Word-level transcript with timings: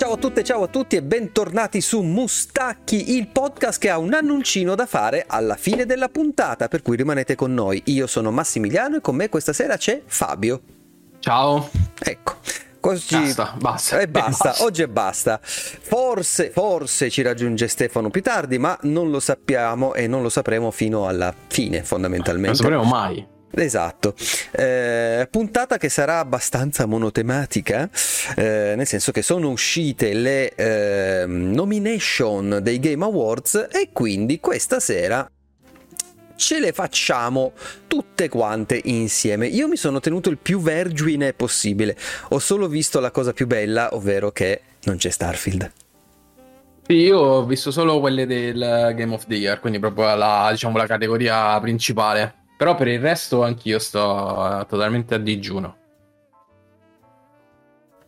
Ciao 0.00 0.12
a 0.12 0.16
tutte, 0.16 0.42
ciao 0.42 0.62
a 0.62 0.66
tutti 0.66 0.96
e 0.96 1.02
bentornati 1.02 1.82
su 1.82 2.00
Mustacchi, 2.00 3.16
il 3.16 3.28
podcast 3.28 3.78
che 3.78 3.90
ha 3.90 3.98
un 3.98 4.14
annuncino 4.14 4.74
da 4.74 4.86
fare 4.86 5.26
alla 5.28 5.56
fine 5.56 5.84
della 5.84 6.08
puntata, 6.08 6.68
per 6.68 6.80
cui 6.80 6.96
rimanete 6.96 7.34
con 7.34 7.52
noi. 7.52 7.82
Io 7.88 8.06
sono 8.06 8.30
Massimiliano 8.30 8.96
e 8.96 9.00
con 9.02 9.14
me 9.14 9.28
questa 9.28 9.52
sera 9.52 9.76
c'è 9.76 10.00
Fabio. 10.06 10.62
Ciao. 11.18 11.68
Ecco. 11.98 12.36
Oggi... 12.80 13.14
Basta, 13.14 13.54
basta. 13.58 14.00
E 14.00 14.08
basta, 14.08 14.44
basta, 14.48 14.64
oggi 14.64 14.80
è 14.80 14.88
basta. 14.88 15.38
Forse, 15.42 16.48
forse 16.48 17.10
ci 17.10 17.20
raggiunge 17.20 17.68
Stefano 17.68 18.08
più 18.08 18.22
tardi, 18.22 18.56
ma 18.56 18.78
non 18.84 19.10
lo 19.10 19.20
sappiamo 19.20 19.92
e 19.92 20.06
non 20.06 20.22
lo 20.22 20.30
sapremo 20.30 20.70
fino 20.70 21.08
alla 21.08 21.34
fine, 21.48 21.82
fondamentalmente. 21.82 22.62
Non 22.62 22.72
lo 22.72 22.78
sapremo 22.78 22.84
mai. 22.84 23.38
Esatto, 23.52 24.14
eh, 24.52 25.26
puntata 25.28 25.76
che 25.76 25.88
sarà 25.88 26.20
abbastanza 26.20 26.86
monotematica, 26.86 27.90
eh, 28.36 28.74
nel 28.76 28.86
senso 28.86 29.10
che 29.10 29.22
sono 29.22 29.50
uscite 29.50 30.14
le 30.14 30.54
eh, 30.54 31.24
nomination 31.26 32.60
dei 32.62 32.78
Game 32.78 33.04
Awards 33.04 33.68
e 33.72 33.90
quindi 33.92 34.38
questa 34.38 34.78
sera 34.78 35.28
ce 36.36 36.58
le 36.60 36.72
facciamo 36.72 37.52
tutte 37.88 38.28
quante 38.28 38.80
insieme. 38.84 39.48
Io 39.48 39.66
mi 39.66 39.76
sono 39.76 39.98
tenuto 39.98 40.30
il 40.30 40.38
più 40.38 40.60
vergine 40.60 41.32
possibile, 41.32 41.96
ho 42.28 42.38
solo 42.38 42.68
visto 42.68 43.00
la 43.00 43.10
cosa 43.10 43.32
più 43.32 43.46
bella, 43.48 43.94
ovvero 43.94 44.30
che 44.30 44.62
non 44.84 44.96
c'è 44.96 45.10
Starfield. 45.10 45.72
Io 46.86 47.18
ho 47.18 47.44
visto 47.44 47.70
solo 47.70 48.00
quelle 48.00 48.26
del 48.26 48.94
Game 48.96 49.12
of 49.12 49.26
the 49.26 49.34
Year, 49.34 49.60
quindi 49.60 49.78
proprio 49.78 50.14
la, 50.14 50.48
diciamo, 50.50 50.76
la 50.76 50.86
categoria 50.86 51.58
principale. 51.60 52.39
Però 52.60 52.74
per 52.74 52.88
il 52.88 53.00
resto 53.00 53.42
anch'io 53.42 53.78
sto 53.78 54.66
totalmente 54.68 55.14
a 55.14 55.18
digiuno. 55.18 55.76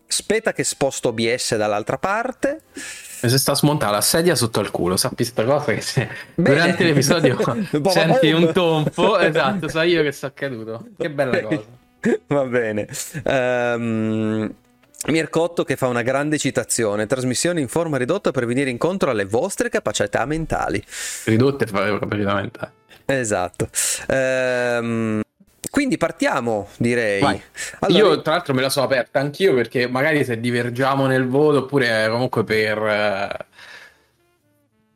Aspetta 0.06 0.52
che 0.52 0.62
sposto 0.62 1.08
OBS 1.08 1.56
dall'altra 1.56 1.96
parte. 1.96 2.60
E 2.74 3.30
se 3.30 3.38
sta 3.38 3.54
smontata 3.54 3.92
la 3.92 4.02
sedia 4.02 4.34
sotto 4.34 4.60
il 4.60 4.70
culo, 4.70 4.98
sappi 4.98 5.24
sta 5.24 5.46
cosa 5.46 5.72
che 5.72 5.80
se 5.80 6.06
durante 6.34 6.84
l'episodio 6.84 7.38
senti 7.88 8.30
un 8.32 8.52
tonfo, 8.52 9.18
esatto, 9.18 9.68
so 9.68 9.80
io 9.80 10.02
che 10.02 10.12
sto 10.12 10.30
caduto. 10.34 10.86
Che 10.98 11.08
bella 11.08 11.40
cosa. 11.40 11.64
Va 12.26 12.44
bene. 12.44 12.88
Um, 13.24 14.54
Mircotto 15.06 15.64
che 15.64 15.76
fa 15.76 15.86
una 15.86 16.02
grande 16.02 16.36
citazione, 16.36 17.06
trasmissione 17.06 17.62
in 17.62 17.68
forma 17.68 17.96
ridotta 17.96 18.32
per 18.32 18.44
venire 18.44 18.68
incontro 18.68 19.08
alle 19.08 19.24
vostre 19.24 19.70
capacità 19.70 20.26
mentali. 20.26 20.84
Ridotte 21.24 21.64
capacità 21.64 22.34
mentali. 22.34 22.72
Esatto. 23.04 23.68
Ehm, 24.08 25.20
quindi 25.70 25.96
partiamo, 25.96 26.68
direi. 26.76 27.22
Allora, 27.80 27.98
io 27.98 28.22
tra 28.22 28.32
l'altro 28.32 28.54
me 28.54 28.62
la 28.62 28.68
so 28.68 28.82
aperta 28.82 29.20
anch'io 29.20 29.54
perché 29.54 29.88
magari 29.88 30.24
se 30.24 30.38
divergiamo 30.38 31.06
nel 31.06 31.26
voto 31.26 31.58
oppure 31.58 32.08
comunque 32.10 32.44
per... 32.44 32.78
Eh, 32.78 33.46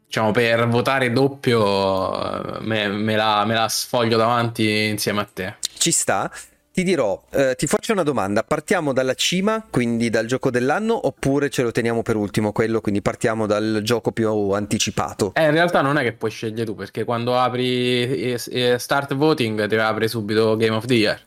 diciamo 0.07 0.31
per 0.31 0.67
votare 0.69 1.13
doppio 1.13 2.61
me, 2.61 2.89
me, 2.89 3.17
la, 3.17 3.45
me 3.45 3.55
la 3.55 3.69
sfoglio 3.69 4.17
davanti 4.17 4.87
insieme 4.87 5.21
a 5.21 5.29
te. 5.31 5.55
Ci 5.77 5.91
sta. 5.91 6.31
Ti 6.77 6.83
dirò, 6.83 7.19
eh, 7.31 7.55
ti 7.57 7.67
faccio 7.67 7.95
una 7.95 8.03
domanda, 8.03 8.43
partiamo 8.43 8.93
dalla 8.93 9.15
cima, 9.15 9.67
quindi 9.71 10.11
dal 10.11 10.27
gioco 10.27 10.51
dell'anno, 10.51 11.07
oppure 11.07 11.49
ce 11.49 11.63
lo 11.63 11.73
teniamo 11.73 12.03
per 12.03 12.17
ultimo 12.17 12.53
quello, 12.53 12.83
quindi 12.83 13.01
partiamo 13.01 13.47
dal 13.47 13.81
gioco 13.83 14.13
più 14.13 14.51
anticipato? 14.51 15.33
Eh, 15.37 15.45
in 15.45 15.53
realtà 15.53 15.81
non 15.81 15.97
è 15.97 16.03
che 16.03 16.13
puoi 16.13 16.31
scegliere 16.31 16.67
tu, 16.67 16.75
perché 16.75 17.05
quando 17.05 17.35
apri 17.39 17.65
eh, 17.65 18.39
eh, 18.51 18.79
Start 18.79 19.15
Voting 19.15 19.67
ti 19.67 19.75
apre 19.77 20.07
subito 20.07 20.55
Game 20.57 20.77
of 20.77 20.85
the 20.85 20.95
Year. 20.95 21.19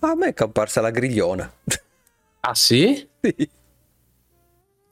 a 0.00 0.16
me 0.16 0.30
è 0.30 0.34
comparsa 0.34 0.80
la 0.80 0.90
grigliona. 0.90 1.48
Ah 2.40 2.54
sì? 2.54 3.06
Sì. 3.20 3.50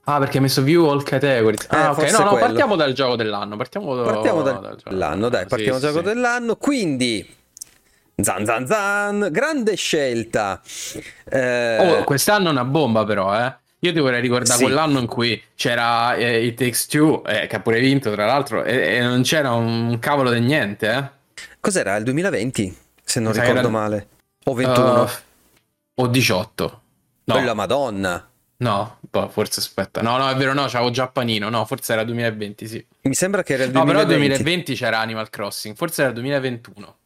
Ah, 0.05 0.19
perché 0.19 0.37
hai 0.37 0.43
messo 0.43 0.63
view 0.63 0.89
all 0.89 1.03
categories. 1.03 1.67
Ah, 1.69 1.85
eh, 1.85 1.89
ok. 1.89 2.11
No, 2.11 2.19
no, 2.19 2.29
quello. 2.31 2.47
partiamo 2.47 2.77
dal 2.77 2.93
gioco 2.93 3.17
dell'anno. 3.17 3.57
Partiamo, 3.57 4.03
partiamo 4.03 4.43
dal, 4.43 4.61
dal 4.61 4.77
gioco 4.77 4.91
dell'anno, 4.91 5.29
dai, 5.29 5.47
partiamo 5.47 5.79
sì, 5.79 5.85
dal 5.85 5.93
gioco 5.93 6.07
sì. 6.07 6.15
dell'anno. 6.15 6.57
Quindi, 6.57 7.36
Zan 8.23 8.47
zan 8.47 8.67
zan, 8.67 9.29
grande 9.31 9.77
scelta. 9.77 10.63
Eh... 11.25 11.79
Oh, 11.79 12.05
quest'anno 12.05 12.49
è 12.49 12.51
una 12.51 12.65
bomba 12.65 13.05
però, 13.05 13.39
eh. 13.39 13.55
Io 13.81 13.93
ti 13.93 14.01
vorrei 14.01 14.23
ricordare 14.23 14.57
sì. 14.57 14.65
quell'anno 14.65 14.99
in 15.01 15.07
cui 15.07 15.41
c'era 15.55 16.15
eh, 16.15 16.47
It 16.47 16.57
Takes 16.57 16.87
Two, 16.87 17.25
eh, 17.25 17.47
che 17.47 17.57
ha 17.57 17.61
pure 17.61 17.79
vinto 17.79 18.11
tra 18.11 18.25
l'altro, 18.25 18.65
e, 18.65 18.97
e 18.97 19.01
non 19.03 19.21
c'era 19.23 19.53
un 19.53 19.99
cavolo 20.01 20.33
di 20.33 20.41
niente, 20.41 20.91
eh. 20.91 21.11
Cos'era? 21.61 21.97
Il 21.97 22.05
2020, 22.05 22.77
se 23.05 23.21
non 23.21 23.33
ricordo 23.33 23.59
era... 23.59 23.69
male. 23.69 24.09
O 24.45 24.55
21. 24.55 25.03
Uh, 25.03 25.09
o 25.97 26.07
18. 26.07 26.81
No. 27.25 27.35
Quella 27.35 27.55
madonna. 27.55 28.29
No, 28.59 28.97
boh, 29.01 29.29
forse 29.29 29.61
aspetta. 29.61 30.01
No, 30.01 30.17
no, 30.17 30.31
è 30.31 30.37
vero, 30.37 30.55
no, 30.55 30.65
c'avevo 30.69 30.91
già 30.91 31.09
panino. 31.09 31.51
No, 31.51 31.67
forse 31.67 31.93
era 31.93 32.03
2020, 32.05 32.67
sì. 32.67 32.87
Mi 33.03 33.15
sembra 33.15 33.43
che 33.43 33.53
era 33.53 33.65
il 33.65 33.73
2020. 33.73 34.03
No, 34.03 34.09
però 34.09 34.19
2020 34.19 34.75
c'era 34.75 35.01
Animal 35.01 35.29
Crossing, 35.29 35.77
forse 35.77 36.01
era 36.01 36.11
il 36.11 36.17
2021. 36.17 36.97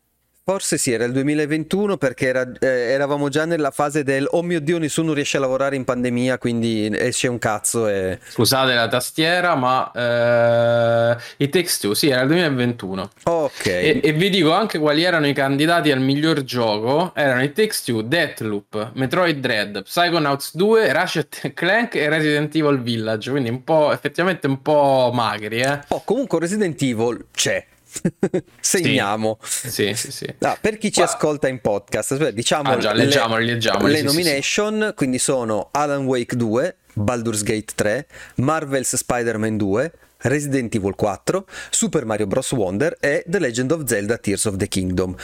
Forse 0.51 0.79
sì, 0.79 0.91
era 0.91 1.05
il 1.05 1.13
2021 1.13 1.97
perché 1.97 2.27
era, 2.27 2.45
eh, 2.59 2.67
eravamo 2.67 3.29
già 3.29 3.45
nella 3.45 3.71
fase 3.71 4.03
del 4.03 4.27
oh 4.29 4.43
mio 4.43 4.61
dio 4.61 4.79
nessuno 4.79 5.13
riesce 5.13 5.37
a 5.37 5.41
lavorare 5.41 5.77
in 5.77 5.85
pandemia 5.85 6.39
quindi 6.39 6.91
esce 6.93 7.29
un 7.29 7.39
cazzo 7.39 7.87
e... 7.87 8.19
Scusate 8.31 8.75
la 8.75 8.89
tastiera 8.89 9.55
ma 9.55 9.93
eh, 9.93 11.17
i 11.37 11.49
Takes 11.49 11.79
Two 11.79 11.95
sì 11.95 12.09
era 12.09 12.23
il 12.23 12.27
2021 12.27 13.11
ok. 13.23 13.67
E, 13.67 14.01
e, 14.03 14.13
vi 14.13 14.29
dico 14.29 14.51
anche 14.53 14.81
quali 14.81 15.05
erano 15.05 15.29
i 15.29 15.33
candidati 15.33 15.93
al 15.93 16.01
miglior 16.01 16.43
gioco. 16.43 17.13
Erano 17.15 17.45
i 17.45 17.53
Takes 17.53 17.85
Two, 17.85 18.03
Deathloop, 18.03 18.91
Metroid 18.95 19.39
Dread, 19.39 19.85
Psychonauts 19.85 20.57
2, 20.57 20.93
Ratchet 20.93 21.53
Clank 21.55 21.95
e 21.95 22.09
Resident 22.09 22.53
Evil 22.57 22.81
Village. 22.83 23.31
Quindi 23.31 23.51
un 23.51 23.63
po' 23.63 23.93
effettivamente 23.93 24.49
un 24.49 24.61
po' 24.63 25.13
magri 25.15 25.61
eh. 25.61 25.79
Oh 25.91 26.03
comunque 26.05 26.41
Resident 26.41 26.83
Evil 26.83 27.27
c'è 27.33 27.65
Segniamo. 28.61 29.39
Sì, 29.43 29.95
sì, 29.95 30.13
sì. 30.13 30.35
No, 30.39 30.57
per 30.61 30.79
chi 30.79 30.93
ci 30.93 31.01
Qua... 31.01 31.05
ascolta 31.05 31.49
in 31.49 31.61
podcast, 31.61 32.31
diciamo 32.31 32.71
ah, 32.71 32.79
già, 32.79 32.93
leggiamo, 32.93 33.37
le, 33.37 33.45
leggiamo, 33.45 33.87
le 33.87 34.03
nomination, 34.03 34.93
quindi 34.95 35.19
sono 35.19 35.69
Alan 35.73 36.05
Wake 36.05 36.37
2, 36.37 36.77
Baldur's 36.95 37.43
Gate 37.43 37.73
3, 37.75 38.07
Marvel's 38.37 38.97
Spider-Man 38.97 39.57
2, 39.57 39.93
Resident 40.23 40.75
Evil 40.75 40.95
4, 40.95 41.47
Super 41.71 42.05
Mario 42.05 42.27
Bros. 42.27 42.53
Wonder 42.53 42.97
e 43.01 43.25
The 43.27 43.39
Legend 43.39 43.73
of 43.73 43.85
Zelda 43.85 44.19
Tears 44.19 44.45
of 44.45 44.57
the 44.57 44.69
Kingdom. 44.69 45.15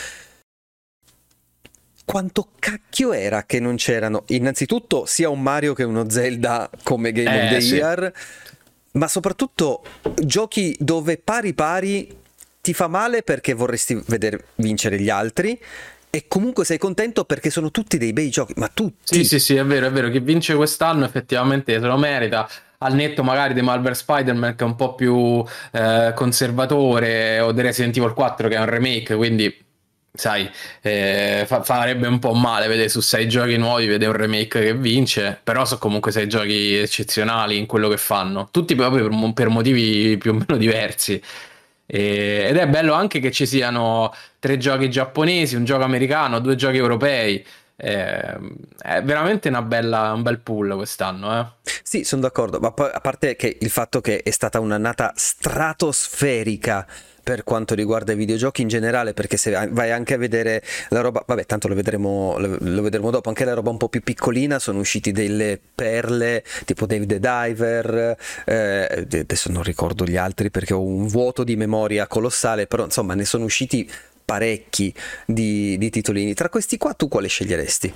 Quanto 2.05 2.51
cacchio 2.59 3.13
era 3.13 3.45
che 3.45 3.59
non 3.59 3.77
c'erano 3.77 4.23
innanzitutto 4.29 5.07
sia 5.07 5.29
un 5.29 5.43
Mario 5.43 5.75
che 5.75 5.83
uno 5.83 6.09
Zelda 6.09 6.71
come 6.85 7.11
Game 7.11 7.51
eh, 7.51 7.57
of 7.57 7.59
the 7.59 7.65
Year, 7.65 8.13
ma 8.93 9.09
soprattutto 9.09 9.83
giochi 10.15 10.77
dove 10.79 11.19
pari 11.19 11.53
pari 11.53 12.25
ti 12.67 12.75
fa 12.75 12.89
male 12.89 13.23
perché 13.23 13.55
vorresti 13.55 14.03
vedere 14.07 14.47
vincere 14.57 14.99
gli 14.99 15.09
altri 15.09 15.57
e 16.11 16.25
comunque 16.27 16.65
sei 16.65 16.79
contento 16.79 17.25
perché 17.25 17.49
sono 17.49 17.71
tutti 17.71 17.97
dei 17.97 18.13
bei 18.13 18.29
giochi, 18.29 18.55
ma 18.57 18.69
tutti. 18.75 19.15
Sì, 19.15 19.25
sì, 19.25 19.39
sì, 19.39 19.55
è 19.55 19.65
vero, 19.65 19.87
è 19.87 19.93
vero, 19.93 20.11
chi 20.11 20.19
vince 20.19 20.57
quest'anno 20.57 21.05
effettivamente 21.05 21.79
se 21.79 21.87
lo 21.87 21.97
merita. 21.97 22.49
Al 22.79 22.95
netto 22.95 23.23
magari 23.23 23.55
di 23.55 23.63
Marvel 23.63 23.95
Spider-Man 23.95 24.57
che 24.57 24.65
è 24.65 24.67
un 24.67 24.75
po' 24.75 24.97
più 24.97 25.45
eh, 25.71 26.13
conservatore 26.17 27.39
o 27.39 27.53
di 27.53 27.63
Resident 27.63 27.97
Evil 27.97 28.15
4 28.15 28.49
che 28.49 28.57
è 28.57 28.59
un 28.59 28.67
remake, 28.67 29.15
quindi 29.15 29.65
sai, 30.13 30.51
eh, 30.83 31.45
fa- 31.47 31.63
farebbe 31.63 32.09
un 32.09 32.19
po' 32.19 32.33
male 32.33 32.67
vedere 32.67 32.89
su 32.89 33.01
sei 33.01 33.29
giochi 33.29 33.57
nuovi, 33.57 33.87
vedere 33.87 34.11
un 34.11 34.17
remake 34.17 34.61
che 34.61 34.75
vince, 34.75 35.39
però 35.41 35.65
sono 35.65 35.79
comunque 35.79 36.11
sei 36.11 36.27
giochi 36.27 36.75
eccezionali 36.79 37.59
in 37.59 37.67
quello 37.67 37.89
che 37.89 37.97
fanno, 37.97 38.49
tutti 38.51 38.75
proprio 38.75 39.09
per, 39.09 39.33
per 39.35 39.49
motivi 39.51 40.17
più 40.19 40.33
o 40.33 40.35
meno 40.35 40.57
diversi. 40.57 41.23
E, 41.87 42.47
ed 42.49 42.57
è 42.57 42.69
bello 42.69 42.93
anche 42.93 43.21
che 43.21 43.31
ci 43.31 43.47
siano 43.47 44.13
tre 44.39 44.59
giochi 44.59 44.91
giapponesi, 44.91 45.57
un 45.57 45.65
gioco 45.65 45.85
americano, 45.85 46.41
due 46.41 46.57
giochi 46.57 46.77
europei. 46.77 47.45
Eh, 47.79 48.39
è 48.79 49.03
veramente 49.03 49.51
bella, 49.63 50.13
un 50.13 50.23
bel 50.23 50.39
pool 50.41 50.75
quest'anno. 50.75 51.39
Eh. 51.39 51.71
Sì, 51.83 52.05
sono 52.05 52.23
d'accordo, 52.23 52.59
ma 52.59 52.73
a 52.75 53.01
parte 53.01 53.37
che 53.37 53.59
il 53.61 53.71
fatto 53.71 54.01
che 54.01 54.23
è 54.23 54.31
stata 54.31 54.61
un'annata 54.61 55.13
stratosferica 55.15 56.87
per 57.27 57.43
quanto 57.43 57.75
riguarda 57.75 58.13
i 58.13 58.15
videogiochi 58.15 58.63
in 58.63 58.69
generale, 58.69 59.13
perché 59.13 59.37
se 59.37 59.51
vai 59.73 59.91
anche 59.91 60.15
a 60.15 60.17
vedere 60.17 60.63
la 60.91 61.01
roba, 61.01 61.25
vabbè, 61.27 61.45
tanto 61.45 61.67
lo 61.67 61.75
vedremo, 61.75 62.37
lo 62.39 62.83
vedremo 62.83 63.11
dopo, 63.11 63.31
anche 63.31 63.45
la 63.45 63.53
roba 63.53 63.69
un 63.69 63.79
po' 63.79 63.89
più 63.89 64.01
piccolina, 64.01 64.61
sono 64.61 64.79
usciti 64.79 65.11
delle 65.11 65.59
perle 65.75 66.45
tipo 66.65 66.87
David 66.87 67.09
the 67.09 67.19
Diver, 67.19 68.17
eh, 68.45 69.07
adesso 69.11 69.51
non 69.51 69.65
ricordo 69.65 70.05
gli 70.05 70.17
altri 70.17 70.53
perché 70.53 70.73
ho 70.73 70.81
un 70.81 71.09
vuoto 71.09 71.43
di 71.43 71.57
memoria 71.57 72.07
colossale, 72.07 72.69
però 72.69 72.85
insomma 72.85 73.15
ne 73.15 73.25
sono 73.25 73.43
usciti 73.43 73.91
parecchi 74.25 74.95
di, 75.27 75.77
di 75.79 75.91
titolini. 75.91 76.33
Tra 76.33 76.49
questi 76.49 76.77
qua 76.77 76.95
tu 76.95 77.09
quale 77.09 77.27
sceglieresti? 77.27 77.93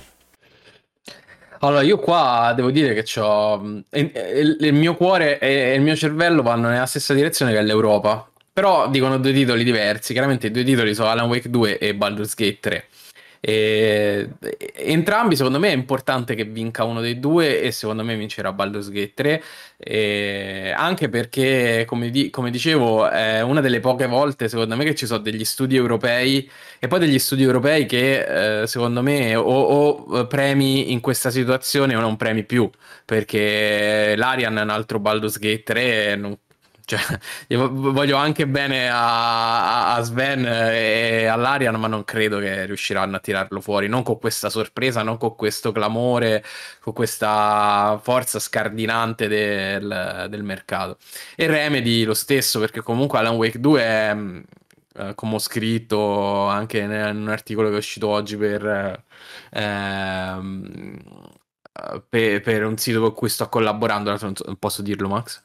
Allora, 1.61 1.83
io 1.83 1.99
qua 1.99 2.51
devo 2.53 2.69
dire 2.69 3.01
che 3.01 3.19
ho 3.21 3.85
il 3.91 4.73
mio 4.73 4.95
cuore 4.95 5.39
e 5.39 5.73
il 5.73 5.81
mio 5.81 5.95
cervello 5.95 6.41
vanno 6.41 6.67
nella 6.67 6.85
stessa 6.85 7.13
direzione 7.13 7.53
che 7.53 7.61
l'Europa. 7.61 8.30
Però 8.53 8.89
dicono 8.89 9.17
due 9.17 9.31
titoli 9.31 9.63
diversi. 9.63 10.11
Chiaramente 10.11 10.47
i 10.47 10.51
due 10.51 10.63
titoli 10.63 10.93
sono 10.93 11.09
Alan 11.09 11.27
Wake 11.29 11.49
2 11.49 11.77
e 11.77 11.95
Baldur's 11.95 12.35
Gate 12.35 12.59
3. 12.59 12.85
E, 13.43 14.29
entrambi, 14.75 15.35
secondo 15.35 15.57
me, 15.57 15.69
è 15.69 15.73
importante 15.73 16.35
che 16.35 16.43
vinca 16.43 16.83
uno 16.83 17.01
dei 17.01 17.19
due 17.19 17.61
e 17.61 17.71
secondo 17.71 18.03
me 18.03 18.15
vincerà 18.15 18.51
Baldur's 18.53 18.89
Gate 18.89 19.13
3. 19.15 19.43
E 19.77 20.73
anche 20.75 21.09
perché, 21.09 21.85
come, 21.87 22.09
di, 22.09 22.29
come, 22.29 22.51
dicevo, 22.51 23.09
è 23.09 23.41
una 23.41 23.61
delle 23.61 23.79
poche 23.79 24.05
volte, 24.05 24.49
secondo 24.49 24.75
me, 24.75 24.83
che 24.83 24.95
ci 24.95 25.05
sono 25.05 25.21
degli 25.21 25.45
studi 25.45 25.75
europei 25.75 26.49
e 26.79 26.87
poi 26.87 26.99
degli 26.99 27.19
studi 27.19 27.43
europei 27.43 27.85
che, 27.85 28.61
eh, 28.63 28.67
secondo 28.67 29.01
me, 29.01 29.33
o, 29.35 29.43
o, 29.43 30.27
premi 30.27 30.91
in 30.91 30.99
questa 30.99 31.29
situazione 31.31 31.95
o 31.95 31.99
non 32.01 32.17
premi 32.17 32.43
più, 32.43 32.69
perché 33.05 34.13
l'Arian 34.17 34.57
è 34.57 34.61
un 34.61 34.69
altro 34.69 34.99
Baldur's 34.99 35.39
Gate 35.39 35.63
3 35.63 36.15
non 36.15 36.37
cioè, 36.85 36.99
voglio 37.55 38.17
anche 38.17 38.47
bene 38.47 38.89
a, 38.89 39.95
a, 39.95 40.01
Sven 40.01 40.45
e 40.45 41.25
all'Arian, 41.25 41.75
ma 41.79 41.87
non 41.87 42.03
credo 42.03 42.39
che 42.39 42.65
riusciranno 42.65 43.15
a 43.15 43.19
tirarlo 43.19 43.61
fuori. 43.61 43.87
Non 43.87 44.03
con 44.03 44.19
questa 44.19 44.49
sorpresa, 44.49 45.03
non 45.03 45.17
con 45.17 45.35
questo 45.35 45.71
clamore, 45.71 46.43
con 46.79 46.93
questa 46.93 47.99
forza 48.03 48.39
scardinante 48.39 49.27
del, 49.27 50.27
del 50.29 50.43
mercato. 50.43 50.97
E 51.35 51.47
Remedy 51.47 52.03
lo 52.03 52.13
stesso, 52.13 52.59
perché 52.59 52.81
comunque 52.81 53.19
Alan 53.19 53.35
Wake 53.35 53.59
2 53.59 53.81
è, 53.81 54.15
eh, 54.95 55.15
come 55.15 55.35
ho 55.35 55.39
scritto 55.39 56.47
anche 56.47 56.79
in 56.79 56.91
un 56.91 57.29
articolo 57.29 57.69
che 57.69 57.75
è 57.75 57.77
uscito 57.77 58.07
oggi 58.07 58.37
per. 58.37 59.03
Ehm, 59.51 60.97
per, 62.09 62.41
per 62.41 62.65
un 62.65 62.77
sito 62.77 62.99
con 63.01 63.13
cui 63.13 63.29
sto 63.29 63.47
collaborando, 63.49 64.17
posso 64.59 64.81
dirlo, 64.81 65.07
Max? 65.07 65.41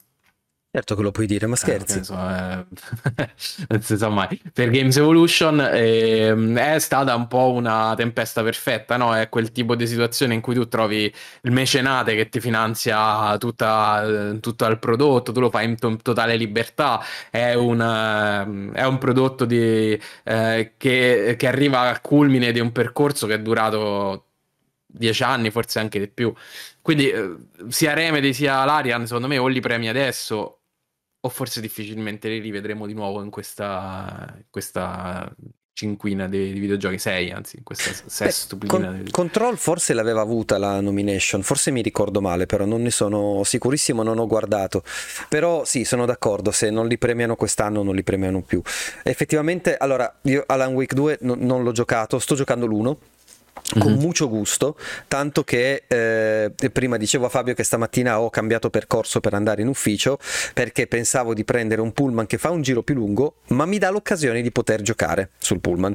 Certo 0.77 0.95
che 0.95 1.01
lo 1.01 1.11
puoi 1.11 1.25
dire, 1.25 1.47
ma 1.47 1.55
eh, 1.55 1.57
scherzi. 1.57 2.01
Eh, 2.01 2.05
so, 2.05 2.13
eh, 2.13 2.67
non 3.69 3.81
si 3.81 3.97
sa 3.97 4.11
mai. 4.11 4.39
Per 4.53 4.69
Games 4.69 4.95
Evolution 4.99 5.59
eh, 5.59 6.53
è 6.53 6.79
stata 6.81 7.15
un 7.15 7.29
po' 7.29 7.51
una 7.53 7.95
tempesta 7.97 8.43
perfetta, 8.43 8.99
no? 8.99 9.17
È 9.17 9.31
quel 9.31 9.53
tipo 9.53 9.75
di 9.75 9.87
situazione 9.87 10.35
in 10.35 10.43
cui 10.43 10.55
tu 10.55 10.69
trovi 10.69 11.05
il 11.05 11.51
mecenate 11.51 12.15
che 12.15 12.29
ti 12.29 12.41
finanzia 12.41 13.39
tutta, 13.39 14.37
tutto 14.39 14.67
il 14.67 14.79
prodotto, 14.79 15.33
tu 15.33 15.41
lo 15.41 15.49
fai 15.49 15.65
in 15.65 15.77
to- 15.77 15.97
totale 15.97 16.37
libertà, 16.37 17.03
è 17.31 17.55
un, 17.55 17.81
uh, 17.81 18.73
è 18.75 18.85
un 18.85 18.99
prodotto 18.99 19.47
di, 19.47 19.99
che, 20.23 21.35
che 21.39 21.47
arriva 21.47 21.81
al 21.89 22.03
culmine 22.03 22.53
di 22.53 22.61
un 22.61 22.71
percorso 22.73 23.27
che 23.27 23.35
è 23.37 23.41
durato 23.41 24.27
dieci 24.85 25.23
anni, 25.23 25.51
forse 25.51 25.79
anche 25.79 25.99
di 25.99 26.09
più. 26.09 26.35
Quindi 26.83 27.11
sia 27.69 27.95
Remedy 27.95 28.35
sia 28.35 28.63
Larian, 28.67 29.07
secondo 29.07 29.27
me, 29.27 29.39
o 29.39 29.47
li 29.47 29.61
premi 29.61 29.89
adesso 29.89 30.56
o 31.27 31.29
forse 31.29 31.61
difficilmente 31.61 32.29
li 32.29 32.39
rivedremo 32.39 32.87
di 32.87 32.95
nuovo 32.95 33.21
in 33.21 33.31
questa, 33.31 34.33
questa 34.49 35.35
cinquina 35.73 36.29
di, 36.29 36.53
di, 36.53 36.61
videogiochi, 36.61 36.99
sei 36.99 37.33
anzi, 37.33 37.57
in 37.57 37.65
questa 37.65 37.91
sestupina. 38.07 38.73
Con, 38.73 39.05
Control 39.11 39.59
forse 39.59 39.93
l'aveva 39.93 40.21
avuta 40.21 40.57
la 40.57 40.81
nomination, 40.81 41.43
forse 41.43 41.73
mi 41.73 41.83
ricordo 41.83 42.21
male, 42.21 42.47
però 42.47 42.65
non 42.65 42.81
ne 42.81 42.93
sono 42.93 43.43
sicurissimo, 43.45 44.05
non 44.05 44.19
ho 44.19 44.27
guardato. 44.27 44.85
Però 45.29 45.65
sì, 45.65 45.85
sono 45.85 46.07
d'accordo, 46.07 46.53
se 46.53 46.71
non 46.71 46.87
li 46.87 46.97
premiano 46.97 47.35
quest'anno 47.35 47.83
non 47.83 47.97
li 47.97 48.05
premiano 48.05 48.41
più. 48.43 48.63
Effettivamente, 49.03 49.77
allora, 49.77 50.21
io 50.23 50.45
Alan 50.47 50.75
Wake 50.75 50.95
2 50.95 51.19
no, 51.23 51.35
non 51.37 51.65
l'ho 51.65 51.73
giocato, 51.73 52.21
sto 52.21 52.37
giocando 52.37 52.67
l'1 52.67 52.97
con 53.79 53.93
mm-hmm. 53.93 54.01
mucho 54.01 54.29
gusto, 54.29 54.77
tanto 55.09 55.45
che 55.45 55.85
eh, 55.87 56.53
prima 56.71 56.97
dicevo 56.97 57.27
a 57.27 57.29
Fabio 57.29 57.55
che 57.55 57.65
stamattina 57.65 58.21
ho 58.21 58.31
cambiato 58.31 58.71
percorso 58.71 59.21
per 59.21 59.35
andare 59.35 59.63
in 59.63 59.69
ufficio 59.69 60.19
perché 60.55 60.87
pensavo 60.87 61.35
di 61.35 61.45
prendere 61.45 61.81
un 61.81 61.93
pullman 61.93 62.27
che 62.27 62.39
fa 62.39 62.51
un 62.51 62.63
giro 62.63 62.83
più 62.83 62.95
lungo, 62.95 63.37
ma 63.49 63.67
mi 63.67 63.79
dà 63.79 63.91
l'occasione 63.91 64.43
di 64.43 64.53
poter 64.53 64.83
giocare 64.83 65.31
sul 65.39 65.61
pullman. 65.61 65.95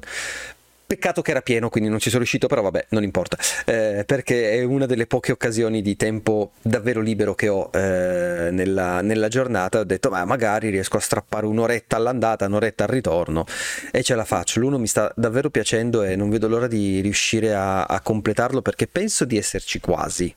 Peccato 0.91 1.21
che 1.21 1.31
era 1.31 1.41
pieno, 1.41 1.69
quindi 1.69 1.89
non 1.89 1.99
ci 1.99 2.09
sono 2.09 2.17
riuscito, 2.17 2.47
però 2.47 2.61
vabbè, 2.63 2.87
non 2.89 3.01
importa, 3.03 3.37
eh, 3.63 4.03
perché 4.05 4.51
è 4.51 4.63
una 4.63 4.85
delle 4.85 5.07
poche 5.07 5.31
occasioni 5.31 5.81
di 5.81 5.95
tempo 5.95 6.51
davvero 6.61 6.99
libero 6.99 7.33
che 7.33 7.47
ho 7.47 7.69
eh, 7.73 8.49
nella, 8.51 8.99
nella, 8.99 9.29
giornata. 9.29 9.79
Ho 9.79 9.83
detto, 9.85 10.09
ma 10.09 10.25
magari 10.25 10.69
riesco 10.69 10.97
a 10.97 10.99
strappare 10.99 11.45
un'oretta 11.45 11.95
all'andata, 11.95 12.45
un'oretta 12.45 12.83
al 12.83 12.89
ritorno 12.89 13.45
e 13.89 14.03
ce 14.03 14.15
la 14.15 14.25
faccio. 14.25 14.59
L'uno 14.59 14.77
mi 14.77 14.87
sta 14.87 15.09
davvero 15.15 15.49
piacendo 15.49 16.03
e 16.03 16.17
non 16.17 16.29
vedo 16.29 16.49
l'ora 16.49 16.67
di 16.67 16.99
riuscire 16.99 17.53
a, 17.53 17.85
a 17.85 18.01
completarlo 18.01 18.61
perché 18.61 18.85
penso 18.87 19.23
di 19.23 19.37
esserci 19.37 19.79
quasi. 19.79 20.35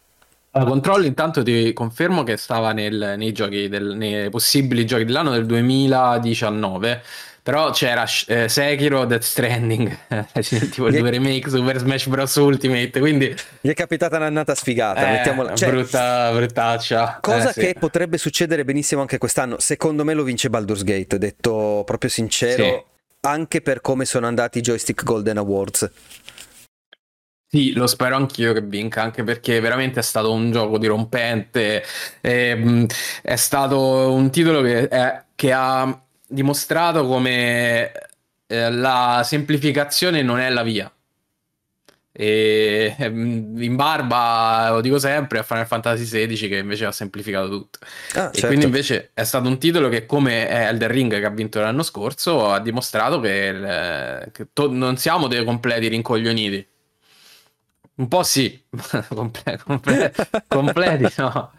Allora, 0.53 0.71
Controllo 0.71 1.07
intanto 1.07 1.43
ti 1.43 1.73
confermo 1.73 2.23
che 2.23 2.37
stava 2.37 2.73
nel, 2.73 3.15
nei, 3.17 3.33
giochi 3.33 3.69
del, 3.69 3.97
nei 3.97 4.31
possibili 4.31 4.87
giochi 4.87 5.05
dell'anno 5.05 5.33
del 5.33 5.47
2019 5.47 7.03
però 7.45 7.73
c'era 7.73 8.07
eh, 8.29 8.49
Sekiro, 8.49 9.05
Death 9.05 9.23
Stranding, 9.23 9.99
Resident 10.33 10.79
Evil 10.79 10.99
2 10.99 11.11
Remake, 11.11 11.51
Super 11.51 11.77
Smash 11.77 12.07
Bros. 12.07 12.35
Ultimate, 12.37 12.99
quindi... 12.99 13.37
Gli 13.61 13.69
è 13.69 13.75
capitata 13.75 14.17
un'annata 14.17 14.55
sfigata, 14.55 15.07
eh, 15.07 15.13
mettiamola... 15.13 15.55
Cioè, 15.55 15.69
brutta, 15.69 16.33
bruttaccia. 16.33 17.19
Cosa 17.21 17.51
eh, 17.51 17.53
che 17.53 17.67
sì. 17.67 17.79
potrebbe 17.79 18.17
succedere 18.17 18.65
benissimo 18.65 19.03
anche 19.03 19.19
quest'anno, 19.19 19.57
secondo 19.59 20.05
me 20.05 20.15
lo 20.15 20.23
vince 20.23 20.49
Baldur's 20.49 20.85
Gate, 20.85 21.19
detto 21.19 21.83
proprio 21.85 22.09
sincero, 22.09 22.65
sì. 22.65 22.83
anche 23.29 23.61
per 23.61 23.83
come 23.83 24.07
sono 24.07 24.27
andati 24.27 24.59
i 24.59 24.63
Joystick 24.63 25.05
Golden 25.05 25.37
Awards. 25.37 25.91
Sì, 27.47 27.75
lo 27.75 27.87
spero 27.87 28.17
anch'io 28.17 28.55
che 28.55 28.63
vinca, 28.63 29.03
anche 29.03 29.23
perché 29.23 29.61
veramente 29.61 30.01
è 30.01 30.03
stato 30.03 30.33
un 30.33 30.51
gioco 30.51 30.79
dirompente, 30.79 31.85
è, 32.23 32.59
è 33.21 33.37
stato 33.37 34.13
un 34.15 34.31
titolo 34.31 34.63
che, 34.63 34.89
è, 34.89 35.23
che 35.37 35.53
ha 35.53 36.04
dimostrato 36.27 37.07
come 37.07 37.93
eh, 38.47 38.71
la 38.71 39.23
semplificazione 39.25 40.23
non 40.23 40.39
è 40.39 40.51
la 40.51 40.63
via. 40.63 40.93
E 42.17 42.95
ehm, 42.97 43.61
in 43.61 43.75
barba, 43.75 44.71
lo 44.71 44.81
dico 44.81 45.01
sempre, 45.01 45.41
a 45.41 45.43
Final 45.43 45.67
Fantasy 45.67 46.05
XVI 46.05 46.49
che 46.49 46.59
invece 46.59 46.85
ha 46.85 46.93
semplificato 46.93 47.49
tutto. 47.49 47.81
Ah, 48.15 48.29
e 48.29 48.35
certo. 48.35 48.47
quindi 48.47 48.67
invece 48.67 49.11
è 49.15 49.25
stato 49.25 49.49
un 49.49 49.59
titolo 49.59 49.89
che, 49.89 50.07
come 50.07 50.49
Elder 50.49 50.91
Ring 50.91 51.19
che 51.19 51.25
ha 51.25 51.31
vinto 51.31 51.61
l'anno 51.61 51.83
scorso, 51.83 52.53
ha 52.53 52.61
dimostrato 52.61 53.19
che, 53.19 54.31
che 54.33 54.47
to- 54.53 54.71
non 54.71 54.97
siamo 54.97 55.27
dei 55.27 55.45
completi 55.45 55.89
rincoglioniti. 55.89 56.69
Un 57.97 58.09
po' 58.09 58.23
sì, 58.23 58.63
comple- 59.09 59.59
comple- 59.65 60.13
completi 60.47 61.13
no. 61.17 61.53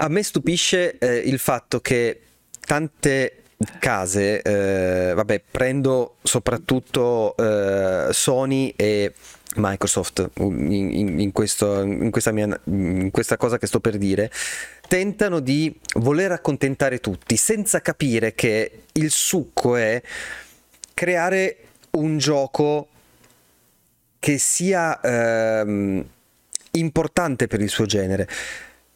A 0.00 0.08
me 0.08 0.22
stupisce 0.22 0.98
eh, 0.98 1.16
il 1.16 1.40
fatto 1.40 1.80
che 1.80 2.22
tante 2.60 3.37
case, 3.78 4.40
eh, 4.42 5.14
vabbè, 5.14 5.42
prendo 5.50 6.16
soprattutto 6.22 7.34
eh, 7.36 8.08
Sony 8.12 8.72
e 8.76 9.12
Microsoft 9.56 10.30
in, 10.36 10.70
in, 10.72 11.20
in, 11.20 11.32
questo, 11.32 11.84
questa 12.10 12.30
mia, 12.30 12.60
in 12.64 13.10
questa 13.10 13.36
cosa 13.36 13.58
che 13.58 13.66
sto 13.66 13.80
per 13.80 13.98
dire, 13.98 14.30
tentano 14.86 15.40
di 15.40 15.76
voler 15.94 16.32
accontentare 16.32 17.00
tutti 17.00 17.36
senza 17.36 17.80
capire 17.80 18.34
che 18.34 18.82
il 18.92 19.10
succo 19.10 19.76
è 19.76 20.00
creare 20.94 21.56
un 21.92 22.18
gioco 22.18 22.88
che 24.20 24.38
sia 24.38 25.00
ehm, 25.00 26.04
importante 26.72 27.46
per 27.46 27.60
il 27.60 27.68
suo 27.68 27.86
genere 27.86 28.28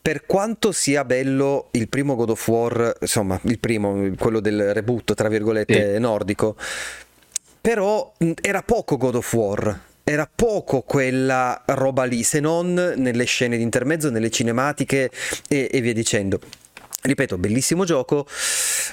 per 0.02 0.26
quanto 0.26 0.73
sia 0.73 1.04
bello 1.04 1.68
il 1.71 1.88
primo 1.88 2.16
God 2.16 2.30
of 2.30 2.49
War, 2.49 2.97
insomma, 3.00 3.40
il 3.44 3.61
primo, 3.61 4.11
quello 4.18 4.40
del 4.40 4.75
reboot, 4.75 5.14
tra 5.14 5.28
virgolette, 5.28 5.94
sì. 5.94 6.00
nordico, 6.00 6.56
però 7.61 8.12
era 8.40 8.62
poco 8.62 8.97
God 8.97 9.14
of 9.14 9.32
War. 9.32 9.80
Era 10.04 10.28
poco 10.35 10.80
quella 10.80 11.62
roba 11.64 12.02
lì, 12.02 12.25
se 12.25 12.40
non 12.40 12.75
nelle 12.75 13.23
scene 13.23 13.56
di 13.56 13.62
intermezzo, 13.62 14.11
nelle 14.11 14.30
cinematiche 14.30 15.12
e, 15.49 15.68
e 15.71 15.80
via 15.80 15.92
dicendo. 15.92 16.40
Ripeto, 17.02 17.38
bellissimo 17.38 17.85
gioco, 17.85 18.26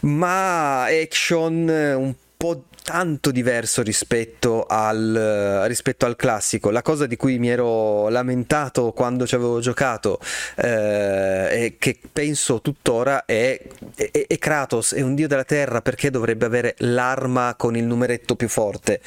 ma 0.02 0.84
action 0.84 1.68
un 1.68 2.14
po' 2.38 2.66
tanto 2.84 3.32
diverso 3.32 3.82
rispetto 3.82 4.66
al, 4.68 5.64
rispetto 5.68 6.06
al, 6.06 6.16
classico. 6.16 6.70
La 6.70 6.82
cosa 6.82 7.06
di 7.06 7.16
cui 7.16 7.38
mi 7.38 7.50
ero 7.50 8.10
lamentato 8.10 8.92
quando 8.92 9.28
ci 9.28 9.36
avevo 9.36 9.60
giocato 9.60 10.20
eh, 10.56 11.48
e 11.52 11.76
che 11.78 12.00
penso 12.12 12.62
tuttora 12.62 13.26
è, 13.26 13.60
è, 13.96 14.26
è, 14.28 14.38
Kratos, 14.38 14.94
è 14.94 15.02
un 15.02 15.16
dio 15.16 15.28
della 15.28 15.44
terra, 15.44 15.82
perché 15.82 16.10
dovrebbe 16.10 16.46
avere 16.46 16.76
l'arma 16.80 17.56
con 17.58 17.76
il 17.76 17.84
numeretto 17.84 18.36
più 18.36 18.50
forte? 18.50 19.02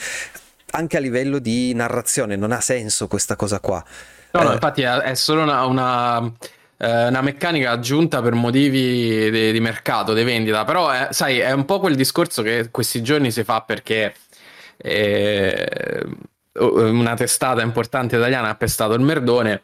Anche 0.72 0.96
a 0.96 1.00
livello 1.00 1.38
di 1.38 1.74
narrazione 1.74 2.36
non 2.36 2.52
ha 2.52 2.60
senso 2.60 3.08
questa 3.08 3.36
cosa 3.36 3.60
qua. 3.60 3.84
No, 4.32 4.42
no, 4.42 4.50
eh, 4.50 4.54
infatti 4.54 4.82
è, 4.82 4.90
è 4.90 5.14
solo 5.14 5.42
una, 5.42 5.64
una 5.66 6.32
eh, 6.82 7.06
una 7.06 7.20
meccanica 7.22 7.70
aggiunta 7.70 8.20
per 8.20 8.34
motivi 8.34 9.30
di, 9.30 9.52
di 9.52 9.60
mercato, 9.60 10.14
di 10.14 10.24
vendita, 10.24 10.64
però 10.64 10.90
è, 10.90 11.08
sai, 11.10 11.38
è 11.38 11.52
un 11.52 11.64
po' 11.64 11.78
quel 11.78 11.94
discorso 11.94 12.42
che 12.42 12.70
questi 12.72 13.02
giorni 13.02 13.30
si 13.30 13.44
fa 13.44 13.60
perché 13.60 14.12
eh, 14.78 16.04
una 16.54 17.14
testata 17.14 17.62
importante 17.62 18.16
italiana 18.16 18.48
ha 18.48 18.56
pestato 18.56 18.94
il 18.94 19.00
merdone 19.00 19.62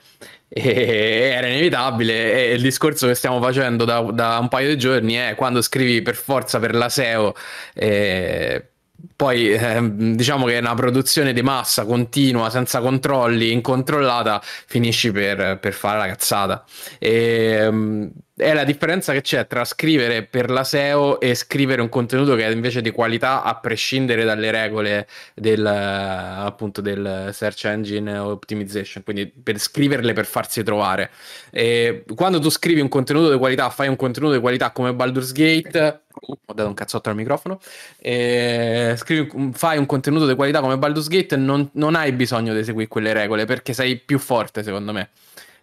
e 0.48 1.30
era 1.34 1.48
inevitabile 1.48 2.50
e 2.50 2.54
il 2.54 2.62
discorso 2.62 3.08
che 3.08 3.14
stiamo 3.14 3.42
facendo 3.42 3.84
da, 3.84 4.00
da 4.00 4.38
un 4.38 4.48
paio 4.48 4.68
di 4.68 4.78
giorni 4.78 5.14
è 5.14 5.34
quando 5.36 5.60
scrivi 5.60 6.00
per 6.02 6.14
forza 6.14 6.60
per 6.60 6.74
la 6.74 6.88
SEO 6.88 7.34
eh, 7.74 8.68
poi 9.14 9.52
eh, 9.52 9.80
diciamo 10.16 10.46
che 10.46 10.56
è 10.56 10.60
una 10.60 10.74
produzione 10.74 11.32
di 11.32 11.42
massa 11.42 11.84
continua, 11.84 12.50
senza 12.50 12.80
controlli, 12.80 13.52
incontrollata, 13.52 14.40
finisci 14.42 15.12
per, 15.12 15.58
per 15.60 15.72
fare 15.72 15.98
la 15.98 16.06
cazzata. 16.06 16.64
E, 16.98 17.66
um, 17.66 18.10
è 18.38 18.54
la 18.54 18.62
differenza 18.62 19.12
che 19.12 19.20
c'è 19.20 19.46
tra 19.48 19.64
scrivere 19.64 20.22
per 20.22 20.48
la 20.48 20.62
SEO 20.62 21.18
e 21.18 21.34
scrivere 21.34 21.82
un 21.82 21.88
contenuto 21.88 22.36
che 22.36 22.46
è 22.46 22.50
invece 22.50 22.80
di 22.80 22.92
qualità 22.92 23.42
a 23.42 23.56
prescindere 23.56 24.24
dalle 24.24 24.52
regole 24.52 25.08
del, 25.34 25.66
appunto, 25.66 26.80
del 26.80 27.30
search 27.32 27.64
engine 27.64 28.16
optimization, 28.16 29.02
quindi 29.02 29.26
per 29.26 29.58
scriverle 29.58 30.12
per 30.12 30.24
farsi 30.24 30.62
trovare. 30.62 31.10
E 31.50 32.04
quando 32.14 32.38
tu 32.38 32.48
scrivi 32.48 32.80
un 32.80 32.88
contenuto 32.88 33.30
di 33.30 33.38
qualità, 33.38 33.68
fai 33.70 33.88
un 33.88 33.96
contenuto 33.96 34.34
di 34.34 34.40
qualità 34.40 34.70
come 34.70 34.94
Baldur's 34.94 35.32
Gate, 35.32 36.02
uh, 36.12 36.38
ho 36.46 36.54
dato 36.54 36.68
un 36.68 36.74
cazzotto 36.74 37.08
al 37.08 37.16
microfono, 37.16 37.58
e 37.98 38.94
scrivi, 38.96 39.50
fai 39.52 39.78
un 39.78 39.86
contenuto 39.86 40.26
di 40.26 40.36
qualità 40.36 40.60
come 40.60 40.78
Baldur's 40.78 41.08
Gate, 41.08 41.36
non, 41.36 41.68
non 41.72 41.96
hai 41.96 42.12
bisogno 42.12 42.54
di 42.54 42.62
seguire 42.62 42.88
quelle 42.88 43.12
regole 43.12 43.46
perché 43.46 43.72
sei 43.72 43.96
più 43.96 44.18
forte 44.18 44.62
secondo 44.62 44.92
me. 44.92 45.10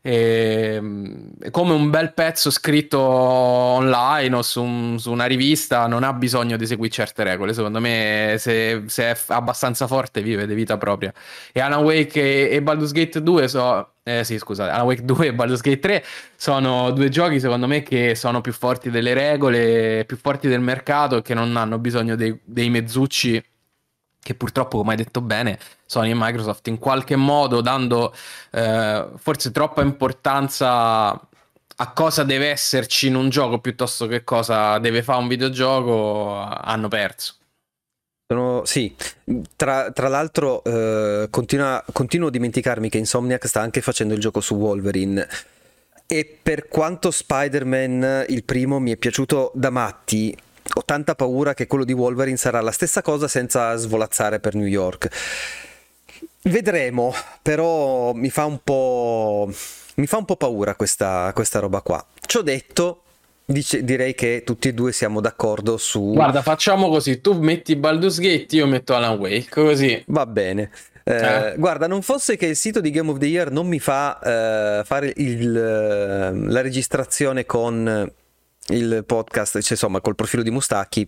E, 0.06 0.76
ehm, 0.76 1.50
come 1.50 1.74
un 1.74 1.90
bel 1.90 2.14
pezzo 2.14 2.52
scritto 2.52 3.00
online 3.00 4.36
o 4.36 4.44
su, 4.44 4.62
un, 4.62 5.00
su, 5.00 5.12
una 5.12 5.26
rivista 5.26 5.88
non 5.88 6.04
ha 6.04 6.14
bisogno 6.14 6.58
di 6.58 6.68
seguire 6.68 6.94
certe 6.94 7.24
regole. 7.24 7.54
Secondo 7.54 7.80
me, 7.80 8.36
se, 8.38 8.84
se, 8.86 9.04
è 9.12 9.18
abbastanza 9.30 9.88
forte, 9.88 10.22
vive 10.22 10.46
di 10.46 10.54
vita 10.54 10.78
propria. 10.78 11.12
E 11.52 11.60
Alan 11.60 11.82
Wake 11.84 12.22
e, 12.50 12.56
e 12.56 12.62
Baldur's 12.62 12.92
Gate 12.92 13.24
2 13.24 13.48
so, 13.48 13.94
eh, 14.04 14.24
sì, 14.24 14.38
scusate, 14.38 14.70
Alan 14.70 14.86
Wake 14.86 15.06
2 15.06 15.26
e 15.26 15.34
Baldur's 15.34 15.62
Gate 15.62 15.80
3 15.80 16.04
sono 16.36 16.92
due 16.92 17.10
giochi, 17.10 17.40
secondo 17.40 17.66
me, 17.66 17.82
che 17.82 18.14
sono 18.14 18.42
più 18.42 18.54
forti 18.54 18.92
delle 18.92 19.16
regole, 19.16 20.04
più 20.06 20.18
forti 20.18 20.48
del 20.48 20.62
mercato 20.62 21.18
e 21.18 21.22
che 21.24 21.34
non 21.34 21.58
hanno 21.58 21.80
bisogno 21.80 22.16
dei, 22.16 22.40
dei 22.44 22.70
mezzucci 22.70 23.44
che 24.26 24.34
purtroppo, 24.34 24.78
come 24.78 24.92
hai 24.94 24.98
detto 24.98 25.22
bene, 25.22 25.60
Sony 25.86 26.10
e 26.10 26.16
Microsoft 26.16 26.66
in 26.66 26.80
qualche 26.80 27.16
modo 27.16 27.62
dando 27.62 28.12
eh, 28.50 29.06
forse 29.18 29.52
troppa 29.52 29.84
importanza 29.84 31.10
a 31.78 31.92
cosa 31.94 32.24
deve 32.24 32.50
esserci 32.50 33.06
in 33.06 33.14
un 33.14 33.30
gioco 33.30 33.60
piuttosto 33.60 34.08
che 34.08 34.24
cosa 34.24 34.80
deve 34.80 35.04
fare 35.04 35.22
un 35.22 35.28
videogioco, 35.28 36.40
hanno 36.40 36.88
perso. 36.88 37.36
Sono, 38.28 38.66
sì, 38.66 38.96
tra, 39.56 39.92
tra 39.92 40.08
l'altro 40.08 40.64
eh, 40.64 41.28
continua, 41.30 41.86
continuo 41.94 42.30
a 42.30 42.32
dimenticarmi 42.32 42.90
che 42.90 42.98
Insomniac 42.98 43.46
sta 43.46 43.62
anche 43.62 43.82
facendo 43.82 44.16
il 44.16 44.20
gioco 44.20 44.42
su 44.42 44.56
Wolverine 44.56 45.28
e 46.08 46.40
per 46.42 46.68
quanto 46.68 47.12
Spider-Man 47.12 48.26
il 48.30 48.44
primo 48.44 48.80
mi 48.80 48.92
è 48.92 48.98
piaciuto 48.98 49.52
da 49.54 49.70
matti, 49.70 50.36
ho 50.78 50.84
tanta 50.84 51.16
paura 51.16 51.54
che 51.54 51.68
quello 51.68 51.86
di 51.86 51.94
Wolverine 51.94 52.38
sarà 52.38 52.60
la 52.62 52.72
stessa 52.72 53.02
cosa 53.02 53.28
senza 53.28 53.76
svolazzare 53.76 54.40
per 54.40 54.56
New 54.56 54.68
York. 54.68 55.10
Vedremo, 56.44 57.14
però 57.42 58.14
mi 58.14 58.30
fa 58.30 58.46
un 58.46 58.60
po', 58.64 59.50
mi 59.96 60.06
fa 60.06 60.18
un 60.18 60.26
po 60.26 60.36
paura 60.36 60.76
questa, 60.76 61.32
questa 61.34 61.60
roba 61.60 61.82
qua. 61.82 62.06
Ciò 62.26 62.42
detto, 62.42 63.00
Dice, 63.48 63.84
direi 63.84 64.16
che 64.16 64.42
tutti 64.44 64.70
e 64.70 64.74
due 64.74 64.92
siamo 64.92 65.22
d'accordo 65.22 65.78
su. 65.78 66.14
Guarda, 66.14 66.42
facciamo 66.42 66.90
così: 66.90 67.22
tu 67.22 67.40
metti 67.40 67.76
Baldur's 67.76 68.18
Gate, 68.18 68.56
io 68.56 68.66
metto 68.66 68.96
Alan 68.96 69.20
Wake. 69.20 69.50
Così 69.52 70.04
va 70.08 70.26
bene. 70.26 70.72
Eh, 71.04 71.14
eh. 71.14 71.56
Guarda, 71.56 71.86
non 71.86 72.02
fosse 72.02 72.38
che 72.38 72.48
il 72.48 72.56
sito 72.56 72.82
di 72.82 72.90
Game 72.90 73.12
of 73.12 73.20
the 73.20 73.28
Year 73.28 73.52
non 73.52 73.68
mi 73.68 73.80
fa 73.80 74.20
eh, 74.20 74.84
fare 74.84 75.14
il, 75.18 75.56
eh, 75.56 76.34
la 76.34 76.62
registrazione 76.62 77.46
con 77.46 78.12
il 78.68 79.04
podcast, 79.06 79.60
cioè, 79.62 79.72
insomma, 79.72 80.02
col 80.02 80.16
profilo 80.16 80.44
di 80.44 80.52
Mustacchi. 80.52 81.08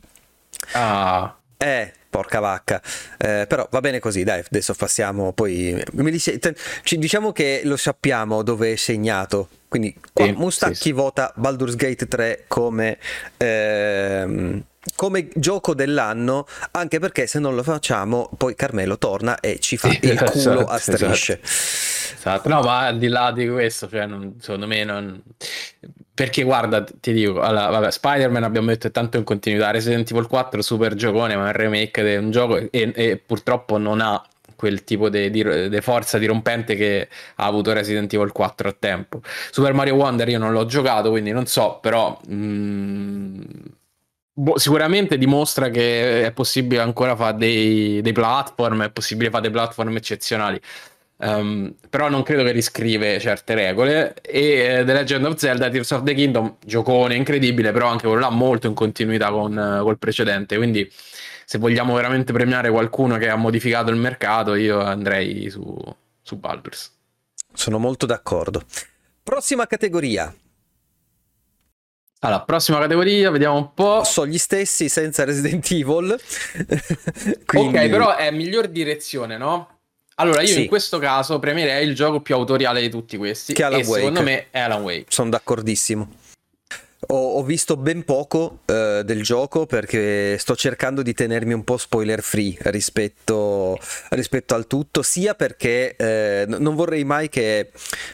Ah. 0.74 1.36
Eh, 1.58 1.92
porca 2.10 2.40
vacca. 2.40 2.82
Eh, 3.18 3.46
però 3.48 3.68
va 3.72 3.80
bene 3.82 4.00
così, 4.00 4.24
dai, 4.24 4.44
adesso 4.48 4.74
passiamo. 4.74 5.34
Poi 5.34 5.84
diciamo 6.98 7.32
che 7.32 7.62
lo 7.64 7.78
sappiamo 7.78 8.44
dove 8.44 8.74
è 8.74 8.76
segnato. 8.76 9.50
Quindi 9.68 9.96
qua 10.14 10.26
sì, 10.26 10.32
Mustacchi 10.32 10.76
sì, 10.76 10.82
sì. 10.82 10.92
vota 10.92 11.34
Baldur's 11.36 11.76
Gate 11.76 12.08
3 12.08 12.46
come. 12.48 12.98
Ehm, 13.38 14.64
come 14.96 15.28
gioco 15.36 15.74
dell'anno, 15.74 16.48
anche 16.72 17.00
perché 17.00 17.28
se 17.28 17.40
non 17.40 17.56
lo 17.56 17.62
facciamo, 17.62 18.30
poi 18.38 18.56
Carmelo 18.56 18.98
torna 18.98 19.38
e 19.42 19.60
ci 19.60 19.76
fa 19.76 19.90
il 19.90 20.00
culo 20.00 20.62
esatto, 20.62 20.66
a 20.66 20.78
strisce. 20.78 21.40
Esatto. 21.44 22.16
esatto. 22.16 22.50
No, 22.50 22.62
ma 22.62 22.86
al 22.86 22.98
di 22.98 23.10
là 23.10 23.34
di 23.34 23.50
questo, 23.50 23.90
cioè, 23.90 24.06
non, 24.06 24.38
secondo 24.40 24.66
me 24.66 24.84
non 24.86 25.22
perché 26.18 26.42
guarda, 26.42 26.84
ti 26.84 27.14
dico, 27.14 27.42
allora, 27.42 27.68
vabbè, 27.68 27.92
Spider-Man 27.92 28.42
abbiamo 28.42 28.70
detto 28.70 28.88
è 28.88 28.92
tanto 28.92 29.18
in 29.18 29.24
continuità, 29.24 29.70
Resident 29.70 30.10
Evil 30.10 30.26
4 30.26 30.64
super 30.64 30.96
giocone, 30.96 31.36
ma 31.36 31.44
è 31.44 31.46
un 31.50 31.52
remake 31.52 32.04
di 32.04 32.16
un 32.16 32.32
gioco 32.32 32.58
e, 32.58 32.70
e 32.72 33.22
purtroppo 33.24 33.78
non 33.78 34.02
ha 34.02 34.26
quel 34.56 34.84
tipo 34.84 35.10
di 35.10 35.80
forza 35.82 36.18
dirompente 36.18 36.74
che 36.74 37.08
ha 37.36 37.46
avuto 37.46 37.72
Resident 37.72 38.12
Evil 38.12 38.32
4 38.32 38.68
a 38.68 38.76
tempo. 38.80 39.22
Super 39.52 39.74
Mario 39.74 39.94
Wonder 39.94 40.28
io 40.28 40.40
non 40.40 40.54
l'ho 40.54 40.66
giocato, 40.66 41.12
quindi 41.12 41.30
non 41.32 41.46
so, 41.46 41.78
però 41.80 42.20
mh, 42.28 42.34
mm, 42.34 43.42
boh, 44.34 44.58
sicuramente 44.58 45.20
dimostra 45.20 45.70
che 45.70 46.26
è 46.26 46.32
possibile 46.32 46.82
ancora 46.82 47.16
fare 47.16 47.38
dei, 47.38 48.02
dei 48.02 48.12
platform, 48.12 48.86
è 48.86 48.90
possibile 48.90 49.30
fare 49.30 49.44
dei 49.44 49.52
platform 49.52 49.96
eccezionali. 49.96 50.60
Um, 51.20 51.74
però 51.90 52.10
non 52.10 52.22
credo 52.22 52.44
che 52.44 52.52
riscrive 52.52 53.20
certe 53.20 53.56
regole 53.56 54.14
e 54.22 54.82
uh, 54.82 54.86
The 54.86 54.94
Legend 54.94 55.26
of 55.26 55.36
Zelda 55.38 55.68
Tears 55.68 55.90
of 55.90 56.04
the 56.04 56.14
Kingdom 56.14 56.58
giocone 56.64 57.16
incredibile 57.16 57.72
però 57.72 57.88
anche 57.88 58.06
quello 58.06 58.22
là 58.22 58.30
molto 58.30 58.68
in 58.68 58.76
continuità 58.76 59.32
con 59.32 59.58
uh, 59.58 59.82
col 59.82 59.98
precedente 59.98 60.58
quindi 60.58 60.88
se 61.44 61.58
vogliamo 61.58 61.96
veramente 61.96 62.34
premiare 62.34 62.70
qualcuno 62.70 63.18
che 63.18 63.30
ha 63.30 63.36
modificato 63.36 63.90
il 63.90 63.96
mercato 63.96 64.54
io 64.54 64.80
andrei 64.80 65.50
su, 65.50 65.76
su 66.22 66.38
Baldur's 66.38 66.96
sono 67.52 67.80
molto 67.80 68.06
d'accordo 68.06 68.62
prossima 69.24 69.66
categoria 69.66 70.32
allora, 72.20 72.42
prossima 72.42 72.80
categoria, 72.80 73.30
vediamo 73.30 73.58
un 73.58 73.74
po'. 73.76 74.04
Sono 74.04 74.26
gli 74.26 74.40
stessi 74.40 74.90
senza 74.90 75.24
Resident 75.24 75.70
Evil. 75.70 76.20
Quindi... 77.46 77.78
Ok, 77.78 77.90
però 77.90 78.16
è 78.16 78.32
miglior 78.32 78.70
direzione, 78.70 79.38
no? 79.38 79.77
Allora, 80.20 80.42
io 80.42 80.48
sì. 80.48 80.62
in 80.62 80.68
questo 80.68 80.98
caso 80.98 81.38
premierei 81.38 81.88
il 81.88 81.94
gioco 81.94 82.22
più 82.22 82.34
autoriale 82.34 82.82
di 82.82 82.90
tutti 82.90 83.18
questi. 83.18 83.54
Che 83.54 83.64
Alan 83.64 83.82
e 83.82 83.84
Wake. 83.84 84.00
secondo 84.00 84.24
me 84.24 84.48
è 84.50 84.60
Alan 84.60 84.82
Wake. 84.82 85.06
Sono 85.10 85.30
d'accordissimo. 85.30 86.10
Ho, 87.10 87.34
ho 87.36 87.44
visto 87.44 87.78
ben 87.78 88.04
poco 88.04 88.62
uh, 88.66 89.04
del 89.04 89.22
gioco 89.22 89.68
perché 89.68 90.40
sto 90.40 90.56
cercando 90.56 91.04
di 91.04 91.14
tenermi 91.14 91.54
un 91.54 91.64
po' 91.64 91.78
spoiler 91.78 92.24
free 92.24 92.58
rispetto, 92.62 93.78
rispetto 94.10 94.56
al 94.56 94.66
tutto, 94.66 95.04
sia 95.04 95.36
perché 95.36 95.96
eh, 95.96 96.46
non 96.48 96.74
vorrei 96.74 97.04
mai 97.04 97.30
che 97.30 97.70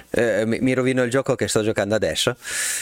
eh, 0.10 0.44
mi 0.46 0.74
rovino 0.74 1.04
il 1.04 1.10
gioco 1.10 1.36
che 1.36 1.48
sto 1.48 1.64
giocando 1.64 1.96
adesso, 1.96 2.36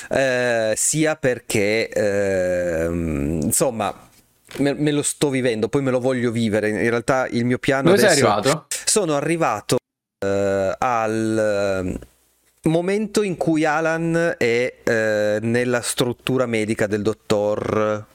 eh, 0.10 0.74
sia 0.76 1.16
perché 1.16 1.90
ehm, 1.90 3.42
insomma 3.44 4.10
me, 4.58 4.74
me, 4.74 4.92
lo 4.92 5.02
sto 5.02 5.30
vivendo, 5.30 5.68
poi 5.68 5.82
me 5.82 5.92
lo 5.92 6.00
voglio 6.00 6.32
vivere. 6.32 6.70
In 6.70 6.90
realtà 6.90 7.28
il 7.28 7.46
mio 7.46 7.58
piano 7.58 7.90
Dove 7.90 7.98
adesso... 7.98 8.14
sei 8.14 8.24
arrivato? 8.24 8.66
Sono 8.86 9.16
arrivato 9.16 9.76
uh, 9.76 10.76
al 10.78 11.94
uh, 12.64 12.70
momento 12.70 13.22
in 13.22 13.38
cui 13.38 13.66
Alan 13.66 14.36
è 14.38 14.74
uh, 14.84 14.92
nella 15.46 15.82
struttura 15.82 16.46
medica 16.46 16.88
del 16.88 17.02
dottor 17.02 18.06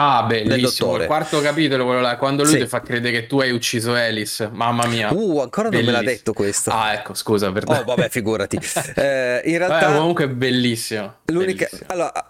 Ah, 0.00 0.22
bellissimo. 0.22 0.96
Il 0.96 1.06
quarto 1.06 1.40
capitolo, 1.40 1.84
quello 1.84 2.00
là, 2.00 2.16
quando 2.16 2.44
lui 2.44 2.52
sì. 2.52 2.58
ti 2.58 2.66
fa 2.66 2.80
credere 2.80 3.20
che 3.20 3.26
tu 3.26 3.40
hai 3.40 3.50
ucciso 3.50 3.94
Alice. 3.94 4.48
Mamma 4.52 4.86
mia. 4.86 5.12
Uh, 5.12 5.40
ancora 5.40 5.68
bellissimo. 5.68 5.90
non 5.90 6.00
me 6.00 6.06
l'ha 6.06 6.16
detto 6.16 6.32
questo. 6.32 6.70
Ah, 6.70 6.92
ecco, 6.92 7.14
scusa, 7.14 7.50
perdono. 7.50 7.80
Oh, 7.80 7.84
vabbè, 7.84 8.08
figurati. 8.08 8.58
eh, 8.94 9.42
in 9.44 9.58
realtà... 9.58 9.88
Beh, 9.88 9.96
comunque 9.96 10.24
è 10.24 10.28
bellissimo. 10.28 11.16
L'unica... 11.24 11.64
Bellissimo. 11.64 11.90
Allora, 11.90 12.26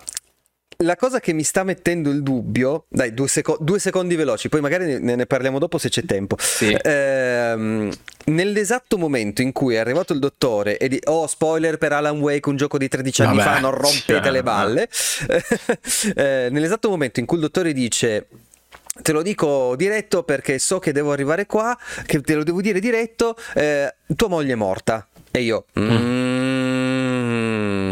la 0.85 0.95
cosa 0.95 1.19
che 1.19 1.33
mi 1.33 1.43
sta 1.43 1.65
mettendo 1.65 2.09
il 2.09 2.23
dubbio, 2.23 2.85
dai, 2.89 3.13
due, 3.13 3.27
seco- 3.27 3.57
due 3.61 3.81
secondi 3.81 4.15
veloci, 4.15 4.49
poi 4.49 4.61
magari 4.61 5.01
ne, 5.01 5.17
ne, 5.17 5.27
parliamo 5.27 5.59
dopo 5.59 5.77
se 5.77 5.89
c'è 5.89 6.05
tempo. 6.05 6.37
Sì. 6.39 6.77
Ehm, 6.81 7.93
nell'esatto 8.27 8.97
momento 8.97 9.43
in 9.43 9.51
cui 9.51 9.75
è 9.75 9.79
arrivato 9.79 10.13
il 10.13 10.21
dottore 10.21 10.79
e 10.79 10.87
di 10.89 11.01
oh, 11.07 11.27
spoiler 11.27 11.79
per 11.79 11.95
Alan 11.95 12.21
Wake, 12.21 12.49
un 12.49 12.55
gioco 12.55 12.79
di 12.79 12.87
13 12.87 13.23
anni 13.23 13.39
Vabbè, 13.39 13.55
fa, 13.55 13.59
non 13.59 13.73
rompete 13.73 14.23
cioè, 14.23 14.31
le 14.31 14.43
balle. 14.45 14.89
eh, 16.15 16.49
nell'esatto 16.53 16.89
momento 16.89 17.19
in 17.19 17.27
cui 17.27 17.39
il 17.39 17.43
dottore 17.43 17.73
dice 17.73 18.29
te 19.03 19.13
lo 19.13 19.23
dico 19.23 19.75
diretto 19.77 20.23
perché 20.23 20.61
so 20.61 20.79
che 20.79 20.93
devo 20.93 21.11
arrivare 21.11 21.47
qua, 21.47 21.77
che 22.07 22.21
te 22.21 22.35
lo 22.35 22.45
devo 22.45 22.61
dire 22.61 22.79
diretto, 22.79 23.37
eh, 23.55 23.93
tua 24.15 24.29
moglie 24.29 24.53
è 24.53 24.57
morta. 24.57 25.09
E 25.33 25.41
io, 25.41 25.67
mm. 25.79 25.91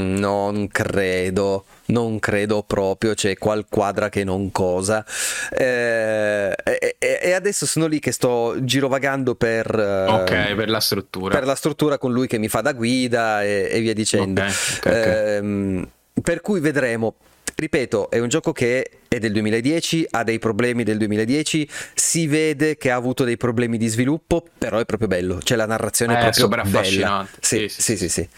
Mm, 0.06 0.16
non 0.18 0.68
credo 0.68 1.64
non 1.86 2.18
credo 2.18 2.62
proprio, 2.62 3.14
c'è 3.14 3.36
qual 3.36 3.66
quadra 3.68 4.08
che 4.08 4.24
non 4.24 4.50
cosa. 4.50 5.04
Eh, 5.50 6.54
e, 6.64 6.96
e, 6.98 7.32
adesso 7.32 7.66
sono 7.66 7.86
lì 7.86 7.98
che 7.98 8.12
sto 8.12 8.56
girovagando 8.60 9.34
per, 9.34 9.68
okay, 9.74 10.54
per 10.54 10.68
la 10.68 10.80
struttura. 10.80 11.34
Per 11.34 11.46
la 11.46 11.54
struttura 11.54 11.98
con 11.98 12.12
lui 12.12 12.26
che 12.26 12.38
mi 12.38 12.48
fa 12.48 12.60
da 12.60 12.72
guida 12.72 13.42
e, 13.42 13.68
e 13.70 13.80
via 13.80 13.94
dicendo. 13.94 14.40
Okay, 14.40 14.52
okay, 14.78 15.02
eh, 15.02 15.88
per 16.22 16.40
cui 16.40 16.60
vedremo. 16.60 17.16
ripeto, 17.56 18.10
è 18.10 18.18
un 18.18 18.28
gioco 18.28 18.52
che 18.52 18.98
è 19.08 19.18
del 19.18 19.32
2010, 19.32 20.08
ha 20.10 20.24
dei 20.24 20.38
problemi 20.38 20.82
del 20.82 20.98
2010, 20.98 21.68
si 21.94 22.26
vede 22.26 22.76
che 22.76 22.90
ha 22.90 22.96
avuto 22.96 23.24
dei 23.24 23.36
problemi 23.36 23.78
di 23.78 23.88
sviluppo, 23.88 24.44
però 24.58 24.78
è 24.78 24.84
proprio 24.84 25.08
bello, 25.08 25.40
cioè 25.42 25.56
la 25.56 25.66
narrazione 25.66 26.18
è, 26.18 26.28
È 26.28 26.30
proprio 26.32 26.48
bella. 26.48 26.78
affascinante. 26.78 27.38
Sì, 27.40 27.68
Sì, 27.68 27.68
sì, 27.68 27.96
sì, 27.96 27.96
sì, 27.96 28.08
sì. 28.08 28.28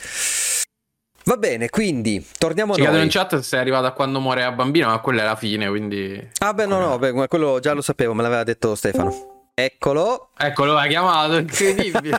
Va 1.28 1.36
bene, 1.36 1.68
quindi 1.68 2.26
torniamo 2.38 2.74
Ci 2.74 2.86
a 2.86 2.90
noi. 2.90 3.02
in 3.02 3.10
chat 3.10 3.36
se 3.36 3.42
sei 3.42 3.60
arrivato 3.60 3.84
a 3.84 3.92
quando 3.92 4.18
muore 4.18 4.40
la 4.40 4.50
bambina, 4.52 4.86
ma 4.86 4.98
quella 5.00 5.20
è 5.20 5.24
la 5.26 5.36
fine, 5.36 5.68
quindi... 5.68 6.26
Ah 6.38 6.54
beh, 6.54 6.64
no, 6.64 6.78
no, 6.80 6.98
beh, 6.98 7.28
quello 7.28 7.60
già 7.60 7.74
lo 7.74 7.82
sapevo, 7.82 8.14
me 8.14 8.22
l'aveva 8.22 8.44
detto 8.44 8.74
Stefano. 8.74 9.50
Eccolo. 9.52 10.30
Eccolo, 10.38 10.72
l'ha 10.72 10.86
chiamato, 10.86 11.36
incredibile. 11.36 12.18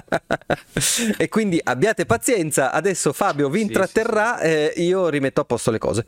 e 1.18 1.28
quindi 1.28 1.60
abbiate 1.62 2.06
pazienza, 2.06 2.72
adesso 2.72 3.12
Fabio 3.12 3.50
vi 3.50 3.58
Sì, 3.58 3.64
intratterrà 3.66 4.40
e 4.40 4.72
io 4.76 5.08
rimetto 5.08 5.42
a 5.42 5.44
posto 5.44 5.70
le 5.70 5.78
cose. 5.78 6.06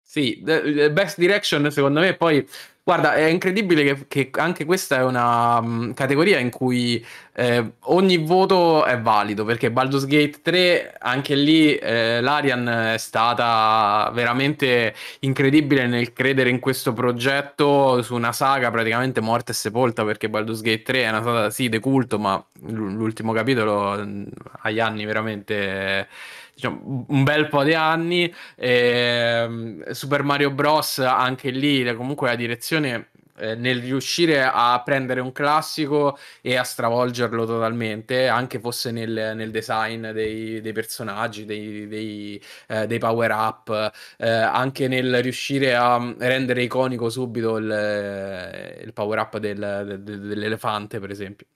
Sì, 0.00 0.40
Best 0.40 1.18
Direction 1.18 1.72
secondo 1.72 1.98
me 1.98 2.14
poi, 2.14 2.48
guarda, 2.88 3.16
è 3.16 3.24
incredibile 3.24 3.84
che, 3.84 4.06
che 4.08 4.40
anche 4.40 4.64
questa 4.64 4.96
è 4.96 5.02
una 5.02 5.60
mm, 5.60 5.90
categoria 5.92 6.38
in 6.38 6.48
cui 6.48 7.04
eh, 7.34 7.72
ogni 7.80 8.16
voto 8.16 8.86
è 8.86 8.98
valido, 8.98 9.44
perché 9.44 9.70
Baldur's 9.70 10.06
Gate 10.06 10.40
3, 10.40 10.94
anche 10.98 11.34
lì 11.34 11.74
eh, 11.74 12.22
l'Arian 12.22 12.66
è 12.94 12.96
stata 12.96 14.10
veramente 14.14 14.94
incredibile 15.20 15.86
nel 15.86 16.14
credere 16.14 16.48
in 16.48 16.60
questo 16.60 16.94
progetto 16.94 18.00
su 18.00 18.14
una 18.14 18.32
saga 18.32 18.70
praticamente 18.70 19.20
morta 19.20 19.52
e 19.52 19.54
sepolta, 19.54 20.02
perché 20.06 20.30
Baldur's 20.30 20.62
Gate 20.62 20.80
3 20.82 21.02
è 21.02 21.08
una 21.10 21.22
saga, 21.22 21.50
sì, 21.50 21.68
de 21.68 21.80
culto, 21.80 22.18
ma 22.18 22.42
l'ultimo 22.68 23.34
capitolo 23.34 24.02
mm, 24.02 24.24
agli 24.62 24.80
anni 24.80 25.04
veramente... 25.04 26.08
diciamo, 26.58 27.06
un 27.08 27.22
bel 27.24 27.48
po' 27.48 27.62
di 27.62 27.74
anni 27.74 28.32
Ehm, 28.56 29.90
Super 29.92 30.22
Mario 30.22 30.50
Bros. 30.50 30.98
anche 30.98 31.50
lì 31.50 31.94
comunque 31.94 32.28
la 32.28 32.34
direzione 32.36 33.10
eh, 33.36 33.54
nel 33.54 33.80
riuscire 33.80 34.42
a 34.42 34.80
prendere 34.84 35.20
un 35.20 35.30
classico 35.32 36.18
e 36.40 36.56
a 36.56 36.64
stravolgerlo 36.64 37.46
totalmente, 37.46 38.26
anche 38.26 38.58
fosse 38.58 38.90
nel, 38.90 39.32
nel 39.36 39.50
design 39.52 40.08
dei, 40.08 40.60
dei 40.60 40.72
personaggi, 40.72 41.44
dei, 41.44 41.86
dei, 41.86 42.42
eh, 42.66 42.86
dei 42.88 42.98
power 42.98 43.30
up, 43.30 43.92
eh, 44.18 44.28
anche 44.28 44.88
nel 44.88 45.22
riuscire 45.22 45.74
a 45.76 45.98
mm, 46.00 46.12
rendere 46.18 46.62
iconico 46.64 47.08
subito 47.10 47.56
il, 47.58 48.80
il 48.84 48.92
power 48.92 49.18
up 49.18 49.38
del- 49.38 50.00
del- 50.02 50.20
dell'elefante, 50.20 50.98
per 51.00 51.10
esempio. 51.10 51.46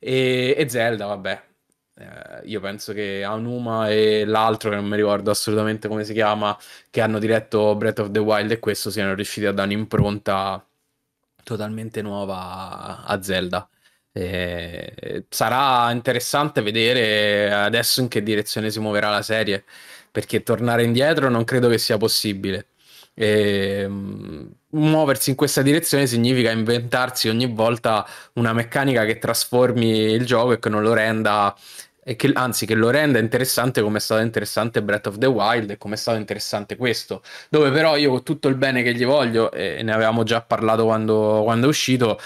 E, 0.00 0.54
e 0.56 0.68
Zelda, 0.68 1.06
vabbè. 1.06 1.42
Eh, 2.00 2.48
io 2.48 2.60
penso 2.60 2.92
che 2.94 3.22
Anuma 3.22 3.90
e 3.90 4.24
l'altro, 4.24 4.70
che 4.70 4.76
non 4.76 4.86
mi 4.86 4.96
ricordo 4.96 5.30
assolutamente 5.30 5.86
come 5.86 6.04
si 6.04 6.14
chiama, 6.14 6.56
che 6.88 7.00
hanno 7.02 7.18
diretto 7.18 7.74
Breath 7.76 7.98
of 8.00 8.10
the 8.10 8.18
Wild 8.18 8.50
e 8.50 8.58
questo 8.58 8.90
siano 8.90 9.14
riusciti 9.14 9.46
a 9.46 9.52
dare 9.52 9.72
un'impronta 9.74 10.64
totalmente 11.44 12.00
nuova 12.02 13.04
a 13.04 13.22
Zelda. 13.22 13.68
Eh, 14.12 15.24
sarà 15.28 15.90
interessante 15.92 16.62
vedere 16.62 17.52
adesso 17.52 18.00
in 18.00 18.08
che 18.08 18.22
direzione 18.22 18.70
si 18.70 18.80
muoverà 18.80 19.10
la 19.10 19.22
serie, 19.22 19.64
perché 20.10 20.42
tornare 20.42 20.84
indietro 20.84 21.28
non 21.28 21.44
credo 21.44 21.68
che 21.68 21.78
sia 21.78 21.96
possibile. 21.98 22.66
Ehm, 23.14 24.50
muoversi 24.70 25.30
in 25.30 25.36
questa 25.36 25.62
direzione 25.62 26.06
significa 26.06 26.50
inventarsi 26.50 27.28
ogni 27.28 27.46
volta 27.46 28.06
una 28.34 28.52
meccanica 28.52 29.04
che 29.04 29.18
trasformi 29.18 29.88
il 30.12 30.24
gioco 30.24 30.52
e 30.52 30.58
che 30.58 30.68
non 30.68 30.82
lo 30.82 30.92
renda, 30.94 31.54
e 32.10 32.16
che, 32.16 32.32
anzi, 32.34 32.66
che 32.66 32.74
lo 32.74 32.90
renda 32.90 33.20
interessante 33.20 33.82
come 33.82 33.98
è 33.98 34.00
stato 34.00 34.20
interessante 34.20 34.82
Breath 34.82 35.06
of 35.06 35.18
the 35.18 35.26
Wild 35.26 35.70
e 35.70 35.78
come 35.78 35.94
è 35.94 35.96
stato 35.96 36.18
interessante 36.18 36.74
questo 36.74 37.22
dove 37.48 37.70
però 37.70 37.96
io 37.96 38.10
con 38.10 38.24
tutto 38.24 38.48
il 38.48 38.56
bene 38.56 38.82
che 38.82 38.92
gli 38.94 39.04
voglio, 39.04 39.52
e 39.52 39.80
ne 39.84 39.92
avevamo 39.92 40.24
già 40.24 40.40
parlato 40.40 40.82
quando, 40.86 41.42
quando 41.44 41.66
è 41.66 41.68
uscito, 41.68 42.20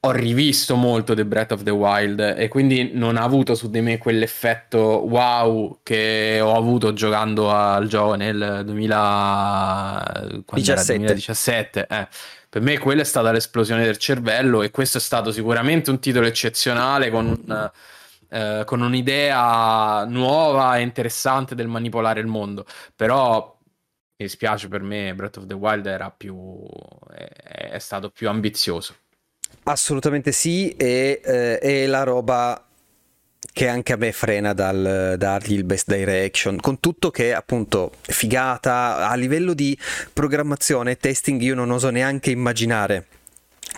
ho 0.00 0.10
rivisto 0.10 0.74
molto 0.74 1.14
The 1.14 1.24
Breath 1.24 1.52
of 1.52 1.62
the 1.62 1.70
Wild 1.70 2.34
e 2.36 2.48
quindi 2.48 2.90
non 2.92 3.16
ha 3.16 3.22
avuto 3.22 3.54
su 3.54 3.70
di 3.70 3.80
me 3.80 3.96
quell'effetto 3.96 4.78
wow 4.78 5.78
che 5.82 6.38
ho 6.42 6.54
avuto 6.54 6.92
giocando 6.92 7.50
al 7.50 7.88
gioco 7.88 8.16
nel 8.16 8.60
2000... 8.66 10.42
quando 10.44 10.70
era? 10.70 10.82
17. 10.82 10.98
2017. 10.98 11.86
Eh. 11.88 12.08
Per 12.46 12.60
me 12.60 12.76
quella 12.76 13.00
è 13.00 13.06
stata 13.06 13.32
l'esplosione 13.32 13.84
del 13.84 13.96
cervello 13.96 14.60
e 14.60 14.70
questo 14.70 14.98
è 14.98 15.00
stato 15.00 15.32
sicuramente 15.32 15.88
un 15.88 15.98
titolo 15.98 16.26
eccezionale 16.26 17.08
con 17.08 17.26
un 17.26 17.70
eh, 18.30 18.62
con 18.64 18.80
un'idea 18.80 20.04
nuova 20.06 20.78
e 20.78 20.82
interessante 20.82 21.54
del 21.54 21.68
manipolare 21.68 22.20
il 22.20 22.26
mondo. 22.26 22.64
Però 22.94 23.58
mi 23.60 24.26
dispiace 24.26 24.68
per 24.68 24.82
me, 24.82 25.14
Breath 25.14 25.38
of 25.38 25.46
the 25.46 25.54
Wild 25.54 25.86
era 25.86 26.10
più 26.10 26.64
è, 27.12 27.70
è 27.70 27.78
stato 27.78 28.10
più 28.10 28.28
ambizioso. 28.28 28.94
Assolutamente 29.64 30.32
sì, 30.32 30.70
e 30.70 31.20
eh, 31.22 31.58
è 31.58 31.86
la 31.86 32.02
roba 32.02 32.64
che 33.52 33.66
anche 33.66 33.92
a 33.92 33.96
me 33.96 34.12
frena 34.12 34.52
dal 34.52 35.14
dargli 35.18 35.54
il 35.54 35.64
best 35.64 35.92
direction, 35.92 36.60
con 36.60 36.78
tutto 36.78 37.10
che 37.10 37.34
appunto 37.34 37.92
figata 38.00 39.08
a 39.08 39.14
livello 39.16 39.54
di 39.54 39.76
programmazione 40.12 40.92
e 40.92 40.96
testing 40.96 41.40
io 41.40 41.54
non 41.54 41.70
oso 41.70 41.90
neanche 41.90 42.30
immaginare 42.30 43.06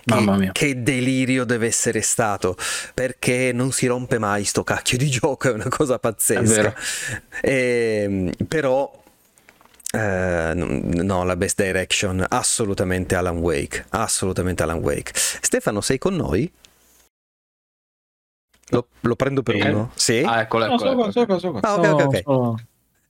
Mamma 0.05 0.35
mia. 0.37 0.51
che 0.51 0.83
delirio 0.83 1.45
deve 1.45 1.67
essere 1.67 2.01
stato 2.01 2.57
perché 2.93 3.51
non 3.53 3.71
si 3.71 3.85
rompe 3.87 4.17
mai 4.19 4.43
sto 4.43 4.63
cacchio 4.63 4.97
di 4.97 5.09
gioco, 5.09 5.49
è 5.49 5.53
una 5.53 5.69
cosa 5.69 5.95
È 5.95 5.99
pazzesca. 5.99 6.43
vero. 6.43 6.73
Ehm, 7.41 8.31
però 8.47 9.01
eh, 9.95 10.51
no, 10.55 11.23
la 11.23 11.35
best 11.35 11.61
direction 11.63 12.25
assolutamente 12.27 13.15
Alan 13.15 13.37
Wake, 13.37 13.85
assolutamente 13.89 14.63
Alan 14.63 14.79
Wake. 14.79 15.11
Stefano, 15.15 15.81
sei 15.81 15.97
con 15.99 16.15
noi? 16.15 16.51
Lo, 18.69 18.87
lo 19.01 19.15
prendo 19.15 19.43
per 19.43 19.55
Eh? 19.55 19.69
uno? 19.69 19.91
Sì? 19.93 20.23
Ah, 20.25 20.41
eccolo, 20.41 20.65
No, 20.65 20.73
eccolo, 20.75 21.11
sono 21.11 21.23
eccolo. 21.23 21.39
sono. 21.39 21.59
Ah, 21.61 21.75
ok, 21.75 22.05
ok. 22.23 22.23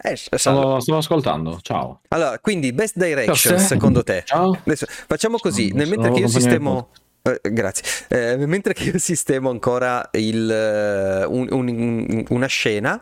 Stavo- 0.04 0.28
Eh, 0.32 0.38
Stavo, 0.38 0.80
stavo 0.82 0.98
ascoltando. 0.98 1.60
Ciao. 1.62 2.02
Allora, 2.10 2.38
quindi 2.39 2.74
best 2.74 2.98
direction 2.98 3.58
secondo 3.60 4.04
te? 4.04 4.24
Ciao. 4.26 4.58
Adesso 4.63 4.86
facciamo 5.08 5.38
così, 5.38 5.72
nel 5.74 5.88
mentre 5.88 6.12
che 6.12 6.20
io 6.20 6.28
sistemo 6.28 6.89
eh, 7.22 7.39
grazie. 7.52 7.84
Eh, 8.10 8.46
mentre 8.46 8.74
che 8.74 8.84
io 8.84 9.00
sistemo 9.00 9.50
ancora 9.50 10.10
il, 10.13 10.52
eh, 10.52 11.26
un- 11.26 11.48
un- 11.52 12.26
una 12.30 12.48
scena, 12.48 13.02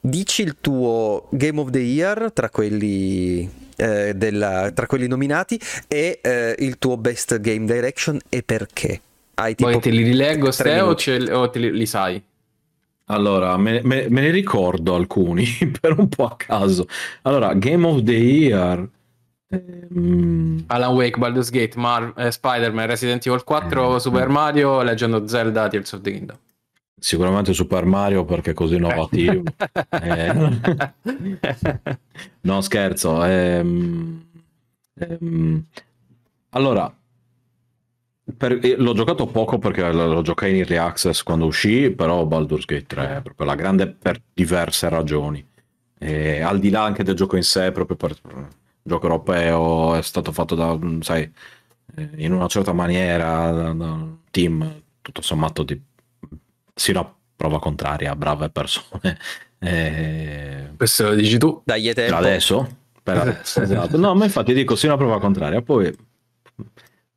dici 0.00 0.42
il 0.42 0.56
tuo 0.60 1.26
Game 1.30 1.58
of 1.60 1.70
the 1.70 1.80
Year 1.80 2.30
tra 2.32 2.48
quelli, 2.48 3.50
eh, 3.76 4.14
della- 4.14 4.70
tra 4.72 4.86
quelli 4.86 5.08
nominati 5.08 5.60
e 5.88 6.20
eh, 6.22 6.54
il 6.60 6.78
tuo 6.78 6.96
Best 6.96 7.40
Game 7.40 7.64
Direction 7.66 8.18
e 8.28 8.42
perché. 8.44 9.00
Hai 9.38 9.54
tipo 9.56 9.68
che 9.68 9.78
te 9.80 9.90
li 9.90 10.02
rileggo, 10.04 10.50
Ste, 10.52 10.80
o, 10.80 10.94
o 11.40 11.50
te 11.50 11.58
li, 11.58 11.70
li 11.72 11.86
sai? 11.86 12.22
Allora, 13.08 13.56
me, 13.56 13.80
me- 13.84 14.08
me 14.08 14.20
ne 14.20 14.30
ricordo 14.30 14.94
alcuni 14.94 15.44
per 15.80 15.96
un 15.98 16.08
po' 16.08 16.26
a 16.26 16.36
caso. 16.36 16.86
Allora, 17.22 17.54
Game 17.54 17.86
of 17.86 18.02
the 18.02 18.12
Year. 18.12 18.88
ehm, 19.48 20.64
Alan 20.66 20.92
Wake, 20.94 21.18
Baldur's 21.18 21.50
Gate, 21.50 21.78
Mar- 21.78 22.12
eh, 22.16 22.32
Spider-Man, 22.32 22.86
Resident 22.86 23.24
Evil 23.26 23.44
4, 23.44 23.96
Eh, 23.96 24.00
Super 24.00 24.28
eh. 24.28 24.32
Mario, 24.32 24.82
Legend 24.82 25.14
of 25.14 25.24
Zelda, 25.26 25.68
Tears 25.68 25.92
of 25.92 26.00
the 26.00 26.10
Kingdom. 26.10 26.36
sicuramente 26.98 27.52
Super 27.52 27.84
Mario 27.84 28.24
perché 28.24 28.50
è 28.50 28.54
così 28.54 28.74
innovativo. 28.76 29.42
Eh, 29.90 30.32
no, 32.40 32.60
scherzo. 32.60 33.22
ehm, 33.24 34.24
ehm, 34.94 35.64
allora, 36.50 36.92
per- 38.36 38.58
eh, 38.62 38.76
l'ho 38.76 38.94
giocato 38.94 39.26
poco 39.26 39.58
perché 39.58 39.90
lo, 39.92 40.22
giocai 40.22 40.50
in 40.50 40.56
early 40.56 40.76
access 40.76 41.22
quando 41.22 41.46
uscì, 41.46 41.90
però 41.90 42.24
Baldur's 42.26 42.64
Gate 42.64 42.86
3 42.86 43.16
è 43.18 43.22
proprio 43.22 43.46
la 43.46 43.54
grande 43.54 43.86
per 43.88 44.20
diverse 44.32 44.88
ragioni. 44.88 45.44
E 45.98 46.40
al 46.40 46.58
di 46.58 46.70
là 46.70 46.82
anche 46.84 47.04
del 47.04 47.14
gioco 47.14 47.36
in 47.36 47.42
sé, 47.42 47.72
proprio 47.72 47.96
per 47.96 48.10
il 48.10 48.48
gioco 48.82 49.06
europeo, 49.06 49.94
è 49.94 50.02
stato 50.02 50.32
fatto 50.32 50.54
da, 50.54 50.76
mm, 50.76 51.00
sai, 51.00 51.30
eh, 51.96 52.10
in 52.16 52.32
una 52.32 52.48
certa 52.48 52.72
maniera, 52.72 53.50
da, 53.50 53.70
un 53.70 54.16
team 54.30 54.82
tutto 55.00 55.22
sommato 55.22 55.62
di 55.62 55.80
sino 56.74 57.00
a 57.00 57.14
prova 57.36 57.58
contraria, 57.58 58.14
brave 58.16 58.50
persone. 58.50 59.18
Eh, 59.58 60.72
Questo 60.76 61.08
lo 61.08 61.14
dici 61.14 61.38
tu? 61.38 61.62
Dai 61.64 61.82
per 61.84 61.94
tempo. 61.94 62.16
adesso, 62.16 62.76
per 63.02 63.16
adesso, 63.26 63.62
esatto. 63.62 63.96
No, 63.96 64.14
ma 64.14 64.24
infatti 64.24 64.52
dico 64.52 64.76
sino 64.76 64.92
a 64.92 64.96
prova 64.98 65.18
contraria, 65.18 65.62
poi 65.62 65.90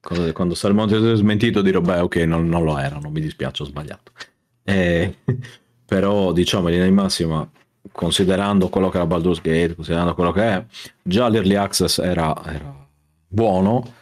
quando, 0.02 0.32
quando 0.34 0.56
saremo 0.56 0.88
smentito 1.16 1.62
dirò 1.62 1.82
beh 1.82 2.00
ok 2.00 2.16
non, 2.18 2.48
non 2.48 2.64
lo 2.64 2.78
erano, 2.78 3.10
mi 3.10 3.22
dispiace 3.22 3.64
ho 3.64 3.66
sbagliato. 3.66 4.12
Eh, 4.70 5.16
però 5.84 6.32
diciamo 6.32 6.68
in 6.68 6.74
linea 6.74 6.88
di 6.88 6.94
massima 6.94 7.50
considerando 7.92 8.70
quello 8.70 8.90
che 8.90 8.98
era 8.98 9.06
Baldur's 9.06 9.42
Gate, 9.42 9.76
considerando 9.76 10.14
quello 10.14 10.32
che 10.32 10.44
è, 10.44 10.66
già 11.02 11.28
l'early 11.28 11.56
access 11.56 11.98
era, 11.98 12.36
era 12.46 12.88
buono, 13.28 13.94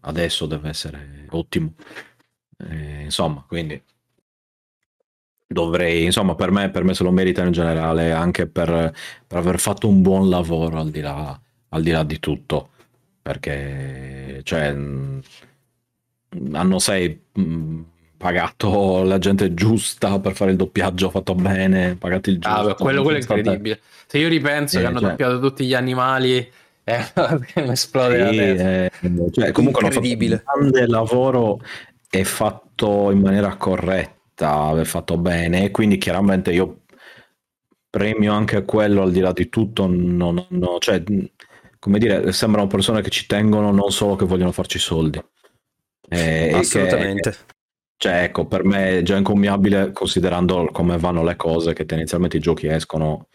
adesso 0.00 0.46
deve 0.46 0.68
essere 0.68 1.26
ottimo. 1.30 1.72
Eh, 2.58 3.02
insomma, 3.04 3.44
quindi 3.46 3.80
dovrei, 5.46 6.04
insomma, 6.04 6.34
per 6.34 6.50
me, 6.50 6.70
per 6.70 6.84
me 6.84 6.94
se 6.94 7.02
lo 7.02 7.10
merita 7.10 7.42
in 7.42 7.52
generale, 7.52 8.12
anche 8.12 8.46
per, 8.46 8.94
per 9.26 9.38
aver 9.38 9.58
fatto 9.58 9.88
un 9.88 10.02
buon 10.02 10.28
lavoro 10.28 10.78
al 10.78 10.90
di 10.90 11.00
là, 11.00 11.38
al 11.70 11.82
di 11.82 11.90
là 11.90 12.02
di 12.02 12.18
tutto, 12.18 12.70
perché 13.24 14.40
cioè, 14.42 14.76
hanno 16.52 16.78
sei 16.78 17.18
mh, 17.32 17.80
pagato 18.18 19.02
la 19.02 19.16
gente 19.18 19.54
giusta 19.54 20.20
per 20.20 20.34
fare 20.34 20.50
il 20.50 20.58
doppiaggio 20.58 21.08
fatto 21.08 21.34
bene, 21.34 21.96
pagati 21.96 22.28
il 22.30 22.38
giusto. 22.38 22.68
Ah, 22.68 22.74
quello, 22.74 23.02
quello 23.02 23.16
è 23.16 23.20
incredibile. 23.22 23.80
Se 24.06 24.18
io 24.18 24.28
ripenso 24.28 24.76
Eh, 24.76 24.82
che 24.82 24.86
hanno 24.86 25.00
cioè- 25.00 25.08
doppiato 25.10 25.40
tutti 25.40 25.64
gli 25.64 25.72
animali, 25.72 26.36
eh, 26.36 26.98
mi 27.64 27.70
esplode 27.70 28.18
la 28.18 28.30
Sì, 28.30 28.36
testa. 28.36 28.68
eh, 28.68 28.90
cioè, 29.32 29.50
comunque 29.52 29.80
fatto 29.84 29.96
un 29.96 30.04
Incredibile. 30.04 30.42
grande 30.44 30.86
lavoro 30.86 31.60
e 32.10 32.24
fatto 32.24 33.10
in 33.10 33.20
maniera 33.20 33.56
corretta, 33.56 34.78
è 34.78 34.84
fatto 34.84 35.16
bene, 35.16 35.70
quindi 35.70 35.96
chiaramente 35.96 36.52
io 36.52 36.80
premio 37.88 38.32
anche 38.34 38.64
quello 38.66 39.02
al 39.02 39.12
di 39.12 39.20
là 39.20 39.32
di 39.32 39.48
tutto, 39.48 39.86
non, 39.86 40.44
non- 40.50 40.76
cioè, 40.80 41.02
come 41.84 41.98
dire, 41.98 42.32
sembrano 42.32 42.66
persone 42.66 43.02
che 43.02 43.10
ci 43.10 43.26
tengono, 43.26 43.70
non 43.70 43.90
solo 43.92 44.16
che 44.16 44.24
vogliono 44.24 44.52
farci 44.52 44.78
soldi. 44.78 45.22
Eh, 46.08 46.46
e 46.46 46.48
che- 46.48 46.54
Assolutamente. 46.56 47.36
cioè, 47.98 48.22
ecco, 48.22 48.46
per 48.46 48.64
me 48.64 49.00
è 49.00 49.02
già 49.02 49.18
incommiabile 49.18 49.92
considerando 49.92 50.70
come 50.72 50.96
vanno 50.96 51.22
le 51.22 51.36
cose, 51.36 51.74
che 51.74 51.84
tendenzialmente 51.84 52.38
i 52.38 52.40
giochi 52.40 52.68
escono 52.68 53.28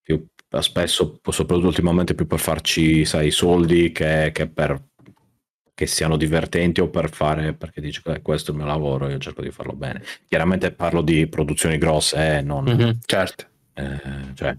più 0.00 0.24
spesso, 0.60 1.18
soprattutto 1.20 1.66
ultimamente, 1.66 2.14
più 2.14 2.28
per 2.28 2.38
farci, 2.38 3.04
sai, 3.04 3.32
soldi 3.32 3.90
che, 3.90 4.30
che 4.32 4.48
per 4.48 4.80
che 5.74 5.86
siano 5.88 6.16
divertenti 6.16 6.80
o 6.80 6.88
per 6.88 7.10
fare, 7.10 7.54
perché 7.54 7.80
dici 7.80 8.00
"Eh, 8.04 8.22
questo 8.22 8.52
è 8.52 8.54
il 8.54 8.60
mio 8.60 8.68
lavoro, 8.68 9.08
io 9.08 9.18
cerco 9.18 9.42
di 9.42 9.50
farlo 9.50 9.72
bene. 9.72 10.00
Chiaramente 10.28 10.70
parlo 10.70 11.02
di 11.02 11.26
produzioni 11.26 11.76
grosse, 11.78 12.36
eh, 12.36 12.40
non... 12.40 12.66
Mhm, 12.66 13.00
certo. 13.04 13.46
eh, 13.74 14.00
cioè, 14.34 14.56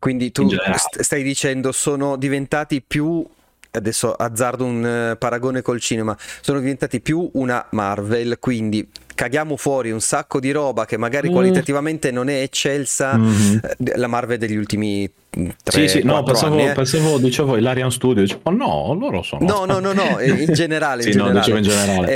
Quindi 0.00 0.32
tu 0.32 0.48
st- 0.48 1.00
stai 1.02 1.22
dicendo 1.22 1.70
sono 1.72 2.16
diventati 2.16 2.82
più 2.82 3.24
adesso 3.72 4.12
azzardo 4.12 4.64
un 4.64 4.84
eh, 4.84 5.16
paragone 5.16 5.62
col 5.62 5.78
cinema, 5.78 6.16
sono 6.40 6.58
diventati 6.58 7.00
più 7.00 7.30
una 7.34 7.64
Marvel, 7.70 8.38
quindi 8.40 8.88
caghiamo 9.20 9.58
fuori 9.58 9.90
un 9.90 10.00
sacco 10.00 10.40
di 10.40 10.50
roba 10.50 10.86
che 10.86 10.96
magari 10.96 11.28
Mm. 11.28 11.32
qualitativamente 11.32 12.10
non 12.10 12.30
è 12.30 12.40
eccelsa, 12.40 13.18
mhm. 13.18 13.60
eh, 13.84 13.96
la 13.98 14.06
Marvel 14.06 14.38
degli 14.38 14.56
ultimi 14.56 15.10
3 15.28 15.54
Sì, 15.62 15.88
sì, 15.88 16.02
no, 16.02 16.22
pensavo, 16.22 16.54
anni. 16.54 16.70
eh. 16.70 16.72
pensavo, 16.72 17.18
dicevo 17.18 17.58
Ilarian 17.58 17.90
Studio, 17.90 18.22
dicevo, 18.22 18.40
"Oh, 18.44 18.50
no, 18.50 18.96
loro 18.98 19.20
sono... 19.20 19.44
No, 19.44 19.66
no, 19.66 19.78
no, 19.78 19.92
no, 19.92 20.18
eh, 20.18 20.30
in 20.48 20.54
generale, 20.54 21.04
in 21.04 21.12
Sì, 21.12 21.18
no, 21.18 21.24
generale. 21.26 21.38
dicevo 21.38 21.56
in 21.58 21.62
generale. 21.64 22.08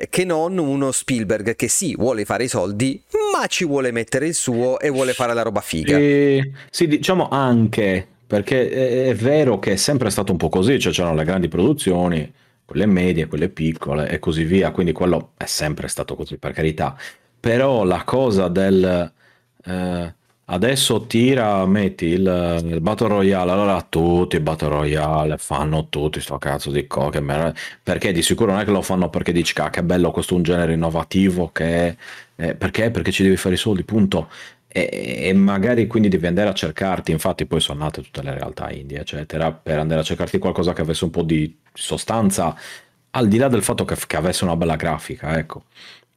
Eh, 0.00 0.06
che 0.08 0.24
non 0.24 0.56
uno 0.56 0.90
Spielberg 0.90 1.54
che 1.54 1.68
sì, 1.68 1.94
vuole 1.96 2.24
fare 2.24 2.44
i 2.44 2.48
soldi, 2.48 2.98
ma 3.34 3.46
ci 3.46 3.66
vuole 3.66 3.90
mettere 3.90 4.26
il 4.26 4.34
suo 4.34 4.80
e 4.80 4.88
vuole 4.88 5.12
fare 5.12 5.34
la 5.34 5.42
roba 5.42 5.60
figa. 5.60 5.98
Sì, 5.98 6.50
sì, 6.70 6.86
diciamo 6.88 7.28
anche, 7.28 8.06
perché 8.26 8.70
è, 8.70 9.08
è 9.08 9.14
vero 9.14 9.58
che 9.58 9.72
è 9.72 9.76
sempre 9.76 10.08
stato 10.08 10.32
un 10.32 10.38
po' 10.38 10.48
così, 10.48 10.78
cioè 10.80 10.92
c'erano 10.94 11.14
le 11.14 11.24
grandi 11.24 11.48
produzioni, 11.48 12.32
quelle 12.64 12.86
medie, 12.86 13.26
quelle 13.26 13.48
piccole 13.48 14.08
e 14.08 14.18
così 14.18 14.44
via, 14.44 14.70
quindi 14.70 14.92
quello 14.92 15.32
è 15.36 15.44
sempre 15.46 15.88
stato 15.88 16.14
così, 16.16 16.38
per 16.38 16.52
carità. 16.52 16.96
Però 17.40 17.84
la 17.84 18.04
cosa 18.04 18.48
del 18.48 19.12
eh, 19.64 20.14
adesso 20.46 21.06
tira, 21.06 21.64
metti 21.66 22.06
il, 22.06 22.60
il 22.64 22.80
Battle 22.80 23.08
Royale, 23.08 23.50
allora 23.50 23.82
tutti 23.88 24.36
i 24.36 24.40
Battle 24.40 24.68
Royale 24.68 25.36
fanno 25.38 25.88
tutti 25.88 26.20
sto 26.20 26.38
cazzo 26.38 26.70
di 26.70 26.86
co, 26.86 27.10
perché 27.82 28.12
di 28.12 28.22
sicuro 28.22 28.52
non 28.52 28.60
è 28.60 28.64
che 28.64 28.70
lo 28.70 28.82
fanno 28.82 29.08
perché 29.10 29.32
dici, 29.32 29.54
"Ah, 29.60 29.70
che 29.70 29.82
bello, 29.82 30.10
questo 30.10 30.34
un 30.34 30.42
genere 30.42 30.72
innovativo, 30.74 31.50
che 31.52 31.96
eh, 32.36 32.54
perché? 32.54 32.90
Perché 32.90 33.10
ci 33.12 33.22
devi 33.22 33.36
fare 33.36 33.54
i 33.54 33.58
soldi, 33.58 33.84
punto. 33.84 34.28
E, 34.74 35.18
e 35.28 35.32
magari 35.34 35.86
quindi 35.86 36.08
devi 36.08 36.26
andare 36.26 36.48
a 36.48 36.54
cercarti, 36.54 37.10
infatti 37.12 37.44
poi 37.44 37.60
sono 37.60 37.80
nate 37.84 38.00
tutte 38.02 38.22
le 38.22 38.32
realtà 38.32 38.70
indie, 38.70 39.00
eccetera, 39.00 39.52
per 39.52 39.78
andare 39.78 40.00
a 40.00 40.04
cercarti 40.04 40.38
qualcosa 40.38 40.72
che 40.72 40.80
avesse 40.80 41.04
un 41.04 41.10
po' 41.10 41.22
di 41.22 41.58
sostanza, 41.74 42.56
al 43.10 43.28
di 43.28 43.36
là 43.36 43.48
del 43.48 43.62
fatto 43.62 43.84
che, 43.84 43.96
che 44.06 44.16
avesse 44.16 44.44
una 44.44 44.56
bella 44.56 44.76
grafica, 44.76 45.36
ecco. 45.38 45.64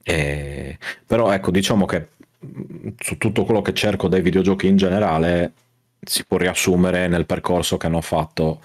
E- 0.04 0.78
però 1.06 1.32
ecco, 1.34 1.52
diciamo 1.52 1.86
che 1.86 2.08
mh, 2.40 2.90
su 2.98 3.18
tutto 3.18 3.44
quello 3.44 3.62
che 3.62 3.74
cerco 3.74 4.08
dai 4.08 4.22
videogiochi 4.22 4.68
in 4.68 4.78
generale 4.78 5.54
si 6.02 6.24
può 6.26 6.38
riassumere 6.38 7.08
nel 7.08 7.26
percorso 7.26 7.76
che 7.78 7.88
hanno 7.88 8.02
fatto 8.02 8.62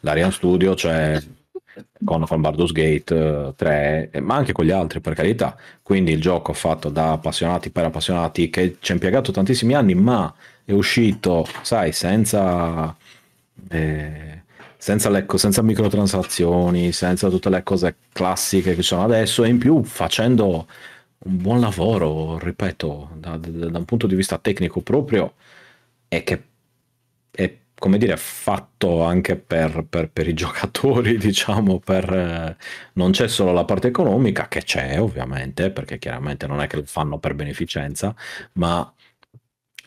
l'Arian 0.00 0.32
Studio, 0.32 0.74
cioè 0.74 1.20
con, 2.04 2.24
Baldur's 2.40 2.72
Gate 2.72 3.14
eh, 3.14 3.52
3, 3.56 4.10
eh, 4.12 4.20
ma 4.20 4.36
anche 4.36 4.52
con 4.52 4.64
gli 4.64 4.70
altri 4.70 5.00
per 5.00 5.14
carità. 5.14 5.56
Quindi 5.82 6.12
il 6.12 6.20
gioco 6.20 6.52
fatto 6.52 6.88
da 6.88 7.12
appassionati 7.12 7.70
per 7.70 7.84
appassionati 7.86 8.50
che 8.50 8.76
ci 8.80 8.92
ha 8.92 8.94
impiegato 8.94 9.32
tantissimi 9.32 9.74
anni, 9.74 9.94
ma 9.94 10.32
è 10.64 10.72
uscito, 10.72 11.46
sai, 11.62 11.92
senza, 11.92 12.94
eh, 13.68 14.42
senza, 14.76 15.10
le, 15.10 15.26
senza 15.34 15.62
microtransazioni, 15.62 16.92
senza 16.92 17.28
tutte 17.28 17.50
le 17.50 17.62
cose 17.62 17.96
classiche 18.12 18.70
che 18.70 18.82
ci 18.82 18.88
sono 18.88 19.04
adesso 19.04 19.44
e 19.44 19.48
in 19.48 19.58
più 19.58 19.82
facendo 19.84 20.66
un 21.26 21.36
buon 21.40 21.60
lavoro, 21.60 22.38
ripeto, 22.38 23.10
da, 23.16 23.36
da- 23.36 23.68
da 23.70 23.78
un 23.78 23.84
punto 23.84 24.06
di 24.06 24.14
vista 24.14 24.38
tecnico 24.38 24.80
proprio 24.80 25.34
e 26.08 26.22
che 26.22 26.42
è 27.30 27.56
come 27.78 27.98
dire 27.98 28.16
fatto 28.16 29.02
anche 29.04 29.36
per, 29.36 29.84
per- 29.88 30.10
per 30.10 30.28
i 30.28 30.34
giocatori, 30.34 31.16
diciamo, 31.18 31.78
per, 31.80 32.12
eh, 32.12 32.56
non 32.94 33.10
c'è 33.12 33.28
solo 33.28 33.52
la 33.52 33.64
parte 33.64 33.88
economica, 33.88 34.48
che 34.48 34.62
c'è 34.62 35.00
ovviamente, 35.00 35.70
perché 35.70 35.98
chiaramente 35.98 36.46
non 36.46 36.60
è 36.60 36.66
che 36.66 36.76
lo 36.76 36.84
fanno 36.84 37.18
per 37.18 37.34
beneficenza, 37.34 38.14
ma 38.54 38.92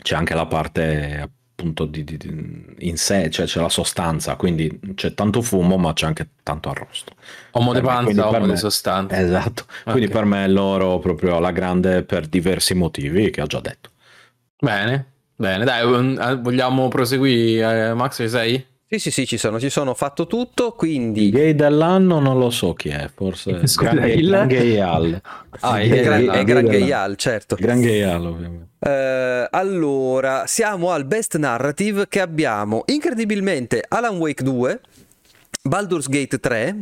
c'è 0.02 0.15
anche 0.15 0.34
la 0.34 0.45
parte 0.45 1.19
appunto 1.54 1.86
di, 1.86 2.04
di- 2.04 2.17
di- 2.17 2.76
in 2.89 2.97
sé, 2.97 3.30
cioè 3.32 3.45
c'è 3.45 3.60
la 3.62 3.69
sostanza, 3.69 4.36
quindi 4.36 4.80
c'è 4.93 5.13
tanto 5.13 5.41
fumo, 5.41 5.78
ma 5.78 5.93
c'è 5.93 6.06
anche 6.06 6.30
tanto 6.43 6.69
arrosto. 6.69 7.15
Di 7.52 7.69
Per 7.71 7.84
me, 7.84 8.00
quindi 8.00 8.21
panza, 8.21 8.28
uomo 8.30 8.47
di 8.47 8.56
sostanza. 8.58 9.15
Esatto, 9.15 9.65
quindi 9.88 10.10
Ok. 10.10 10.12
per 10.12 10.26
me 10.26 10.47
loro 10.50 11.00
proprio 11.00 11.38
alla 11.38 11.52
grande 11.52 12.04
per 12.04 12.28
diversi 12.28 12.73
motivi 12.76 13.30
che 13.32 13.41
ho 13.41 13.47
già 13.47 13.60
detto. 13.62 13.91
Bene, 14.62 15.06
bene, 15.38 15.63
dai, 15.63 15.82
eh, 16.17 16.36
vogliamo 16.36 16.88
proseguire, 16.89 17.88
eh, 17.89 17.93
Max, 17.93 18.15
ci 18.17 18.28
sei? 18.30 18.65
Sì, 18.89 19.00
sì, 19.00 19.12
sì, 19.12 19.28
ci 19.28 19.38
sono, 19.38 19.60
ci 19.60 19.69
sono, 19.69 19.89
ho 19.91 19.93
fatto 19.95 20.28
tutto, 20.28 20.71
quindi 20.71 21.30
gay 21.30 21.54
dell'anno 21.56 22.19
non 22.19 22.39
lo 22.39 22.50
so 22.50 22.73
chi 22.73 22.88
è, 22.88 23.10
forse 23.13 23.60
Scusa, 23.67 23.91
Gran, 23.91 24.10
il- 24.10 24.28
Gran 24.30 24.47
Gay 24.50 24.80
Al. 24.80 25.21
Ah, 25.60 25.80
è, 25.80 25.84
il- 25.84 26.02
Gran, 26.04 26.21
il- 26.21 26.30
è 26.30 26.38
il- 26.39 26.45
Gran 26.45 26.65
il- 26.65 26.71
Gayal, 26.71 27.15
certo. 27.17 27.56
Gran 27.60 27.82
Gay 27.82 28.02
Al, 28.04 28.26
ovviamente. 28.26 28.65
Eh, 28.80 29.47
allora, 29.52 30.43
siamo 30.47 30.91
al 30.91 31.04
best 31.06 31.36
narrative 31.38 32.08
che 32.08 32.21
abbiamo 32.21 32.84
incredibilmente 32.86 33.84
Alan 33.88 34.15
Wake 34.17 34.43
2, 34.43 34.80
Baldur's 35.63 36.08
Gate 36.08 36.39
3, 36.39 36.76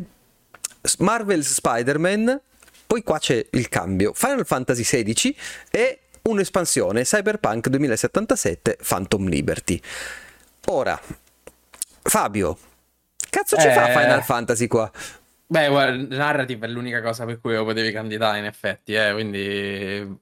Marvel's 1.00 1.54
Spider-Man, 1.54 2.40
poi 2.86 3.02
qua 3.02 3.18
c'è 3.18 3.44
il 3.52 3.68
cambio, 3.68 4.12
Final 4.14 4.46
Fantasy 4.46 4.84
XVI 4.84 5.36
e 5.72 6.00
un'espansione 6.30 7.04
Cyberpunk 7.04 7.68
2077 7.70 8.78
Phantom 8.88 9.28
Liberty. 9.28 9.80
Ora, 10.68 11.00
Fabio, 12.02 12.58
cazzo 13.30 13.58
ci 13.58 13.70
fa 13.70 13.90
Eh. 13.90 14.00
Final 14.00 14.24
Fantasy 14.24 14.68
qua? 14.68 14.92
Beh, 15.48 15.68
guarda, 15.68 16.16
narrative 16.16 16.66
è 16.66 16.70
l'unica 16.70 17.02
cosa 17.02 17.26
per 17.26 17.40
cui 17.40 17.54
lo 17.54 17.64
potevi 17.64 17.92
candidare, 17.92 18.40
in 18.40 18.46
effetti, 18.46 18.94
eh, 18.96 19.12
quindi 19.14 20.18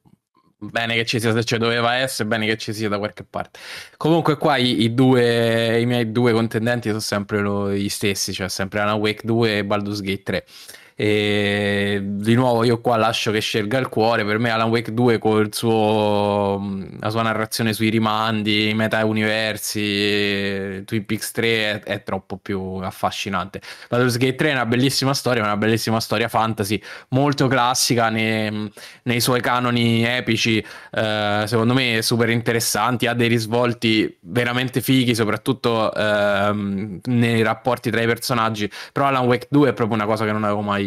bene 0.58 0.96
che 0.96 1.06
ci 1.06 1.20
sia 1.20 1.32
se 1.34 1.44
ci 1.46 1.58
doveva 1.58 1.96
essere, 1.96 2.28
bene 2.28 2.46
che 2.46 2.58
ci 2.58 2.74
sia 2.74 2.90
da 2.90 2.98
qualche 2.98 3.24
parte. 3.24 3.60
Comunque 3.96 4.38
qua 4.38 4.58
i, 4.58 4.82
i 4.84 4.94
due, 4.94 5.80
i 5.80 5.86
miei 5.86 6.12
due 6.12 6.34
contendenti 6.34 6.90
sono 6.90 7.00
sempre 7.00 7.40
lo- 7.40 7.72
gli 7.72 7.88
stessi, 7.90 8.34
cioè 8.34 8.50
sempre 8.50 8.82
Alan 8.82 9.00
Wake 9.00 9.22
2 9.26 9.58
e 9.60 9.66
Baldur's 9.66 10.02
Gate 10.02 10.24
3. 10.24 10.46
E 10.96 12.00
di 12.04 12.36
nuovo 12.36 12.64
io 12.64 12.80
qua 12.80 12.98
lascio 12.98 13.32
che 13.32 13.40
scelga 13.40 13.80
il 13.80 13.90
cuore, 13.90 14.24
per 14.24 14.38
me 14.38 14.52
Alan 14.52 14.70
Wake 14.70 14.94
2 14.94 15.18
con 15.18 15.52
suo, 15.52 16.62
la 17.00 17.10
sua 17.10 17.24
narrazione 17.24 17.74
sui 17.74 17.90
rimandi, 17.90 18.70
i 18.70 18.74
meta 18.76 19.04
universi, 19.04 20.84
Twin 20.86 21.06
Peaks 21.06 21.32
3 21.32 21.48
è, 21.48 21.80
è 21.84 22.04
troppo 22.04 22.38
più 22.38 22.76
affascinante. 22.82 23.62
Baldur's 23.90 24.18
Gate 24.18 24.36
3 24.36 24.50
è 24.50 24.54
una 24.54 24.66
bellissima 24.66 25.14
storia, 25.14 25.44
una 25.44 25.58
bellissima 25.58 26.00
storia 26.00 26.28
fantasy, 26.28 26.80
molto 27.10 27.48
classica 27.48 28.10
nei, 28.10 28.72
nei 29.04 29.20
suoi 29.20 29.42
canoni 29.42 30.06
epici, 30.06 30.64
eh, 30.92 31.44
secondo 31.48 31.74
me 31.74 32.02
super 32.04 32.30
interessanti, 32.30 33.08
ha 33.08 33.14
dei 33.14 33.28
risvolti 33.28 34.16
veramente 34.22 34.82
fighi, 34.82 35.16
soprattutto 35.16 35.92
ehm, 35.94 37.00
nei 37.06 37.42
rapporti 37.42 37.90
tra 37.90 38.02
i 38.02 38.06
personaggi, 38.06 38.70
però 38.92 39.08
Alan 39.08 39.26
Wake 39.26 39.48
2 39.50 39.70
è 39.70 39.74
proprio 39.74 39.98
una 39.98 40.06
cosa 40.06 40.26
che 40.26 40.32
non 40.32 40.44
avevo 40.44 40.62
mai 40.62 40.83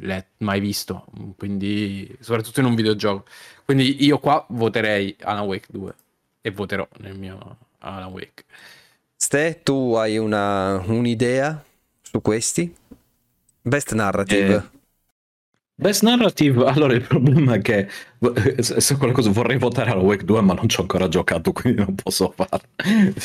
letto, 0.00 0.44
mai 0.44 0.60
visto, 0.60 1.04
quindi 1.36 2.16
soprattutto 2.20 2.60
in 2.60 2.66
un 2.66 2.74
videogioco. 2.74 3.24
Quindi 3.64 4.04
io 4.04 4.18
qua 4.18 4.44
voterei 4.48 5.14
Alan 5.20 5.44
Wake 5.46 5.66
2 5.70 5.94
e 6.40 6.50
voterò 6.50 6.86
nel 6.98 7.18
mio 7.18 7.56
Alan 7.78 8.10
Wake. 8.12 8.44
Ste, 9.14 9.60
tu 9.62 9.94
hai 9.94 10.16
una- 10.18 10.76
un'idea 10.86 11.62
su 12.02 12.20
questi? 12.22 12.74
Best 13.60 13.92
narrative. 13.92 14.54
Eh, 14.54 14.77
Best 15.80 16.02
Narrative, 16.02 16.66
allora 16.66 16.92
il 16.92 17.02
problema 17.02 17.54
è 17.54 17.60
che 17.60 17.86
se 18.58 18.96
qualcosa 18.96 19.30
vorrei 19.30 19.58
votare 19.58 19.92
alla 19.92 20.02
Wake 20.02 20.24
2 20.24 20.40
ma 20.40 20.52
non 20.52 20.68
ci 20.68 20.80
ho 20.80 20.82
ancora 20.82 21.06
giocato 21.06 21.52
quindi 21.54 21.78
non 21.78 21.94
posso 21.94 22.34
farlo. 22.34 22.66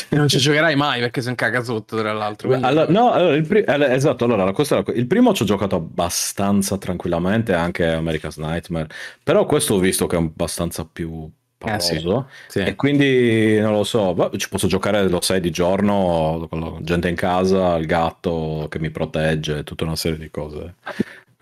Non 0.10 0.28
ci 0.28 0.38
giocherai 0.38 0.76
mai 0.76 1.00
perché 1.00 1.22
se 1.22 1.30
un 1.30 1.36
caga 1.36 1.64
sotto 1.64 1.98
tra 1.98 2.14
l'altro. 2.14 2.50
Quindi... 2.50 2.66
Allora, 2.68 2.92
no, 2.92 3.12
allora, 3.12 3.42
pri- 3.42 3.64
esatto, 3.66 4.26
allora 4.26 4.52
questo, 4.52 4.84
il 4.94 5.08
primo 5.08 5.34
ci 5.34 5.42
ho 5.42 5.46
giocato 5.46 5.78
abbastanza 5.78 6.78
tranquillamente, 6.78 7.54
anche 7.54 7.88
America's 7.88 8.38
Nightmare, 8.38 8.88
però 9.24 9.48
questo 9.48 9.74
ho 9.74 9.80
visto 9.80 10.06
che 10.06 10.16
è 10.16 10.20
abbastanza 10.20 10.86
più 10.86 11.28
eh, 11.66 11.80
sì. 11.80 12.06
Sì. 12.48 12.60
e 12.60 12.76
quindi 12.76 13.58
non 13.60 13.72
lo 13.72 13.84
so, 13.84 14.30
ci 14.36 14.50
posso 14.50 14.68
giocare 14.68 15.08
lo 15.08 15.22
6 15.22 15.40
di 15.40 15.50
giorno 15.50 16.46
con 16.50 16.60
la 16.60 16.78
gente 16.82 17.08
in 17.08 17.16
casa, 17.16 17.78
il 17.78 17.86
gatto 17.88 18.68
che 18.70 18.80
mi 18.80 18.92
protegge, 18.92 19.64
tutta 19.64 19.86
una 19.86 19.96
serie 19.96 20.20
di 20.20 20.30
cose. 20.30 20.76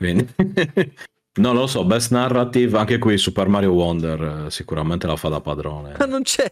Quindi 0.01 0.27
non 1.39 1.55
lo 1.55 1.67
so, 1.67 1.85
best 1.85 2.09
narrative 2.09 2.75
anche 2.75 2.97
qui 2.97 3.19
Super 3.19 3.47
Mario 3.47 3.73
Wonder 3.73 4.45
eh, 4.47 4.51
sicuramente 4.51 5.05
la 5.05 5.15
fa 5.15 5.29
da 5.29 5.41
padrone. 5.41 5.93
Ma 5.99 6.05
non 6.05 6.23
c'è. 6.23 6.49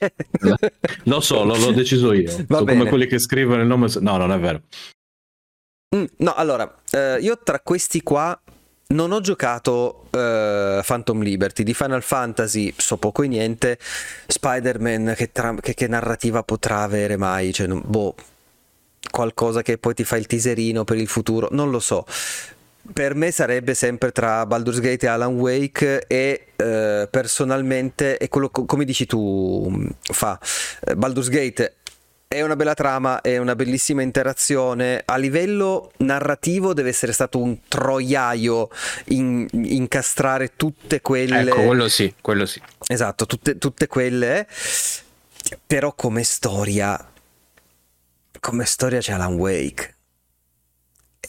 lo 1.06 1.20
so, 1.20 1.44
lo, 1.44 1.58
l'ho 1.58 1.72
deciso 1.72 2.14
io. 2.14 2.32
Va 2.48 2.60
Sono 2.60 2.72
come 2.72 2.88
quelli 2.88 3.08
che 3.08 3.18
scrivono 3.18 3.62
il 3.62 3.68
nome 3.68 3.88
No, 4.02 4.18
non 4.18 4.32
è 4.32 4.40
vero. 4.40 4.62
Mm, 5.96 6.04
no, 6.18 6.34
allora, 6.36 6.82
eh, 6.92 7.18
io 7.20 7.40
tra 7.44 7.60
questi 7.62 8.04
qua 8.04 8.40
non 8.90 9.12
ho 9.12 9.20
giocato 9.20 10.06
uh, 10.12 10.84
Phantom 10.86 11.22
Liberty 11.24 11.64
di 11.64 11.74
Final 11.74 12.04
Fantasy, 12.04 12.72
so 12.78 12.98
poco 12.98 13.24
e 13.24 13.28
niente. 13.28 13.80
Spider-Man, 14.28 15.14
che, 15.16 15.32
tra- 15.32 15.56
che, 15.56 15.74
che 15.74 15.88
narrativa 15.88 16.44
potrà 16.44 16.84
avere 16.84 17.18
mai? 17.18 17.52
Cioè, 17.52 17.66
non, 17.66 17.82
boh, 17.84 18.14
qualcosa 19.10 19.64
che 19.64 19.80
poi 19.80 19.96
ti 19.96 20.04
fa 20.04 20.18
il 20.18 20.28
teaserino 20.28 20.84
per 20.84 20.98
il 20.98 21.08
futuro, 21.08 21.48
non 21.52 21.72
lo 21.72 21.80
so. 21.80 22.06
Per 22.92 23.16
me 23.16 23.32
sarebbe 23.32 23.74
sempre 23.74 24.12
tra 24.12 24.46
Baldur's 24.46 24.80
Gate 24.80 25.06
e 25.06 25.10
Alan 25.10 25.36
Wake 25.36 26.06
e 26.08 26.48
uh, 26.56 27.10
personalmente, 27.10 28.18
è 28.18 28.28
quello 28.28 28.50
co- 28.50 28.66
come 28.66 28.86
dici 28.86 29.06
tu, 29.06 29.88
fa. 30.02 30.40
Baldur's 30.96 31.30
Gate 31.30 31.76
è 32.32 32.44
una 32.44 32.56
bella 32.56 32.76
trama, 32.76 33.22
è 33.22 33.38
una 33.38 33.56
bellissima 33.56 34.04
interazione. 34.04 35.02
A 35.04 35.18
livello 35.18 35.92
narrativo 35.98 36.74
deve 36.76 36.90
essere 36.90 37.12
stato 37.12 37.40
un 37.40 37.58
troiaio 37.68 38.70
in, 39.06 39.48
incastrare 39.52 40.56
tutte 40.56 41.02
quelle. 41.02 41.42
Ecco, 41.42 41.64
quello 41.64 41.88
sì, 41.90 42.14
quello 42.22 42.46
sì. 42.46 42.62
Esatto, 42.86 43.26
tutte, 43.26 43.58
tutte 43.58 43.88
quelle. 43.88 44.48
Però 45.66 45.96
come 45.96 46.24
storia. 46.24 47.04
Come 48.40 48.66
storia 48.66 49.00
c'è 49.00 49.14
Alan 49.14 49.34
Wake. 49.34 49.96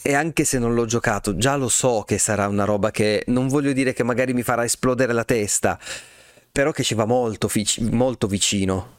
E 0.03 0.13
anche 0.15 0.45
se 0.45 0.57
non 0.57 0.73
l'ho 0.73 0.85
giocato, 0.85 1.37
già 1.37 1.55
lo 1.55 1.69
so 1.69 2.03
che 2.05 2.17
sarà 2.17 2.47
una 2.47 2.65
roba 2.65 2.89
che 2.89 3.23
non 3.27 3.47
voglio 3.47 3.71
dire 3.71 3.93
che 3.93 4.03
magari 4.03 4.33
mi 4.33 4.41
farà 4.41 4.63
esplodere 4.63 5.13
la 5.13 5.23
testa, 5.23 5.77
però 6.51 6.71
che 6.71 6.83
ci 6.83 6.95
va 6.95 7.05
molto, 7.05 7.49
molto 7.91 8.27
vicino. 8.27 8.97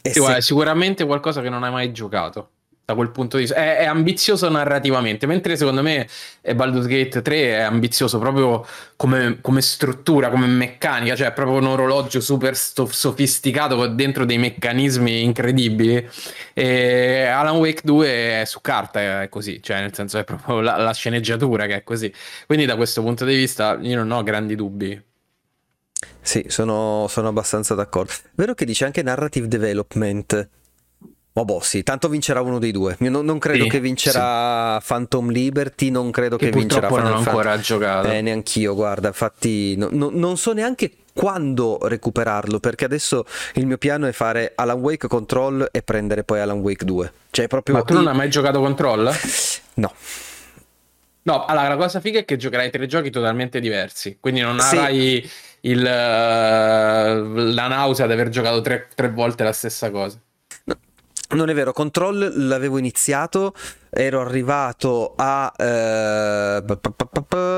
Eh 0.00 0.12
sì, 0.12 0.20
guarda, 0.20 0.40
sicuramente 0.40 1.04
qualcosa 1.04 1.42
che 1.42 1.48
non 1.48 1.62
hai 1.62 1.70
mai 1.70 1.92
giocato 1.92 2.51
da 2.92 2.94
quel 2.94 3.10
punto 3.10 3.36
di 3.36 3.44
vista. 3.44 3.58
È, 3.58 3.78
è, 3.78 3.84
ambizioso 3.84 4.48
narrativamente, 4.48 5.26
mentre 5.26 5.56
secondo 5.56 5.82
me 5.82 6.06
Baldur's 6.54 6.86
Gate 6.86 7.22
3 7.22 7.36
è 7.36 7.60
ambizioso 7.60 8.18
proprio 8.18 8.64
come, 8.96 9.38
come 9.40 9.60
struttura, 9.60 10.30
come 10.30 10.46
meccanica, 10.46 11.16
cioè 11.16 11.28
è 11.28 11.32
proprio 11.32 11.58
un 11.58 11.66
orologio 11.66 12.20
super 12.20 12.56
sofisticato 12.56 13.76
con 13.76 13.96
dentro 13.96 14.24
dei 14.24 14.38
meccanismi 14.38 15.22
incredibili. 15.22 16.08
E 16.52 17.24
Alan 17.24 17.56
Wake 17.56 17.80
2 17.84 18.40
è 18.40 18.44
su 18.44 18.60
carta, 18.60 19.22
è 19.22 19.28
così, 19.28 19.62
cioè 19.62 19.80
nel 19.80 19.94
senso 19.94 20.18
è 20.18 20.24
proprio 20.24 20.60
la, 20.60 20.76
la 20.76 20.92
sceneggiatura 20.92 21.66
che 21.66 21.76
è 21.76 21.82
così. 21.82 22.12
Quindi 22.46 22.66
da 22.66 22.76
questo 22.76 23.02
punto 23.02 23.24
di 23.24 23.34
vista 23.34 23.78
io 23.80 23.96
non 23.96 24.10
ho 24.10 24.22
grandi 24.22 24.54
dubbi. 24.54 25.10
Sì, 26.20 26.44
sono, 26.48 27.06
sono 27.08 27.28
abbastanza 27.28 27.74
d'accordo. 27.74 28.12
Vero 28.34 28.54
che 28.54 28.64
dice 28.64 28.84
anche 28.84 29.02
narrative 29.02 29.48
development. 29.48 30.48
Oh 31.34 31.46
boh, 31.46 31.60
sì, 31.60 31.82
tanto 31.82 32.08
vincerà 32.08 32.42
uno 32.42 32.58
dei 32.58 32.72
due. 32.72 32.96
Io 33.00 33.10
non, 33.10 33.24
non 33.24 33.38
credo 33.38 33.64
sì, 33.64 33.70
che 33.70 33.80
vincerà 33.80 34.78
sì. 34.80 34.86
Phantom 34.86 35.30
Liberty, 35.30 35.88
non 35.88 36.10
credo 36.10 36.36
che, 36.36 36.50
che 36.50 36.58
vincerà 36.58 36.88
Final 36.88 37.04
non 37.04 37.12
ho 37.12 37.16
ancora 37.16 37.58
giocato. 37.58 38.08
Eh, 38.08 38.20
neanch'io, 38.20 38.74
guarda, 38.74 39.08
infatti 39.08 39.74
no, 39.76 39.88
no, 39.90 40.10
non 40.12 40.36
so 40.36 40.52
neanche 40.52 40.92
quando 41.14 41.78
recuperarlo, 41.82 42.58
perché 42.60 42.84
adesso 42.84 43.24
il 43.54 43.66
mio 43.66 43.78
piano 43.78 44.06
è 44.06 44.12
fare 44.12 44.52
Alan 44.54 44.78
Wake 44.78 45.08
Control 45.08 45.68
e 45.70 45.82
prendere 45.82 46.22
poi 46.22 46.40
Alan 46.40 46.58
Wake 46.58 46.84
2. 46.84 47.12
Cioè, 47.30 47.46
proprio 47.48 47.76
Ma 47.76 47.82
tu 47.82 47.94
non 47.94 48.08
hai 48.08 48.16
mai 48.16 48.28
giocato 48.28 48.60
Control? 48.60 49.10
No. 49.74 49.90
No, 51.24 51.44
allora 51.44 51.68
la 51.68 51.76
cosa 51.76 52.00
figa 52.00 52.18
è 52.18 52.24
che 52.24 52.36
giocherai 52.36 52.70
tre 52.70 52.86
giochi 52.86 53.08
totalmente 53.08 53.60
diversi, 53.60 54.18
quindi 54.20 54.40
non 54.40 54.58
avrai 54.58 55.26
il, 55.60 55.78
uh, 55.78 55.82
la 55.84 57.68
nausea 57.68 58.06
di 58.06 58.12
aver 58.12 58.28
giocato 58.28 58.60
tre, 58.60 58.88
tre 58.94 59.08
volte 59.10 59.44
la 59.44 59.52
stessa 59.52 59.90
cosa. 59.90 60.18
No. 61.32 61.38
Non 61.38 61.50
è 61.50 61.54
vero, 61.54 61.72
Control 61.72 62.46
l'avevo 62.46 62.78
iniziato, 62.78 63.54
ero 63.90 64.20
arrivato 64.20 65.14
a 65.16 65.52
eh, 65.56 66.62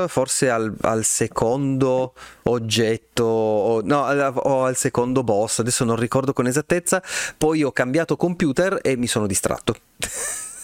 forse 0.07 0.49
al, 0.49 0.73
al, 0.81 1.03
secondo 1.03 2.13
oggetto, 2.43 3.23
o, 3.25 3.81
no, 3.83 3.99
o 3.99 4.63
al 4.63 4.75
secondo 4.75 5.23
boss, 5.23 5.59
adesso 5.59 5.83
non 5.83 5.97
ricordo 5.97 6.31
con 6.33 6.47
esattezza, 6.47 7.03
poi 7.37 7.63
ho 7.63 7.71
cambiato 7.71 8.15
computer 8.15 8.79
e 8.81 8.95
mi 8.95 9.07
sono 9.07 9.27
distratto. 9.27 9.75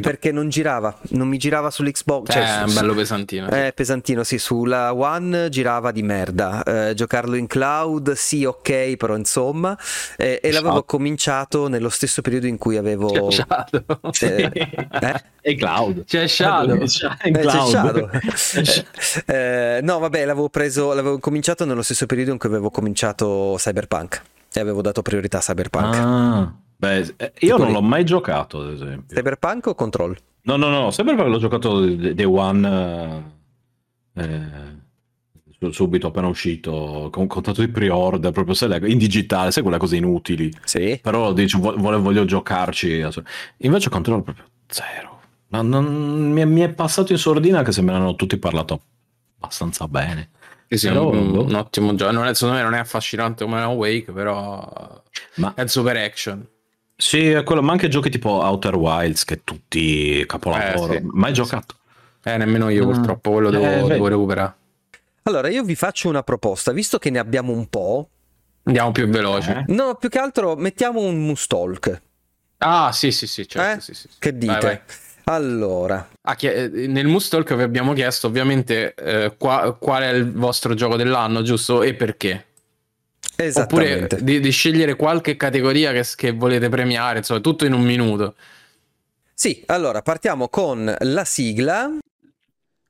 perché 0.00 0.32
non 0.32 0.48
girava, 0.48 0.96
non 1.10 1.28
mi 1.28 1.36
girava 1.36 1.70
sull'Xbox. 1.70 2.32
Cioè, 2.32 2.60
è 2.60 2.62
un 2.64 2.74
bello 2.74 2.94
pesantino. 2.94 3.48
È 3.48 3.72
pesantino, 3.74 4.24
sì, 4.24 4.38
sulla 4.38 4.94
One 4.94 5.48
girava 5.48 5.90
di 5.92 6.02
merda. 6.02 6.62
Eh, 6.62 6.94
giocarlo 6.94 7.36
in 7.36 7.46
cloud, 7.46 8.12
sì, 8.12 8.44
ok, 8.44 8.96
però 8.96 9.16
insomma. 9.16 9.76
Eh, 10.16 10.40
e 10.42 10.52
l'avevo 10.52 10.84
cominciato 10.84 11.68
nello 11.68 11.88
stesso 11.88 12.22
periodo 12.22 12.46
in 12.46 12.56
cui 12.58 12.76
avevo... 12.76 13.28
C'è 13.28 13.30
Shadow. 13.30 13.84
Eh, 14.20 14.50
eh? 15.00 15.22
E 15.40 15.54
cloud. 15.54 16.04
C'è 16.04 16.26
Shadow. 16.26 16.84
C'è, 16.84 17.08
eh, 17.22 17.30
c'è 17.30 17.66
Shadow. 17.66 18.10
Eh, 19.26 19.80
no, 19.82 19.98
vabbè, 19.98 20.24
l'avevo 20.24 20.48
preso, 20.48 20.92
l'avevo 20.92 21.18
cominciato 21.18 21.64
nello 21.64 21.82
stesso 21.82 22.06
periodo 22.06 22.30
in 22.32 22.38
cui 22.38 22.48
avevo 22.48 22.70
cominciato 22.70 23.54
Cyberpunk. 23.58 24.22
E 24.52 24.60
avevo 24.60 24.80
dato 24.82 25.02
priorità 25.02 25.38
a 25.38 25.40
Cyberpunk. 25.40 25.94
Ah. 25.94 26.52
Beh, 26.80 27.14
eh, 27.16 27.32
io 27.40 27.56
non 27.56 27.72
l'ho 27.72 27.82
mai 27.82 28.04
giocato, 28.04 28.60
ad 28.60 28.70
esempio. 28.70 29.16
Cyberpunk 29.16 29.66
o 29.66 29.74
Control? 29.74 30.16
No, 30.42 30.56
no, 30.56 30.68
no, 30.68 30.90
Cyberpunk 30.90 31.28
l'ho 31.28 31.38
giocato 31.38 31.84
Day 31.84 32.24
One 32.24 33.24
eh, 34.14 34.66
subito 35.72 36.06
appena 36.06 36.28
uscito, 36.28 37.08
con 37.10 37.26
contatto 37.26 37.62
di 37.62 37.68
pre-order, 37.68 38.30
proprio 38.30 38.54
se 38.54 38.66
in 38.84 38.96
digitale, 38.96 39.50
sai 39.50 39.64
quelle 39.64 39.78
cose 39.78 39.96
inutili. 39.96 40.52
Sì. 40.62 41.00
Però 41.02 41.32
dici, 41.32 41.58
voglio, 41.58 42.00
voglio 42.00 42.24
giocarci. 42.24 43.04
Invece 43.58 43.90
Control 43.90 44.22
proprio 44.22 44.44
zero. 44.68 45.20
Ma 45.48 45.62
non, 45.62 46.30
mi, 46.30 46.42
è, 46.42 46.44
mi, 46.44 46.60
è, 46.60 46.68
passato 46.68 47.10
in 47.10 47.18
sordina 47.18 47.62
che 47.62 47.72
se 47.72 47.82
me 47.82 47.90
ne 47.90 47.98
hanno 47.98 48.14
tutti 48.14 48.36
parlato 48.36 48.82
abbastanza 49.40 49.88
bene. 49.88 50.30
Sì, 50.68 50.76
sì, 50.76 50.88
però, 50.88 51.10
un, 51.10 51.36
un, 51.36 51.54
ottimo 51.54 51.94
gioco. 51.94 52.12
Non 52.12 52.26
è, 52.26 52.34
secondo 52.34 52.56
me 52.56 52.62
non 52.62 52.74
è 52.74 52.78
affascinante 52.78 53.44
come 53.44 53.64
Wake, 53.64 54.12
però 54.12 55.02
ma... 55.36 55.54
è 55.54 55.66
super 55.66 55.96
action. 55.96 56.46
Sì, 57.00 57.30
è 57.30 57.44
quello, 57.44 57.62
ma 57.62 57.70
anche 57.70 57.86
giochi 57.86 58.10
tipo 58.10 58.28
Outer 58.28 58.74
Wilds, 58.74 59.24
che 59.24 59.44
tutti 59.44 60.24
capolavoro. 60.26 60.94
Eh, 60.94 60.98
sì. 60.98 61.06
Mai 61.12 61.32
giocato? 61.32 61.76
Eh, 62.24 62.36
nemmeno 62.36 62.68
io, 62.70 62.84
mm. 62.84 62.92
purtroppo, 62.92 63.30
quello 63.30 63.50
devo, 63.50 63.64
eh, 63.64 63.86
devo 63.86 64.08
recuperare. 64.08 64.54
Allora, 65.22 65.48
io 65.48 65.62
vi 65.62 65.76
faccio 65.76 66.08
una 66.08 66.24
proposta, 66.24 66.72
visto 66.72 66.98
che 66.98 67.10
ne 67.10 67.20
abbiamo 67.20 67.52
un 67.52 67.68
po'. 67.68 68.08
Andiamo 68.64 68.90
più 68.90 69.08
veloci. 69.08 69.50
Eh? 69.50 69.64
No, 69.68 69.94
più 69.94 70.08
che 70.08 70.18
altro 70.18 70.56
mettiamo 70.56 71.00
un 71.00 71.24
Mustalk. 71.24 72.02
Ah, 72.58 72.90
sì, 72.90 73.12
sì, 73.12 73.28
sì, 73.28 73.46
certo. 73.46 73.78
Eh? 73.78 73.80
Sì, 73.80 73.94
sì. 73.94 74.08
Che 74.18 74.36
dite? 74.36 74.52
Vai, 74.52 74.60
vai. 74.60 74.80
Allora, 75.30 76.08
ah, 76.22 76.36
eh, 76.40 76.68
nel 76.88 77.06
Mustalk 77.06 77.54
vi 77.54 77.62
abbiamo 77.62 77.92
chiesto 77.92 78.26
ovviamente 78.26 78.94
eh, 78.94 79.36
qua, 79.38 79.76
qual 79.78 80.02
è 80.02 80.08
il 80.08 80.32
vostro 80.32 80.74
gioco 80.74 80.96
dell'anno, 80.96 81.42
giusto? 81.42 81.84
E 81.84 81.94
perché? 81.94 82.46
Oppure 83.40 84.08
di, 84.20 84.40
di, 84.40 84.50
scegliere 84.50 84.96
qualche 84.96 85.36
categoria 85.36 85.92
che, 85.92 86.04
che 86.16 86.32
volete 86.32 86.68
premiare, 86.68 87.18
insomma, 87.18 87.38
tutto 87.38 87.64
in 87.64 87.72
un 87.72 87.82
minuto. 87.82 88.34
Sì, 89.32 89.62
allora 89.66 90.02
partiamo 90.02 90.48
con 90.48 90.92
la 90.98 91.24
sigla. 91.24 91.98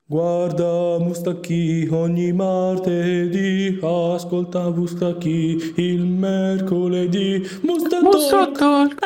Guarda 0.05 0.97
Mustacchi 0.97 1.87
ogni 1.91 2.33
martedì, 2.33 3.77
ascolta 3.79 4.71
Mustacchi 4.71 5.73
il 5.75 6.03
mercoledì. 6.03 7.47
Mustatalk, 7.61 8.03
Mustatalk, 8.03 9.03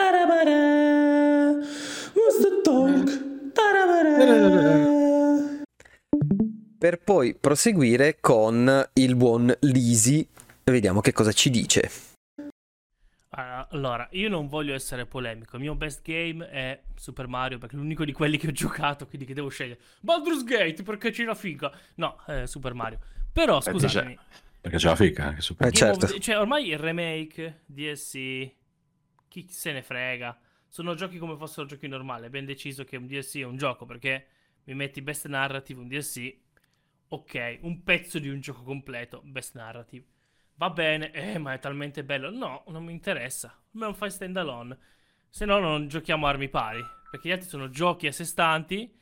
Mustatalk, 2.14 3.32
per 6.78 7.00
poi 7.00 7.36
proseguire 7.38 8.18
con 8.22 8.90
il 8.94 9.16
buon 9.18 9.54
Lisi 9.60 10.26
vediamo 10.72 11.02
che 11.02 11.12
cosa 11.12 11.32
ci 11.32 11.50
dice. 11.50 11.90
Allora, 13.36 14.08
io 14.12 14.30
non 14.30 14.48
voglio 14.48 14.76
essere 14.76 15.08
polemico. 15.08 15.56
Il 15.56 15.64
mio 15.64 15.74
best 15.74 16.04
game 16.04 16.48
è 16.50 16.84
Super 16.96 17.26
Mario 17.28 17.58
perché 17.58 17.76
è 17.76 17.80
l'unico 17.80 18.06
di 18.06 18.12
quelli 18.14 18.38
che 18.38 18.48
ho 18.48 18.52
giocato, 18.52 19.08
quindi 19.08 19.26
che 19.26 19.34
devo 19.34 19.50
scegliere. 19.50 19.80
Baldur's 20.02 20.44
Gate 20.44 20.84
perché 20.84 21.10
c'è 21.10 21.24
la 21.24 21.34
figa. 21.34 21.72
No, 21.96 22.24
eh, 22.28 22.46
Super 22.46 22.76
Mario. 22.76 23.00
Però, 23.32 23.58
Eh, 23.58 23.62
scusatemi. 23.62 24.18
Perché 24.62 24.78
c'è 24.78 24.88
la 24.88 24.96
fica 24.96 25.26
anche 25.26 25.42
su 25.42 25.54
Eh, 25.54 25.56
Game 25.72 25.90
of 25.92 26.00
certo. 26.00 26.20
cioè, 26.20 26.38
ormai 26.38 26.68
il 26.70 26.78
remake, 26.78 27.64
DLC, 27.66 28.54
chi 29.28 29.48
se 29.50 29.72
ne 29.72 29.82
frega. 29.82 30.40
Sono 30.68 30.94
giochi 30.94 31.18
come 31.18 31.36
fossero 31.36 31.66
giochi 31.66 31.88
normali. 31.88 32.30
Ben 32.30 32.46
deciso 32.46 32.84
che 32.84 32.98
un 32.98 33.08
DLC 33.08 33.38
è 33.38 33.44
un 33.44 33.58
gioco 33.58 33.86
perché 33.86 34.28
mi 34.66 34.76
metti 34.76 35.02
best 35.02 35.26
narrative, 35.26 35.80
un 35.82 35.88
DLC. 35.88 36.36
Ok, 37.08 37.58
un 37.62 37.82
pezzo 37.84 38.20
di 38.20 38.30
un 38.30 38.40
gioco 38.40 38.62
completo, 38.62 39.22
best 39.26 39.56
narrative. 39.56 40.06
Va 40.64 40.70
bene, 40.70 41.12
eh, 41.12 41.38
ma 41.40 41.52
è 41.52 41.60
talmente 41.60 42.06
bello. 42.06 42.30
No, 42.30 42.64
non 42.68 42.86
mi 42.86 42.94
interessa. 42.94 43.54
Me 43.72 43.88
lo 43.88 43.94
fai 43.94 44.10
stand 44.10 44.38
alone. 44.38 44.78
Se 45.30 45.44
no, 45.44 45.60
non 45.60 45.90
giochiamo 45.90 46.26
armi 46.26 46.48
pari. 46.48 46.82
Perché 47.12 47.28
gli 47.28 47.32
altri 47.34 47.50
sono 47.50 47.68
giochi 47.68 48.08
a 48.08 48.14
sé 48.14 48.24
stanti 48.24 48.98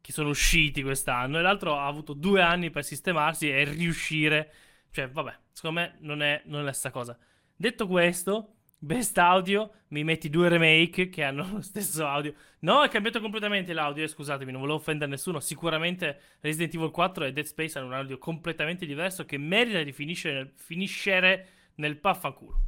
che 0.00 0.12
sono 0.12 0.28
usciti 0.28 0.84
quest'anno. 0.84 1.40
E 1.40 1.42
l'altro 1.42 1.76
ha 1.76 1.88
avuto 1.88 2.12
due 2.12 2.40
anni 2.40 2.70
per 2.70 2.84
sistemarsi 2.84 3.50
e 3.50 3.64
riuscire. 3.64 4.52
Cioè, 4.92 5.10
vabbè, 5.10 5.36
secondo 5.50 5.80
me 5.80 5.96
non 6.02 6.22
è, 6.22 6.42
non 6.44 6.60
è 6.60 6.62
la 6.62 6.72
stessa 6.72 6.92
cosa. 6.92 7.18
Detto 7.56 7.88
questo, 7.88 8.55
best 8.78 9.16
audio, 9.18 9.70
mi 9.88 10.04
metti 10.04 10.28
due 10.30 10.48
remake 10.48 11.08
che 11.08 11.22
hanno 11.24 11.46
lo 11.52 11.60
stesso 11.62 12.06
audio. 12.06 12.32
No, 12.60 12.82
è 12.82 12.88
cambiato 12.88 13.20
completamente 13.20 13.72
l'audio, 13.72 14.04
eh, 14.04 14.08
scusatemi, 14.08 14.50
non 14.52 14.60
volevo 14.60 14.78
offendere 14.78 15.10
nessuno. 15.10 15.40
Sicuramente 15.40 16.18
Resident 16.40 16.74
Evil 16.74 16.90
4 16.90 17.24
e 17.24 17.32
Dead 17.32 17.44
Space 17.46 17.78
hanno 17.78 17.88
un 17.88 17.94
audio 17.94 18.18
completamente 18.18 18.86
diverso 18.86 19.24
che 19.24 19.38
merita 19.38 19.82
di 19.82 19.92
finiscere, 19.92 20.52
finiscere 20.56 21.48
nel 21.76 21.96
paffanculo. 21.98 22.60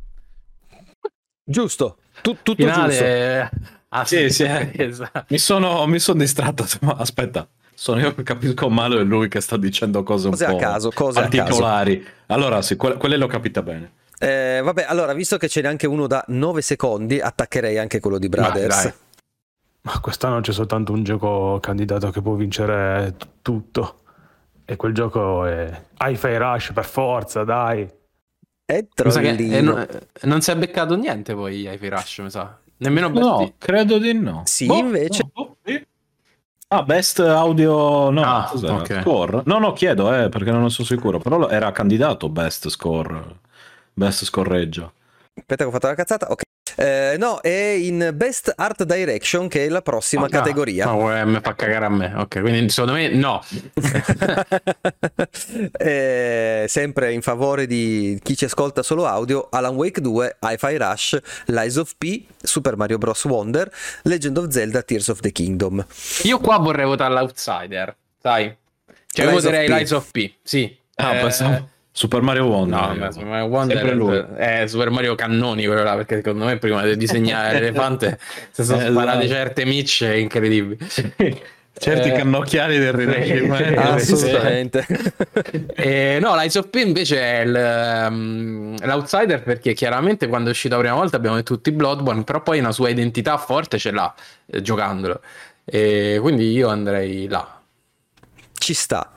Giusto, 1.45 1.99
Tu- 2.21 2.37
tutto 2.43 2.55
giusto. 2.55 2.73
Finale. 2.73 3.51
Ah, 3.89 4.05
Sì, 4.05 4.29
sì. 4.31 4.45
esatto. 4.77 5.25
Mi 5.29 5.39
sono, 5.39 5.87
mi 5.87 5.99
sono 5.99 6.19
distratto. 6.19 6.65
ma 6.83 6.93
Aspetta, 6.97 7.49
sono 7.75 8.01
io 8.01 8.15
che 8.15 8.23
capisco 8.23 8.69
male 8.69 9.01
e 9.01 9.03
lui 9.05 9.29
che 9.29 9.41
sta 9.41 9.57
dicendo 9.57 10.03
cose 10.03 10.27
un 10.29 10.33
Cose 10.33 10.45
a 10.45 10.51
po' 10.51 10.57
caso, 10.57 10.91
cose 10.91 11.21
a 11.21 11.29
caso. 11.29 11.37
particolari. 11.39 12.07
Allora, 12.27 12.61
sì, 12.61 12.77
que- 12.77 12.97
quelle 12.99 13.17
l'ho 13.17 13.27
capita 13.29 13.63
bene. 13.63 13.93
Eh, 14.21 14.61
vabbè, 14.63 14.85
allora, 14.89 15.13
visto 15.13 15.37
che 15.37 15.49
ce 15.49 15.61
n'è 15.63 15.69
anche 15.69 15.87
uno 15.87 16.07
da 16.07 16.25
9 16.29 16.61
secondi, 16.63 17.21
attaccherei 17.21 17.79
anche 17.79 18.01
quello 18.01 18.19
di 18.19 18.29
Brothers. 18.29 18.83
dai. 18.83 18.93
Ma 19.83 20.01
quest'anno 20.01 20.41
c'è 20.41 20.53
soltanto 20.53 20.93
un 20.93 21.03
gioco 21.05 21.59
candidato 21.61 22.11
che 22.11 22.21
può 22.21 22.35
vincere 22.35 23.15
t- 23.17 23.27
tutto. 23.43 24.01
E 24.65 24.77
quel 24.77 24.93
gioco 24.93 25.47
è 25.47 25.85
Hi-Fi 26.01 26.37
Rush 26.37 26.73
per 26.75 26.85
forza, 26.85 27.45
dai. 27.45 27.89
È 28.67 28.85
sa 29.09 29.21
che- 29.21 29.35
trollino. 29.35 29.57
eh, 29.57 29.61
non, 29.63 29.87
non 30.23 30.41
si 30.43 30.51
è 30.51 30.57
beccato 30.57 30.95
niente 30.97 31.35
poi 31.35 31.67
ai 31.67 31.79
Rush, 31.89 32.19
mi 32.19 32.31
sa. 32.31 32.59
Nemmeno 32.79 33.09
No, 33.09 33.39
Best- 33.39 33.55
credo 33.59 33.99
di 33.99 34.13
no. 34.13 34.43
Sì, 34.45 34.67
Boh, 34.67 34.77
invece- 34.77 35.23
no, 35.23 35.43
boh, 35.45 35.57
sì. 35.65 35.87
Ah, 36.71 36.83
best 36.83 37.21
audio. 37.21 38.11
No, 38.11 38.23
Ah, 38.23 38.47
cos'era? 38.51 38.75
ok. 38.75 39.01
Score? 39.01 39.43
No, 39.47 39.59
no, 39.59 39.73
chiedo, 39.73 40.13
eh, 40.15 40.29
perché 40.29 40.51
non 40.51 40.63
ne 40.65 40.69
sono 40.69 40.87
sicuro. 40.87 41.19
Però 41.19 41.49
era 41.49 41.73
candidato 41.73 42.29
best 42.29 42.69
score. 42.69 43.47
Best 43.99 44.25
scorreggia. 44.25 44.91
Aspetta 45.35 45.65
che 45.65 45.69
ho 45.69 45.73
fatto 45.73 45.89
la 45.89 45.95
cazzata. 45.95 46.31
Ok. 46.31 46.43
Eh, 46.77 47.17
no, 47.19 47.41
è 47.41 47.49
in 47.77 48.13
Best 48.15 48.53
Art 48.55 48.85
Direction, 48.85 49.49
che 49.49 49.65
è 49.67 49.69
la 49.69 49.83
prossima 49.83 50.27
Ah, 50.27 50.29
categoria. 50.29 50.85
No, 50.85 50.93
vuoi- 50.93 51.27
mi 51.27 51.41
fa 51.43 51.55
cagare 51.57 51.85
a 51.87 51.89
me. 51.89 52.13
Ok, 52.17 52.41
quindi 52.41 52.69
secondo 52.69 52.93
me 52.97 53.09
no. 53.09 53.43
Eh, 55.77 56.65
sempre 56.69 57.13
in 57.13 57.23
favore 57.23 57.67
di 57.67 58.19
chi 58.23 58.37
ci 58.37 58.45
ascolta 58.45 58.83
solo 58.83 59.07
audio, 59.07 59.49
Alan 59.51 59.75
Wake 59.75 60.01
2, 60.01 60.37
Hi-Fi 60.41 60.77
Rush, 60.77 61.19
Lies 61.47 61.77
of 61.77 61.95
P, 61.99 62.25
Super 62.41 62.77
Mario 62.77 62.99
Bros. 62.99 63.25
Wonder, 63.25 63.71
Legend 64.03 64.37
of 64.39 64.49
Zelda, 64.51 64.83
Tears 64.83 65.09
of 65.09 65.21
the 65.21 65.33
Kingdom. 65.33 65.85
Io 66.25 66.39
qua 66.39 66.59
vorrei 66.59 66.85
votare 66.87 67.13
l'outsider, 67.15 67.97
sai? 68.21 68.55
Cioè, 69.07 69.25
io 69.25 69.31
Lies 69.33 69.45
of 69.45 69.51
voterei 69.51 69.67
P. 69.67 69.71
Lies 69.71 69.91
of 69.91 70.11
P, 70.11 70.33
sì. 70.43 70.77
Ah, 70.97 71.15
Eh, 71.17 71.21
pensavo- 71.21 71.69
Super 71.99 72.21
Mario 72.23 72.45
Wonder. 72.47 72.81
No, 72.81 72.95
ma 72.95 73.11
Super 73.11 73.27
Mario 73.27 73.47
Wonder 73.47 73.97
lui. 73.97 74.25
è 74.37 74.65
Super 74.69 74.89
Mario 74.91 75.17
Cannoni 75.17 75.67
quello 75.67 75.83
là, 75.83 75.97
perché 75.97 76.17
secondo 76.17 76.45
me 76.45 76.57
prima 76.57 76.85
di 76.85 76.97
disegnare 76.97 77.55
l'elefante 77.59 78.21
si 78.53 78.63
sono 78.63 78.81
Eh, 78.81 78.91
sparate 78.91 79.25
esatto. 79.25 79.41
certe 79.41 79.65
micce 79.65 80.17
incredibili. 80.17 80.79
Certi 81.81 82.09
Eh, 82.09 82.13
cannocchiali 82.13 82.77
del 82.79 82.93
rinascimento. 82.93 83.81
Assolutamente. 83.81 84.87
Eh, 85.75 86.19
no, 86.21 86.35
Lies 86.37 86.55
of 86.57 86.69
P 86.71 86.75
invece 86.85 87.21
è 87.21 87.41
il, 87.43 87.55
ehm, 87.55 88.77
l'outsider 88.85 89.43
perché 89.43 89.73
chiaramente 89.75 90.27
quando 90.29 90.49
è 90.49 90.53
uscito 90.53 90.75
la 90.75 90.81
prima 90.81 90.95
volta 90.97 91.17
abbiamo 91.17 91.37
detto 91.37 91.55
tutti 91.55 91.71
Bloodborne, 91.73 92.23
però 92.25 92.43
poi 92.43 92.59
una 92.61 92.73
sua 92.73 92.89
identità 92.91 93.37
forte 93.39 93.79
ce 93.79 93.91
l'ha 93.93 94.13
eh, 94.47 94.61
giocandolo. 94.63 95.21
E 95.65 96.19
quindi 96.21 96.51
io 96.53 96.69
andrei 96.69 97.27
là. 97.29 97.61
Ci 98.55 98.75
sta. 98.75 99.13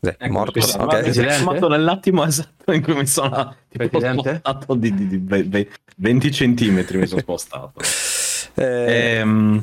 Eh, 0.00 0.14
Ecco, 0.18 0.32
morto. 0.32 0.60
scusa, 0.60 0.76
ok. 0.76 0.84
ma 0.84 0.84
mi 0.86 0.92
sei 0.92 1.02
Presidente? 1.02 1.34
chiamato 1.36 1.68
nell'attimo 1.68 2.24
esatto 2.24 2.72
in 2.72 2.82
cui 2.82 2.94
mi 2.94 3.06
sono 3.06 3.56
tipo, 3.68 3.88
Presidente? 3.88 4.36
spostato 4.36 4.74
di, 4.74 4.94
di- 4.94 5.06
di 5.06 5.18
ve- 5.18 5.42
ve- 5.44 5.70
20 5.96 6.30
centimetri 6.32 6.98
mi 6.98 7.06
sono 7.06 7.20
spostato. 7.20 7.72
Eh, 8.58 9.18
Ehm, 9.18 9.62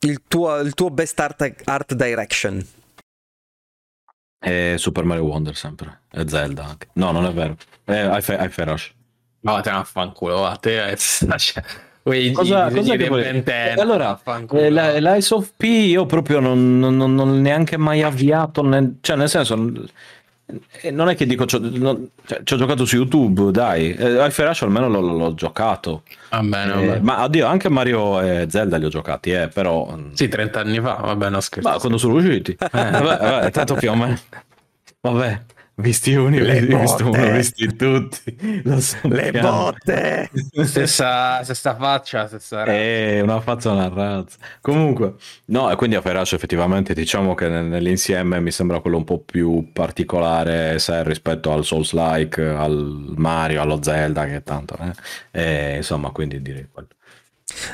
il, 0.00 0.22
tuo, 0.26 0.56
il 0.60 0.72
tuo 0.72 0.88
Best 0.90 1.18
Art, 1.20 1.54
art 1.64 1.92
Direction. 1.94 2.66
e 4.42 4.76
Super 4.78 5.04
Mario 5.04 5.24
Wonder 5.24 5.54
sempre. 5.54 6.02
E 6.10 6.26
Zelda 6.26 6.64
anche. 6.64 6.88
No, 6.94 7.10
non 7.12 7.26
è 7.26 7.32
vero. 7.34 7.56
Eh, 7.84 8.06
Hi-Fi 8.06 8.36
Hi-Fi 8.38 8.62
Rush. 8.64 8.94
No, 9.40 9.60
te 9.60 9.70
ne 9.70 9.76
affanculo, 9.76 10.46
a 10.46 10.56
te 10.56 10.82
è... 10.86 10.96
cioè, 12.12 12.32
quei 12.32 12.32
Cosa, 12.32 12.70
cosa 12.70 12.96
che 12.96 13.08
10, 13.08 13.42
Eh, 13.50 13.74
allora, 13.76 14.20
eh, 14.52 14.70
la- 14.70 14.98
l'Ice 14.98 15.34
of 15.34 15.52
P 15.56 15.62
io 15.64 16.06
proprio 16.06 16.40
non, 16.40 16.78
non, 16.78 16.96
non- 16.96 17.40
neanche 17.40 17.76
mai 17.76 18.02
avviato, 18.02 18.62
nel- 18.62 18.96
cioè 19.00 19.16
nel 19.16 19.28
senso, 19.28 19.54
eh, 20.82 20.90
non 20.90 21.08
è 21.08 21.14
che 21.14 21.26
dico, 21.26 21.46
cioè, 21.46 21.60
ci 22.42 22.54
ho 22.54 22.56
giocato 22.56 22.84
su 22.84 22.96
YouTube, 22.96 23.52
dai, 23.52 23.92
eh, 23.94 24.24
Hi-Fi 24.26 24.42
Rush 24.42 24.62
almeno 24.62 24.88
l'ho, 24.88 25.00
l'ho 25.00 25.34
giocato, 25.34 26.02
Va 26.30 26.40
bene, 26.42 26.72
Eh, 26.72 26.86
vabbè. 26.86 27.00
ma 27.00 27.22
oddio, 27.24 27.46
anche 27.46 27.68
Mario 27.68 28.20
e 28.20 28.46
Zelda 28.50 28.76
li 28.76 28.84
ho 28.84 28.88
giocati, 28.88 29.30
eh, 29.30 29.48
però... 29.48 29.96
Sì, 30.12 30.26
30 30.28 30.60
anni 30.60 30.80
fa, 30.80 30.94
vabbè, 30.94 31.28
no 31.30 31.40
scherzo. 31.40 31.68
Ma 31.68 31.76
quando 31.78 31.98
sono 31.98 32.14
usciti? 32.14 32.52
Eh, 32.52 32.68
vabbè, 32.70 33.02
vabbè, 33.18 33.50
tanto 33.52 33.74
più 33.74 33.90
o 33.90 33.94
meno. 33.96 34.18
Vabbè, 35.02 35.40
visti 35.80 36.14
uni, 36.14 36.38
Le 36.40 36.60
visti 36.60 37.02
uno, 37.02 37.30
visti 37.30 37.74
tutti. 37.76 38.62
Lo 38.64 38.78
Le 39.02 39.32
botte! 39.32 40.30
Stessa, 40.64 41.42
stessa 41.42 41.74
faccia, 41.74 42.26
stessa 42.28 42.58
razza. 42.64 42.72
È 42.72 43.20
una 43.20 43.40
faccia 43.40 43.72
una 43.72 43.88
razza. 43.88 44.36
Comunque, 44.60 45.14
no, 45.46 45.70
e 45.70 45.76
quindi 45.76 45.96
a 45.96 46.00
Ferrace 46.00 46.36
effettivamente 46.36 46.94
diciamo 46.94 47.34
che 47.34 47.48
nel- 47.48 47.64
nell'insieme 47.66 48.40
mi 48.40 48.50
sembra 48.50 48.80
quello 48.80 48.96
un 48.98 49.04
po' 49.04 49.18
più 49.20 49.70
particolare 49.72 50.78
se 50.78 51.02
rispetto 51.04 51.52
al 51.52 51.64
Souls-like, 51.64 52.42
al 52.42 53.14
Mario, 53.16 53.62
allo 53.62 53.82
Zelda, 53.82 54.26
che 54.26 54.42
tanto, 54.42 54.76
eh. 54.80 54.92
E, 55.30 55.76
insomma, 55.76 56.10
quindi 56.10 56.40
direi 56.42 56.68
quello. 56.70 56.88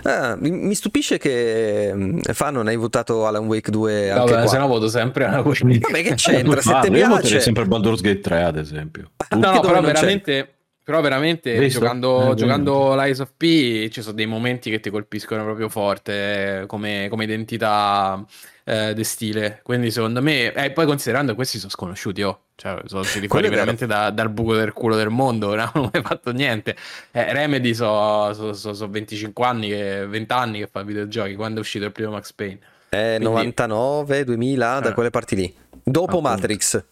Ah, 0.04 0.36
mi, 0.38 0.74
stupisce 0.74 1.18
che 1.18 1.90
mm, 1.94 2.18
Fa 2.32 2.50
non 2.50 2.66
hai 2.68 2.76
votato 2.76 3.26
Alan 3.26 3.46
Wake 3.46 3.70
2 3.70 4.10
anche 4.10 4.32
Vabbè, 4.32 4.42
qua. 4.42 4.46
se 4.50 4.58
no 4.58 4.66
voto 4.66 4.88
sempre 4.88 5.24
una 5.24 5.42
quindi... 5.42 5.78
Vabbè, 5.78 6.02
che 6.02 6.14
c'entra? 6.14 6.60
Se 6.62 6.70
Ah, 6.70 6.74
voterei 6.74 7.06
piace, 7.06 7.40
sempre 7.40 7.64
Baldur's 7.66 8.00
Gate 8.00 8.20
3, 8.20 8.42
ad 8.42 8.56
esempio. 8.56 9.10
No, 9.30 9.46
Anche 9.46 9.46
no, 9.46 9.60
dove 9.60 9.66
però 9.66 9.80
c'è. 9.92 9.92
veramente, 9.92 10.54
però 10.82 11.00
veramente 11.00 11.58
Visto? 11.58 11.80
giocando, 11.80 12.32
Eh, 12.32 12.34
giocando 12.34 12.94
Lies 12.96 13.18
of 13.20 13.32
P 13.36 13.88
ci 13.88 14.02
sono 14.02 14.14
dei 14.14 14.26
momenti 14.26 14.70
che 14.70 14.80
ti 14.80 14.90
colpiscono 14.90 15.42
proprio 15.44 15.68
forte 15.68 16.60
eh, 16.62 16.66
come, 16.66 17.08
come 17.10 17.24
identità 17.24 18.24
eh, 18.64 18.94
di 18.94 19.04
stile. 19.04 19.60
Quindi 19.62 19.90
secondo 19.90 20.22
me, 20.22 20.52
e 20.52 20.70
poi 20.72 20.86
considerando 20.86 21.30
che 21.32 21.36
questi 21.36 21.58
sono 21.58 21.70
sconosciuti, 21.70 22.22
oh, 22.22 22.40
cioè 22.56 22.80
sono 22.86 23.02
usciti 23.02 23.28
fuori 23.28 23.48
veramente 23.48 23.86
da- 23.86 24.10
dal 24.10 24.30
buco 24.30 24.54
del 24.54 24.72
culo 24.72 24.96
del 24.96 25.10
mondo, 25.10 25.48
non 25.54 25.70
hanno 25.72 25.90
mai 25.92 26.02
fatto 26.02 26.32
niente. 26.32 26.74
Eh, 27.12 27.32
Remedy 27.32 27.74
sono 27.74 28.32
so, 28.32 28.52
so- 28.52 28.72
so 28.74 28.88
25 28.88 29.44
anni, 29.44 29.68
che, 29.68 30.06
20 30.06 30.32
anni 30.32 30.58
che 30.60 30.66
fa 30.66 30.82
videogiochi, 30.82 31.34
quando 31.36 31.58
è 31.58 31.60
uscito 31.60 31.84
il 31.84 31.92
primo 31.92 32.10
Max 32.12 32.32
Payne. 32.32 32.58
Eh, 32.88 33.16
Quindi- 33.18 33.24
99, 33.24 34.24
2000, 34.24 34.80
da 34.80 34.88
Eh. 34.90 34.94
quelle 34.94 35.10
parti 35.10 35.36
lì. 35.36 35.54
Dopo 35.82 36.18
Appunto. 36.18 36.28
Matrix, 36.28 36.84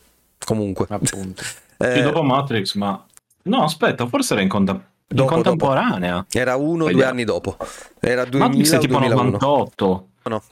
comunque. 0.45 0.87
Appunto. 0.89 1.43
Eh, 1.77 1.95
Sì, 1.97 2.03
dopo 2.03 2.23
Matrix, 2.23 2.75
ma... 2.77 3.05
No, 3.43 3.65
aspetta, 3.65 4.07
forse 4.07 4.35
era 4.35 4.43
in, 4.43 4.49
conta- 4.49 4.73
in 4.73 4.81
Dopo, 5.09 5.29
contemporanea. 5.35 6.25
Era 6.31 6.55
uno 6.55 6.85
o 6.85 6.91
due 6.91 7.05
anni 7.05 7.25
dopo. 7.25 7.57
Era 8.01 8.25
2000 8.25 8.47
Matrix 8.49 8.73
è 8.73 8.77
o 8.77 8.79
tipo 8.79 8.99
2001. 8.99 9.31
98. 9.33 10.09
No. 10.23 10.43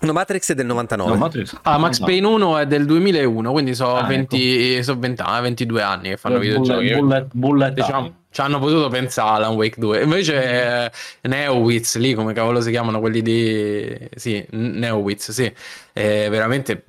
No, 0.00 0.12
Matrix 0.12 0.50
è 0.52 0.54
del 0.54 0.66
99. 0.66 1.10
No, 1.10 1.16
Matrix... 1.16 1.58
Ah, 1.62 1.76
Max 1.78 1.98
no. 1.98 2.06
Payne 2.06 2.26
1 2.26 2.58
è 2.58 2.66
del 2.66 2.84
2001, 2.86 3.50
quindi 3.50 3.74
sono 3.74 3.96
Ah, 3.96 4.06
20, 4.06 4.82
so 4.84 4.96
20 4.98 5.22
anni, 5.22 5.42
22 5.42 5.82
anni 5.82 6.08
che 6.10 6.16
fanno 6.16 6.38
Bullet- 6.38 6.58
videogiochi. 6.60 7.00
bullet, 7.00 7.26
bullet 7.32 7.72
diciamo, 7.74 8.14
ci 8.30 8.40
hanno 8.40 8.58
potuto 8.60 8.88
pensare 8.88 9.28
a 9.28 9.34
Alan 9.34 9.54
Wake 9.54 9.80
2. 9.80 10.02
Invece 10.02 10.84
eh, 10.84 10.90
Neowitz 11.28 11.96
lì, 11.96 12.14
come 12.14 12.32
cavolo 12.32 12.60
si 12.60 12.70
chiamano 12.70 13.00
quelli 13.00 13.22
di... 13.22 14.08
Sì, 14.14 14.46
Neowitz, 14.50 15.32
sì. 15.32 15.52
È 15.92 16.28
veramente 16.30 16.84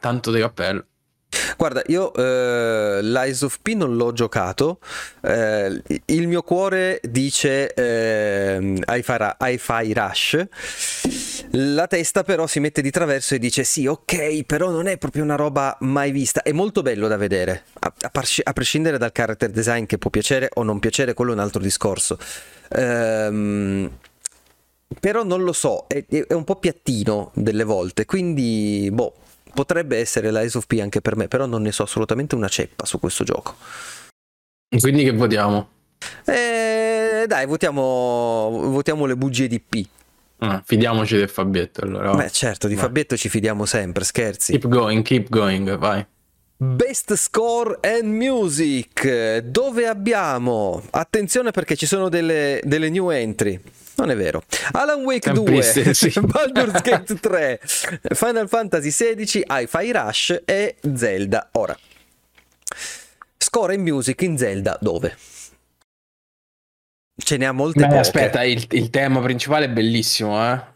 tanto 0.00 0.32
di 0.32 0.40
cappello. 0.40 0.84
Guarda, 1.56 1.82
io 1.86 2.12
eh, 2.14 3.00
l'Eyes 3.02 3.42
of 3.42 3.58
P 3.62 3.74
non 3.74 3.96
l'ho 3.96 4.12
giocato, 4.12 4.78
eh, 5.22 5.82
il 6.06 6.28
mio 6.28 6.42
cuore 6.42 7.00
dice 7.02 7.72
eh, 7.72 8.78
Hi-Fi 8.86 9.92
Rush, 9.92 10.46
la 11.52 11.86
testa 11.86 12.22
però 12.22 12.46
si 12.46 12.60
mette 12.60 12.82
di 12.82 12.90
traverso 12.90 13.34
e 13.34 13.38
dice 13.38 13.64
sì, 13.64 13.86
ok, 13.86 14.44
però 14.44 14.70
non 14.70 14.86
è 14.86 14.98
proprio 14.98 15.22
una 15.22 15.36
roba 15.36 15.76
mai 15.80 16.10
vista, 16.10 16.42
è 16.42 16.52
molto 16.52 16.82
bello 16.82 17.08
da 17.08 17.16
vedere, 17.16 17.64
a, 17.80 17.92
a, 18.00 18.10
a 18.44 18.52
prescindere 18.52 18.98
dal 18.98 19.12
character 19.12 19.50
design 19.50 19.84
che 19.84 19.98
può 19.98 20.10
piacere 20.10 20.50
o 20.54 20.62
non 20.62 20.78
piacere, 20.80 21.14
quello 21.14 21.30
è 21.32 21.34
un 21.34 21.40
altro 21.40 21.60
discorso. 21.60 22.18
Ehm, 22.70 23.90
però 25.00 25.24
non 25.24 25.42
lo 25.42 25.52
so, 25.52 25.86
è, 25.88 26.04
è 26.06 26.32
un 26.34 26.44
po' 26.44 26.56
piattino 26.56 27.30
delle 27.34 27.64
volte, 27.64 28.04
quindi 28.04 28.90
boh 28.92 29.14
potrebbe 29.52 29.98
essere 29.98 30.30
l'Eyes 30.30 30.54
of 30.54 30.66
P 30.66 30.78
anche 30.80 31.00
per 31.00 31.16
me, 31.16 31.28
però 31.28 31.46
non 31.46 31.62
ne 31.62 31.72
so 31.72 31.82
assolutamente 31.82 32.34
una 32.34 32.48
ceppa 32.48 32.84
su 32.84 32.98
questo 32.98 33.24
gioco. 33.24 33.56
Quindi 34.80 35.04
che 35.04 35.12
votiamo? 35.12 35.68
Eh, 36.24 37.24
dai, 37.26 37.46
votiamo, 37.46 38.50
votiamo 38.70 39.06
le 39.06 39.16
bugie 39.16 39.46
di 39.46 39.60
P. 39.60 39.86
Ah, 40.38 40.60
fidiamoci 40.64 41.16
del 41.16 41.28
Fabietto 41.28 41.84
allora. 41.84 42.14
Beh, 42.14 42.30
certo, 42.30 42.66
di 42.66 42.74
vai. 42.74 42.84
Fabietto 42.84 43.16
ci 43.16 43.28
fidiamo 43.28 43.64
sempre, 43.64 44.02
scherzi. 44.02 44.52
Keep 44.52 44.68
going, 44.68 45.02
keep 45.02 45.28
going, 45.28 45.76
vai. 45.76 46.04
Best 46.56 47.14
Score 47.14 47.78
and 47.80 48.04
Music, 48.04 49.38
dove 49.38 49.86
abbiamo, 49.86 50.82
attenzione 50.90 51.50
perché 51.50 51.76
ci 51.76 51.86
sono 51.86 52.08
delle, 52.08 52.60
delle 52.64 52.88
new 52.88 53.10
entry, 53.10 53.60
non 53.96 54.10
è 54.10 54.16
vero, 54.16 54.42
Alan 54.72 55.02
Wake 55.04 55.32
2, 55.32 55.62
sì. 55.62 56.12
Baldur's 56.20 56.80
Gate 56.82 57.14
3, 57.14 57.60
Final 57.62 58.48
Fantasy 58.48 58.90
XVI, 58.90 59.44
Hi-Fi 59.48 59.92
Rush 59.92 60.42
e 60.44 60.76
Zelda. 60.94 61.48
Ora, 61.52 61.76
Score 63.36 63.74
and 63.74 63.82
Music 63.86 64.20
in 64.22 64.38
Zelda 64.38 64.78
dove? 64.80 65.16
Ce 67.14 67.36
ne 67.36 67.46
ha 67.46 67.52
molte 67.52 67.86
Beh. 67.86 67.98
Aspetta, 67.98 68.42
il, 68.42 68.66
il 68.70 68.90
tema 68.90 69.20
principale 69.20 69.66
è 69.66 69.68
bellissimo, 69.68 70.42
eh? 70.52 70.71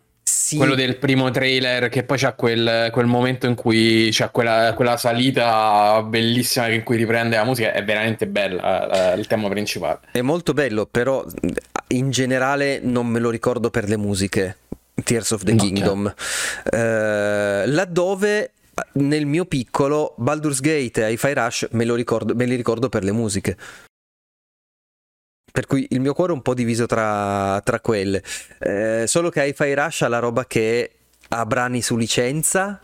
Sì. 0.46 0.58
Quello 0.58 0.76
del 0.76 0.96
primo 0.96 1.28
trailer 1.32 1.88
che 1.88 2.04
poi 2.04 2.18
c'è 2.18 2.36
quel, 2.36 2.90
quel 2.92 3.06
momento 3.06 3.48
in 3.48 3.56
cui 3.56 4.10
c'è 4.12 4.30
quella, 4.30 4.74
quella, 4.76 4.96
salita 4.96 6.00
bellissima 6.04 6.68
in 6.68 6.84
cui 6.84 6.96
riprende 6.96 7.34
la 7.34 7.42
musica, 7.42 7.72
è 7.72 7.82
veramente 7.82 8.28
bella 8.28 9.12
il 9.14 9.26
tema 9.26 9.48
principale. 9.48 10.02
È 10.12 10.20
molto 10.20 10.52
bello, 10.52 10.86
però 10.88 11.24
in 11.88 12.10
generale 12.10 12.78
non 12.80 13.08
me 13.08 13.18
lo 13.18 13.30
ricordo 13.30 13.70
per 13.70 13.88
le 13.88 13.96
musiche. 13.96 14.58
Tears 15.02 15.32
of 15.32 15.42
the 15.42 15.52
no, 15.52 15.62
Kingdom. 15.64 16.14
Uh, 16.72 17.68
laddove 17.68 18.52
nel 18.92 19.26
mio 19.26 19.46
piccolo 19.46 20.14
Baldur's 20.16 20.60
Gate 20.60 21.08
e 21.08 21.10
Hi-Fi 21.10 21.34
Rush 21.34 21.68
me, 21.72 21.92
ricordo, 21.92 22.36
me 22.36 22.44
li 22.44 22.54
ricordo 22.54 22.88
per 22.88 23.02
le 23.02 23.10
musiche 23.10 23.56
per 25.56 25.64
cui 25.64 25.86
il 25.88 26.00
mio 26.00 26.12
cuore 26.12 26.32
è 26.32 26.34
un 26.34 26.42
po' 26.42 26.52
diviso 26.52 26.84
tra, 26.84 27.58
tra 27.64 27.80
quelle. 27.80 28.22
Eh, 28.58 29.04
solo 29.06 29.30
che 29.30 29.42
Hi-Fi 29.42 29.72
Rush 29.72 30.02
ha 30.02 30.08
la 30.08 30.18
roba 30.18 30.44
che 30.44 30.90
ha 31.28 31.46
brani 31.46 31.80
su 31.80 31.96
licenza. 31.96 32.78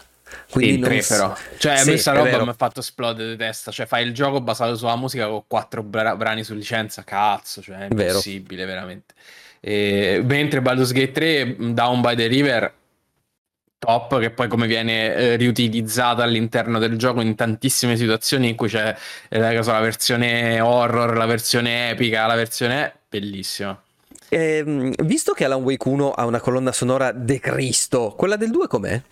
Quindi 0.50 0.78
non... 0.78 0.88
tre 0.88 1.04
però. 1.06 1.36
Cioè, 1.58 1.76
sì, 1.76 1.88
questa 1.90 2.12
roba 2.12 2.42
mi 2.42 2.48
ha 2.48 2.54
fatto 2.54 2.80
esplodere 2.80 3.32
di 3.32 3.36
testa. 3.36 3.70
Cioè, 3.70 3.84
fai 3.84 4.06
il 4.06 4.14
gioco 4.14 4.40
basato 4.40 4.74
sulla 4.74 4.96
musica 4.96 5.26
con 5.26 5.42
quattro 5.46 5.82
bra- 5.82 6.16
brani 6.16 6.44
su 6.44 6.54
licenza, 6.54 7.04
cazzo, 7.04 7.60
cioè 7.60 7.76
è 7.76 7.88
impossibile 7.90 8.64
vero. 8.64 8.74
veramente. 8.74 9.14
E, 9.60 10.22
mentre 10.24 10.62
Baldur's 10.62 10.92
Gate 10.92 11.12
3, 11.12 11.56
Down 11.74 12.00
by 12.00 12.16
the 12.16 12.26
River, 12.26 12.74
top 13.84 14.20
che 14.20 14.30
poi 14.30 14.46
come 14.46 14.68
viene 14.68 15.12
eh, 15.12 15.36
riutilizzata 15.36 16.22
all'interno 16.22 16.78
del 16.78 16.96
gioco 16.96 17.20
in 17.20 17.34
tantissime 17.34 17.96
situazioni 17.96 18.50
in 18.50 18.54
cui 18.54 18.68
c'è 18.68 18.96
eh, 19.28 19.38
la 19.40 19.80
versione 19.80 20.60
horror, 20.60 21.16
la 21.16 21.26
versione 21.26 21.90
epica, 21.90 22.26
la 22.26 22.36
versione 22.36 22.94
bellissima. 23.08 23.80
Eh, 24.28 24.94
visto 25.02 25.32
che 25.32 25.44
Alan 25.44 25.62
Wake 25.62 25.88
1 25.88 26.12
ha 26.12 26.24
una 26.24 26.40
colonna 26.40 26.70
sonora 26.70 27.10
de 27.10 27.40
Cristo, 27.40 28.14
quella 28.16 28.36
del 28.36 28.50
2 28.50 28.68
com'è? 28.68 29.02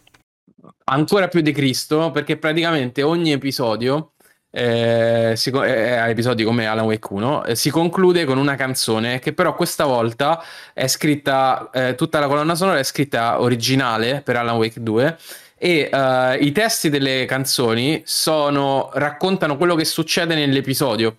Ancora 0.84 1.26
più 1.26 1.40
de 1.40 1.50
Cristo 1.50 2.12
perché 2.12 2.36
praticamente 2.36 3.02
ogni 3.02 3.32
episodio 3.32 4.12
eh, 4.52 5.34
si, 5.36 5.50
eh, 5.50 6.08
episodi 6.10 6.42
come 6.42 6.66
Alan 6.66 6.84
Wake 6.84 7.06
1 7.12 7.44
eh, 7.44 7.54
si 7.54 7.70
conclude 7.70 8.24
con 8.24 8.36
una 8.36 8.56
canzone 8.56 9.20
che 9.20 9.32
però 9.32 9.54
questa 9.54 9.84
volta 9.84 10.42
è 10.74 10.88
scritta 10.88 11.70
eh, 11.72 11.94
tutta 11.94 12.18
la 12.18 12.26
colonna 12.26 12.56
sonora 12.56 12.78
è 12.78 12.82
scritta 12.82 13.40
originale 13.40 14.22
per 14.22 14.36
Alan 14.36 14.56
Wake 14.56 14.82
2 14.82 15.16
e 15.62 15.90
uh, 15.92 16.42
i 16.42 16.52
testi 16.52 16.88
delle 16.88 17.26
canzoni 17.26 18.00
sono, 18.06 18.88
raccontano 18.94 19.58
quello 19.58 19.74
che 19.74 19.84
succede 19.84 20.34
nell'episodio 20.34 21.18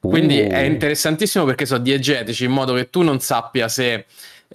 quindi 0.00 0.40
uh. 0.40 0.48
è 0.48 0.60
interessantissimo 0.60 1.44
perché 1.44 1.66
sono 1.66 1.82
diegetici 1.82 2.44
in 2.44 2.52
modo 2.52 2.74
che 2.74 2.88
tu 2.88 3.02
non 3.02 3.20
sappia 3.20 3.68
se 3.68 3.92
eh, 3.92 4.04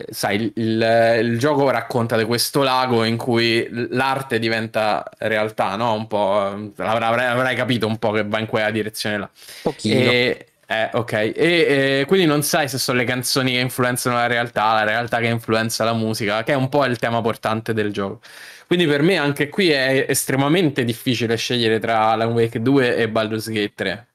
sai, 0.10 0.52
il, 0.56 1.18
il, 1.22 1.40
gioco 1.40 1.70
racconta 1.70 2.18
di 2.18 2.26
questo 2.26 2.64
lago 2.64 3.06
in 3.06 3.16
cui 3.16 3.66
l'arte 3.92 4.40
diventa 4.40 5.10
realtà, 5.20 5.76
no? 5.76 5.94
Un 5.94 6.08
po', 6.08 6.72
avrai, 6.78 7.26
avrai 7.26 7.56
capito 7.56 7.88
un 7.88 7.98
po' 7.98 8.12
che 8.12 8.26
va 8.26 8.40
in 8.40 8.46
quella 8.46 8.72
direzione 8.72 9.18
là. 9.18 9.30
Pochino. 9.62 10.12
E, 10.12 10.48
eh, 10.68 10.90
ok, 10.94 11.14
e 11.14 11.34
eh, 11.36 12.06
quindi 12.08 12.26
non 12.26 12.42
sai 12.42 12.68
se 12.68 12.78
sono 12.78 12.98
le 12.98 13.04
canzoni 13.06 13.54
che 13.54 13.60
influenzano 13.60 14.16
la 14.16 14.28
realtà, 14.28 14.74
la 14.74 14.84
realtà 14.84 15.20
che 15.20 15.28
influenza 15.28 15.84
la 15.84 15.94
musica, 15.94 16.44
che 16.44 16.54
è 16.54 16.56
un 16.56 16.70
po' 16.70 16.84
il 16.86 16.98
tema 16.98 17.22
portante 17.22 17.74
del 17.74 17.94
gioco. 17.94 18.20
Quindi 18.68 18.88
per 18.88 19.02
me 19.02 19.18
anche 19.18 19.48
qui 19.48 19.70
è 19.70 20.06
estremamente 20.10 20.84
difficile 20.84 21.38
scegliere 21.38 21.80
tra 21.80 22.10
Alan 22.10 22.32
Wake 22.32 22.62
2 22.62 22.96
e 22.98 23.08
Baldur's 23.08 23.48
Gate 23.48 23.74
3. 23.76 24.08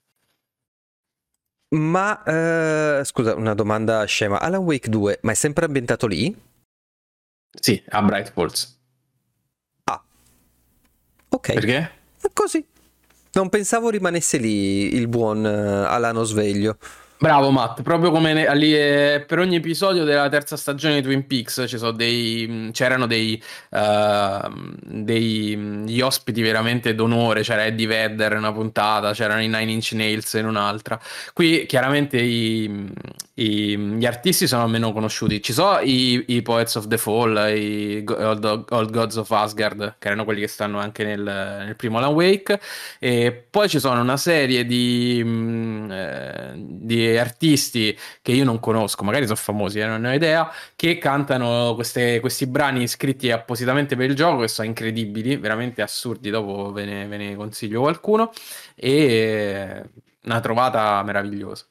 Ma 1.73 2.23
eh, 2.25 3.05
scusa, 3.05 3.35
una 3.37 3.55
domanda 3.55 4.05
scema. 4.05 4.41
Alan 4.41 4.63
Wake 4.63 4.89
2, 4.89 5.21
ma 5.23 5.33
è 5.33 5.35
sempre 5.35 5.67
ambientato 5.67 6.07
lì? 6.07 6.37
Sì, 7.61 7.83
a 7.89 8.03
Bright 8.03 8.33
Falls. 8.33 8.79
Ah. 9.85 10.03
Ok. 11.29 11.53
Perché? 11.53 11.91
Così. 12.33 12.67
Non 13.33 13.49
pensavo 13.49 13.91
rimanesse 13.91 14.39
lì 14.39 14.95
il 14.95 15.07
buon 15.07 15.45
uh, 15.45 15.87
Alano 15.87 16.25
sveglio. 16.25 16.77
Bravo 17.21 17.51
Matt, 17.51 17.83
proprio 17.83 18.11
come 18.11 18.33
ne, 18.33 18.55
lì, 18.57 18.75
eh, 18.75 19.23
per 19.27 19.41
ogni 19.41 19.57
episodio 19.57 20.05
della 20.05 20.31
terza 20.31 20.57
stagione 20.57 20.95
di 20.95 21.03
Twin 21.03 21.27
Peaks 21.27 21.91
dei, 21.91 22.47
mm, 22.49 22.71
c'erano 22.71 23.07
dei, 23.07 23.41
uh, 23.73 24.51
dei, 24.81 25.55
mm, 25.55 25.85
gli 25.85 26.01
ospiti 26.01 26.41
veramente 26.41 26.95
d'onore, 26.95 27.43
c'era 27.43 27.67
Eddie 27.67 27.87
Vedder 27.87 28.33
in 28.33 28.39
una 28.39 28.53
puntata, 28.53 29.13
c'erano 29.13 29.43
i 29.43 29.49
Nine 29.49 29.71
Inch 29.71 29.93
Nails 29.93 30.33
in 30.33 30.47
un'altra. 30.47 30.99
Qui 31.35 31.67
chiaramente 31.67 32.17
i, 32.19 32.67
mm, 32.67 32.87
i, 33.41 33.77
gli 33.77 34.05
artisti 34.05 34.47
sono 34.47 34.67
meno 34.67 34.93
conosciuti, 34.93 35.43
ci 35.43 35.53
sono 35.53 35.81
i, 35.81 36.25
i 36.29 36.43
Poets 36.43 36.75
of 36.75 36.87
the 36.89 36.99
Fall, 36.99 37.37
i 37.57 38.05
Old, 38.07 38.65
Old, 38.69 38.91
Gods 38.91 39.17
of 39.17 39.31
Asgard, 39.31 39.97
che 39.99 40.07
erano 40.09 40.25
quelli 40.25 40.41
che 40.41 40.47
stanno 40.47 40.79
anche 40.79 41.05
nel, 41.05 41.23
nel 41.23 41.77
primo 41.77 41.99
Alan 41.99 42.13
Wake, 42.13 42.61
e 42.99 43.47
poi 43.49 43.69
ci 43.69 43.79
sono 43.79 44.01
una 44.01 44.17
serie 44.19 44.67
di, 44.67 45.21
eh, 45.91 46.53
di 46.55 47.17
artisti 47.17 47.97
che 48.21 48.33
io 48.33 48.45
non 48.45 48.61
conosco, 48.61 49.05
magari 49.05 49.25
sono 49.25 49.37
famosi, 49.37 49.81
eh, 49.81 49.87
non 49.87 50.03
ne 50.03 50.11
ho 50.11 50.15
idea, 50.15 50.53
che 50.77 50.99
cantano 50.99 51.75
queste, 51.75 52.21
questi 52.21 52.47
brani 52.47 52.87
scritti 52.87 53.31
appositamente 53.31 53.97
per 53.97 54.11
il 54.11 54.17
gioco 54.17 54.41
che 54.43 54.49
sono 54.49 54.69
incredibili, 54.69 55.37
veramente 55.37 55.81
assurdi, 55.83 56.29
dopo 56.31 56.73
ve 56.73 56.85
ne, 56.85 57.07
ve 57.07 57.17
ne 57.17 57.37
consiglio 57.37 57.81
qualcuno, 57.81 58.31
e 58.75 59.83
una 60.25 60.41
trovata 60.41 61.03
meravigliosa. 61.03 61.65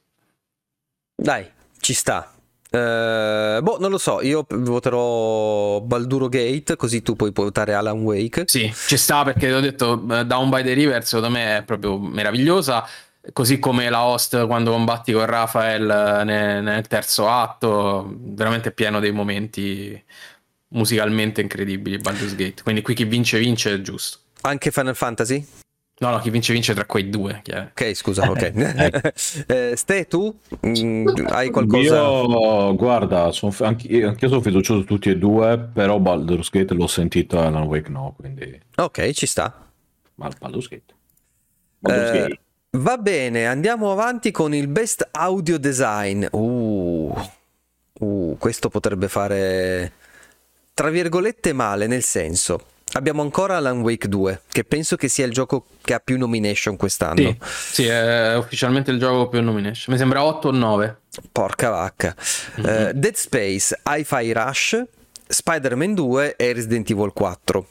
Dai, 1.14 1.46
ci 1.80 1.94
sta. 1.94 2.32
Uh, 2.70 3.60
boh, 3.62 3.78
non 3.80 3.90
lo 3.90 3.98
so, 3.98 4.22
io 4.22 4.46
voterò 4.48 5.80
Balduro 5.80 6.28
Gate, 6.28 6.76
così 6.76 7.02
tu 7.02 7.16
puoi 7.16 7.32
votare 7.34 7.74
Alan 7.74 8.00
Wake. 8.02 8.44
Sì, 8.46 8.72
ci 8.86 8.96
sta 8.96 9.24
perché 9.24 9.52
ho 9.52 9.58
detto 9.58 9.96
Down 9.96 10.50
by 10.50 10.62
the 10.62 10.72
River, 10.72 11.04
secondo 11.04 11.30
me 11.30 11.58
è 11.58 11.62
proprio 11.64 11.98
meravigliosa. 11.98 12.86
Così 13.32 13.58
come 13.58 13.90
la 13.90 14.04
host 14.04 14.46
quando 14.46 14.70
combatti 14.70 15.12
con 15.12 15.26
Rafael 15.26 16.22
nel, 16.24 16.62
nel 16.62 16.86
terzo 16.86 17.28
atto, 17.28 18.08
veramente 18.18 18.70
pieno 18.70 18.98
dei 18.98 19.10
momenti 19.10 20.02
musicalmente 20.68 21.40
incredibili. 21.40 21.98
Baldur's 21.98 22.34
Gate. 22.34 22.62
Quindi 22.62 22.82
qui 22.82 22.94
chi 22.94 23.04
vince, 23.04 23.38
vince 23.38 23.74
è 23.74 23.80
giusto. 23.80 24.18
Anche 24.42 24.70
Final 24.70 24.96
Fantasy? 24.96 25.46
No, 26.00 26.08
no, 26.08 26.18
chi 26.18 26.30
vince 26.30 26.54
vince 26.54 26.72
tra 26.72 26.86
quei 26.86 27.10
due. 27.10 27.40
Chiaro. 27.42 27.68
Ok, 27.72 27.92
scusa, 27.92 28.30
ok. 28.30 28.52
eh, 29.46 29.76
Ste, 29.76 30.06
tu 30.06 30.34
mm, 30.66 31.08
hai 31.26 31.50
qualcosa? 31.50 31.96
Io, 31.96 32.74
guarda, 32.74 33.30
son, 33.32 33.54
anch'io, 33.58 34.08
anch'io 34.08 34.28
sono 34.28 34.40
fiducioso 34.40 34.84
tutti 34.84 35.10
e 35.10 35.18
due, 35.18 35.58
però 35.58 35.98
Baldur's 35.98 36.48
Gate 36.48 36.72
l'ho 36.72 36.86
sentito 36.86 37.36
e 37.36 37.44
Alan 37.44 37.64
Wake 37.64 37.90
no, 37.90 38.14
quindi... 38.16 38.58
Ok, 38.76 39.10
ci 39.10 39.26
sta. 39.26 39.68
Ma 40.14 40.30
Baldur's 40.38 40.68
Gate. 40.68 40.94
Baldur's 41.78 42.08
eh, 42.08 42.12
Gate. 42.12 42.40
Va 42.78 42.96
bene, 42.96 43.46
andiamo 43.46 43.92
avanti 43.92 44.30
con 44.30 44.54
il 44.54 44.68
best 44.68 45.06
audio 45.10 45.58
design. 45.58 46.24
Uh, 46.30 47.14
uh, 47.98 48.36
questo 48.38 48.70
potrebbe 48.70 49.08
fare 49.08 49.92
tra 50.72 50.88
virgolette 50.88 51.52
male, 51.52 51.86
nel 51.86 52.02
senso 52.02 52.69
Abbiamo 52.92 53.22
ancora 53.22 53.56
Alan 53.56 53.80
Wake 53.80 54.08
2, 54.08 54.42
che 54.50 54.64
penso 54.64 54.96
che 54.96 55.06
sia 55.08 55.24
il 55.24 55.32
gioco 55.32 55.66
che 55.80 55.94
ha 55.94 56.00
più 56.00 56.18
nomination 56.18 56.76
quest'anno. 56.76 57.36
Sì, 57.38 57.38
sì, 57.72 57.86
è 57.86 58.36
ufficialmente 58.36 58.90
il 58.90 58.98
gioco 58.98 59.28
più 59.28 59.40
nomination. 59.40 59.94
Mi 59.94 59.96
sembra 59.98 60.24
8 60.24 60.48
o 60.48 60.50
9. 60.50 60.96
Porca 61.30 61.70
vacca. 61.70 62.16
Mm-hmm. 62.60 62.88
Uh, 62.88 62.90
Dead 62.94 63.14
Space, 63.14 63.80
Hi-Fi 63.86 64.32
Rush, 64.32 64.82
Spider-Man 65.28 65.94
2 65.94 66.36
e 66.36 66.52
Resident 66.52 66.90
Evil 66.90 67.12
4. 67.12 67.66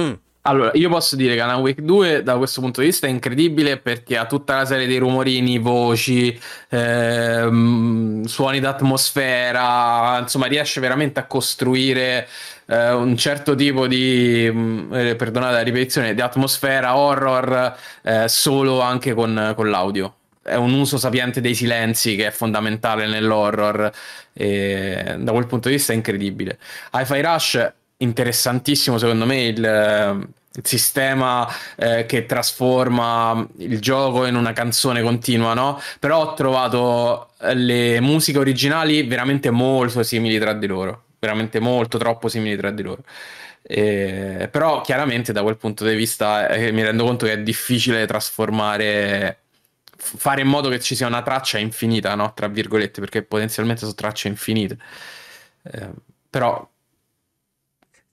Mm. 0.00 0.12
Allora, 0.42 0.70
io 0.74 0.88
posso 0.88 1.14
dire 1.14 1.34
che 1.34 1.40
Alan 1.42 1.60
Wake 1.60 1.82
2 1.82 2.22
da 2.22 2.36
questo 2.38 2.62
punto 2.62 2.80
di 2.80 2.86
vista 2.86 3.06
è 3.06 3.10
incredibile 3.10 3.76
perché 3.76 4.16
ha 4.16 4.24
tutta 4.24 4.56
la 4.56 4.64
serie 4.64 4.86
dei 4.86 4.96
rumorini, 4.96 5.58
voci, 5.58 6.38
ehm, 6.70 8.22
suoni 8.22 8.58
d'atmosfera, 8.58 10.20
insomma 10.20 10.46
riesce 10.46 10.80
veramente 10.80 11.20
a 11.20 11.26
costruire 11.26 12.26
eh, 12.68 12.92
un 12.92 13.16
certo 13.16 13.54
tipo 13.54 13.86
di, 13.86 14.50
mh, 14.52 14.88
eh, 14.92 15.16
perdonate 15.16 15.54
la 15.54 15.62
ripetizione, 15.62 16.14
di 16.14 16.20
atmosfera 16.20 16.96
horror 16.96 17.76
eh, 18.02 18.28
solo 18.28 18.80
anche 18.80 19.14
con, 19.14 19.52
con 19.56 19.70
l'audio 19.70 20.14
è 20.48 20.54
un 20.54 20.72
uso 20.72 20.96
sapiente 20.96 21.40
dei 21.40 21.54
silenzi 21.54 22.16
che 22.16 22.28
è 22.28 22.30
fondamentale 22.30 23.06
nell'horror 23.06 23.90
e 24.32 25.16
da 25.18 25.32
quel 25.32 25.46
punto 25.46 25.68
di 25.68 25.74
vista 25.74 25.92
è 25.92 25.96
incredibile. 25.96 26.58
Hi-Fi 26.92 27.20
Rush 27.20 27.72
interessantissimo 27.98 28.98
secondo 28.98 29.26
me 29.26 29.42
il, 29.42 29.58
il 29.58 30.66
sistema 30.66 31.46
eh, 31.76 32.06
che 32.06 32.26
trasforma 32.26 33.46
il 33.58 33.80
gioco 33.80 34.24
in 34.26 34.36
una 34.36 34.52
canzone 34.52 35.02
continua, 35.02 35.54
no? 35.54 35.80
Però 35.98 36.30
ho 36.30 36.34
trovato 36.34 37.30
le 37.54 38.00
musiche 38.00 38.38
originali 38.38 39.02
veramente 39.04 39.50
molto 39.50 40.02
simili 40.02 40.38
tra 40.38 40.52
di 40.52 40.66
loro, 40.66 41.04
veramente 41.18 41.60
molto 41.60 41.98
troppo 41.98 42.28
simili 42.28 42.56
tra 42.56 42.70
di 42.70 42.82
loro. 42.82 43.02
Eh, 43.62 44.48
però 44.50 44.80
chiaramente 44.80 45.32
da 45.32 45.42
quel 45.42 45.56
punto 45.56 45.84
di 45.84 45.94
vista 45.94 46.48
eh, 46.48 46.72
mi 46.72 46.82
rendo 46.82 47.04
conto 47.04 47.26
che 47.26 47.32
è 47.32 47.38
difficile 47.38 48.06
trasformare 48.06 49.40
fare 49.98 50.40
in 50.42 50.46
modo 50.46 50.68
che 50.68 50.78
ci 50.80 50.94
sia 50.94 51.06
una 51.06 51.22
traccia 51.22 51.58
infinita, 51.58 52.14
no? 52.14 52.32
Tra 52.34 52.46
virgolette, 52.46 53.00
perché 53.00 53.22
potenzialmente 53.22 53.80
sono 53.80 53.94
tracce 53.94 54.28
infinite. 54.28 54.78
Eh, 55.62 55.90
però 56.30 56.66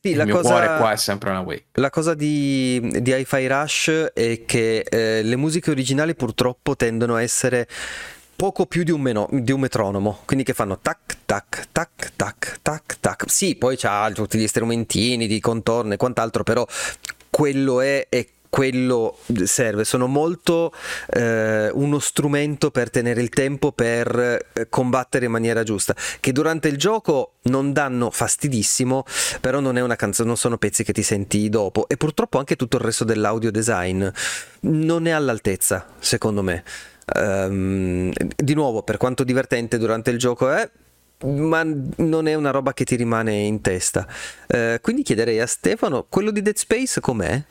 sì, 0.06 0.12
il 0.12 0.24
mio 0.24 0.36
cosa, 0.36 0.50
cuore 0.50 0.78
qua 0.78 0.92
è 0.92 0.98
sempre 0.98 1.30
una 1.30 1.42
Way. 1.42 1.66
La 1.74 1.90
cosa 1.90 2.14
di, 2.14 2.80
di 3.02 3.12
Hi-Fi 3.12 3.48
Rush 3.48 4.12
è 4.14 4.44
che 4.46 4.86
eh, 4.88 5.24
le 5.24 5.36
musiche 5.36 5.72
originali 5.72 6.16
purtroppo 6.16 6.76
tendono 6.76 7.16
a 7.16 7.22
essere 7.22 7.68
poco 8.36 8.66
più 8.66 8.84
di 8.84 8.92
un, 8.92 9.02
meno, 9.02 9.28
di 9.32 9.52
un, 9.52 9.60
metronomo, 9.60 10.20
quindi 10.26 10.44
che 10.44 10.54
fanno 10.54 10.80
tac 10.80 11.18
tac 11.26 11.68
tac 11.72 12.12
tac 12.16 12.60
tac 12.62 12.98
tac. 13.00 13.24
Sì, 13.28 13.56
poi 13.56 13.78
c'ha 13.78 14.12
tutti 14.14 14.38
gli 14.38 14.48
strumentini 14.48 15.28
di 15.28 15.40
contorno 15.40 15.94
e 15.94 15.98
quant'altro, 15.98 16.44
però 16.44 16.66
quello 17.30 17.82
è, 17.82 18.08
è 18.10 18.28
quello 18.56 19.18
serve, 19.44 19.84
sono 19.84 20.08
molto 20.08 20.72
eh, 21.10 21.70
uno 21.74 22.00
strumento 22.00 22.72
per 22.72 22.90
tenere 22.90 23.22
il 23.22 23.28
tempo, 23.28 23.74
per 23.74 24.18
eh, 24.54 24.70
combattere 24.70 25.26
in 25.26 25.32
maniera 25.32 25.64
giusta, 25.64 25.94
che 26.22 26.32
durante 26.32 26.70
il 26.70 26.78
gioco 26.78 27.34
non 27.44 27.74
danno 27.74 28.12
fastidissimo, 28.12 29.04
però 29.42 29.60
non 29.60 29.78
è 29.78 29.82
una 29.82 29.98
canzone, 29.98 30.30
non 30.30 30.38
sono 30.38 30.58
pezzi 30.58 30.86
che 30.86 30.94
ti 30.94 31.04
senti 31.04 31.50
dopo 31.50 31.90
e 31.90 31.98
purtroppo 31.98 32.38
anche 32.38 32.56
tutto 32.56 32.78
il 32.78 32.84
resto 32.84 33.04
dell'audio 33.04 33.52
design 33.52 34.08
non 34.62 35.06
è 35.06 35.12
all'altezza, 35.12 35.86
secondo 36.00 36.42
me. 36.42 36.64
Um, 37.14 38.12
di 38.36 38.54
nuovo, 38.56 38.82
per 38.82 38.98
quanto 38.98 39.24
divertente 39.24 39.78
durante 39.78 40.10
il 40.10 40.18
gioco 40.18 40.50
è, 40.50 40.68
ma 41.26 41.64
non 41.98 42.28
è 42.28 42.34
una 42.34 42.50
roba 42.50 42.74
che 42.74 42.84
ti 42.84 42.96
rimane 42.96 43.34
in 43.34 43.62
testa. 43.62 44.08
Uh, 44.48 44.80
quindi 44.82 45.04
chiederei 45.04 45.40
a 45.40 45.46
Stefano, 45.46 46.08
quello 46.10 46.32
di 46.32 46.42
Dead 46.42 46.56
Space 46.56 47.00
com'è? 47.00 47.44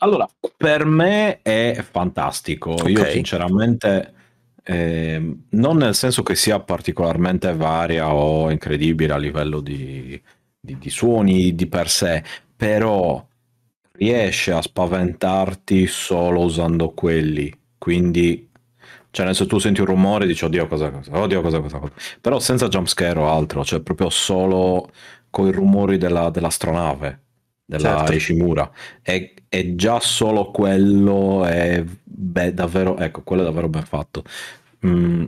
Allora, 0.00 0.28
per 0.56 0.84
me 0.84 1.42
è 1.42 1.84
fantastico. 1.88 2.72
Okay. 2.72 2.92
Io 2.92 3.04
sinceramente, 3.06 4.14
eh, 4.62 5.36
non 5.50 5.76
nel 5.76 5.94
senso 5.94 6.22
che 6.22 6.36
sia 6.36 6.60
particolarmente 6.60 7.54
varia 7.54 8.12
o 8.12 8.50
incredibile 8.50 9.12
a 9.12 9.16
livello 9.16 9.60
di, 9.60 10.20
di, 10.60 10.78
di 10.78 10.90
suoni 10.90 11.54
di 11.54 11.66
per 11.66 11.88
sé, 11.88 12.22
però 12.54 13.26
riesce 13.98 14.52
a 14.52 14.62
spaventarti 14.62 15.86
solo 15.86 16.42
usando 16.42 16.90
quelli. 16.90 17.52
Quindi, 17.76 18.48
cioè, 19.10 19.34
se 19.34 19.46
tu 19.46 19.58
senti 19.58 19.80
un 19.80 19.86
rumore 19.86 20.26
dici, 20.26 20.44
oddio, 20.44 20.66
cosa, 20.66 20.90
cosa, 20.90 21.18
oddio, 21.18 21.40
cosa, 21.42 21.60
cosa, 21.60 21.78
cosa. 21.78 21.92
Però 22.20 22.38
senza 22.38 22.68
jumpscare 22.68 23.18
o 23.18 23.28
altro, 23.28 23.64
cioè 23.64 23.80
proprio 23.80 24.08
solo 24.10 24.90
con 25.30 25.46
i 25.46 25.52
rumori 25.52 25.98
della, 25.98 26.30
dell'astronave 26.30 27.22
della 27.68 27.98
certo. 27.98 28.12
Ishimura 28.14 28.70
e, 29.02 29.34
e, 29.46 29.74
già 29.74 30.00
solo 30.00 30.50
quello 30.50 31.44
è 31.44 31.84
beh, 32.02 32.54
davvero 32.54 32.96
ecco 32.96 33.20
quello 33.22 33.42
è 33.42 33.44
davvero 33.44 33.68
ben 33.68 33.84
fatto 33.84 34.24
mm, 34.86 35.24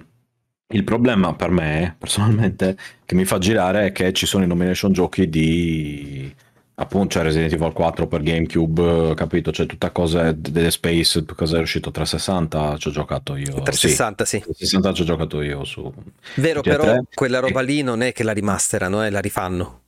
il 0.69 0.85
problema 0.85 1.35
per 1.35 1.51
me 1.51 1.97
personalmente 1.99 2.79
che 3.05 3.15
mi 3.15 3.27
fa 3.27 3.37
girare 3.37 3.89
è 3.89 3.93
che 3.93 4.15
ci 4.15 4.25
sono 4.25 4.45
i 4.45 4.47
nomination 4.47 4.91
giochi 4.91 5.29
di 5.29 6.35
appunto 6.81 7.19
c'è 7.19 7.23
Resident 7.23 7.53
Evil 7.53 7.73
4 7.73 8.07
per 8.07 8.23
GameCube 8.23 9.15
capito? 9.15 9.51
C'è 9.51 9.67
tutta 9.67 9.91
cosa 9.91 10.33
delle 10.33 10.71
Space 10.71 11.25
cosa 11.25 11.59
è 11.59 11.61
uscito? 11.61 11.91
360 11.91 12.77
ci 12.79 12.89
ho 12.89 12.91
giocato 12.91 13.37
io. 13.37 13.61
360 13.63 14.25
sì, 14.25 14.37
sì. 14.39 14.43
360 14.43 14.93
ci 14.93 15.03
ho 15.03 15.05
giocato 15.05 15.43
io 15.43 15.65
su 15.65 15.93
vero 16.37 16.63
però 16.63 16.99
quella 17.15 17.39
roba 17.39 17.61
lì 17.61 17.83
non 17.83 18.03
è 18.03 18.13
che 18.13 18.23
la 18.23 18.33
rimasterano 18.33 19.05
eh, 19.05 19.11
la 19.11 19.21
rifanno. 19.21 19.79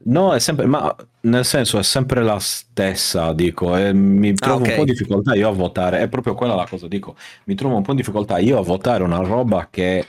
No, 0.00 0.32
è 0.32 0.38
sempre, 0.38 0.66
ma 0.66 0.94
nel 1.22 1.44
senso 1.44 1.78
è 1.78 1.82
sempre 1.82 2.22
la 2.22 2.38
stessa, 2.38 3.32
dico, 3.32 3.76
e 3.76 3.92
mi 3.92 4.30
ah, 4.30 4.34
trovo 4.34 4.58
ah, 4.58 4.60
okay. 4.60 4.70
un 4.70 4.78
po' 4.78 4.84
di 4.84 4.92
difficoltà 4.92 5.34
io 5.34 5.48
a 5.48 5.52
votare, 5.52 5.98
è 6.00 6.08
proprio 6.08 6.34
quella 6.34 6.54
la 6.54 6.66
cosa, 6.66 6.86
dico, 6.86 7.16
mi 7.44 7.54
trovo 7.54 7.76
un 7.76 7.82
po' 7.82 7.92
di 7.92 7.98
difficoltà 7.98 8.38
io 8.38 8.58
a 8.58 8.62
votare 8.62 9.02
una 9.02 9.18
roba 9.18 9.68
che 9.70 10.06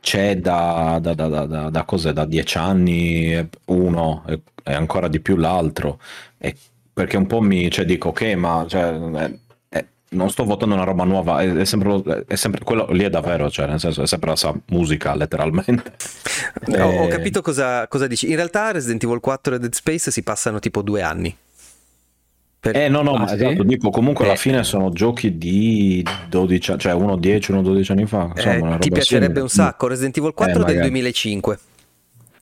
c'è 0.00 0.36
da, 0.38 0.98
da, 1.00 1.14
da, 1.14 1.28
da, 1.28 1.70
da 1.70 1.84
cos'è, 1.84 2.12
da 2.12 2.24
dieci 2.24 2.58
anni, 2.58 3.48
uno 3.66 4.24
e, 4.26 4.40
e 4.62 4.72
ancora 4.72 5.08
di 5.08 5.20
più 5.20 5.36
l'altro, 5.36 6.00
e 6.38 6.56
perché 6.92 7.16
un 7.16 7.26
po' 7.26 7.40
mi, 7.40 7.70
cioè 7.70 7.84
dico, 7.84 8.08
ok, 8.08 8.22
ma 8.34 8.64
cioè, 8.68 8.98
non 10.10 10.30
sto 10.30 10.44
votando 10.44 10.74
una 10.74 10.84
roba 10.84 11.04
nuova, 11.04 11.40
è, 11.40 11.52
è, 11.52 11.64
sempre, 11.64 12.24
è, 12.26 12.34
sempre, 12.34 12.64
quello 12.64 12.86
lì 12.90 13.04
è 13.04 13.10
davvero, 13.10 13.50
cioè 13.50 13.66
nel 13.66 13.78
senso 13.78 14.02
è 14.02 14.06
sempre 14.06 14.30
la 14.30 14.36
sua 14.36 14.54
musica 14.66 15.14
letteralmente. 15.14 15.94
No, 16.66 16.76
e... 16.90 16.98
Ho 16.98 17.06
capito 17.08 17.42
cosa, 17.42 17.86
cosa, 17.86 18.06
dici. 18.06 18.28
In 18.28 18.36
realtà 18.36 18.70
Resident 18.72 19.02
Evil 19.04 19.20
4 19.20 19.54
e 19.54 19.58
Dead 19.58 19.72
Space 19.72 20.10
si 20.10 20.22
passano 20.22 20.58
tipo 20.58 20.82
due 20.82 21.02
anni. 21.02 21.36
Per... 22.60 22.76
Eh 22.76 22.88
no, 22.88 23.00
no, 23.00 23.16
ma 23.16 23.32
esatto, 23.32 23.62
dico 23.62 23.88
comunque 23.88 24.26
eh. 24.26 24.28
alla 24.28 24.36
fine 24.36 24.62
sono 24.64 24.90
giochi 24.90 25.38
di 25.38 26.04
12, 26.28 26.76
cioè 26.76 26.92
uno 26.92 27.16
10, 27.16 27.52
uno 27.52 27.62
12 27.62 27.92
anni 27.92 28.06
fa. 28.06 28.30
Insomma, 28.36 28.74
eh, 28.74 28.78
ti 28.78 28.90
piacerebbe 28.90 29.26
simile. 29.26 29.40
un 29.40 29.48
sacco. 29.48 29.86
Resident 29.86 30.18
Evil 30.18 30.34
4 30.34 30.62
eh, 30.62 30.64
del 30.66 30.80
2005. 30.82 31.58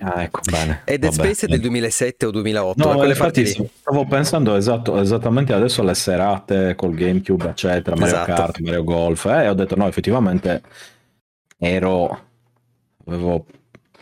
Ah, 0.01 0.23
ecco, 0.23 0.41
bene. 0.49 0.83
E 0.85 0.99
Dead 0.99 1.13
Space 1.13 1.47
è 1.47 1.49
del 1.49 1.61
2007 1.61 2.27
o 2.27 2.31
2008. 2.31 2.93
No, 2.93 3.05
infatti 3.05 3.47
stavo 3.47 4.07
pensando 4.07 4.57
esatto, 4.57 5.01
esattamente 5.01 5.53
adesso 5.53 5.83
alle 5.83 5.95
serate 5.95 6.75
col 6.77 6.95
GameCube, 6.95 7.49
eccetera, 7.49 7.97
Mario 7.97 8.15
esatto. 8.15 8.33
Kart, 8.33 8.59
Mario 8.59 8.85
Golf, 8.85 9.25
eh, 9.27 9.45
e 9.45 9.49
ho 9.49 9.55
detto 9.55 9.77
no, 9.77 9.89
effettivamente 9.89 10.63
ero, 11.59 12.27
avevo, 13.07 13.47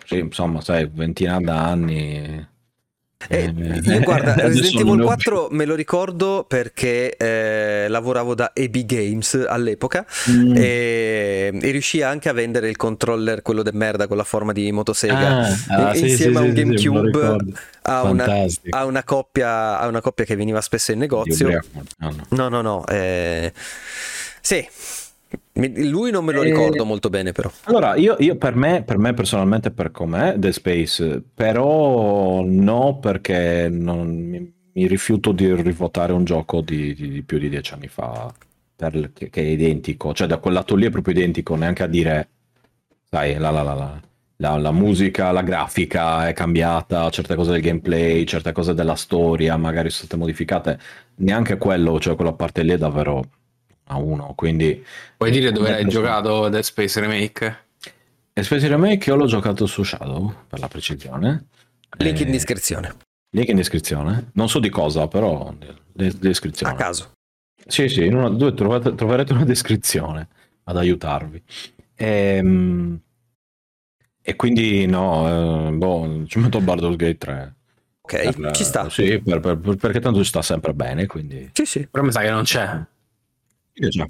sì, 0.04 0.18
insomma, 0.18 0.60
sai, 0.60 0.88
ventina 0.92 1.38
d'anni, 1.40 2.46
eh, 3.28 3.52
io, 3.82 4.00
guarda, 4.00 4.34
Resident 4.46 4.80
Evil 4.80 5.02
4 5.02 5.48
me 5.50 5.64
lo 5.64 5.74
ricordo 5.74 6.44
perché 6.46 7.16
eh, 7.16 7.88
lavoravo 7.88 8.34
da 8.34 8.50
EB 8.54 8.76
Games 8.84 9.44
all'epoca 9.48 10.06
mm. 10.30 10.54
e, 10.56 11.50
e 11.60 11.70
riuscii 11.70 12.02
anche 12.02 12.28
a 12.28 12.32
vendere 12.32 12.68
il 12.68 12.76
controller, 12.76 13.42
quello 13.42 13.62
de 13.62 13.72
merda 13.72 14.06
con 14.06 14.16
la 14.16 14.24
forma 14.24 14.52
di 14.52 14.70
motosega, 14.70 15.48
ah, 15.68 15.88
ah, 15.88 15.96
insieme 15.96 16.32
sì, 16.32 16.36
a 16.36 16.40
un 16.40 16.54
sì, 16.54 16.62
GameCube. 16.62 17.38
a, 17.82 18.02
una, 18.02 18.26
a, 18.70 18.84
una 18.84 19.04
coppia, 19.04 19.78
a 19.78 19.86
una 19.86 20.00
coppia 20.00 20.24
che 20.24 20.36
veniva 20.36 20.60
spesso 20.60 20.92
in 20.92 20.98
negozio. 20.98 21.62
No, 22.30 22.48
no, 22.48 22.60
no. 22.60 22.86
Eh, 22.86 23.52
sì, 24.40 24.66
lui 25.52 26.10
non 26.10 26.24
me 26.24 26.32
lo 26.32 26.42
ricordo 26.42 26.82
eh, 26.82 26.86
molto 26.86 27.08
bene, 27.08 27.32
però. 27.32 27.50
Allora, 27.64 27.94
io, 27.96 28.16
io 28.18 28.36
per, 28.36 28.54
me, 28.54 28.82
per, 28.82 28.98
me, 28.98 29.14
personalmente, 29.14 29.70
per 29.70 29.90
com'è 29.90 30.34
The 30.38 30.52
Space, 30.52 31.22
però 31.34 32.42
no, 32.44 32.98
perché 32.98 33.68
non, 33.70 34.08
mi, 34.08 34.52
mi, 34.72 34.86
rifiuto 34.86 35.32
di 35.32 35.54
rivotare 35.54 36.12
un 36.12 36.24
gioco 36.24 36.60
di, 36.60 36.94
di, 36.94 37.08
di 37.08 37.22
più 37.22 37.38
di 37.38 37.48
dieci 37.48 37.74
anni 37.74 37.88
fa 37.88 38.32
per, 38.74 39.12
che, 39.12 39.30
che, 39.30 39.40
è 39.40 39.44
identico. 39.44 40.12
Cioè, 40.12 40.26
da 40.26 40.38
quel 40.38 40.54
lato 40.54 40.74
lì 40.74 40.86
è 40.86 40.90
proprio 40.90 41.14
identico, 41.14 41.56
neanche 41.56 41.82
a 41.82 41.86
dire, 41.86 42.28
sai, 43.08 43.36
la, 43.38 43.50
la, 43.50 43.62
la, 43.62 44.00
la, 44.36 44.56
la 44.56 44.72
musica, 44.72 45.32
la 45.32 45.42
grafica 45.42 46.28
è 46.28 46.32
cambiata, 46.34 47.08
certe 47.10 47.34
cose 47.34 47.52
del 47.52 47.62
gameplay, 47.62 48.24
certe 48.24 48.52
cose 48.52 48.74
della 48.74 48.94
storia 48.94 49.56
magari 49.56 49.90
sono 49.90 50.06
state 50.06 50.16
modificate. 50.20 50.78
Neanche 51.16 51.56
quello, 51.56 51.98
cioè 51.98 52.14
quella 52.14 52.34
parte 52.34 52.62
lì 52.62 52.72
è 52.72 52.78
davvero 52.78 53.24
a 53.88 53.96
1. 53.96 54.34
Quindi 54.34 54.84
puoi 55.16 55.30
dire 55.30 55.52
dove 55.52 55.74
hai 55.74 55.86
giocato 55.86 56.48
Dead 56.48 56.62
Space 56.62 56.98
Remake? 57.00 57.64
Dead 58.32 58.44
Space 58.44 58.66
Remake 58.68 59.08
io 59.10 59.16
l'ho 59.16 59.26
giocato 59.26 59.66
su 59.66 59.82
Shadow 59.82 60.32
per 60.48 60.58
la 60.60 60.68
precisione. 60.68 61.46
Link 61.98 62.20
in 62.20 62.28
Eh, 62.28 62.30
descrizione. 62.32 62.94
Link 63.30 63.48
in 63.48 63.56
descrizione. 63.56 64.30
Non 64.34 64.48
so 64.48 64.58
di 64.58 64.68
cosa, 64.70 65.08
però 65.08 65.52
de- 65.92 66.12
descrizione. 66.18 66.72
A 66.72 66.76
caso. 66.76 67.12
Sì, 67.66 67.88
sì, 67.88 68.04
in 68.04 68.14
una, 68.14 68.28
dove 68.28 68.54
trovate- 68.54 68.94
troverete 68.94 69.32
una 69.32 69.44
descrizione 69.44 70.28
ad 70.64 70.76
aiutarvi. 70.76 71.42
Ehm, 71.96 73.00
E, 74.28 74.34
quindi 74.34 74.86
no, 74.86 75.68
eh, 75.68 75.70
boh, 75.70 76.24
ci 76.26 76.40
metto 76.40 76.60
Baldur's 76.60 76.96
Gate 76.96 77.16
3. 77.16 77.54
Ok, 78.00 78.34
Per- 78.36 78.50
ci 78.56 78.64
sta. 78.64 78.90
Sì, 78.90 79.20
per- 79.20 79.38
per- 79.38 79.56
per- 79.56 79.76
perché 79.76 80.00
tanto 80.00 80.18
ci 80.18 80.28
sta 80.28 80.42
sempre 80.42 80.74
bene, 80.74 81.06
quindi... 81.06 81.48
Sì, 81.52 81.64
sì. 81.64 81.86
Però 81.88 82.02
mi 82.04 82.10
sa 82.10 82.22
che 82.22 82.30
non 82.30 82.42
c'è. 82.42 82.80
Io 83.78 83.88
già. 83.88 84.06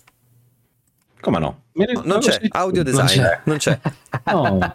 Come 1.20 1.38
no? 1.40 1.62
No, 1.72 1.84
non 2.04 2.20
c'è, 2.20 2.38
audio 2.50 2.82
non 2.84 2.92
design, 2.92 3.20
c'è. 3.22 3.40
non 3.44 3.56
c'è. 3.56 3.78
No. 4.26 4.74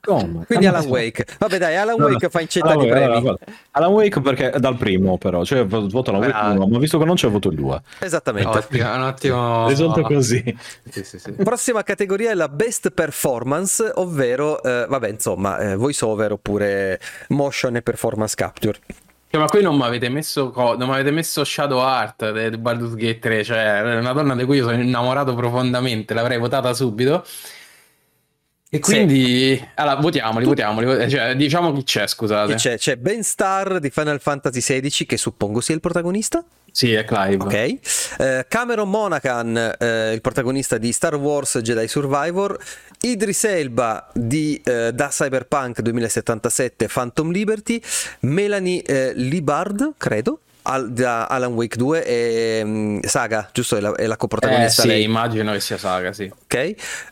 Come? 0.00 0.44
Quindi 0.46 0.66
Alan 0.66 0.84
Wake. 0.86 1.26
Vabbè 1.38 1.58
dai, 1.58 1.76
Alan 1.76 1.96
No, 1.96 2.06
no. 2.06 2.12
Wake 2.12 2.28
fa 2.28 2.40
incetta 2.40 2.66
Alan 2.70 2.78
di 2.80 2.84
Wake, 2.88 2.96
premi. 2.98 3.14
allora, 3.16 3.20
guarda, 3.36 3.52
Alan 3.72 3.90
Wake 3.92 4.20
perché 4.20 4.50
è 4.50 4.58
dal 4.58 4.76
primo 4.76 5.16
però, 5.18 5.44
cioè 5.44 5.64
vo- 5.66 5.88
voto 5.88 6.10
Alan 6.10 6.22
Wake 6.22 6.36
Ah. 6.36 6.50
1, 6.52 6.66
ma 6.66 6.78
visto 6.78 6.98
che 6.98 7.04
non 7.04 7.14
c'è 7.14 7.28
voto 7.28 7.48
il 7.50 7.56
2. 7.56 7.82
Esattamente. 8.00 8.48
Ottimo, 8.58 8.94
un 8.94 9.02
attimo. 9.02 9.66
Risolto 9.68 10.02
così. 10.02 10.56
Sì, 10.90 11.04
sì, 11.04 11.18
sì. 11.18 11.32
Prossima 11.32 11.82
categoria 11.82 12.30
è 12.30 12.34
la 12.34 12.48
best 12.48 12.90
performance, 12.90 13.90
ovvero, 13.94 14.62
eh, 14.62 14.86
vabbè, 14.88 15.08
insomma, 15.08 15.58
eh, 15.58 15.76
voice 15.76 16.04
over 16.04 16.32
oppure 16.32 17.00
motion 17.28 17.76
e 17.76 17.82
performance 17.82 18.34
capture. 18.34 18.78
Cioè, 19.28 19.40
ma 19.40 19.48
qui 19.48 19.60
non 19.62 19.76
mi 19.76 19.82
avete 19.82 20.08
messo 20.08 20.50
co- 20.50 20.76
non 20.76 20.88
mi 20.88 20.94
avete 20.94 21.10
messo 21.10 21.44
Shadow 21.44 21.78
Art 21.78 22.48
di 22.48 22.56
Baldur's 22.58 22.94
Gate 22.94 23.18
3, 23.18 23.44
cioè 23.44 23.80
è 23.82 23.98
una 23.98 24.12
donna 24.12 24.34
di 24.36 24.44
cui 24.44 24.58
io 24.58 24.64
sono 24.64 24.80
innamorato 24.80 25.34
profondamente, 25.34 26.14
l'avrei 26.14 26.38
votata 26.38 26.72
subito. 26.72 27.24
E 28.68 28.80
quindi 28.80 29.68
allora 29.74 29.96
votiamoli, 29.96 30.44
votiamoli, 30.44 31.08
cioè, 31.08 31.36
diciamo 31.36 31.72
chi 31.72 31.84
c'è, 31.84 32.06
scusate. 32.06 32.54
C'è, 32.54 32.76
c'è 32.76 32.96
Ben 32.96 33.22
Star 33.22 33.78
di 33.78 33.90
Final 33.90 34.20
Fantasy 34.20 34.60
XVI, 34.60 35.06
che 35.06 35.16
suppongo 35.16 35.60
sia 35.60 35.74
il 35.74 35.80
protagonista. 35.80 36.44
Sì, 36.76 36.92
è 36.92 37.06
Clive. 37.06 37.42
Ok. 37.42 37.54
Eh, 38.18 38.44
Cameron 38.48 38.90
Monaghan, 38.90 39.56
eh, 39.78 40.12
il 40.12 40.20
protagonista 40.20 40.76
di 40.76 40.92
Star 40.92 41.14
Wars 41.14 41.56
Jedi 41.62 41.88
Survivor. 41.88 42.58
Idris 43.00 43.44
Elba 43.44 44.06
di 44.12 44.60
eh, 44.62 44.90
Da 44.92 45.08
Cyberpunk 45.08 45.80
2077 45.80 46.86
Phantom 46.92 47.30
Liberty. 47.30 47.80
Melanie 48.20 48.82
eh, 48.82 49.12
Libard, 49.14 49.92
credo. 49.96 50.40
al- 50.68 50.92
da 50.92 51.24
Alan 51.24 51.54
Wake 51.54 51.78
2 51.78 52.04
e 52.04 52.62
mm, 52.62 52.98
Saga, 53.04 53.48
giusto? 53.54 53.76
È 53.76 53.80
la, 53.80 53.94
è 53.94 54.04
la 54.06 54.12
Eh, 54.12 54.18
coprotagonista 54.18 54.82
sì, 54.82 54.88
lei. 54.88 55.02
immagino 55.02 55.52
che 55.52 55.60
sia 55.60 55.78
Saga, 55.78 56.12
sì. 56.12 56.30
Ok. 56.30 56.54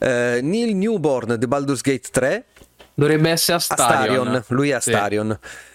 Eh, 0.01 0.41
Neil 0.43 0.77
Newborn 0.77 1.37
di 1.39 1.47
Baldur's 1.47 1.81
Gate 1.81 2.09
3. 2.11 2.45
Dovrebbe 2.93 3.31
essere 3.31 3.57
Astarion. 3.57 3.89
Astarion, 4.29 4.45
lui 4.49 4.69
è 4.71 4.79
Sì. 4.81 4.91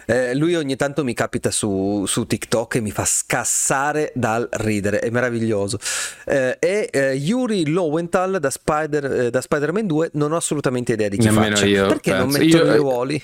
Eh, 0.10 0.34
lui 0.34 0.56
ogni 0.56 0.76
tanto 0.76 1.04
mi 1.04 1.14
capita 1.14 1.52
su, 1.52 2.04
su 2.08 2.26
TikTok 2.26 2.76
e 2.76 2.82
mi 2.82 2.90
fa 2.90 3.06
scassare 3.06 4.12
dal 4.16 4.50
ridere, 4.54 5.00
è 5.02 5.12
meraviglioso. 5.12 5.78
Eh, 6.26 6.58
e 6.60 6.90
eh, 6.92 7.14
Yuri 7.14 7.68
Lowenthal 7.70 8.40
da, 8.40 8.50
Spider, 8.50 9.06
eh, 9.06 9.30
da 9.30 9.40
Spider-Man 9.40 9.86
2 9.86 10.10
non 10.14 10.32
ho 10.32 10.36
assolutamente 10.38 10.94
idea 10.94 11.10
di 11.10 11.18
chi 11.18 11.26
Nemmeno 11.28 11.56
faccia. 11.56 11.68
io, 11.68 11.86
Perché 11.88 12.12
non 12.14 12.32
penso. 12.32 12.40
mettono 12.58 12.64
Io- 12.64 12.74
i 12.74 12.78
ruoli? 12.78 13.24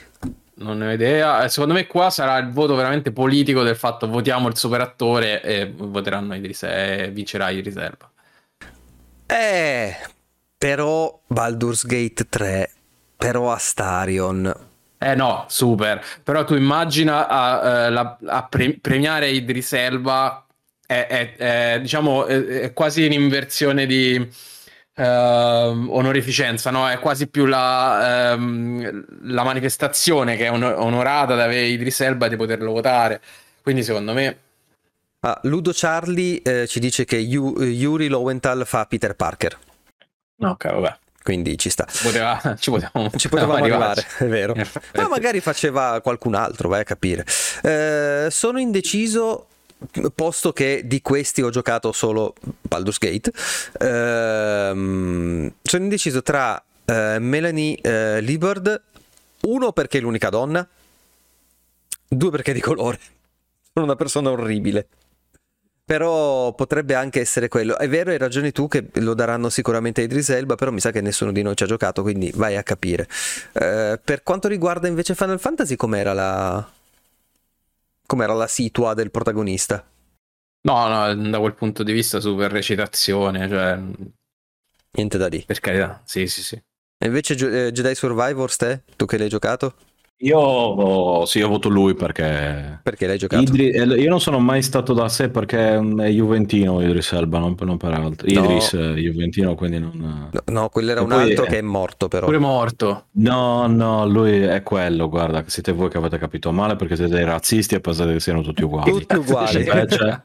Non 0.58 0.78
ne 0.78 0.88
ho 0.88 0.92
idea. 0.92 1.44
Eh, 1.44 1.50
Secondo 1.50 1.74
me 1.74 1.88
qua 1.88 2.12
sarà 2.12 2.38
il 2.38 2.52
voto 2.52 2.76
veramente 2.76 3.12
politico 3.12 3.64
del 3.64 3.76
fatto 3.76 4.08
votiamo 4.08 4.48
il 4.48 4.56
super 4.56 4.80
attore 4.82 5.42
e 5.42 5.74
voteranno 5.76 6.36
Idris 6.36 6.64
e 6.64 7.10
vincerà 7.12 7.50
Idris 7.50 7.76
Elba. 7.78 8.10
Eh, 9.26 9.96
però 10.58 11.20
Baldur's 11.26 11.86
Gate 11.86 12.28
3, 12.30 12.72
però 13.18 13.52
Astarion. 13.52 14.56
Eh 15.06 15.14
no, 15.14 15.46
super. 15.48 16.04
Però 16.24 16.44
tu 16.46 16.56
immagina 16.56 17.28
a, 17.28 17.90
la- 17.90 18.18
a 18.26 18.44
pre- 18.48 18.80
premiare 18.82 19.30
Idris 19.30 19.74
Elba 19.74 20.44
è, 20.84 21.06
è- 21.08 21.36
è, 21.36 21.80
diciamo 21.80 22.26
è, 22.26 22.44
è 22.44 22.74
quasi 22.74 23.06
un'inversione 23.06 23.86
di 23.86 24.16
ehm, 24.96 25.90
onorificenza, 25.92 26.72
no? 26.72 26.90
È 26.90 26.98
quasi 26.98 27.28
più 27.28 27.46
la, 27.46 28.32
ehm, 28.32 29.06
la 29.34 29.44
manifestazione 29.44 30.36
che 30.38 30.46
è 30.46 30.52
on- 30.52 30.64
onorata 30.64 31.36
da 31.36 31.44
avere 31.44 31.66
Idris 31.68 32.02
Elba 32.02 32.28
di 32.28 32.36
poterlo 32.36 32.72
votare. 32.72 33.22
Quindi 33.62 33.84
secondo 33.84 34.14
me 34.14 34.38
Ah, 35.20 35.40
Ludo 35.44 35.72
Charlie 35.74 36.42
eh, 36.44 36.66
ci 36.68 36.80
dice 36.80 37.06
che 37.06 37.18
Yu- 37.18 37.60
Yuri 37.62 38.08
Lowenthal 38.08 38.64
fa 38.66 38.86
Peter 38.86 39.16
Parker, 39.16 39.58
no, 40.38 40.50
ok, 40.52 40.66
vabbè. 40.72 40.98
Quindi 41.26 41.58
ci 41.58 41.72
sta. 41.72 41.88
Poteva- 42.04 42.56
ci 42.60 42.70
potevamo, 42.70 43.10
Ci 43.18 43.30
potevamo 43.30 43.56
arrivare, 43.56 44.06
è 44.20 44.26
vero. 44.26 44.54
Ma 44.94 45.08
magari 45.08 45.40
faceva 45.40 46.00
qualcun 46.00 46.36
altro, 46.36 46.70
vai 46.70 46.82
a 46.82 46.84
capire. 46.84 47.26
Eh, 47.64 48.28
sono 48.30 48.60
indeciso, 48.60 49.48
posto 50.14 50.54
che 50.54 50.84
di 50.86 51.02
questi 51.02 51.42
ho 51.42 51.50
giocato 51.50 51.92
solo 51.94 52.36
Baldur's 52.62 53.00
Gate. 53.00 53.32
Ehm, 53.80 55.52
sono 55.64 55.84
indeciso 55.84 56.22
tra 56.22 56.64
eh, 56.86 57.18
Melanie 57.18 57.80
eh, 57.82 58.22
Liebard, 58.22 58.84
uno 59.48 59.72
perché 59.72 59.98
è 59.98 60.02
l'unica 60.02 60.30
donna, 60.30 60.68
due 62.08 62.30
perché 62.30 62.52
è 62.52 62.54
di 62.54 62.62
colore. 62.62 63.00
Sono 63.74 63.86
una 63.86 63.96
persona 63.96 64.30
orribile. 64.30 64.88
Però 65.86 66.54
potrebbe 66.54 66.96
anche 66.96 67.20
essere 67.20 67.48
quello. 67.48 67.78
È 67.78 67.88
vero, 67.88 68.10
hai 68.10 68.18
ragione 68.18 68.52
tu 68.52 68.68
che 68.68 68.90
lo 68.94 69.14
daranno 69.14 69.50
sicuramente 69.50 70.02
a 70.02 70.04
Idris 70.06 70.30
Elba, 70.30 70.56
però 70.56 70.72
mi 70.72 70.80
sa 70.80 70.92
che 70.92 71.00
nessuno 71.00 71.32
di 71.32 71.44
noi 71.44 71.56
ci 71.56 71.64
ha 71.64 71.68
giocato, 71.68 72.02
quindi 72.02 72.32
vai 72.34 72.56
a 72.58 72.64
capire. 72.64 73.08
Eh, 73.54 74.00
per 74.04 74.24
quanto 74.24 74.48
riguarda 74.48 74.88
invece 74.88 75.14
Final 75.14 75.40
Fantasy, 75.40 75.76
com'era 75.76 76.14
la... 76.14 76.68
com'era 78.08 78.34
la 78.34 78.48
situa 78.48 78.94
del 78.96 79.12
protagonista? 79.12 79.86
No, 80.62 80.88
no, 80.88 81.30
da 81.30 81.40
quel 81.40 81.54
punto 81.54 81.84
di 81.84 81.94
vista 81.94 82.20
super 82.20 82.52
recitazione, 82.52 83.48
cioè 83.48 83.80
Niente 84.98 85.18
da 85.18 85.30
dire. 85.30 85.44
per 85.46 85.60
carità, 85.60 86.02
sì, 86.06 86.26
sì, 86.28 86.42
sì. 86.42 86.56
E 86.56 87.06
invece 87.06 87.34
eh, 87.68 87.72
Jedi 87.72 87.94
Survivor, 87.94 88.56
te? 88.56 88.84
Tu 88.96 89.06
che 89.06 89.18
l'hai 89.18 89.30
giocato? 89.30 89.76
Io 90.20 91.26
sì, 91.26 91.40
io 91.40 91.48
voto 91.50 91.68
lui 91.68 91.94
perché 91.94 92.80
Perché 92.82 93.06
l'hai 93.06 93.18
giocato? 93.18 93.42
Idri- 93.42 93.72
eh, 93.72 93.84
io 93.84 94.10
non 94.10 94.22
sono 94.22 94.40
mai 94.40 94.62
stato 94.62 94.94
da 94.94 95.10
sé 95.10 95.30
perché 95.30 95.78
mm, 95.80 96.00
è 96.00 96.10
Juventino 96.10 96.82
Idris 96.82 97.12
Elba, 97.12 97.40
non, 97.40 97.56
non 97.60 97.78
per 97.78 97.92
altro. 97.92 98.28
No. 98.32 98.44
Idris 98.44 98.76
è 98.76 98.94
Juventino, 98.94 99.56
quindi 99.56 99.80
non... 99.80 100.30
No, 100.32 100.42
no, 100.46 100.70
quello 100.70 100.92
era 100.92 101.02
E 101.02 101.04
un 101.04 101.12
altro 101.12 101.46
eh, 101.46 101.48
che 101.50 101.58
è 101.58 101.62
morto 101.62 102.08
però. 102.08 102.28
Pure 102.28 102.38
morto. 102.38 103.08
No, 103.14 103.68
no, 103.68 104.08
lui 104.08 104.40
è 104.40 104.64
quello, 104.64 105.10
guarda, 105.10 105.44
siete 105.48 105.74
voi 105.74 105.90
che 105.90 105.98
avete 105.98 106.18
capito 106.18 106.52
male 106.52 106.78
perché 106.78 106.96
siete 106.96 107.16
dei 107.16 107.26
razzisti 107.26 107.76
e 107.76 107.82
pensate 107.82 108.14
che 108.14 108.20
siano 108.22 108.42
tutti 108.42 108.64
uguali. 108.64 108.92
Tutti 108.92 109.16
uguali. 109.16 109.66
Invece, 109.66 110.24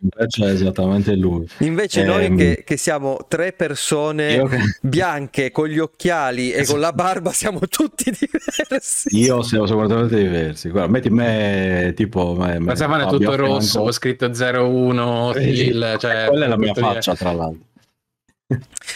invece 0.00 0.44
è 0.46 0.52
esattamente 0.52 1.14
lui. 1.14 1.48
Invece 1.58 2.04
noi 2.04 2.24
Ehm, 2.26 2.36
che, 2.36 2.62
che 2.64 2.76
siamo 2.76 3.18
tre 3.28 3.52
persone 3.52 4.32
Io, 4.34 4.46
che- 4.46 4.58
bianche 4.82 5.50
con 5.50 5.66
gli 5.68 5.78
occhiali 5.78 6.50
e 6.52 6.64
con 6.64 6.80
la 6.80 6.92
barba 6.92 7.32
siamo 7.32 7.60
tutti 7.60 8.10
diversi. 8.18 9.08
io 9.18 9.42
siamo 9.42 9.66
completamente 9.66 10.16
diversi. 10.16 10.68
Guarda, 10.70 10.90
metti 10.90 11.10
me 11.10 11.92
tipo... 11.96 12.34
Me, 12.34 12.52
me- 12.54 12.58
Ma 12.60 12.74
Stefano 12.74 13.06
è 13.06 13.10
tutto 13.10 13.34
rosso, 13.36 13.80
ho 13.80 13.92
scritto 13.92 14.26
01, 14.30 15.34
Eh, 15.34 15.96
cioè, 15.98 16.26
Quella 16.28 16.44
è 16.44 16.48
la 16.48 16.56
mia 16.58 16.74
faccia, 16.74 17.14
tra 17.14 17.32
l'altro. 17.32 17.66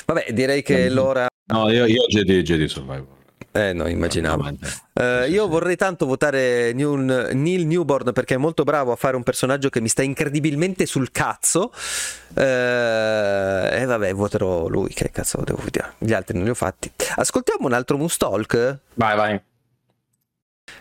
Vabbè, 0.07 0.33
direi 0.33 0.63
che 0.63 0.89
l'ora... 0.91 1.27
No, 1.53 1.71
io, 1.71 1.85
io 1.87 2.07
Jedi, 2.09 2.43
Jedi 2.43 2.69
Survivor. 2.69 3.21
Eh 3.55 3.75
no, 3.75 3.87
immaginavo. 3.87 4.49
Sì, 4.61 5.03
io 5.31 5.47
vorrei 5.47 5.77
tanto 5.77 6.07
votare 6.07 6.73
Neil, 6.73 7.67
Newborn 7.67 8.13
perché 8.13 8.35
è 8.35 8.39
molto 8.39 8.65
bravo 8.65 8.93
a 8.93 8.97
fare 8.97 9.15
un 9.15 9.23
personaggio 9.23 9.69
che 9.69 9.81
mi 9.83 9.89
sta 9.89 10.03
incredibilmente 10.03 10.87
sul 10.87 11.11
cazzo. 11.11 11.71
Eh, 12.35 13.69
E 13.73 13.85
vabbè, 13.85 14.15
voterò 14.15 14.69
lui. 14.69 14.89
Che 14.95 15.11
cazzo 15.11 15.43
devo 15.45 15.61
vedere? 15.63 15.95
Gli 15.99 16.15
altri 16.15 16.35
non 16.37 16.45
li 16.45 16.51
ho 16.51 16.55
fatti. 16.55 16.91
Ascoltiamo 17.17 17.67
un 17.67 17.75
altro 17.75 17.99
Moonstalk. 17.99 18.79
Vai, 18.95 19.17
vai. 19.17 19.41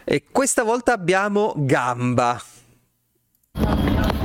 E 0.05 0.24
questa 0.32 0.63
volta 0.63 0.93
abbiamo 0.93 1.53
Gamba. 1.57 2.41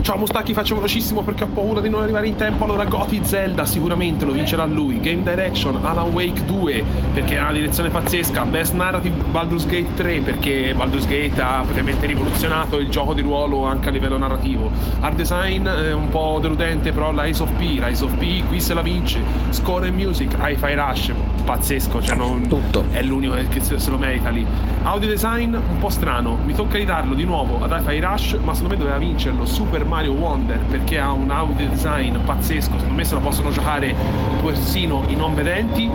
Ciao 0.06 0.18
Mustacchi, 0.18 0.54
faccio 0.54 0.76
velocissimo 0.76 1.22
perché 1.22 1.42
ho 1.42 1.48
paura 1.48 1.80
di 1.80 1.88
non 1.88 2.00
arrivare 2.00 2.28
in 2.28 2.36
tempo. 2.36 2.62
Allora, 2.62 2.84
Goti 2.84 3.22
Zelda 3.24 3.66
sicuramente 3.66 4.24
lo 4.24 4.30
vincerà 4.30 4.64
lui. 4.64 5.00
Game 5.00 5.24
Direction, 5.24 5.84
Alan 5.84 6.12
Wake 6.12 6.44
2 6.44 6.84
perché 7.12 7.36
ha 7.36 7.42
una 7.42 7.54
direzione 7.54 7.88
pazzesca. 7.88 8.44
Best 8.44 8.72
Narrative, 8.74 9.24
Baldur's 9.32 9.66
Gate 9.66 9.94
3 9.96 10.20
perché 10.20 10.74
Baldur's 10.76 11.08
Gate 11.08 11.42
ha 11.42 11.62
praticamente 11.62 12.06
rivoluzionato 12.06 12.78
il 12.78 12.88
gioco 12.88 13.14
di 13.14 13.22
ruolo 13.22 13.64
anche 13.64 13.88
a 13.88 13.90
livello 13.90 14.16
narrativo. 14.16 14.70
Art 15.00 15.16
Design 15.16 15.66
è 15.66 15.92
un 15.92 16.08
po' 16.08 16.38
deludente, 16.40 16.92
però 16.92 17.10
l'Ice 17.10 17.42
of 17.42 17.50
P, 17.54 17.80
Rise 17.82 18.04
of 18.04 18.14
P 18.16 18.46
qui 18.46 18.60
se 18.60 18.74
la 18.74 18.82
vince. 18.82 19.20
Score 19.48 19.88
and 19.88 19.96
Music, 19.96 20.36
Hi-Fi 20.38 20.74
Rush, 20.74 21.12
pazzesco, 21.44 22.00
cioè 22.00 22.14
non, 22.14 22.46
Tutto. 22.46 22.84
è 22.92 23.02
l'unico 23.02 23.34
che 23.48 23.60
se 23.60 23.76
se 23.80 23.90
lo 23.90 23.98
merita 23.98 24.28
lì. 24.28 24.46
Audio 24.84 25.08
design 25.08 25.52
un 25.52 25.78
po' 25.80 25.88
strano, 25.88 26.38
mi 26.44 26.54
tocca 26.54 26.76
ridarlo 26.78 27.14
di 27.14 27.24
nuovo 27.24 27.58
ad 27.60 27.72
Hi-Fi 27.72 27.98
Rush, 27.98 28.38
ma 28.44 28.54
secondo 28.54 28.74
me 28.74 28.76
doveva 28.76 28.98
vincerlo 28.98 29.44
Super 29.44 29.84
Mario 29.84 29.94
Wonder 30.04 30.58
perché 30.58 30.98
ha 30.98 31.10
un 31.12 31.30
audio 31.30 31.66
design 31.68 32.16
pazzesco, 32.18 32.72
secondo 32.74 32.94
me 32.94 33.04
se 33.04 33.14
lo 33.14 33.20
possono 33.20 33.50
giocare 33.50 33.94
persino 34.42 35.04
i 35.08 35.16
non 35.16 35.34
vedenti. 35.34 35.90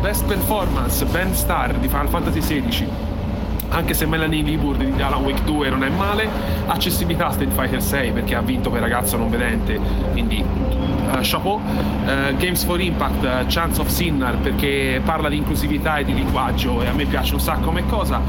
Best 0.00 0.24
performance, 0.24 1.04
Ben 1.04 1.34
Star 1.34 1.74
di 1.74 1.88
Final 1.88 2.08
Fantasy 2.08 2.40
XVI. 2.40 2.88
anche 3.68 3.94
se 3.94 4.06
Melanie 4.06 4.42
Liburd 4.42 4.82
di 4.82 5.02
Alan 5.02 5.22
Wake 5.22 5.44
2 5.44 5.70
non 5.70 5.84
è 5.84 5.88
male. 5.88 6.28
Accessibilità 6.66 7.30
Street 7.30 7.52
Fighter 7.52 7.82
6 7.82 8.12
perché 8.12 8.34
ha 8.34 8.40
vinto 8.40 8.70
per 8.70 8.80
ragazzo 8.80 9.16
non 9.16 9.30
vedente, 9.30 9.78
quindi 10.10 10.44
uh, 11.12 11.18
chapeau. 11.22 11.60
Uh, 12.04 12.32
Games 12.38 12.64
for 12.64 12.80
Impact, 12.80 13.22
uh, 13.24 13.46
Chance 13.46 13.80
of 13.80 13.88
Sinner 13.88 14.36
perché 14.36 15.00
parla 15.04 15.28
di 15.28 15.36
inclusività 15.36 15.98
e 15.98 16.04
di 16.04 16.14
linguaggio 16.14 16.82
e 16.82 16.88
a 16.88 16.92
me 16.92 17.04
piace 17.04 17.34
un 17.34 17.40
sacco 17.40 17.66
come 17.66 17.86
cosa. 17.86 18.20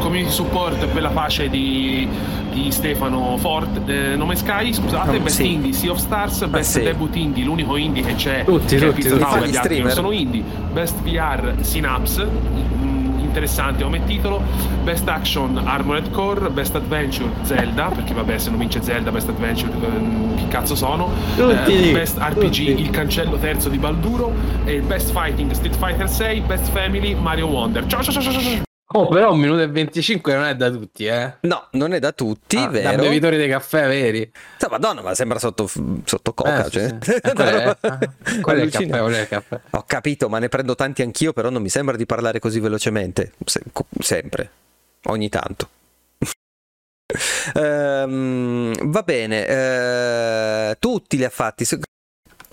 community 0.00 0.30
Support, 0.30 0.86
Bella 0.92 1.08
Pace 1.10 1.48
di, 1.48 2.08
di 2.52 2.70
Stefano 2.70 3.36
Fort, 3.38 3.78
Nome 4.16 4.36
Sky, 4.36 4.72
scusate, 4.72 5.16
Oh, 5.16 5.20
Best 5.20 5.36
sì. 5.36 5.52
Indie, 5.52 5.72
Sea 5.72 5.90
of 5.90 5.98
Stars, 5.98 6.44
Best 6.46 6.78
sì. 6.78 6.82
Debut 6.82 7.14
Indie, 7.16 7.44
l'unico 7.44 7.76
indie 7.76 8.02
che 8.02 8.14
c'è 8.14 8.44
Tutti, 8.44 8.76
che 8.76 8.86
tutti, 8.86 9.02
tutti. 9.08 9.18
Tower, 9.18 9.48
Gli 9.48 9.56
altri 9.56 9.80
non 9.80 9.90
sono 9.90 10.10
indie. 10.12 10.42
Best 10.72 10.96
VR 11.02 11.54
Synapse, 11.60 12.28
interessante 13.36 13.82
come 13.82 14.02
titolo. 14.04 14.42
Best 14.82 15.06
Action 15.06 15.60
Armored 15.62 16.10
Core, 16.10 16.48
Best 16.48 16.74
Adventure 16.74 17.30
Zelda, 17.42 17.88
perché 17.88 18.14
vabbè 18.14 18.38
se 18.38 18.48
non 18.48 18.58
vince 18.58 18.82
Zelda, 18.82 19.10
Best 19.10 19.28
Adventure 19.28 19.72
ehm, 19.72 20.36
che 20.36 20.48
cazzo 20.48 20.74
sono. 20.74 21.12
Eh, 21.36 21.92
Best 21.92 22.16
RPG 22.18 22.40
tutti. 22.40 22.80
Il 22.80 22.90
cancello 22.90 23.36
terzo 23.36 23.68
di 23.68 23.78
Balduro 23.78 24.32
e 24.64 24.74
il 24.74 24.82
Best 24.82 25.12
Fighting 25.12 25.50
Street 25.52 25.76
Fighter 25.76 26.08
6, 26.08 26.40
Best 26.40 26.70
Family 26.70 27.14
Mario 27.14 27.48
Wonder. 27.48 27.86
Ciao 27.86 28.02
ciao 28.02 28.12
ciao 28.12 28.22
ciao 28.22 28.40
ciao. 28.40 28.65
Oh, 28.90 29.08
però 29.08 29.32
un 29.32 29.40
minuto 29.40 29.60
e 29.62 29.66
25 29.66 30.32
non 30.34 30.44
è 30.44 30.54
da 30.54 30.70
tutti, 30.70 31.06
eh. 31.06 31.34
No, 31.40 31.66
non 31.72 31.92
è 31.92 31.98
da 31.98 32.12
tutti, 32.12 32.56
Ah, 32.56 32.66
da 32.66 32.70
vero? 32.70 33.02
bevitori 33.02 33.36
di 33.36 33.48
caffè 33.48 33.88
veri. 33.88 34.30
Sì, 34.58 34.66
Madonna, 34.70 35.02
ma 35.02 35.12
sembra 35.14 35.40
sotto, 35.40 35.66
sotto 35.66 36.32
coca. 36.34 36.60
Eh, 36.60 36.64
sì, 36.64 36.70
cioè. 36.70 36.96
sì. 37.00 37.10
Eh, 37.10 37.20
quello 37.32 37.50
è- 37.50 37.64
roba 37.82 37.98
eh, 37.98 38.40
quello 38.40 38.60
è 38.60 38.64
il 38.64 38.70
caffè, 38.70 38.86
quello 38.88 39.16
è 39.16 39.20
il 39.20 39.28
caffè. 39.28 39.60
Ho 39.70 39.84
capito, 39.84 40.28
ma 40.28 40.38
ne 40.38 40.48
prendo 40.48 40.76
tanti 40.76 41.02
anch'io, 41.02 41.32
però 41.32 41.50
non 41.50 41.62
mi 41.62 41.68
sembra 41.68 41.96
di 41.96 42.06
parlare 42.06 42.38
così 42.38 42.60
velocemente. 42.60 43.32
Se- 43.44 43.62
sempre, 43.98 44.50
ogni 45.06 45.28
tanto. 45.28 45.68
Ehm, 47.54 48.90
va 48.90 49.02
bene, 49.02 49.46
eh, 49.46 50.76
tutti 50.78 51.16
li 51.16 51.24
ha 51.24 51.30
fatti. 51.30 51.64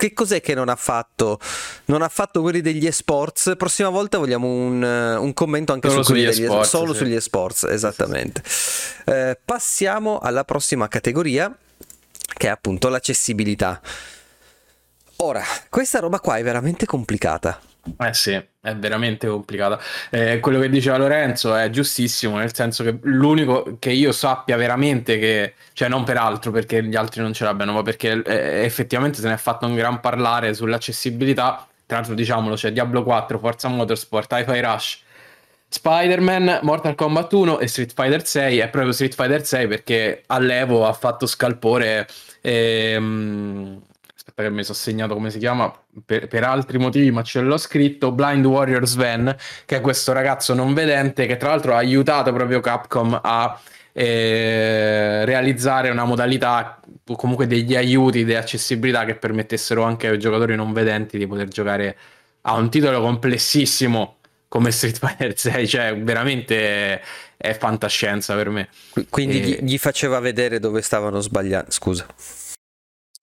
Che 0.04 0.12
cos'è 0.12 0.42
che 0.42 0.52
non 0.52 0.68
ha 0.68 0.76
fatto? 0.76 1.40
Non 1.86 2.02
ha 2.02 2.10
fatto 2.10 2.42
quelli 2.42 2.60
degli 2.60 2.86
esports. 2.86 3.54
Prossima 3.56 3.88
volta 3.88 4.18
vogliamo 4.18 4.46
un, 4.46 4.84
eh, 4.84 5.16
un 5.16 5.32
commento 5.32 5.72
anche 5.72 5.88
Solo 5.88 6.02
su 6.02 6.12
quelli 6.12 6.30
sugli 6.30 6.34
degli 6.34 6.44
esports, 6.44 6.68
solo 6.68 6.92
sì. 6.92 6.98
sugli 6.98 7.14
esports, 7.14 7.62
esattamente. 7.62 8.42
Eh, 9.06 9.38
passiamo 9.42 10.18
alla 10.18 10.44
prossima 10.44 10.88
categoria, 10.88 11.56
che 12.36 12.46
è 12.48 12.50
appunto 12.50 12.90
l'accessibilità. 12.90 13.80
Ora, 15.16 15.42
questa 15.70 16.00
roba 16.00 16.20
qua 16.20 16.36
è 16.36 16.42
veramente 16.42 16.84
complicata. 16.84 17.58
Eh 17.98 18.14
sì, 18.14 18.32
è 18.32 18.74
veramente 18.76 19.26
complicata. 19.28 19.78
Eh, 20.10 20.40
quello 20.40 20.58
che 20.58 20.70
diceva 20.70 20.96
Lorenzo 20.96 21.54
è 21.54 21.68
giustissimo, 21.68 22.38
nel 22.38 22.54
senso 22.54 22.82
che 22.82 22.98
l'unico 23.02 23.76
che 23.78 23.90
io 23.90 24.10
sappia 24.10 24.56
veramente 24.56 25.18
che, 25.18 25.54
cioè 25.74 25.88
non 25.88 26.02
per 26.02 26.16
altro 26.16 26.50
perché 26.50 26.82
gli 26.82 26.96
altri 26.96 27.20
non 27.20 27.34
ce 27.34 27.44
l'abbiano, 27.44 27.72
ma 27.74 27.82
perché 27.82 28.22
eh, 28.24 28.64
effettivamente 28.64 29.20
se 29.20 29.28
ne 29.28 29.34
è 29.34 29.36
fatto 29.36 29.66
un 29.66 29.74
gran 29.74 30.00
parlare 30.00 30.54
sull'accessibilità. 30.54 31.66
Tra 31.86 31.98
l'altro, 31.98 32.14
diciamolo, 32.14 32.54
c'è 32.54 32.72
Diablo 32.72 33.02
4, 33.02 33.38
Forza 33.38 33.68
Motorsport, 33.68 34.32
Hi-Fi 34.32 34.60
Rush, 34.60 35.02
Spider-Man, 35.68 36.60
Mortal 36.62 36.94
Kombat 36.94 37.32
1 37.32 37.58
e 37.58 37.66
Street 37.68 37.92
Fighter 37.94 38.24
6. 38.26 38.58
È 38.58 38.68
proprio 38.70 38.92
Street 38.92 39.14
Fighter 39.14 39.44
6 39.44 39.66
perché 39.68 40.22
all'Evo 40.28 40.86
ha 40.86 40.92
fatto 40.94 41.26
scalpore. 41.26 42.06
ehm, 42.40 43.80
aspetta 44.26 44.42
che 44.42 44.50
mi 44.50 44.64
sono 44.64 44.76
segnato 44.76 45.12
come 45.12 45.30
si 45.30 45.38
chiama 45.38 45.72
per, 46.04 46.28
per 46.28 46.44
altri 46.44 46.78
motivi, 46.78 47.10
ma 47.10 47.22
ce 47.22 47.40
l'ho 47.42 47.58
scritto. 47.58 48.10
Blind 48.10 48.46
Warrior 48.46 48.86
Sven, 48.86 49.36
che 49.66 49.76
è 49.76 49.80
questo 49.82 50.12
ragazzo 50.12 50.54
non 50.54 50.72
vedente 50.72 51.26
che 51.26 51.36
tra 51.36 51.50
l'altro 51.50 51.74
ha 51.74 51.76
aiutato 51.76 52.32
proprio 52.32 52.60
Capcom 52.60 53.20
a 53.22 53.60
eh, 53.92 55.24
realizzare 55.26 55.90
una 55.90 56.04
modalità 56.04 56.80
o 57.06 57.16
comunque 57.16 57.46
degli 57.46 57.76
aiuti 57.76 58.24
di 58.24 58.34
accessibilità 58.34 59.04
che 59.04 59.14
permettessero 59.14 59.82
anche 59.82 60.08
ai 60.08 60.18
giocatori 60.18 60.56
non 60.56 60.72
vedenti 60.72 61.18
di 61.18 61.26
poter 61.26 61.48
giocare 61.48 61.96
a 62.42 62.54
un 62.54 62.70
titolo 62.70 63.00
complessissimo 63.02 64.16
come 64.48 64.70
Street 64.70 64.98
Fighter 64.98 65.36
6, 65.38 65.68
cioè 65.68 65.96
veramente 65.98 67.02
è 67.36 67.54
fantascienza 67.58 68.34
per 68.34 68.48
me. 68.48 68.68
Qui- 68.90 69.06
Quindi 69.10 69.40
gli, 69.40 69.58
gli 69.60 69.78
faceva 69.78 70.18
vedere 70.18 70.58
dove 70.58 70.80
stavano 70.80 71.20
sbagliando. 71.20 71.70
Scusa. 71.70 72.06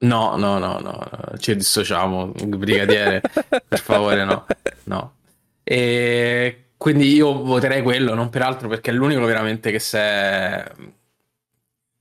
No, 0.04 0.36
no, 0.36 0.58
no, 0.58 0.80
no, 0.80 1.10
ci 1.38 1.56
dissociamo, 1.56 2.32
brigadiere, 2.46 3.22
per 3.68 3.80
favore, 3.80 4.24
no, 4.24 4.46
no. 4.86 5.16
E 5.64 6.72
quindi 6.76 7.14
io 7.14 7.44
voterei 7.44 7.84
quello, 7.84 8.16
non 8.16 8.30
per 8.30 8.42
altro, 8.42 8.68
perché 8.68 8.90
è 8.90 8.94
l'unico 8.94 9.24
veramente 9.26 9.70
che 9.70 9.78
si 9.78 9.98
è... 9.98 10.64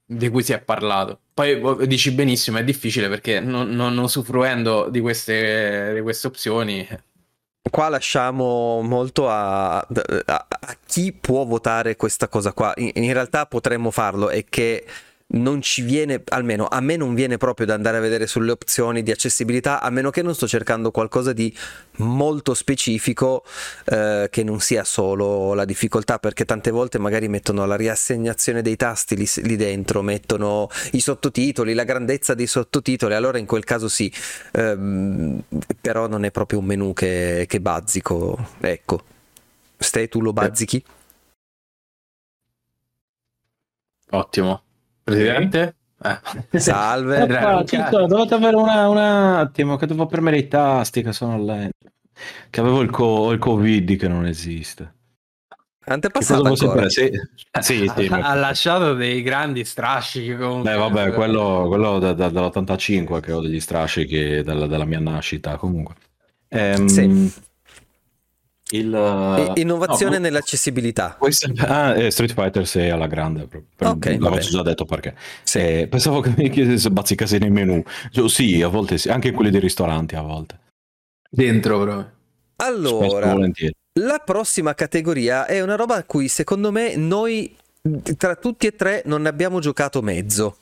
di 0.03 0.29
cui 0.29 0.41
si 0.41 0.53
è 0.53 0.59
parlato. 0.59 1.19
Poi 1.31 1.59
vo- 1.59 1.85
dici 1.85 2.11
benissimo, 2.11 2.57
è 2.57 2.63
difficile 2.63 3.07
perché 3.07 3.39
non, 3.39 3.69
non 3.69 3.95
usufruendo 3.99 4.89
di 4.89 4.99
queste, 4.99 5.93
di 5.93 6.01
queste 6.01 6.27
opzioni... 6.27 6.87
Qua 7.69 7.89
lasciamo 7.89 8.81
molto 8.81 9.29
a, 9.29 9.77
a- 9.77 9.85
a 10.25 10.77
chi 10.87 11.13
può 11.13 11.45
votare 11.45 11.95
questa 11.95 12.27
cosa 12.27 12.51
qua. 12.51 12.73
In, 12.77 12.89
in 12.95 13.13
realtà 13.13 13.45
potremmo 13.45 13.91
farlo, 13.91 14.29
è 14.29 14.43
che 14.45 14.83
non 15.33 15.61
ci 15.61 15.81
viene, 15.81 16.21
almeno 16.29 16.67
a 16.67 16.79
me 16.81 16.95
non 16.95 17.13
viene 17.13 17.37
proprio 17.37 17.65
da 17.65 17.73
andare 17.73 17.97
a 17.97 17.99
vedere 17.99 18.27
sulle 18.27 18.51
opzioni 18.51 19.03
di 19.03 19.11
accessibilità, 19.11 19.81
a 19.81 19.89
meno 19.89 20.09
che 20.09 20.21
non 20.21 20.35
sto 20.35 20.47
cercando 20.47 20.91
qualcosa 20.91 21.33
di 21.33 21.55
molto 21.97 22.53
specifico 22.53 23.43
eh, 23.85 24.27
che 24.29 24.43
non 24.43 24.59
sia 24.59 24.83
solo 24.83 25.53
la 25.53 25.65
difficoltà, 25.65 26.19
perché 26.19 26.45
tante 26.45 26.71
volte 26.71 26.99
magari 26.99 27.27
mettono 27.27 27.65
la 27.65 27.75
riassegnazione 27.75 28.61
dei 28.61 28.75
tasti 28.75 29.15
lì, 29.15 29.29
lì 29.43 29.55
dentro, 29.55 30.01
mettono 30.01 30.69
i 30.91 30.99
sottotitoli, 30.99 31.73
la 31.73 31.83
grandezza 31.83 32.33
dei 32.33 32.47
sottotitoli, 32.47 33.13
allora 33.13 33.37
in 33.37 33.45
quel 33.45 33.63
caso 33.63 33.87
sì, 33.87 34.11
Ehm, 34.51 35.43
però 35.79 36.07
non 36.07 36.25
è 36.25 36.31
proprio 36.31 36.59
un 36.59 36.65
menu 36.65 36.93
che, 36.93 37.45
che 37.47 37.61
bazzico, 37.61 38.37
ecco. 38.59 39.03
Ste 39.77 40.07
tu 40.07 40.21
lo 40.21 40.33
bazzichi? 40.33 40.83
Ottimo. 44.11 44.63
Presidente? 45.15 45.75
Eh. 46.51 46.59
Salve. 46.59 47.17
Era 47.17 47.57
un 47.57 47.65
Ci 47.67 47.75
cazzo. 47.77 47.95
sono, 47.95 48.07
dovete 48.07 48.33
avere 48.35 48.55
una- 48.55 48.89
un 48.89 48.97
attimo 48.97 49.75
che 49.75 49.85
devo 49.85 50.05
premere 50.05 50.37
i 50.37 50.47
tasti 50.47 51.01
che 51.03 51.13
sono 51.13 51.43
lenti. 51.43 51.89
Che 52.49 52.59
avevo 52.59 52.81
il, 52.81 52.89
co- 52.89 53.31
il 53.31 53.39
covid 53.39 53.95
che 53.97 54.07
non 54.07 54.25
esiste. 54.25 54.93
Antepassato 55.83 56.43
ancora. 56.45 56.87
Sì, 56.89 57.09
sì, 57.59 57.91
sì, 57.95 58.05
ha, 58.11 58.29
ha 58.29 58.33
lasciato 58.35 58.93
dei 58.93 59.21
grandi 59.23 59.65
strascichi 59.65 60.35
comunque. 60.35 60.71
Beh, 60.71 60.77
vabbè, 60.77 61.11
quello, 61.13 61.65
quello 61.67 61.97
da- 61.97 62.13
da- 62.13 62.29
dall'85 62.29 63.19
che 63.19 63.31
ho 63.31 63.41
degli 63.41 63.59
strascichi 63.59 64.43
dalla, 64.43 64.67
dalla 64.67 64.85
mia 64.85 64.99
nascita, 64.99 65.55
comunque. 65.57 65.95
Ehm, 66.49 66.85
Sì. 66.85 67.33
Il, 68.73 69.53
I- 69.55 69.61
Innovazione 69.61 70.15
no, 70.17 70.23
nell'accessibilità. 70.23 71.15
questo- 71.19 71.51
ah, 71.57 71.95
eh, 71.97 72.09
Street 72.11 72.33
Fighter 72.33 72.65
6 72.65 72.89
alla 72.89 73.07
grande. 73.07 73.45
Per- 73.47 73.63
Ok, 73.79 74.17
va 74.17 74.29
l'avevo 74.29 74.47
già 74.49 74.61
detto 74.63 74.85
perché. 74.85 75.15
Sì. 75.43 75.57
Eh, 75.59 75.87
pensavo 75.89 76.21
che 76.21 76.33
mi 76.37 76.49
chiedesse 76.49 76.89
bazzicassi 76.89 77.37
nei 77.37 77.49
menu. 77.49 77.83
Cioè, 78.11 78.29
sì, 78.29 78.61
a 78.61 78.67
volte 78.69 78.97
sì, 78.97 79.09
anche 79.09 79.31
quelli 79.31 79.49
dei 79.51 79.59
ristoranti 79.59 80.15
a 80.15 80.21
volte. 80.21 80.59
Dentro 81.29 81.79
proprio. 81.81 81.99
E 82.01 82.65
Allora, 82.65 83.35
la 83.99 84.19
prossima 84.23 84.73
categoria 84.73 85.45
è 85.45 85.61
una 85.61 85.75
roba 85.75 85.95
a 85.95 86.03
cui 86.03 86.27
secondo 86.27 86.71
me 86.71 86.95
noi 86.95 87.55
tra 88.17 88.35
tutti 88.35 88.67
e 88.67 88.75
tre 88.75 89.01
non 89.05 89.23
ne 89.23 89.29
abbiamo 89.29 89.59
giocato 89.59 90.01
mezzo. 90.01 90.57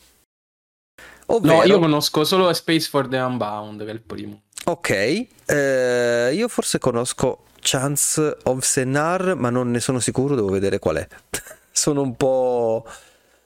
Ovvero, 1.27 1.57
No, 1.57 1.63
io 1.63 1.77
conosco 1.79 2.23
solo 2.23 2.51
Space 2.53 2.87
for 2.89 3.07
the 3.07 3.17
Unbound, 3.17 3.83
che 3.83 3.89
è 3.91 3.93
il 3.93 4.01
primo. 4.01 4.41
ok, 4.65 5.25
eh, 5.45 6.31
io 6.33 6.47
forse 6.47 6.79
conosco 6.79 7.43
Chance 7.61 8.37
of 8.43 8.63
Senar, 8.63 9.35
ma 9.35 9.49
non 9.49 9.71
ne 9.71 9.79
sono 9.79 9.99
sicuro, 9.99 10.35
devo 10.35 10.49
vedere 10.49 10.79
qual 10.79 10.97
è. 10.97 11.07
sono 11.71 12.01
un 12.01 12.15
po'... 12.15 12.85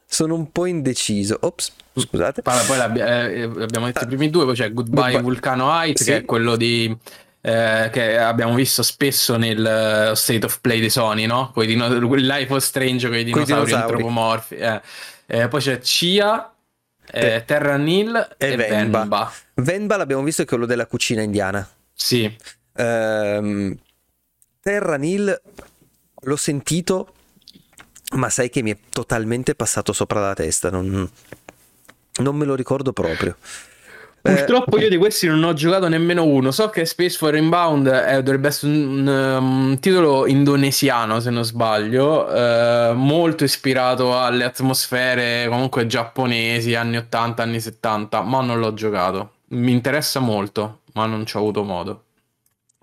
Sono 0.06 0.36
un 0.36 0.52
po' 0.52 0.68
indeciso. 0.68 1.38
Ops, 1.42 1.74
scusate. 1.96 2.44
Poi, 2.44 2.54
poi 2.68 2.78
l'abbi- 2.78 3.00
eh, 3.00 3.42
abbiamo 3.64 3.88
detto 3.88 4.04
i 4.04 4.08
primi 4.08 4.30
due, 4.30 4.46
poi 4.46 4.54
c'è 4.54 4.72
Goodbye, 4.72 5.02
Goodbye. 5.06 5.22
Vulcano 5.22 5.72
Heights, 5.72 6.04
Sì. 6.04 6.10
che 6.12 6.18
è 6.18 6.26
quello 6.26 6.56
di, 6.56 6.96
eh, 7.42 7.90
che 7.92 8.18
abbiamo 8.20 8.54
visto 8.54 8.84
spesso 8.84 9.38
nel 9.38 9.66
eh, 10.12 10.16
State 10.16 10.46
of 10.46 10.60
Play 10.62 10.80
di 10.82 10.92
Sony, 10.92 11.26
no? 11.26 11.50
Coi 11.52 11.66
dino- 11.66 11.88
Life 11.88 12.54
of 12.54 12.62
Strange 12.64 13.08
con 13.08 13.18
i 13.18 13.24
dinosauri 13.24 13.66
dinosauri. 13.66 13.74
antropomorfi. 13.94 14.56
eh. 14.56 14.82
Eh, 15.26 15.48
poi 15.48 15.62
c'è 15.62 15.80
Cia, 15.80 16.54
eh, 17.12 17.20
Te- 17.20 17.44
Terra 17.48 17.78
Nil 17.78 18.36
e 18.38 18.52
e, 18.52 18.56
Venba. 18.56 19.00
Venba. 19.00 19.32
Venba 19.56 19.98
l'abbiamo 19.98 20.22
visto 20.22 20.44
che 20.44 20.48
è 20.48 20.52
quello 20.52 20.68
della 20.68 20.86
cucina 20.86 21.24
indiana. 21.24 21.68
Sì, 21.92 22.32
Ehm, 22.76 23.76
Terra 24.64 24.96
Nil 24.96 25.42
l'ho 26.22 26.36
sentito, 26.38 27.14
ma 28.16 28.30
sai 28.30 28.50
che 28.50 28.62
mi 28.62 28.72
è 28.72 28.78
totalmente 28.90 29.56
passato 29.56 29.92
sopra 29.92 30.22
la 30.22 30.34
testa. 30.34 30.70
Non, 30.70 31.10
non 32.22 32.36
me 32.38 32.46
lo 32.46 32.56
ricordo 32.56 32.94
proprio. 32.94 33.36
Purtroppo 34.22 34.80
io 34.80 34.88
di 34.88 34.96
questi 34.96 35.28
non 35.28 35.44
ho 35.44 35.52
giocato 35.52 35.90
nemmeno 35.90 36.24
uno. 36.24 36.52
So 36.52 36.70
che 36.70 36.86
Space 36.86 37.18
for 37.18 37.36
Inbound 37.36 37.88
eh, 37.88 38.24
dovrebbe 38.24 38.48
essere 38.48 38.72
un, 38.72 39.06
un, 39.06 39.08
un, 39.08 39.80
titolo 39.82 40.28
indonesiano, 40.28 41.20
se 41.20 41.30
non 41.30 41.44
sbaglio, 41.44 42.34
eh, 42.34 42.94
molto 42.94 43.44
ispirato 43.44 44.18
alle 44.18 44.46
atmosfere 44.46 45.46
comunque 45.50 45.88
giapponesi, 45.88 46.74
anni 46.74 46.96
80, 46.96 47.44
anni 47.44 47.60
70, 47.60 48.22
ma 48.22 48.40
non 48.40 48.60
l'ho 48.60 48.74
giocato. 48.74 49.32
Mi 49.48 49.74
interessa 49.74 50.22
molto, 50.22 50.84
ma 50.94 51.06
non 51.06 51.26
ci 51.26 51.36
ho 51.36 51.40
avuto 51.42 51.64
modo. 51.64 52.04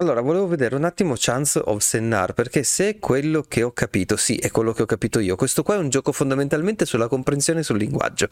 Allora, 0.01 0.23
volevo 0.23 0.47
vedere 0.47 0.77
un 0.77 0.85
attimo 0.85 1.13
Chance 1.15 1.61
of 1.63 1.83
Sennar, 1.83 2.33
perché 2.33 2.63
se 2.63 2.99
quello 2.99 3.43
che 3.47 3.63
ho 3.63 3.73
capito, 3.73 4.17
sì, 4.17 4.37
è 4.37 4.51
quello 4.51 4.73
che 4.73 4.81
ho 4.81 4.87
capito 4.87 5.19
io. 5.19 5.37
Questo 5.37 5.63
qua 5.63 5.75
è 5.75 5.79
un 5.79 5.91
gioco 5.91 6.11
fondamentalmente 6.11 6.87
sulla 6.87 7.07
comprensione 7.07 7.63
sul 7.63 7.77
linguaggio. 7.77 8.31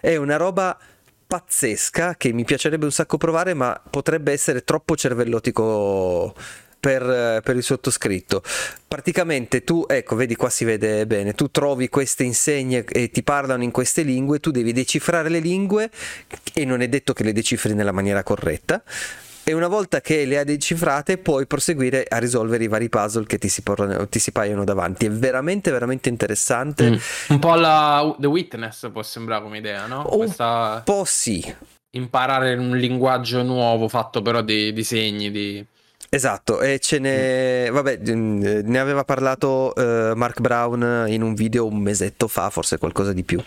È 0.00 0.16
una 0.16 0.36
roba 0.36 0.76
pazzesca 1.24 2.16
che 2.16 2.32
mi 2.32 2.42
piacerebbe 2.42 2.84
un 2.84 2.90
sacco 2.90 3.16
provare, 3.16 3.54
ma 3.54 3.80
potrebbe 3.88 4.32
essere 4.32 4.64
troppo 4.64 4.96
cervellotico 4.96 6.34
per, 6.80 7.42
per, 7.44 7.54
il 7.54 7.62
sottoscritto. 7.62 8.42
Praticamente 8.88 9.62
tu, 9.62 9.84
ecco, 9.88 10.16
vedi 10.16 10.34
qua 10.34 10.50
si 10.50 10.64
vede 10.64 11.06
bene, 11.06 11.32
tu 11.34 11.48
trovi 11.48 11.88
queste 11.88 12.24
insegne 12.24 12.84
e 12.86 13.10
ti 13.10 13.22
parlano 13.22 13.62
in 13.62 13.70
queste 13.70 14.02
lingue, 14.02 14.40
tu 14.40 14.50
devi 14.50 14.72
decifrare 14.72 15.28
le 15.28 15.38
lingue 15.38 15.90
e 16.52 16.64
non 16.64 16.80
è 16.80 16.88
detto 16.88 17.12
che 17.12 17.22
le 17.22 17.32
decifri 17.32 17.72
nella 17.72 17.92
maniera 17.92 18.24
corretta 18.24 18.82
e 19.44 19.52
una 19.52 19.68
volta 19.68 20.00
che 20.00 20.24
le 20.24 20.38
hai 20.38 20.44
decifrate 20.44 21.18
puoi 21.18 21.46
proseguire 21.46 22.06
a 22.08 22.18
risolvere 22.18 22.64
i 22.64 22.68
vari 22.68 22.88
puzzle 22.88 23.26
che 23.26 23.36
ti 23.36 23.48
si, 23.48 23.60
porrano, 23.60 24.08
ti 24.08 24.18
si 24.18 24.32
paiono 24.32 24.64
davanti. 24.64 25.04
È 25.04 25.10
veramente, 25.10 25.70
veramente 25.70 26.08
interessante. 26.08 26.90
Mm. 26.90 26.96
Un 27.28 27.38
po' 27.38 27.54
la 27.54 28.14
The 28.18 28.26
Witness 28.26 28.90
può 28.90 29.02
sembrare 29.02 29.42
come 29.42 29.58
idea, 29.58 29.86
no? 29.86 30.08
Un 30.10 30.18
Questa... 30.18 30.80
po' 30.82 31.04
sì. 31.04 31.54
Imparare 31.90 32.54
un 32.54 32.76
linguaggio 32.76 33.42
nuovo 33.42 33.86
fatto 33.88 34.22
però 34.22 34.40
di 34.40 34.72
disegni, 34.72 35.30
di... 35.30 35.64
Esatto, 36.08 36.60
e 36.60 36.78
ce 36.78 36.98
ne... 36.98 37.68
Vabbè, 37.70 38.00
mm, 38.10 38.40
ne 38.64 38.78
aveva 38.78 39.04
parlato 39.04 39.72
uh, 39.76 40.16
Mark 40.16 40.40
Brown 40.40 41.04
in 41.08 41.22
un 41.22 41.34
video 41.34 41.66
un 41.66 41.76
mesetto 41.76 42.28
fa, 42.28 42.48
forse 42.48 42.78
qualcosa 42.78 43.12
di 43.12 43.24
più 43.24 43.42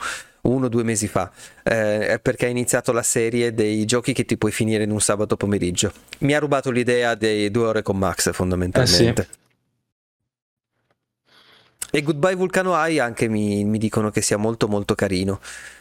uno 0.47 0.65
o 0.65 0.69
due 0.69 0.83
mesi 0.83 1.07
fa, 1.07 1.31
eh, 1.63 2.19
perché 2.21 2.45
ha 2.45 2.49
iniziato 2.49 2.91
la 2.91 3.03
serie 3.03 3.53
dei 3.53 3.85
giochi 3.85 4.13
che 4.13 4.25
ti 4.25 4.37
puoi 4.37 4.51
finire 4.51 4.83
in 4.83 4.91
un 4.91 5.01
sabato 5.01 5.37
pomeriggio. 5.37 5.91
Mi 6.19 6.33
ha 6.33 6.39
rubato 6.39 6.71
l'idea 6.71 7.15
dei 7.15 7.51
due 7.51 7.67
ore 7.67 7.81
con 7.81 7.97
Max, 7.97 8.31
fondamentalmente. 8.31 9.21
Eh 9.21 9.25
sì. 9.25 9.45
E 11.89 12.01
Goodbye 12.01 12.35
Vulcano 12.35 12.73
High 12.75 12.99
anche 12.99 13.29
mi, 13.29 13.63
mi, 13.63 13.77
dicono 13.77 14.09
che 14.09 14.21
sia 14.21 14.37
molto 14.37 14.67
molto 14.67 14.93
carino. 14.93 15.39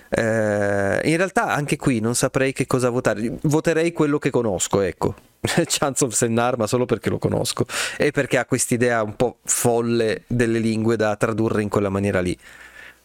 Eh, 0.08 1.00
in 1.02 1.16
realtà 1.16 1.52
anche 1.52 1.76
qui 1.76 1.98
non 1.98 2.14
saprei 2.14 2.52
che 2.52 2.66
cosa 2.66 2.90
votare. 2.90 3.38
Voterei 3.42 3.92
quello 3.92 4.18
che 4.18 4.30
conosco, 4.30 4.80
ecco. 4.82 5.14
Chance 5.66 6.04
of 6.04 6.14
Sennar, 6.14 6.56
ma 6.58 6.68
solo 6.68 6.86
perché 6.86 7.10
lo 7.10 7.18
conosco. 7.18 7.66
E 7.96 8.12
perché 8.12 8.38
ha 8.38 8.44
quest'idea 8.44 9.02
un 9.02 9.16
po' 9.16 9.38
folle 9.44 10.22
delle 10.28 10.60
lingue 10.60 10.96
da 10.96 11.16
tradurre 11.16 11.62
in 11.62 11.68
quella 11.68 11.88
maniera 11.88 12.20
lì. 12.20 12.38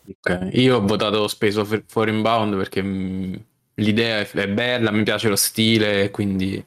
Ok, 0.07 0.49
io 0.53 0.77
ho 0.77 0.85
votato 0.85 1.27
Space 1.27 1.83
for 1.87 2.07
Inbound 2.07 2.55
perché 2.55 2.81
mh, 2.81 3.43
l'idea 3.75 4.19
è, 4.19 4.29
è, 4.29 4.47
bella, 4.47 4.91
mi 4.91 5.03
piace 5.03 5.29
lo 5.29 5.35
stile, 5.35 6.09
quindi 6.11 6.63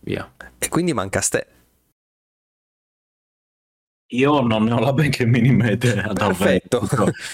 via. 0.00 0.30
E 0.58 0.68
quindi 0.68 0.92
manca 0.92 1.18
a 1.18 1.22
te. 1.22 1.46
Io 4.12 4.40
non 4.42 4.64
ne 4.64 4.72
ho 4.72 4.78
la 4.78 4.92
benché 4.92 5.24
minima 5.24 5.70
idea. 5.70 6.12
Perfetto. 6.12 6.86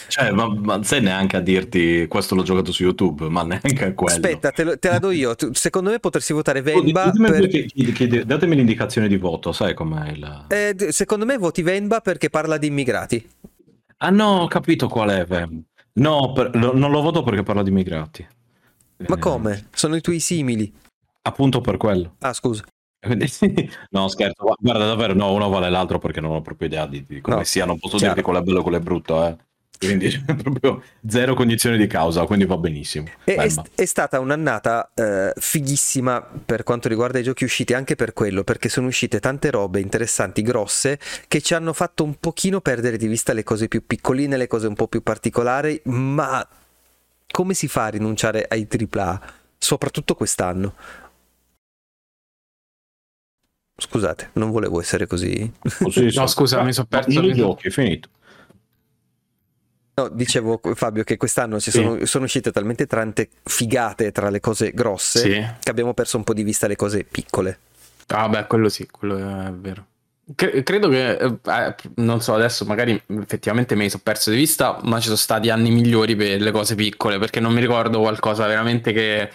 Cioè, 0.06 0.30
ma, 0.30 0.48
ma 0.48 0.82
sei 0.84 1.00
neanche 1.00 1.36
a 1.36 1.40
dirti 1.40 2.06
questo 2.06 2.36
l'ho 2.36 2.44
giocato 2.44 2.70
su 2.70 2.84
YouTube, 2.84 3.28
ma 3.28 3.42
neanche 3.42 3.84
a 3.84 3.92
quello. 3.92 4.14
Aspetta, 4.14 4.52
te, 4.52 4.62
lo, 4.62 4.78
te 4.78 4.88
la 4.88 4.98
do 5.00 5.10
io. 5.10 5.34
Tu, 5.34 5.52
secondo 5.54 5.90
me 5.90 5.98
potresti 5.98 6.32
votare 6.32 6.62
Venba. 6.62 7.08
Oh, 7.08 7.20
per... 7.20 7.48
che, 7.48 7.66
che, 7.66 7.92
che, 7.92 8.24
datemi 8.24 8.54
l'indicazione 8.54 9.08
di 9.08 9.16
voto, 9.16 9.50
sai 9.50 9.74
com'è 9.74 10.10
il... 10.10 10.44
Eh, 10.48 10.92
secondo 10.92 11.24
me 11.24 11.36
voti 11.36 11.62
Venba 11.62 12.00
perché 12.00 12.30
parla 12.30 12.56
di 12.58 12.68
immigrati. 12.68 13.28
Ah 13.98 14.10
no, 14.10 14.42
ho 14.42 14.46
capito 14.46 14.88
qual 14.88 15.10
è. 15.10 15.48
No, 15.94 16.32
per, 16.32 16.54
lo, 16.54 16.76
non 16.76 16.90
lo 16.90 17.00
voto 17.00 17.22
perché 17.22 17.42
parla 17.42 17.62
di 17.62 17.70
immigrati. 17.70 18.26
Ma 19.08 19.16
eh, 19.16 19.18
come? 19.18 19.68
Sono 19.72 19.96
i 19.96 20.00
tuoi 20.00 20.20
simili. 20.20 20.72
Appunto 21.22 21.60
per 21.60 21.76
quello. 21.76 22.14
Ah, 22.20 22.32
scusa. 22.32 22.64
no, 23.90 24.08
scherzo. 24.08 24.54
Guarda, 24.58 24.86
davvero, 24.86 25.14
no, 25.14 25.32
uno 25.32 25.48
vale 25.48 25.70
l'altro 25.70 25.98
perché 25.98 26.20
non 26.20 26.32
ho 26.32 26.40
proprio 26.40 26.68
idea 26.68 26.86
di, 26.86 27.04
di 27.04 27.20
come 27.20 27.36
no, 27.36 27.44
sia. 27.44 27.64
Non 27.64 27.78
posso 27.78 27.96
chiaro. 27.96 28.14
dirti 28.14 28.28
quello 28.28 28.40
è 28.40 28.42
bello 28.42 28.60
e 28.60 28.62
quello 28.62 28.76
è 28.76 28.80
brutto, 28.80 29.24
eh. 29.26 29.36
Quindi 29.78 30.10
proprio 30.42 30.82
zero 31.06 31.34
cognizione 31.34 31.76
di 31.76 31.86
causa, 31.86 32.24
quindi 32.24 32.44
va 32.44 32.56
benissimo. 32.56 33.06
È, 33.22 33.34
è, 33.34 33.52
è 33.74 33.84
stata 33.84 34.18
un'annata 34.18 34.90
eh, 34.94 35.32
fighissima 35.36 36.20
per 36.20 36.64
quanto 36.64 36.88
riguarda 36.88 37.18
i 37.18 37.22
giochi 37.22 37.44
usciti, 37.44 37.74
anche 37.74 37.94
per 37.94 38.12
quello, 38.12 38.42
perché 38.42 38.68
sono 38.68 38.88
uscite 38.88 39.20
tante 39.20 39.50
robe 39.50 39.80
interessanti, 39.80 40.42
grosse, 40.42 40.98
che 41.28 41.40
ci 41.40 41.54
hanno 41.54 41.72
fatto 41.72 42.02
un 42.02 42.16
pochino 42.18 42.60
perdere 42.60 42.96
di 42.96 43.06
vista 43.06 43.32
le 43.32 43.44
cose 43.44 43.68
più 43.68 43.86
piccoline, 43.86 44.36
le 44.36 44.48
cose 44.48 44.66
un 44.66 44.74
po' 44.74 44.88
più 44.88 45.02
particolari, 45.02 45.80
ma 45.84 46.46
come 47.30 47.54
si 47.54 47.68
fa 47.68 47.84
a 47.84 47.88
rinunciare 47.88 48.46
ai 48.48 48.66
AAA, 48.68 49.20
soprattutto 49.56 50.14
quest'anno? 50.14 50.74
Scusate, 53.80 54.30
non 54.32 54.50
volevo 54.50 54.80
essere 54.80 55.06
così. 55.06 55.52
Oh, 55.82 55.90
sì, 55.90 56.12
no, 56.12 56.26
scusa, 56.26 56.64
mi 56.64 56.72
sono 56.72 56.88
perso. 56.88 57.20
I 57.20 57.32
giochi, 57.32 57.68
è 57.68 57.70
finito. 57.70 58.08
No, 59.98 60.06
dicevo 60.06 60.60
Fabio 60.74 61.02
che 61.02 61.16
quest'anno 61.16 61.58
ci 61.58 61.72
sono, 61.72 62.06
sono, 62.06 62.24
uscite 62.24 62.52
talmente 62.52 62.86
tante 62.86 63.30
figate 63.42 64.12
tra 64.12 64.30
le 64.30 64.38
cose 64.38 64.70
grosse 64.70 65.18
sì. 65.18 65.46
che 65.58 65.70
abbiamo 65.70 65.92
perso 65.92 66.16
un 66.16 66.22
po' 66.22 66.34
di 66.34 66.44
vista 66.44 66.68
le 66.68 66.76
cose 66.76 67.02
piccole. 67.02 67.58
Ah 68.06 68.28
beh, 68.28 68.46
quello 68.46 68.68
sì, 68.68 68.86
quello 68.86 69.16
è 69.16 69.50
vero. 69.50 69.86
credo 70.36 70.88
che, 70.88 71.16
eh, 71.16 71.74
non 71.96 72.20
so, 72.20 72.34
adesso 72.34 72.64
magari 72.64 73.02
effettivamente 73.20 73.74
me 73.74 73.82
li 73.82 73.90
sono 73.90 74.02
perso 74.04 74.30
di 74.30 74.36
vista, 74.36 74.78
ma 74.84 74.98
ci 74.98 75.06
sono 75.06 75.16
stati 75.16 75.50
anni 75.50 75.72
migliori 75.72 76.14
per 76.14 76.40
le 76.40 76.52
cose 76.52 76.76
piccole, 76.76 77.18
perché 77.18 77.40
non 77.40 77.52
mi 77.52 77.60
ricordo 77.60 77.98
qualcosa 77.98 78.46
veramente 78.46 78.92
che 78.92 79.28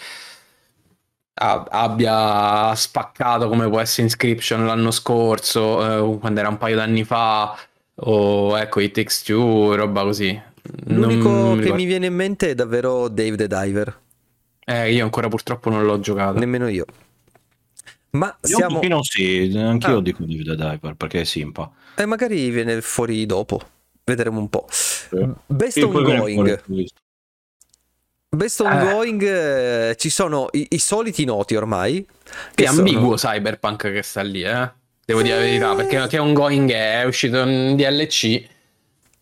abbia 1.35 2.73
spaccato 2.73 3.49
come 3.49 3.67
può 3.67 3.81
essere 3.81 4.03
Inscription 4.03 4.65
l'anno 4.65 4.91
scorso, 4.91 6.13
eh, 6.15 6.19
quando 6.19 6.39
era 6.39 6.47
un 6.47 6.57
paio 6.57 6.77
d'anni 6.77 7.03
fa, 7.03 7.53
o 7.95 8.57
ecco 8.57 8.79
i 8.79 8.91
Takes 8.91 9.23
Two, 9.23 9.75
roba 9.75 10.03
così. 10.03 10.51
L'unico 10.85 11.55
che 11.55 11.73
mi 11.73 11.85
viene 11.85 12.05
in 12.07 12.13
mente 12.13 12.51
è 12.51 12.55
davvero 12.55 13.09
Dave 13.09 13.35
the 13.35 13.47
Diver. 13.47 14.01
Eh, 14.65 14.93
io 14.93 15.03
ancora 15.03 15.27
purtroppo 15.27 15.69
non 15.69 15.83
l'ho 15.83 15.99
giocato. 15.99 16.39
Nemmeno 16.39 16.67
io. 16.67 16.85
Ma 18.11 18.27
io 18.43 18.55
siamo... 18.55 18.75
un 18.75 18.81
pochino 18.81 19.03
sì, 19.03 19.51
anch'io 19.55 19.97
ah. 19.97 20.01
dico 20.01 20.23
Dave 20.23 20.43
the 20.43 20.55
Diver 20.55 20.95
perché 20.95 21.21
è 21.21 21.23
simpa. 21.25 21.69
E 21.95 22.03
eh, 22.03 22.05
magari 22.05 22.49
viene 22.49 22.81
fuori 22.81 23.25
dopo. 23.25 23.59
Vedremo 24.03 24.39
un 24.39 24.49
po'. 24.49 24.65
Sì. 24.69 25.17
Best 25.45 25.81
ongoing. 25.83 26.61
Best 28.29 28.61
ongoing 28.61 29.21
eh. 29.21 29.89
eh, 29.89 29.95
ci 29.95 30.09
sono 30.09 30.47
i, 30.51 30.67
i, 30.71 30.79
soliti 30.79 31.25
noti 31.25 31.55
ormai. 31.55 32.05
Che 32.53 32.63
è 32.63 32.67
ambiguo 32.67 33.15
Cyberpunk 33.15 33.91
che 33.91 34.01
sta 34.01 34.21
lì, 34.21 34.43
eh. 34.43 34.71
Devo 35.05 35.21
dire 35.21 35.35
la 35.35 35.41
verità, 35.41 35.75
perché 35.75 36.07
che 36.07 36.17
ongoing 36.17 36.71
è, 36.71 37.01
è 37.01 37.03
uscito 37.03 37.41
in 37.41 37.75
DLC 37.75 38.51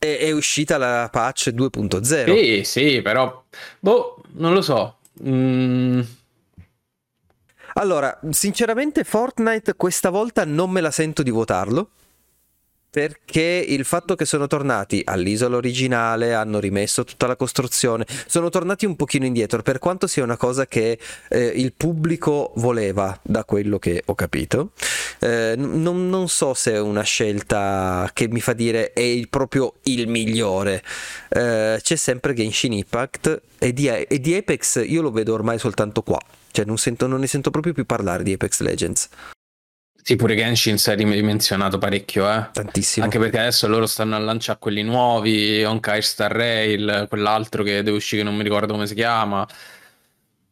è, 0.01 0.17
è 0.17 0.31
uscita 0.31 0.79
la 0.79 1.09
patch 1.11 1.49
2.0. 1.49 2.35
Sì, 2.35 2.63
sì, 2.63 3.01
però, 3.03 3.43
boh, 3.79 4.23
non 4.31 4.53
lo 4.53 4.63
so. 4.63 4.97
Mm. 5.23 6.01
Allora, 7.73 8.19
sinceramente 8.31 9.03
Fortnite 9.03 9.75
questa 9.75 10.09
volta 10.09 10.43
non 10.43 10.71
me 10.71 10.81
la 10.81 10.89
sento 10.89 11.21
di 11.21 11.29
votarlo 11.29 11.91
perché 12.91 13.65
il 13.65 13.85
fatto 13.85 14.15
che 14.15 14.25
sono 14.25 14.47
tornati 14.47 15.01
all'isola 15.05 15.55
originale, 15.55 16.33
hanno 16.33 16.59
rimesso 16.59 17.05
tutta 17.05 17.25
la 17.25 17.37
costruzione, 17.37 18.05
sono 18.27 18.49
tornati 18.49 18.85
un 18.85 18.97
pochino 18.97 19.25
indietro, 19.25 19.61
per 19.61 19.79
quanto 19.79 20.07
sia 20.07 20.23
una 20.23 20.35
cosa 20.35 20.67
che 20.67 20.99
eh, 21.29 21.45
il 21.55 21.71
pubblico 21.71 22.51
voleva, 22.57 23.17
da 23.23 23.45
quello 23.45 23.79
che 23.79 24.03
ho 24.05 24.13
capito. 24.13 24.71
Eh, 25.19 25.53
non, 25.55 26.09
non, 26.09 26.27
so 26.27 26.53
se 26.53 26.73
è 26.73 26.79
una 26.81 27.03
scelta 27.03 28.09
che 28.11 28.27
mi 28.27 28.41
fa 28.41 28.51
dire 28.51 28.91
è 28.91 28.99
il, 28.99 29.29
proprio 29.29 29.75
il 29.83 30.09
migliore. 30.09 30.83
Eh, 31.29 31.79
c'è 31.81 31.95
sempre 31.95 32.33
Genshin 32.33 32.73
Impact 32.73 33.41
e 33.57 33.71
di, 33.71 33.87
e 33.87 34.19
di 34.19 34.35
Apex 34.35 34.83
io 34.85 35.01
lo 35.01 35.11
vedo 35.11 35.33
ormai 35.33 35.57
soltanto 35.59 36.01
qua. 36.01 36.19
Cioè 36.51 36.65
non, 36.65 36.77
sento, 36.77 37.07
non 37.07 37.21
ne 37.21 37.27
sento 37.27 37.51
proprio 37.51 37.71
più 37.71 37.85
parlare 37.85 38.23
di 38.23 38.33
Apex 38.33 38.59
Legends. 38.59 39.07
Sì, 40.03 40.15
pure 40.15 40.35
Genshin 40.35 40.77
si 40.77 40.89
è 40.89 40.95
ridimensionato 40.95 41.77
parecchio, 41.77 42.29
eh. 42.31 42.49
Tantissimo. 42.51 43.05
Anche 43.05 43.19
perché 43.19 43.39
adesso 43.39 43.67
loro 43.67 43.85
stanno 43.85 44.15
a 44.15 44.19
lanciare 44.19 44.57
quelli 44.59 44.81
nuovi, 44.81 45.63
Honkai 45.63 46.01
Star 46.01 46.31
Rail, 46.31 47.05
quell'altro 47.07 47.63
che 47.63 47.83
deve 47.83 47.97
uscire 47.97 48.23
che 48.23 48.27
non 48.27 48.35
mi 48.35 48.43
ricordo 48.43 48.73
come 48.73 48.87
si 48.87 48.95
chiama. 48.95 49.47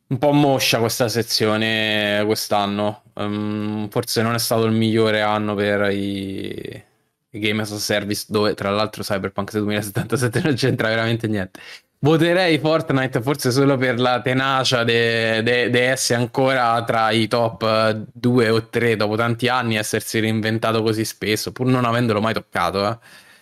Un 0.08 0.18
po' 0.18 0.32
moscia 0.32 0.80
questa 0.80 1.08
sezione 1.08 2.24
quest'anno. 2.26 3.04
Um, 3.14 3.90
forse 3.90 4.22
non 4.22 4.34
è 4.36 4.40
stato 4.40 4.66
il 4.66 4.72
migliore 4.72 5.22
anno 5.22 5.56
per 5.56 5.92
i, 5.92 6.84
i 7.30 7.40
game 7.40 7.62
as 7.62 7.72
a 7.72 7.78
service, 7.80 8.26
dove 8.28 8.54
tra 8.54 8.70
l'altro 8.70 9.04
Cyberpunk 9.04 9.52
2077 9.52 10.42
non 10.42 10.54
c'entra 10.56 10.90
veramente 10.90 11.28
niente. 11.28 11.60
Voterei 12.02 12.58
Fortnite 12.60 13.22
forse 13.22 13.52
solo 13.52 13.76
per 13.76 14.00
la 14.00 14.22
tenacia 14.22 14.86
di 14.86 14.94
essere 14.94 16.18
ancora 16.18 16.82
tra 16.86 17.12
i 17.12 17.28
top 17.28 18.06
2 18.14 18.50
o 18.50 18.68
3 18.70 18.96
dopo 18.96 19.18
tanti 19.18 19.50
anni, 19.50 19.76
essersi 19.76 20.22
reinventato 20.22 20.82
così 20.82 21.04
spesso, 21.04 21.52
pur 21.52 21.68
non 21.68 21.84
avendolo 21.84 22.22
mai 22.22 22.34
toccato. 22.34 23.02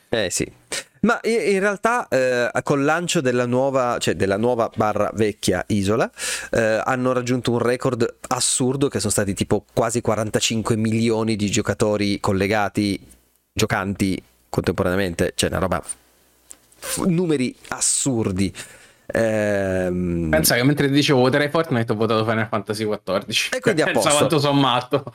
Eh, 0.09 0.25
eh 0.25 0.29
sì. 0.31 0.51
Ma 1.01 1.19
in 1.21 1.59
realtà 1.59 2.07
eh, 2.07 2.49
col 2.63 2.83
lancio 2.83 3.21
della 3.21 3.45
nuova, 3.45 3.99
cioè 3.99 4.15
della 4.15 4.37
nuova 4.37 4.71
barra 4.75 5.11
vecchia 5.13 5.63
isola 5.67 6.09
eh, 6.49 6.81
hanno 6.83 7.13
raggiunto 7.13 7.51
un 7.51 7.59
record 7.59 8.15
assurdo 8.29 8.87
che 8.87 8.99
sono 8.99 9.11
stati 9.11 9.35
tipo 9.35 9.65
quasi 9.71 10.01
45 10.01 10.75
milioni 10.75 11.35
di 11.35 11.51
giocatori 11.51 12.19
collegati, 12.19 12.99
giocanti 13.53 14.19
contemporaneamente, 14.49 15.33
cioè 15.35 15.49
una 15.51 15.59
roba 15.59 15.83
numeri 17.05 17.55
assurdi. 17.69 18.53
Ehm... 19.07 20.28
Pensa 20.30 20.55
che 20.55 20.63
mentre 20.63 20.89
dicevo 20.89 21.19
voterei 21.19 21.49
Fortnite 21.49 21.91
ho 21.91 21.95
votato 21.95 22.25
Final 22.25 22.47
Fantasy 22.49 22.88
XIV. 22.88 23.53
E 23.55 23.59
quindi 23.59 23.82
a 23.82 23.91
posto. 23.91 24.09
quanto 24.09 24.39
sono 24.39 24.59
matto. 24.59 25.13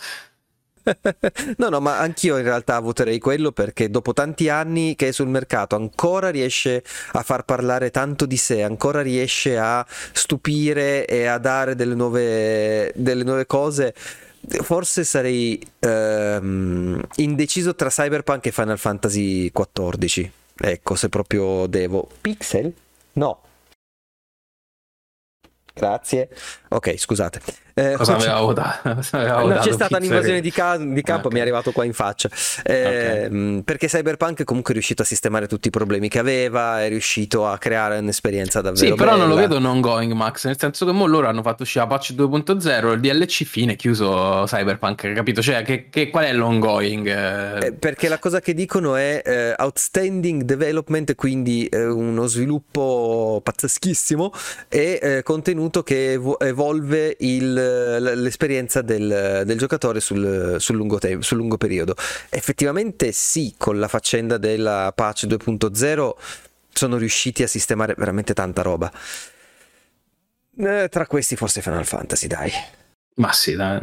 no, 1.59 1.69
no, 1.69 1.81
ma 1.81 1.99
anch'io 1.99 2.37
in 2.39 2.45
realtà 2.45 2.81
voterei 2.81 3.19
quello 3.19 3.53
perché 3.53 3.89
dopo 3.89 4.13
tanti 4.13 4.49
anni 4.49 4.97
che 4.97 5.09
è 5.09 5.13
sul 5.13 5.29
mercato 5.29 5.77
ancora 5.77 6.31
riesce 6.31 6.83
a 7.13 7.23
far 7.23 7.45
parlare 7.45 7.91
tanto 7.91 8.27
di 8.27 8.37
sé, 8.37 8.63
ancora 8.63 9.01
riesce 9.01 9.57
a 9.59 9.87
stupire 10.13 11.07
e 11.07 11.27
a 11.27 11.39
dare 11.39 11.75
delle 11.75 11.95
nuove, 11.95 12.93
delle 12.95 13.25
nuove 13.25 13.47
cose. 13.47 13.95
Forse 14.45 15.05
sarei 15.05 15.65
ehm, 15.79 17.01
indeciso 17.17 17.77
tra 17.77 17.89
Cyberpunk 17.89 18.47
e 18.47 18.51
Final 18.51 18.79
Fantasy 18.79 19.53
XIV. 19.53 20.31
Ecco, 20.65 20.97
se 20.97 21.09
proprio 21.09 21.67
devo. 21.67 22.09
Pixel? 22.23 22.75
No. 23.15 23.41
Grazie. 25.75 26.29
Ok, 26.69 26.97
scusate. 26.97 27.41
Eh, 27.75 27.95
Cosa 27.97 28.17
aveva 28.17 28.41
votato? 28.41 28.89
no, 29.13 29.59
c'è 29.61 29.73
stata 29.73 29.97
un'invasione 29.97 30.41
di, 30.41 30.51
ca- 30.51 30.77
di 30.77 31.03
campo, 31.03 31.27
okay. 31.27 31.33
mi 31.33 31.39
è 31.39 31.41
arrivato 31.43 31.73
qua 31.73 31.85
in 31.85 31.93
faccia. 31.93 32.29
Eh, 32.65 33.27
okay. 33.27 33.63
Perché 33.63 33.87
Cyberpunk 33.87 34.45
comunque 34.45 34.73
è 34.73 34.75
riuscito 34.75 35.03
a 35.03 35.05
sistemare 35.05 35.47
tutti 35.47 35.69
i 35.69 35.71
problemi 35.71 36.09
che 36.09 36.19
aveva, 36.19 36.83
è 36.83 36.89
riuscito 36.89 37.47
a 37.47 37.57
creare 37.59 37.99
un'esperienza 37.99 38.61
davvero 38.61 38.85
Sì, 38.85 38.95
però 38.95 39.13
bella. 39.13 39.25
non 39.25 39.29
lo 39.29 39.37
vedo 39.37 39.59
non 39.59 39.81
going, 39.81 40.13
Max, 40.13 40.45
nel 40.47 40.59
senso 40.59 40.85
che 40.85 40.93
mo 40.93 41.07
loro 41.07 41.29
hanno 41.29 41.43
fatto 41.43 41.63
uscire 41.63 41.85
la 41.85 41.91
patch 41.91 42.13
2.0, 42.13 42.93
il 42.93 43.01
DLC 43.01 43.45
fine, 43.45 43.77
chiuso 43.77 44.45
Cyberpunk, 44.47 45.13
capito? 45.13 45.41
Cioè, 45.41 45.63
che, 45.63 45.89
che, 45.89 46.11
qual 46.11 46.25
è 46.25 46.33
l'ongoing? 46.33 47.07
Eh, 47.63 47.73
perché 47.73 48.09
la 48.09 48.19
cosa 48.19 48.41
che 48.41 48.55
dicono 48.55 48.97
è 48.97 49.23
eh, 49.25 49.55
outstanding 49.57 50.43
development, 50.43 51.15
quindi 51.15 51.67
eh, 51.67 51.87
uno 51.87 52.27
sviluppo 52.27 53.41
pazzeschissimo 53.43 54.33
e 54.69 54.99
eh, 55.01 55.23
contenuto 55.23 55.83
che 55.83 56.21
evolve 56.39 57.17
il 57.21 57.62
l'esperienza 57.99 58.83
del, 58.83 59.43
del 59.45 59.59
giocatore 59.59 60.01
sul, 60.01 60.57
sul, 60.59 60.77
lungo 60.77 60.99
te- 60.99 61.19
sul 61.21 61.37
lungo 61.37 61.57
periodo. 61.57 61.95
Effettivamente 62.29 63.13
sì, 63.13 63.55
con 63.57 63.79
la 63.79 63.89
faccenda 63.89 64.39
della 64.39 64.93
patch 64.95 65.27
2.0 65.27 66.13
sono 66.73 66.97
riusciti 66.97 67.43
a 67.43 67.47
sistemare 67.47 67.95
veramente 67.97 68.35
tanta 68.35 68.63
roba. 68.63 68.91
Eh, 70.59 70.89
tra 70.91 71.07
questi 71.07 71.37
forse 71.37 71.61
Final 71.61 71.87
Fantasy, 71.87 72.27
dai. 72.27 72.51
Ma 73.15 73.33
sì, 73.33 73.55
dai. 73.55 73.81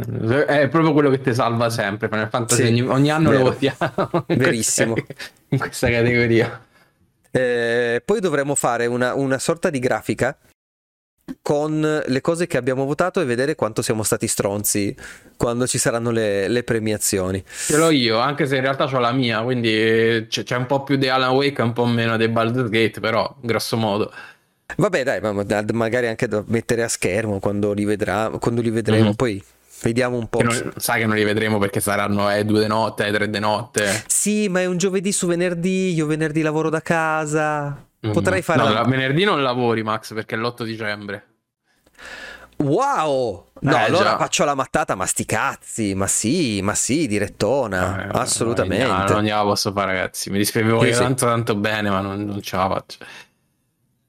è 0.48 0.68
proprio 0.70 0.94
quello 0.94 1.10
che 1.10 1.22
ti 1.22 1.34
salva 1.34 1.70
sempre. 1.70 2.08
Final 2.08 2.30
Fantasy 2.30 2.64
sì, 2.64 2.68
ogni, 2.68 2.82
ogni, 2.82 3.12
anno 3.12 3.30
vero. 3.30 3.44
lo 3.44 3.50
votiamo. 3.52 4.26
Verissimo. 4.28 4.96
in 5.50 5.58
questa 5.58 5.90
categoria. 5.90 6.66
Eh, 7.32 8.02
poi 8.04 8.20
dovremmo 8.20 8.56
fare 8.56 8.88
una, 8.88 9.14
una 9.14 9.38
sorta 9.38 9.70
di 9.70 9.78
grafica 9.78 10.36
con 11.42 12.04
le 12.06 12.22
cose 12.22 12.48
che 12.48 12.58
abbiamo 12.58 12.86
votato 12.86 13.22
e 13.22 13.26
vedere 13.26 13.56
quanto 13.56 13.82
siamo 13.82 14.04
stati 14.04 14.28
stronzi 14.28 14.96
quando 15.38 15.68
ci 15.68 15.78
saranno 15.78 16.12
le, 16.12 16.48
le 16.48 16.64
premiazioni. 16.64 17.44
Ce 17.46 17.78
l'ho 17.78 17.90
io, 17.90 18.20
anche 18.20 18.46
se 18.46 18.56
in 18.56 18.62
realtà 18.62 18.86
ho 18.86 19.00
la 19.00 19.12
mia, 19.12 19.42
quindi 19.42 20.26
c'è, 20.28 20.44
c'è 20.44 20.56
un 20.56 20.66
po' 20.66 20.84
più 20.84 20.98
di 20.98 21.08
Alan 21.08 21.32
Wake 21.32 21.62
e 21.62 21.64
un 21.64 21.74
po' 21.74 21.86
meno 21.86 22.18
di 22.18 22.28
Baldur's 22.28 22.70
Gate, 22.70 23.00
però 23.00 23.36
grosso 23.42 23.78
modo. 23.78 24.12
Vabbè, 24.76 25.04
dai, 25.04 25.20
magari 25.74 26.08
anche 26.08 26.28
da 26.28 26.44
mettere 26.48 26.84
a 26.84 26.88
schermo 26.88 27.40
quando 27.40 27.74
li, 27.74 27.86
vedrà, 27.86 28.30
quando 28.40 28.62
li 28.62 28.70
vedremo, 28.70 29.06
mm-hmm. 29.06 29.14
poi 29.14 29.44
vediamo 29.82 30.18
un 30.18 30.28
po'. 30.28 30.42
Non, 30.42 30.74
sai 30.76 31.02
che 31.02 31.08
non 31.08 31.16
li 31.16 31.24
vedremo 31.24 31.58
perché 31.58 31.80
saranno 31.80 32.32
eh, 32.32 32.46
due 32.46 32.62
di 32.62 32.68
notte, 32.68 33.08
eh, 33.08 33.12
tre 33.12 33.30
di 33.30 33.40
notte. 33.40 34.04
Sì, 34.08 34.48
ma 34.48 34.62
è 34.62 34.66
un 34.66 34.78
giovedì 34.78 35.12
su 35.12 35.26
venerdì, 35.26 35.94
io 35.94 36.06
venerdì 36.06 36.42
lavoro 36.42 36.70
da 36.70 36.82
casa. 36.82 37.89
Mm. 38.08 38.12
Potrei 38.12 38.42
fare. 38.42 38.74
No, 38.74 38.84
venerdì 38.86 39.24
non 39.24 39.44
lavori, 39.44 39.84
Max, 39.84 40.14
perché 40.14 40.36
è 40.36 40.38
l'8 40.38 40.64
dicembre. 40.64 41.26
Wow! 42.58 43.52
No, 43.62 43.72
eh, 43.72 43.84
allora 43.84 44.12
già. 44.12 44.18
faccio 44.18 44.44
la 44.44 44.54
mattata, 44.54 44.96
ma 44.96 45.06
sti 45.06 45.26
cazzi, 45.26 45.94
ma 45.94 46.08
sì, 46.08 46.62
ma 46.62 46.76
sì, 46.76 47.08
direttona, 47.08 48.06
eh, 48.06 48.10
assolutamente. 48.12 48.86
No, 48.86 49.06
non 49.08 49.24
gliela 49.24 49.44
posso 49.44 49.72
fare, 49.72 49.94
ragazzi. 49.94 50.30
Mi 50.30 50.38
dispiace, 50.38 50.70
voglio 50.70 50.94
sì, 50.94 51.00
tanto, 51.00 51.26
tanto 51.26 51.56
bene, 51.56 51.90
ma 51.90 52.02
non, 52.02 52.24
non 52.26 52.42
ce 52.42 52.56
la 52.58 52.68
faccio. 52.68 52.98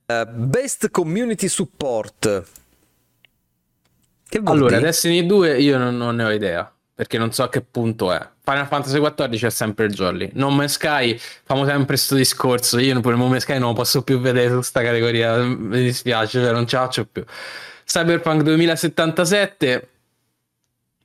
Uh, 0.07 0.28
best 0.32 0.91
Community 0.91 1.47
Support. 1.47 2.45
Che 4.28 4.41
allora? 4.45 4.78
Destiny 4.78 5.26
2 5.26 5.61
io 5.61 5.76
non, 5.76 5.97
non, 5.97 6.14
ne 6.14 6.24
ho 6.24 6.30
idea, 6.30 6.72
perché 7.01 7.16
non 7.16 7.32
so 7.32 7.44
a 7.44 7.48
che 7.48 7.62
punto 7.62 8.12
è. 8.12 8.20
Final 8.44 8.66
Fantasy 8.66 9.01
XIV 9.01 9.46
è 9.46 9.51
sempre 9.51 9.86
il 9.86 9.94
Jolly. 9.94 10.28
No 10.34 10.51
Man's 10.51 10.72
Sky, 10.72 11.18
famo 11.44 11.64
sempre 11.64 11.86
questo 11.86 12.14
discorso. 12.14 12.78
Io 12.78 13.01
pure 13.01 13.16
No 13.16 13.26
Man's 13.26 13.44
Sky 13.44 13.59
non 13.59 13.68
lo 13.68 13.72
posso 13.72 14.03
più 14.03 14.20
vedere 14.20 14.48
su 14.48 14.57
questa 14.57 14.82
categoria. 14.82 15.42
Mi 15.42 15.82
dispiace, 15.82 16.42
cioè 16.42 16.53
non 16.53 16.66
ce 16.66 16.76
la 16.76 16.82
faccio 16.82 17.07
più. 17.07 17.24
Cyberpunk 17.86 18.42
2077 18.42 19.88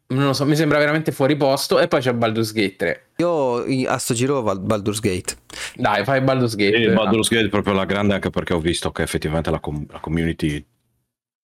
non 0.07 0.25
lo 0.25 0.33
so, 0.33 0.45
mi 0.45 0.57
sembra 0.57 0.79
veramente 0.79 1.13
fuori 1.13 1.37
posto. 1.37 1.79
E 1.79 1.87
poi 1.87 2.01
c'è 2.01 2.11
Baldur's 2.11 2.51
Gate 2.51 2.75
3. 2.75 3.05
Io 3.15 3.87
a 3.87 3.97
sto 3.97 4.13
giro 4.13 4.43
Baldur's 4.43 4.99
Gate. 4.99 5.35
Dai, 5.75 6.03
fai 6.03 6.19
Baldur's 6.19 6.57
Gate. 6.57 6.75
E 6.75 6.89
Baldur's 6.89 7.29
Gate 7.29 7.45
è 7.45 7.49
proprio 7.49 7.73
la 7.73 7.85
grande, 7.85 8.15
anche 8.15 8.31
perché 8.31 8.53
ho 8.53 8.59
visto 8.59 8.91
che 8.91 9.01
effettivamente 9.01 9.49
la, 9.49 9.61
com- 9.61 9.85
la 9.89 9.99
community 9.99 10.61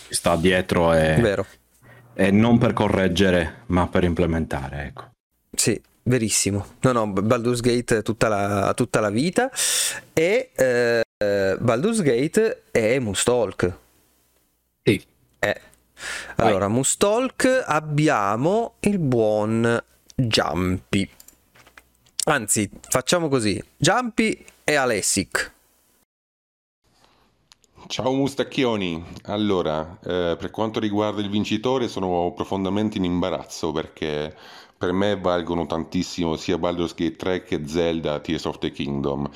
sta 0.10 0.36
dietro 0.36 0.94
e, 0.94 1.16
Vero. 1.22 1.46
E 2.14 2.32
non 2.32 2.58
per 2.58 2.74
correggere, 2.74 3.64
ma 3.68 3.88
per 3.88 4.04
implementare. 4.04 4.86
Ecco. 4.86 5.10
Sì, 5.56 5.80
verissimo. 6.04 6.66
No, 6.82 6.92
no, 6.92 7.08
Baldur's 7.08 7.62
Gate 7.62 8.02
tutta 8.02 8.28
la, 8.28 8.74
tutta 8.76 9.00
la 9.00 9.10
vita. 9.10 9.50
E 10.14 10.52
eh, 10.56 11.58
Baldur's 11.60 12.02
Gate 12.02 12.64
è 12.72 13.00
Mustalk. 13.00 13.78
Sì. 14.84 15.04
Eh. 15.40 15.62
Allora, 16.38 16.68
Vai. 16.68 16.76
Mustalk 16.76 17.64
abbiamo 17.66 18.76
il 18.80 18.98
buon 19.00 19.82
Jumpy. 20.16 21.10
Anzi, 22.26 22.70
facciamo 22.82 23.28
così: 23.28 23.62
Jumpy 23.78 24.46
e 24.64 24.76
Alessic. 24.76 25.52
Ciao 27.88 28.14
Mustacchioni, 28.14 29.04
allora 29.24 30.00
eh, 30.04 30.36
per 30.38 30.50
quanto 30.50 30.80
riguarda 30.80 31.22
il 31.22 31.30
vincitore 31.30 31.88
sono 31.88 32.32
profondamente 32.34 32.98
in 32.98 33.04
imbarazzo 33.04 33.72
perché 33.72 34.36
per 34.78 34.94
me 34.94 35.20
valgono 35.20 35.66
tantissimo 35.66 36.38
sia 36.38 36.58
Baldur's 36.58 36.94
Gate 36.94 37.16
3 37.16 37.44
che 37.44 37.68
Zelda 37.68 38.20
Tears 38.20 38.46
of 38.46 38.60
the 38.60 38.72
Kingdom, 38.72 39.30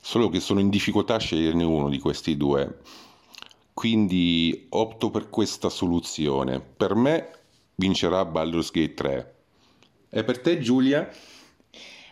solo 0.00 0.28
che 0.28 0.40
sono 0.40 0.60
in 0.60 0.68
difficoltà 0.68 1.14
a 1.14 1.18
sceglierne 1.18 1.64
uno 1.64 1.88
di 1.88 1.98
questi 1.98 2.36
due. 2.36 2.80
Quindi 3.72 4.66
opto 4.70 5.10
per 5.10 5.30
questa 5.30 5.70
soluzione. 5.70 6.60
Per 6.60 6.94
me 6.94 7.30
vincerà 7.76 8.24
Baldur's 8.24 8.70
Gate 8.70 8.94
3. 8.94 9.34
E 10.10 10.24
per 10.24 10.40
te 10.40 10.58
Giulia? 10.58 11.08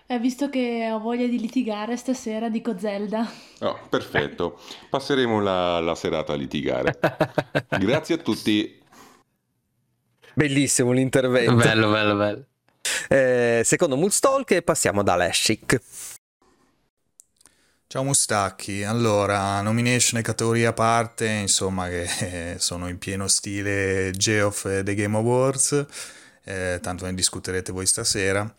Eh, 0.07 0.19
visto 0.19 0.51
che 0.51 0.91
ho 0.93 0.99
voglia 0.99 1.27
di 1.27 1.41
litigare 1.41 1.97
stasera, 1.97 2.51
dico 2.51 2.79
Zelda. 2.79 3.27
Oh, 3.61 3.79
perfetto. 3.89 4.61
Passeremo 4.91 5.41
la, 5.41 5.81
la 5.81 5.95
serata 5.95 6.35
a 6.35 6.37
litigare. 6.37 6.99
Grazie 7.81 8.17
a 8.17 8.19
tutti. 8.19 8.83
Bellissimo 10.35 10.93
l'intervento. 10.93 11.55
Bello, 11.55 11.91
bello, 11.91 12.17
bello. 12.17 12.45
Eh, 13.09 13.63
secondo 13.65 13.97
Moonstalk 13.97 14.51
e 14.51 14.63
passiamo 14.63 15.03
da 15.03 15.15
Lashik. 15.15 15.81
Ciao 17.87 18.03
Mustacchi, 18.03 18.83
allora 18.83 19.61
nomination 19.63 20.19
e 20.19 20.23
categoria 20.23 20.71
a 20.71 20.73
parte, 20.73 21.27
insomma 21.29 21.89
che 21.89 22.57
sono 22.59 22.89
in 22.89 22.99
pieno 22.99 23.29
stile 23.29 24.11
Geoff 24.11 24.65
The 24.83 24.95
Game 24.95 25.17
Awards, 25.17 25.87
eh, 26.43 26.81
tanto 26.83 27.05
ne 27.05 27.15
discuterete 27.15 27.71
voi 27.71 27.87
stasera. 27.87 28.53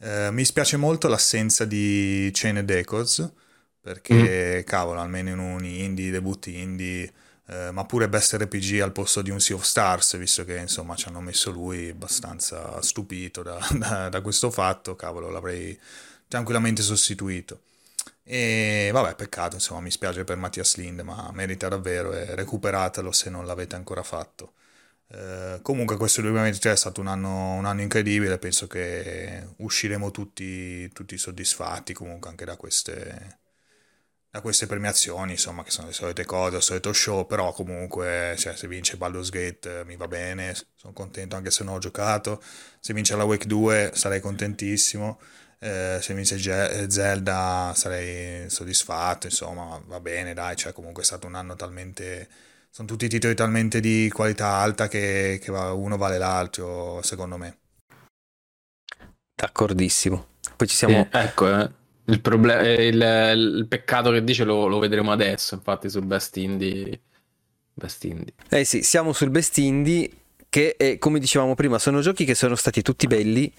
Eh, 0.00 0.30
mi 0.30 0.44
spiace 0.44 0.76
molto 0.76 1.08
l'assenza 1.08 1.64
di 1.64 2.30
Chain 2.32 2.64
Decos, 2.64 3.28
perché 3.80 4.60
mm. 4.60 4.64
cavolo, 4.64 5.00
almeno 5.00 5.30
in 5.30 5.38
un 5.38 5.64
indie, 5.64 6.10
debut 6.10 6.46
indie, 6.46 7.12
eh, 7.46 7.70
ma 7.72 7.84
pure 7.84 8.08
Best 8.08 8.34
RPG 8.34 8.80
al 8.80 8.92
posto 8.92 9.22
di 9.22 9.30
un 9.30 9.40
Sea 9.40 9.56
of 9.56 9.62
Stars, 9.64 10.16
visto 10.18 10.44
che 10.44 10.56
insomma 10.58 10.94
ci 10.94 11.08
hanno 11.08 11.20
messo 11.20 11.50
lui 11.50 11.88
abbastanza 11.88 12.80
stupito 12.82 13.42
da, 13.42 13.58
da, 13.74 14.08
da 14.08 14.20
questo 14.20 14.50
fatto, 14.50 14.94
cavolo, 14.94 15.30
l'avrei 15.30 15.78
tranquillamente 16.28 16.82
sostituito. 16.82 17.62
E 18.22 18.90
vabbè, 18.92 19.14
peccato, 19.14 19.54
insomma, 19.54 19.80
mi 19.80 19.90
spiace 19.90 20.24
per 20.24 20.36
Mattias 20.36 20.76
Lind, 20.76 21.00
ma 21.00 21.30
merita 21.32 21.68
davvero 21.68 22.12
e 22.12 22.34
recuperatelo 22.34 23.10
se 23.10 23.30
non 23.30 23.46
l'avete 23.46 23.74
ancora 23.74 24.02
fatto. 24.02 24.52
Eh, 25.10 25.60
comunque 25.62 25.96
questo 25.96 26.20
2023 26.20 26.72
è 26.72 26.76
stato 26.76 27.00
un 27.00 27.06
anno, 27.06 27.54
un 27.54 27.64
anno 27.64 27.80
incredibile, 27.80 28.38
penso 28.38 28.66
che 28.66 29.54
usciremo 29.58 30.10
tutti, 30.10 30.88
tutti 30.92 31.16
soddisfatti 31.16 31.94
comunque 31.94 32.28
anche 32.28 32.44
da 32.44 32.56
queste, 32.56 33.38
da 34.30 34.40
queste 34.42 34.66
premiazioni, 34.66 35.32
insomma, 35.32 35.62
che 35.64 35.70
sono 35.70 35.86
le 35.88 35.94
solite 35.94 36.24
cose, 36.26 36.56
il 36.56 36.62
solito 36.62 36.92
show, 36.92 37.26
però 37.26 37.52
comunque 37.52 38.34
cioè, 38.38 38.54
se 38.54 38.68
vince 38.68 38.96
Baldur's 38.98 39.30
Gate 39.30 39.82
mi 39.86 39.96
va 39.96 40.08
bene, 40.08 40.54
sono 40.76 40.92
contento 40.92 41.36
anche 41.36 41.50
se 41.50 41.64
non 41.64 41.74
ho 41.74 41.78
giocato, 41.78 42.42
se 42.78 42.92
vince 42.92 43.16
la 43.16 43.24
Wake 43.24 43.46
2 43.46 43.92
sarei 43.94 44.20
contentissimo, 44.20 45.18
eh, 45.60 45.98
se 46.02 46.14
vince 46.14 46.38
Zelda 46.90 47.72
sarei 47.74 48.48
soddisfatto, 48.50 49.26
insomma, 49.26 49.82
va 49.86 50.00
bene, 50.00 50.34
dai, 50.34 50.54
cioè 50.56 50.72
comunque 50.72 51.02
è 51.02 51.06
stato 51.06 51.26
un 51.26 51.34
anno 51.34 51.56
talmente 51.56 52.28
sono 52.70 52.88
tutti 52.88 53.08
titoli 53.08 53.34
talmente 53.34 53.80
di 53.80 54.10
qualità 54.12 54.54
alta 54.56 54.88
che, 54.88 55.40
che 55.42 55.50
uno 55.50 55.96
vale 55.96 56.18
l'altro, 56.18 57.00
secondo 57.02 57.36
me. 57.36 57.58
D'accordissimo. 59.34 60.26
Poi 60.56 60.66
ci 60.66 60.76
siamo... 60.76 61.08
Eh, 61.12 61.18
ecco, 61.20 61.48
eh. 61.48 61.70
Il, 62.06 62.20
problem- 62.20 62.64
eh, 62.64 62.86
il, 62.86 63.56
il, 63.56 63.66
peccato 63.68 64.10
che 64.10 64.24
dice 64.24 64.44
lo, 64.44 64.66
lo, 64.66 64.78
vedremo 64.78 65.12
adesso, 65.12 65.54
infatti, 65.54 65.90
sul 65.90 66.06
Best 66.06 66.36
Indie. 66.36 67.00
Best 67.74 68.04
Indie. 68.04 68.32
Eh 68.48 68.64
sì, 68.64 68.82
siamo 68.82 69.12
sul 69.12 69.30
Best 69.30 69.58
Indie 69.58 70.10
che, 70.48 70.74
è, 70.76 70.98
come 70.98 71.18
dicevamo 71.18 71.54
prima, 71.54 71.78
sono 71.78 72.00
giochi 72.00 72.24
che 72.24 72.34
sono 72.34 72.54
stati 72.54 72.82
tutti 72.82 73.06
belli, 73.06 73.52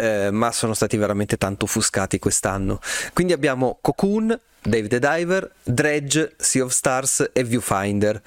eh, 0.00 0.30
ma 0.30 0.52
sono 0.52 0.74
stati 0.74 0.96
veramente 0.96 1.36
tanto 1.36 1.64
offuscati 1.64 2.20
quest'anno. 2.20 2.78
Quindi 3.12 3.32
abbiamo 3.32 3.78
Cocoon, 3.80 4.38
Dave 4.62 4.86
the 4.86 5.00
Diver, 5.00 5.50
Dredge, 5.64 6.34
Sea 6.36 6.64
of 6.64 6.70
Stars 6.70 7.30
e 7.32 7.42
Viewfinder. 7.42 8.22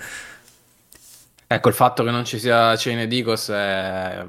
Ecco, 1.47 1.69
il 1.69 1.73
fatto 1.73 2.03
che 2.03 2.11
non 2.11 2.25
ci 2.25 2.39
sia 2.39 2.75
Chain 2.75 3.07
Dicos 3.07 3.49
è, 3.49 4.25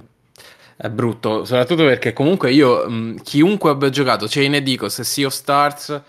è 0.76 0.88
brutto, 0.88 1.45
soprattutto 1.45 1.84
perché 1.84 2.12
comunque 2.12 2.53
io, 2.53 2.88
mh, 2.88 3.22
chiunque 3.22 3.70
abbia 3.70 3.90
giocato 3.90 4.26
Chain 4.28 4.62
Dicos 4.62 5.01
e 5.01 5.05
Sea 5.05 5.26
of 5.26 5.32
Stars, 5.32 6.01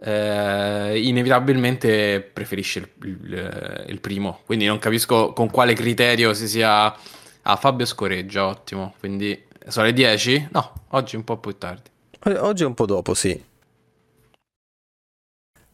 eh, 0.00 1.00
inevitabilmente 1.00 2.28
preferisce 2.32 2.78
il, 2.80 2.88
il, 3.02 3.84
il, 3.86 4.00
primo. 4.00 4.40
Quindi 4.46 4.66
non 4.66 4.80
capisco 4.80 5.32
con 5.32 5.48
quale 5.48 5.74
criterio 5.74 6.34
si 6.34 6.48
sia... 6.48 6.92
Ah, 7.44 7.56
Fabio 7.56 7.86
scoreggia, 7.86 8.46
ottimo. 8.46 8.94
Quindi 9.00 9.50
sono 9.68 9.86
le 9.86 9.92
10? 9.92 10.48
No, 10.52 10.72
oggi 10.90 11.16
un 11.16 11.24
po' 11.24 11.38
più 11.38 11.56
tardi. 11.56 11.90
Oggi 12.24 12.62
è 12.62 12.66
un 12.66 12.74
po' 12.74 12.86
dopo, 12.86 13.14
sì. 13.14 13.50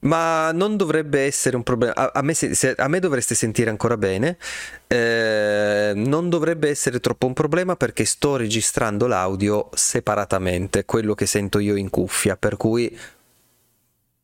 Ma 0.01 0.53
non 0.53 0.77
dovrebbe 0.77 1.23
essere 1.23 1.57
un 1.57 1.65
problema. 1.65 1.95
A, 1.95 2.13
a, 2.15 2.23
me, 2.23 2.33
se, 2.33 2.75
a 2.77 2.89
me, 2.89 3.01
dovreste 3.01 3.35
sentire 3.35 3.69
ancora 3.69 3.97
bene. 3.97 4.39
Eh, 4.87 5.93
non 5.95 6.29
dovrebbe 6.29 6.69
essere 6.69 7.01
troppo 7.01 7.27
un 7.27 7.33
problema 7.33 7.75
perché 7.75 8.05
sto 8.05 8.37
registrando 8.37 9.07
l'audio 9.09 9.69
separatamente, 9.75 10.85
quello 10.85 11.15
che 11.15 11.27
sento 11.27 11.59
io 11.59 11.75
in 11.75 11.91
cuffia, 11.91 12.37
per 12.37 12.57
cui 12.57 12.97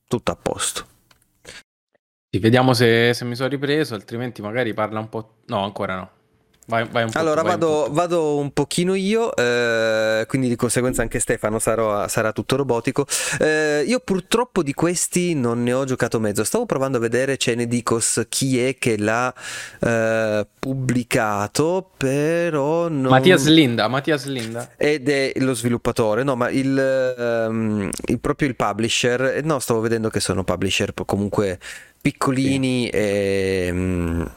tutto 0.07 0.31
a 0.31 0.37
posto. 0.37 0.87
Sì, 2.31 2.39
vediamo 2.39 2.73
se, 2.73 3.13
se 3.13 3.25
mi 3.25 3.35
sono 3.35 3.49
ripreso, 3.49 3.95
altrimenti 3.95 4.43
magari 4.43 4.73
parla 4.75 5.01
un 5.01 5.09
po'. 5.09 5.39
No, 5.47 5.65
ancora 5.65 5.97
no. 5.97 6.11
Vai, 6.67 6.87
vai 6.91 7.07
allora 7.13 7.43
vai 7.43 7.53
vado, 7.53 7.89
un 7.89 7.93
vado, 7.93 8.37
un 8.39 8.51
pochino 8.53 8.95
io, 8.95 9.37
eh, 9.37 10.25
quindi 10.27 10.49
di 10.49 10.57
conseguenza 10.57 11.03
anche 11.03 11.21
Stefano 11.21 11.59
sarà, 11.59 12.09
sarà 12.09 12.33
tutto 12.33 12.57
robotico. 12.57 13.07
Eh, 13.39 13.85
io 13.87 14.01
purtroppo 14.01 14.63
di 14.63 14.73
questi 14.73 15.35
non 15.35 15.63
ne 15.63 15.75
ho 15.75 15.85
giocato 15.85 16.19
mezzo. 16.19 16.43
Stavo 16.43 16.65
provando 16.65 16.97
a 16.97 17.01
vedere 17.01 17.37
Cenedicos 17.37 18.25
chi 18.31 18.59
è 18.65 18.79
che 18.79 18.97
l'ha 18.97 19.33
eh, 19.81 20.47
pubblicato, 20.59 21.91
però 21.99 22.89
non... 22.89 23.11
Mattias 23.11 23.47
Linda, 23.47 23.87
Mattias 23.89 24.25
Linda. 24.25 24.71
Ed 24.79 25.11
è 25.11 25.33
lo 25.37 25.53
sviluppatore, 25.53 26.23
no, 26.23 26.35
ma 26.35 26.49
il, 26.49 27.15
um, 27.19 27.91
il, 28.07 28.19
proprio 28.21 28.49
il 28.49 28.57
publisher. 28.57 29.43
No, 29.45 29.59
stavo 29.59 29.81
vedendo 29.81 30.09
che 30.09 30.21
sono 30.21 30.45
publisher 30.45 30.95
comunque 31.05 31.59
piccolini 32.01 32.85
sì. 32.85 32.91
e... 32.91 33.69
Um, 33.71 34.33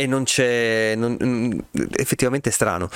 e 0.00 0.06
non 0.06 0.24
c'è 0.24 0.94
non, 0.96 1.16
mm, 1.22 1.58
effettivamente 1.96 2.48
è 2.48 2.52
strano 2.52 2.88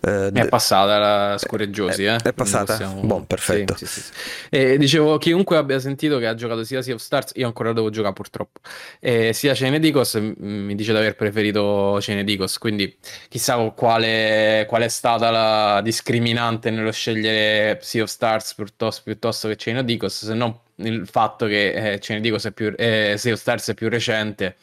Uh, 0.00 0.30
è 0.30 0.48
passata 0.48 0.98
la 0.98 1.38
scoreggiosi, 1.38 2.04
è, 2.04 2.14
eh? 2.14 2.16
è 2.22 2.32
passata? 2.32 2.76
Possiamo... 2.76 3.00
Buon, 3.00 3.26
perfetto. 3.26 3.74
Sì, 3.76 3.86
sì, 3.86 4.00
sì, 4.00 4.12
e 4.48 4.78
dicevo, 4.78 5.18
chiunque 5.18 5.56
abbia 5.56 5.80
sentito 5.80 6.18
che 6.18 6.26
ha 6.28 6.34
giocato 6.34 6.62
sia 6.62 6.82
Sea 6.82 6.94
of 6.94 7.00
Stars, 7.00 7.32
io 7.34 7.46
ancora 7.46 7.72
devo 7.72 7.90
giocare 7.90 8.14
purtroppo, 8.14 8.60
e 9.00 9.32
sia 9.32 9.54
Cenedicos 9.54 10.14
mi 10.14 10.74
dice 10.76 10.92
di 10.92 10.98
aver 10.98 11.16
preferito 11.16 12.00
Cenedicos, 12.00 12.58
quindi 12.58 12.96
chissà 13.28 13.56
quale, 13.74 14.66
qual 14.68 14.82
è 14.82 14.88
stata 14.88 15.30
la 15.30 15.80
discriminante 15.82 16.70
nello 16.70 16.92
scegliere 16.92 17.80
Sea 17.82 18.04
of 18.04 18.08
Stars 18.08 18.54
piuttosto, 18.54 19.02
piuttosto 19.02 19.48
che 19.48 19.56
Cenedicos, 19.56 20.26
se 20.26 20.34
non 20.34 20.56
il 20.76 21.08
fatto 21.08 21.46
che 21.46 21.94
eh, 21.94 21.98
Cenedicos 21.98 22.44
è 22.44 22.52
più, 22.52 22.72
eh, 22.76 23.14
Sea 23.18 23.32
of 23.32 23.40
Stars 23.40 23.70
è 23.70 23.74
più 23.74 23.88
recente 23.88 24.54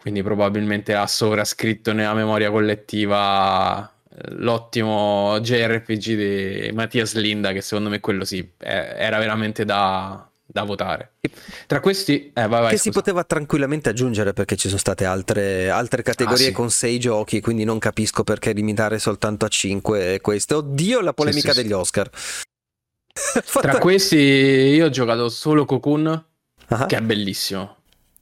quindi 0.00 0.22
probabilmente 0.22 0.94
ha 0.94 1.06
sovrascritto 1.06 1.92
nella 1.92 2.14
memoria 2.14 2.50
collettiva 2.50 3.84
eh, 4.10 4.34
l'ottimo 4.36 5.38
JRPG 5.40 6.14
di 6.14 6.72
Mattias 6.72 7.14
Linda, 7.14 7.52
che 7.52 7.60
secondo 7.60 7.90
me 7.90 8.00
quello 8.00 8.24
sì, 8.24 8.48
era 8.58 9.18
veramente 9.18 9.64
da, 9.64 10.28
da 10.50 10.62
votare. 10.62 11.12
Tra 11.66 11.80
questi, 11.80 12.30
eh, 12.32 12.46
vai, 12.46 12.48
vai, 12.48 12.70
che 12.70 12.76
scusa. 12.76 12.82
si 12.82 12.90
poteva 12.90 13.24
tranquillamente 13.24 13.90
aggiungere 13.90 14.32
perché 14.32 14.56
ci 14.56 14.68
sono 14.68 14.80
state 14.80 15.04
altre, 15.04 15.68
altre 15.68 16.02
categorie 16.02 16.46
ah, 16.46 16.48
sì. 16.48 16.52
con 16.52 16.70
sei 16.70 16.98
giochi, 16.98 17.40
quindi 17.40 17.64
non 17.64 17.78
capisco 17.78 18.24
perché 18.24 18.52
limitare 18.52 18.98
soltanto 18.98 19.44
a 19.44 19.48
cinque 19.48 20.20
queste. 20.22 20.54
Oddio, 20.54 21.00
la 21.00 21.12
polemica 21.12 21.50
sì, 21.50 21.56
sì, 21.56 21.62
degli 21.62 21.72
Oscar. 21.72 22.08
Tra 23.60 23.78
questi, 23.78 24.16
io 24.16 24.86
ho 24.86 24.90
giocato 24.90 25.28
solo 25.28 25.64
Cocoon, 25.64 26.24
uh-huh. 26.68 26.86
che 26.86 26.96
è 26.96 27.00
bellissimo. 27.00 27.77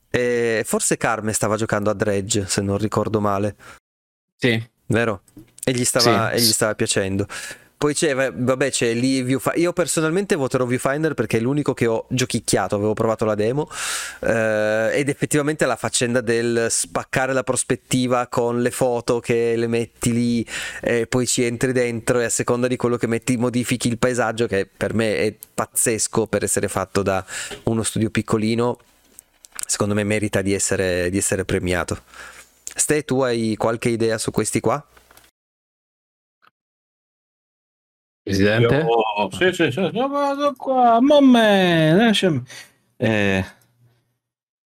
E 0.09 0.63
forse 0.65 0.97
Carme 0.97 1.33
stava 1.33 1.57
giocando 1.57 1.89
a 1.89 1.93
Dredge, 1.93 2.45
se 2.47 2.61
non 2.61 2.77
ricordo 2.77 3.19
male. 3.19 3.55
Sì. 4.35 4.61
Vero? 4.87 5.21
E 5.63 5.71
gli 5.73 5.83
stava, 5.83 6.29
sì. 6.29 6.35
e 6.35 6.41
gli 6.41 6.51
stava 6.51 6.75
piacendo. 6.75 7.27
Poi 7.77 7.93
c'è, 7.93 8.15
vabbè, 8.15 8.71
c'è 8.71 8.91
lì 8.93 9.21
Viewfinder. 9.21 9.61
Io 9.61 9.71
personalmente 9.71 10.33
voterò 10.33 10.65
Viewfinder 10.65 11.13
perché 11.13 11.37
è 11.37 11.39
l'unico 11.39 11.75
che 11.75 11.85
ho 11.85 12.07
giochicchiato. 12.09 12.73
Avevo 12.73 12.93
provato 12.93 13.23
la 13.23 13.35
demo. 13.35 13.69
Eh, 14.21 14.89
ed 14.93 15.09
effettivamente 15.09 15.63
la 15.67 15.75
faccenda 15.75 16.21
del 16.21 16.67
spaccare 16.71 17.33
la 17.33 17.43
prospettiva 17.43 18.25
con 18.27 18.63
le 18.63 18.71
foto 18.71 19.19
che 19.19 19.55
le 19.55 19.67
metti 19.67 20.11
lì 20.11 20.47
e 20.81 21.05
poi 21.05 21.27
ci 21.27 21.43
entri 21.43 21.71
dentro 21.71 22.19
e 22.19 22.25
a 22.25 22.29
seconda 22.29 22.65
di 22.65 22.77
quello 22.77 22.97
che 22.97 23.05
metti 23.05 23.37
modifichi 23.37 23.89
il 23.89 23.99
paesaggio, 23.99 24.47
che 24.47 24.65
per 24.65 24.95
me 24.95 25.17
è 25.17 25.35
pazzesco 25.53 26.25
per 26.25 26.43
essere 26.43 26.69
fatto 26.69 27.03
da 27.03 27.23
uno 27.65 27.83
studio 27.83 28.09
piccolino 28.09 28.79
secondo 29.65 29.93
me 29.93 30.03
merita 30.03 30.41
di 30.41 30.53
essere, 30.53 31.09
di 31.09 31.17
essere 31.17 31.45
premiato. 31.45 32.01
Ste, 32.63 33.03
tu 33.03 33.21
hai 33.21 33.55
qualche 33.55 33.89
idea 33.89 34.17
su 34.17 34.31
questi 34.31 34.59
qua? 34.59 34.85
Presidente? 38.21 38.75
Io... 38.75 39.29
Sì, 39.31 39.53
sì, 39.53 39.71
sì, 39.71 39.89
vado 39.91 40.53
qua, 40.53 40.99
mamma, 40.99 41.93
lasciami. 41.93 42.43
Eh... 42.97 43.45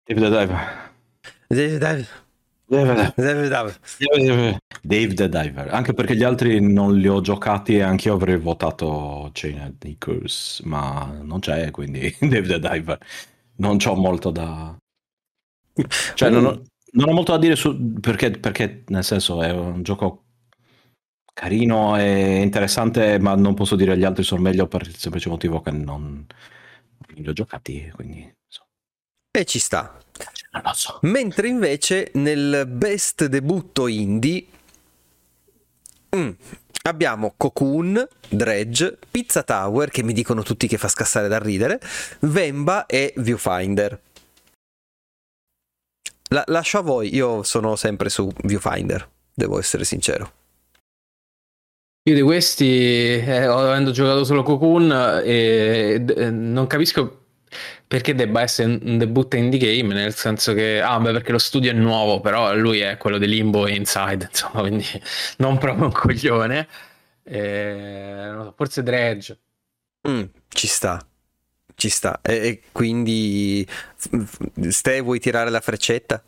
David 0.04 0.24
Diver. 0.24 0.90
David 1.46 1.78
Diver. 1.78 2.08
David 3.14 3.48
Diver. 3.48 4.58
Dave 4.82 5.14
the 5.14 5.28
Diver. 5.28 5.68
Anche 5.72 5.92
perché 5.92 6.16
gli 6.16 6.24
altri 6.24 6.60
non 6.60 6.96
li 6.96 7.06
ho 7.06 7.20
giocati 7.20 7.76
e 7.76 7.82
anche 7.82 8.08
io 8.08 8.14
avrei 8.14 8.38
votato 8.38 9.30
Chain 9.32 9.76
Curse, 9.98 10.62
ma 10.64 11.18
non 11.22 11.40
c'è, 11.40 11.70
quindi 11.70 12.16
Dave 12.18 12.48
the 12.48 12.58
Diver. 12.58 12.98
Non 13.56 13.76
ho 13.84 13.94
molto 13.94 14.30
da, 14.30 14.76
cioè, 16.14 16.30
non 16.30 16.44
ho, 16.44 16.62
non 16.92 17.08
ho, 17.08 17.12
molto 17.12 17.32
da 17.32 17.38
dire 17.38 17.56
su 17.56 17.98
perché, 18.00 18.30
perché, 18.30 18.84
nel 18.88 19.04
senso, 19.04 19.42
è 19.42 19.50
un 19.50 19.82
gioco 19.82 20.24
carino 21.32 21.98
e 21.98 22.40
interessante, 22.40 23.18
ma 23.18 23.34
non 23.34 23.54
posso 23.54 23.76
dire 23.76 23.92
agli 23.92 24.04
altri 24.04 24.22
sono 24.22 24.42
meglio 24.42 24.66
per 24.66 24.82
il 24.82 24.96
semplice 24.96 25.28
motivo 25.28 25.60
che 25.60 25.70
non 25.70 26.26
li 27.14 27.28
ho 27.28 27.32
giocati, 27.32 27.90
quindi... 27.94 28.32
So. 28.46 28.66
E 29.30 29.44
ci 29.44 29.58
sta. 29.58 29.98
Non 30.52 30.62
lo 30.64 30.72
so. 30.74 30.98
Mentre 31.02 31.48
invece 31.48 32.10
nel 32.14 32.66
best 32.66 33.26
debutto 33.26 33.86
indie 33.86 34.46
mm, 36.14 36.30
abbiamo 36.82 37.34
Cocoon, 37.36 38.06
Dredge, 38.28 38.98
Pizza 39.10 39.42
Tower, 39.42 39.90
che 39.90 40.02
mi 40.02 40.12
dicono 40.12 40.42
tutti 40.42 40.66
che 40.66 40.76
fa 40.76 40.88
scassare 40.88 41.28
da 41.28 41.38
ridere, 41.38 41.80
Vemba 42.20 42.86
e 42.86 43.14
Viewfinder. 43.16 43.98
La, 46.32 46.42
lascio 46.46 46.78
a 46.78 46.80
voi, 46.80 47.14
io 47.14 47.42
sono 47.42 47.76
sempre 47.76 48.08
su 48.08 48.30
Viewfinder, 48.42 49.06
devo 49.34 49.58
essere 49.58 49.84
sincero. 49.84 50.32
Io 52.04 52.14
di 52.14 52.22
questi, 52.22 53.18
eh, 53.18 53.44
avendo 53.44 53.90
giocato 53.90 54.24
solo 54.24 54.42
Cocoon, 54.42 55.20
eh, 55.22 56.02
eh, 56.04 56.30
non 56.30 56.66
capisco 56.66 57.20
perché 57.86 58.14
debba 58.14 58.40
essere 58.40 58.80
un 58.82 58.96
debutto 58.96 59.36
indie 59.36 59.58
game, 59.58 59.92
nel 59.92 60.14
senso 60.14 60.54
che, 60.54 60.80
ah, 60.80 60.98
beh, 60.98 61.12
perché 61.12 61.32
lo 61.32 61.38
studio 61.38 61.70
è 61.70 61.74
nuovo, 61.74 62.20
però 62.20 62.54
lui 62.54 62.80
è 62.80 62.96
quello 62.96 63.18
di 63.18 63.28
Limbo 63.28 63.66
e 63.66 63.74
Inside, 63.74 64.28
insomma, 64.32 64.60
quindi 64.60 64.86
non 65.36 65.58
proprio 65.58 65.84
un 65.84 65.92
coglione. 65.92 66.66
Eh, 67.24 68.52
forse 68.56 68.82
Dredge. 68.82 69.38
Mm, 70.08 70.22
ci 70.48 70.66
sta. 70.66 71.06
Ci 71.82 71.88
sta. 71.88 72.20
E, 72.22 72.34
e 72.34 72.62
quindi 72.70 73.66
Ste 74.68 75.00
vuoi 75.00 75.18
tirare 75.18 75.50
la 75.50 75.60
freccetta? 75.60 76.22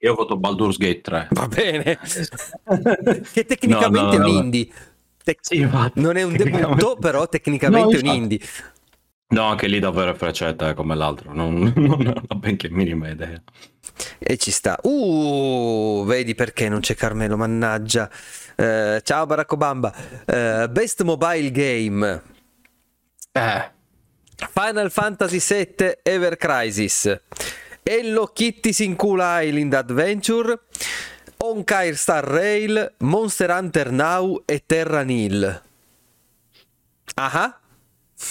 Io 0.00 0.14
voto 0.14 0.36
Baldur's 0.36 0.76
Gate 0.76 1.00
3. 1.00 1.28
Va 1.30 1.48
bene. 1.48 1.98
che 3.32 3.46
tecnicamente 3.46 3.98
No, 3.98 4.02
no, 4.02 4.12
è 4.12 4.18
un 4.18 4.44
indie. 4.44 4.68
Tec- 5.24 5.38
Sì, 5.40 5.66
non 5.94 6.16
è 6.18 6.22
un 6.22 6.36
debutto, 6.36 6.96
però 6.96 7.26
tecnicamente 7.30 7.96
No, 7.96 7.98
è 7.98 8.10
un 8.10 8.14
indie. 8.14 8.40
No, 9.28 9.44
anche 9.44 9.66
lì 9.66 9.78
davvero 9.78 10.10
è 10.10 10.14
freccetta 10.14 10.68
è 10.68 10.74
come 10.74 10.94
l'altro, 10.94 11.32
non, 11.32 11.72
non 11.74 12.24
ho 12.28 12.34
benché 12.34 12.68
minima 12.68 13.08
idea. 13.08 13.42
E 14.18 14.36
ci 14.36 14.50
sta. 14.50 14.78
Uh, 14.82 16.04
vedi 16.04 16.34
perché 16.34 16.68
non 16.68 16.80
c'è 16.80 16.94
Carmelo, 16.94 17.38
mannaggia. 17.38 18.10
Eh, 18.54 19.00
ciao 19.02 19.24
Barack 19.24 19.50
Obama. 19.50 19.90
Eh, 20.26 20.68
best 20.68 21.00
mobile 21.04 21.50
game. 21.50 22.38
Eh, 23.32 23.70
Final 24.52 24.90
Fantasy 24.90 25.38
VII 25.38 25.98
Ever 26.02 26.36
Crisis. 26.36 27.20
Hello 27.84 28.26
Kitty 28.26 28.72
Sincula 28.72 29.40
Island 29.40 29.72
Adventure. 29.72 30.58
Onkai 31.36 31.94
Star 31.94 32.24
Rail. 32.24 32.94
Monster 32.98 33.50
Hunter 33.50 33.92
Now 33.92 34.42
e 34.44 34.64
Terra 34.66 35.02
Nil. 35.02 35.62
Ah, 37.14 37.60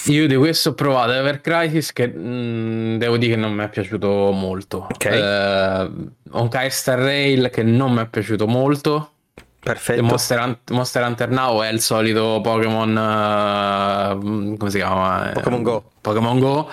io 0.06 0.26
di 0.26 0.36
questo 0.36 0.70
ho 0.70 0.74
provato 0.74 1.12
Ever 1.12 1.40
Crisis 1.40 1.92
che 1.92 2.06
mh, 2.06 2.98
devo 2.98 3.16
dire 3.16 3.34
che 3.34 3.40
non 3.40 3.54
mi 3.54 3.64
è 3.64 3.70
piaciuto 3.70 4.32
molto. 4.32 4.86
Ok. 4.90 5.04
Eh, 5.06 5.90
Honkai 6.30 6.70
Star 6.70 6.98
Rail 6.98 7.48
che 7.48 7.62
non 7.62 7.92
mi 7.92 8.02
è 8.02 8.06
piaciuto 8.06 8.46
molto. 8.46 9.12
Perfetto. 9.60 10.02
Monster, 10.02 10.38
Hunt- 10.40 10.70
Monster 10.70 11.04
Hunter 11.06 11.28
Now 11.30 11.60
è 11.62 11.68
il 11.68 11.80
solito 11.80 12.40
Pokémon. 12.42 12.96
eh, 12.96 14.56
come 14.56 14.70
si 14.70 14.78
chiama? 14.78 15.30
Pokémon 15.34 15.62
Go. 15.62 15.90
Pokémon 16.00 16.38
Go. 16.38 16.68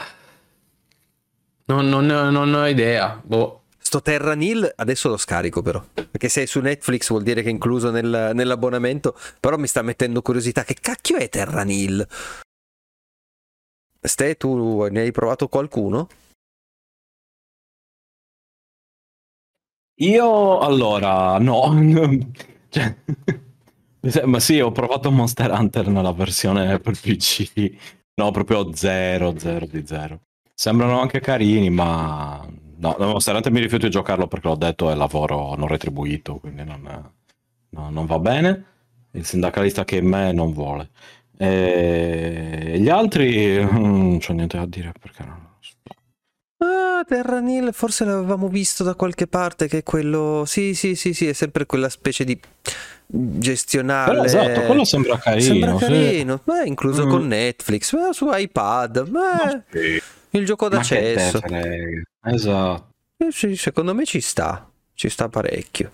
Non, 1.65 1.87
non 1.89 2.05
non 2.05 2.53
ho 2.53 2.65
idea. 2.65 3.19
Boh. 3.23 3.63
Sto 3.77 4.01
Terra 4.01 4.33
Nil 4.35 4.69
adesso 4.77 5.09
lo 5.09 5.17
scarico 5.17 5.61
però. 5.61 5.83
Perché 5.93 6.29
se 6.29 6.43
è 6.43 6.45
su 6.45 6.59
Netflix 6.61 7.09
vuol 7.09 7.23
dire 7.23 7.41
che 7.41 7.49
è 7.49 7.51
incluso 7.51 7.89
nel- 7.91 8.31
nell'abbonamento. 8.33 9.17
Però 9.39 9.57
mi 9.57 9.67
sta 9.67 9.81
mettendo 9.81 10.21
curiosità. 10.21 10.63
Che 10.63 10.75
cacchio 10.79 11.17
è 11.17 11.27
Terra 11.29 11.63
Nil? 11.63 12.05
Ste, 14.01 14.35
tu 14.37 14.83
ne 14.89 15.01
hai 15.01 15.11
provato 15.11 15.47
qualcuno? 15.49 16.07
Io 19.99 20.59
allora 20.59 21.37
no, 21.39 21.73
cioè, 22.77 22.95
sembra- 24.09 24.39
sì, 24.39 24.59
ho 24.59 24.71
provato 24.71 25.11
Monster 25.11 25.51
Hunter 25.51 25.87
nella 25.87 26.11
versione 26.11 26.79
per 26.79 26.93
PC, 26.99 27.75
no, 28.15 28.31
proprio 28.31 28.73
zero, 28.73 29.37
zero 29.37 29.65
di 29.65 29.85
zero. 29.85 30.21
Sembrano 30.53 30.99
anche 30.99 31.19
carini, 31.19 31.69
ma 31.69 32.45
no, 32.77 32.95
Monster 32.99 33.35
Hunter 33.35 33.51
mi 33.51 33.59
rifiuto 33.59 33.85
di 33.85 33.91
giocarlo 33.91 34.27
perché 34.27 34.47
l'ho 34.47 34.55
detto 34.55 34.89
è 34.91 34.95
lavoro 34.95 35.55
non 35.55 35.67
retribuito, 35.67 36.37
quindi 36.37 36.63
non, 36.63 37.11
no, 37.69 37.89
non 37.89 38.05
va 38.05 38.19
bene. 38.19 38.65
Il 39.11 39.25
sindacalista 39.25 39.83
che 39.85 39.97
è 39.97 40.01
in 40.01 40.07
me 40.07 40.31
non 40.31 40.51
vuole. 40.53 40.89
E 41.37 42.77
gli 42.79 42.89
altri 42.89 43.59
mm, 43.63 43.67
non 43.83 44.19
c'ho 44.19 44.33
niente 44.33 44.57
da 44.57 44.65
dire 44.65 44.91
perché 44.99 45.23
non 45.23 45.46
Ah, 46.99 47.03
Terra 47.03 47.39
Nil, 47.39 47.69
forse 47.73 48.05
l'avevamo 48.05 48.47
visto 48.47 48.83
da 48.83 48.95
qualche 48.95 49.27
parte 49.27 49.67
che 49.67 49.79
è 49.79 49.83
quello... 49.83 50.45
Sì, 50.47 50.73
sì, 50.73 50.95
sì, 50.95 51.13
sì, 51.13 51.27
è 51.27 51.33
sempre 51.33 51.67
quella 51.67 51.89
specie 51.89 52.23
di 52.23 52.39
gestionale. 53.05 54.11
Però 54.11 54.23
esatto, 54.23 54.61
quello 54.61 54.83
sembra 54.83 55.17
carino. 55.19 55.41
Sembra 55.43 55.77
sì. 55.77 55.85
carino, 55.85 56.41
beh, 56.43 56.65
incluso 56.65 57.05
Mm. 57.05 57.09
con 57.09 57.27
Netflix, 57.27 57.93
beh, 57.93 58.13
su 58.13 58.27
iPad, 58.31 59.07
beh, 59.09 59.61
Sì. 59.71 60.01
il 60.31 60.45
gioco 60.45 60.67
Ma 60.69 60.75
d'accesso. 60.77 61.39
Esatto. 62.23 62.87
Eh, 63.17 63.31
sì, 63.31 63.55
secondo 63.55 63.93
me 63.93 64.03
ci 64.05 64.19
sta, 64.19 64.67
ci 64.95 65.09
sta 65.09 65.29
parecchio. 65.29 65.91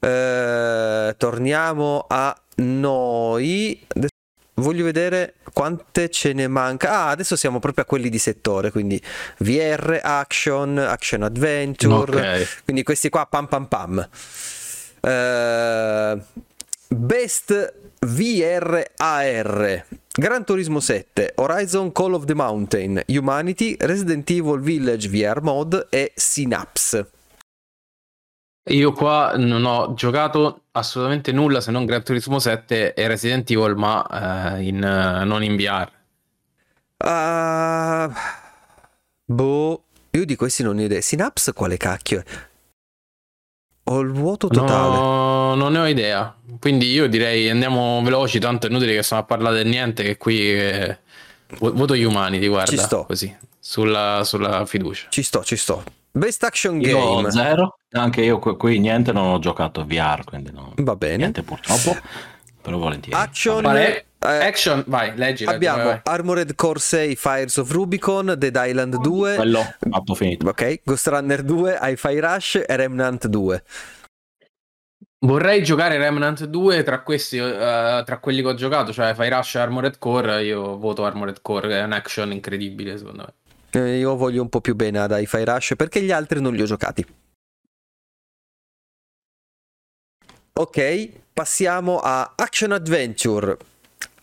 Eh, 0.00 1.14
torniamo 1.18 2.06
a 2.08 2.34
noi. 2.56 3.80
Voglio 4.58 4.84
vedere 4.84 5.34
quante 5.52 6.10
ce 6.10 6.32
ne 6.32 6.48
manca. 6.48 6.90
Ah, 6.90 7.08
adesso 7.08 7.36
siamo 7.36 7.58
proprio 7.60 7.84
a 7.84 7.86
quelli 7.86 8.08
di 8.08 8.18
settore, 8.18 8.70
quindi 8.70 9.00
VR, 9.38 10.00
action, 10.02 10.78
action 10.78 11.22
adventure. 11.22 12.40
Ok. 12.40 12.62
Quindi 12.64 12.82
questi 12.82 13.08
qua 13.08 13.26
pam 13.26 13.46
pam 13.46 13.66
pam. 13.66 14.08
Eh, 15.00 16.18
best 16.88 17.74
VR 18.00 18.84
AR. 18.96 19.84
Gran 20.18 20.44
Turismo 20.44 20.80
7, 20.80 21.34
Horizon 21.36 21.92
Call 21.92 22.14
of 22.14 22.24
the 22.24 22.34
Mountain, 22.34 23.02
Humanity, 23.06 23.76
Resident 23.78 24.28
Evil 24.30 24.58
Village 24.58 25.08
VR 25.08 25.40
Mod 25.40 25.86
e 25.90 26.10
Synapse. 26.16 27.17
Io 28.68 28.92
qua 28.92 29.34
non 29.36 29.64
ho 29.64 29.94
giocato 29.94 30.62
assolutamente 30.72 31.32
nulla 31.32 31.60
se 31.60 31.70
non 31.70 31.84
Gran 31.86 32.02
Turismo 32.02 32.38
7 32.38 32.94
e 32.94 33.06
Resident 33.06 33.50
Evil, 33.50 33.74
ma 33.76 34.56
eh, 34.56 34.62
in, 34.66 34.82
eh, 34.82 35.24
non 35.24 35.42
in 35.42 35.56
VR. 35.56 35.90
Ah, 36.98 38.12
boh, 39.24 39.82
io 40.10 40.24
di 40.24 40.36
questi 40.36 40.62
non 40.62 40.78
ho 40.78 40.82
idea. 40.82 41.00
Synapse 41.00 41.52
quale 41.52 41.76
cacchio 41.76 42.20
è? 42.20 42.24
Ho 43.84 44.00
il 44.00 44.10
vuoto 44.10 44.48
totale. 44.48 44.96
No, 44.96 45.54
non 45.54 45.72
ne 45.72 45.78
ho 45.78 45.86
idea. 45.86 46.34
Quindi 46.60 46.90
io 46.90 47.08
direi 47.08 47.48
andiamo 47.48 48.02
veloci, 48.02 48.38
tanto 48.38 48.66
è 48.66 48.70
inutile 48.70 48.94
che 48.94 49.02
stiamo 49.02 49.22
a 49.22 49.24
parlare 49.24 49.56
del 49.56 49.68
niente, 49.68 50.02
che 50.02 50.16
qui 50.18 50.40
eh, 50.52 50.98
vo- 51.58 51.72
voto 51.72 51.94
Humanity, 51.94 52.48
guarda, 52.48 52.70
Ci 52.70 52.78
sto. 52.78 53.04
così, 53.06 53.34
sulla, 53.58 54.22
sulla 54.24 54.66
fiducia. 54.66 55.06
Ci 55.08 55.22
sto, 55.22 55.42
ci 55.42 55.56
sto. 55.56 55.82
Best 56.10 56.42
action 56.42 56.80
Io 56.80 57.16
game. 57.16 57.30
zero, 57.30 57.78
anche 57.92 58.22
io 58.22 58.38
qui, 58.38 58.78
niente, 58.78 59.12
non 59.12 59.26
ho 59.32 59.38
giocato 59.38 59.84
VR, 59.84 60.24
quindi 60.24 60.50
no, 60.52 60.72
Va 60.76 60.96
bene. 60.96 61.16
niente 61.16 61.42
purtroppo, 61.42 61.96
però 62.60 62.78
volentieri. 62.78 63.18
Action. 63.20 63.64
È? 63.76 64.04
eh, 64.20 64.26
Action, 64.46 64.82
vai, 64.88 65.08
leggi. 65.14 65.44
leggi, 65.44 65.44
abbiamo 65.44 65.84
vai, 65.84 65.86
vai. 65.86 66.00
Armored 66.04 66.54
Core 66.56 66.80
6 66.80 67.14
Fires 67.14 67.56
of 67.58 67.70
Rubicon, 67.70 68.34
Dead 68.36 68.56
Island 68.60 68.96
2. 69.00 69.34
Quello, 69.36 69.60
fatto 69.90 70.14
finito. 70.14 70.48
Ok, 70.48 70.80
Ghost 70.84 71.06
Runner 71.06 71.42
2, 71.42 71.78
Hi-Fi 71.80 72.18
Rush 72.20 72.64
e 72.66 72.76
Remnant 72.76 73.26
2. 73.26 73.62
Vorrei 75.20 75.64
giocare 75.64 75.98
Remnant 75.98 76.44
2 76.44 76.82
tra 76.84 77.02
questi, 77.02 77.38
eh, 77.38 78.02
tra 78.04 78.18
quelli 78.20 78.40
che 78.40 78.48
ho 78.48 78.54
giocato, 78.54 78.92
cioè 78.92 79.14
Fire 79.14 79.30
Rush 79.34 79.56
e 79.56 79.58
Armored 79.60 79.98
Core. 79.98 80.44
Io 80.44 80.78
voto 80.78 81.04
Armored 81.04 81.42
Core, 81.42 81.78
è 81.78 81.82
un 81.82 81.92
action 81.92 82.30
incredibile 82.32 82.96
secondo 82.98 83.22
me. 83.26 83.34
Io 83.72 84.16
voglio 84.16 84.42
un 84.42 84.48
po' 84.48 84.60
più 84.60 84.74
bene 84.74 84.98
ad 84.98 85.10
Hi-Fi 85.10 85.44
Rush 85.44 85.72
perché 85.76 86.00
gli 86.02 86.10
altri 86.10 86.40
non 86.40 86.54
li 86.54 86.62
ho 86.62 86.66
giocati. 86.66 87.04
Ok, 90.54 91.10
passiamo 91.32 92.00
a 92.00 92.32
Action 92.34 92.72
Adventure. 92.72 93.56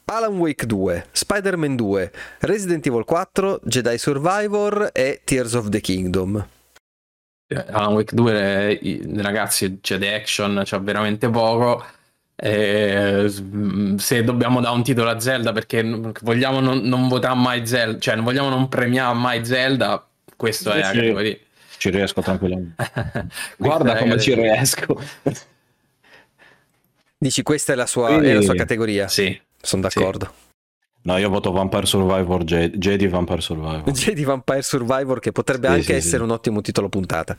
Alan 0.05 0.37
Wake 0.37 0.65
2, 0.65 1.07
Spider-Man 1.11 1.75
2, 1.75 2.11
Resident 2.41 2.85
Evil 2.85 3.05
4, 3.05 3.61
Jedi 3.63 3.97
Survivor 3.97 4.89
e 4.93 5.21
Tears 5.23 5.53
of 5.53 5.69
the 5.69 5.79
Kingdom. 5.79 6.45
Eh, 7.47 7.65
Alan 7.69 7.93
Wake 7.93 8.13
2, 8.13 8.79
eh, 8.79 9.01
ragazzi, 9.21 9.79
c'è 9.81 9.97
di 9.97 10.07
action, 10.07 10.61
c'è 10.63 10.79
veramente 10.79 11.29
poco. 11.29 11.83
Eh, 12.37 13.31
se 13.97 14.23
dobbiamo 14.25 14.59
dare 14.59 14.75
un 14.75 14.83
titolo 14.83 15.09
a 15.09 15.19
Zelda 15.19 15.53
perché 15.53 15.83
vogliamo 16.21 16.59
non, 16.59 16.79
non 16.79 17.07
votare 17.07 17.35
mai 17.35 17.65
Zelda, 17.65 17.97
cioè 17.99 18.15
non 18.15 18.25
vogliamo 18.25 18.49
non 18.49 18.67
premiare 18.67 19.15
mai 19.17 19.45
Zelda, 19.45 20.05
questo 20.35 20.71
Sì, 20.71 20.77
è 20.79 20.83
sì. 20.83 20.91
categoria. 20.93 21.37
Ci 21.77 21.89
riesco 21.89 22.21
tranquillamente. 22.21 22.75
Guarda 23.57 23.95
come 23.97 24.19
ci 24.19 24.33
riesco. 24.33 25.01
Dici 27.17 27.41
questa 27.43 27.73
è 27.73 27.75
la 27.75 27.85
sua, 27.85 28.07
Quindi- 28.07 28.27
è 28.27 28.33
la 28.33 28.41
sua 28.41 28.55
categoria? 28.55 29.07
Sì. 29.07 29.39
Sono 29.61 29.81
d'accordo. 29.83 30.31
No, 31.03 31.17
io 31.17 31.29
voto 31.29 31.51
Vampire 31.51 31.85
Survivor, 31.85 32.43
J- 32.43 32.77
Jedi 32.77 33.07
Vampire 33.07 33.41
Survivor. 33.41 33.83
Jedi 33.91 34.23
Vampire 34.23 34.61
Survivor 34.61 35.19
che 35.19 35.31
potrebbe 35.31 35.67
Sì, 35.67 35.73
anche 35.73 35.85
sì, 35.85 35.91
essere 35.93 36.17
sì. 36.17 36.23
un 36.23 36.31
ottimo 36.31 36.61
titolo 36.61 36.89
puntata. 36.89 37.37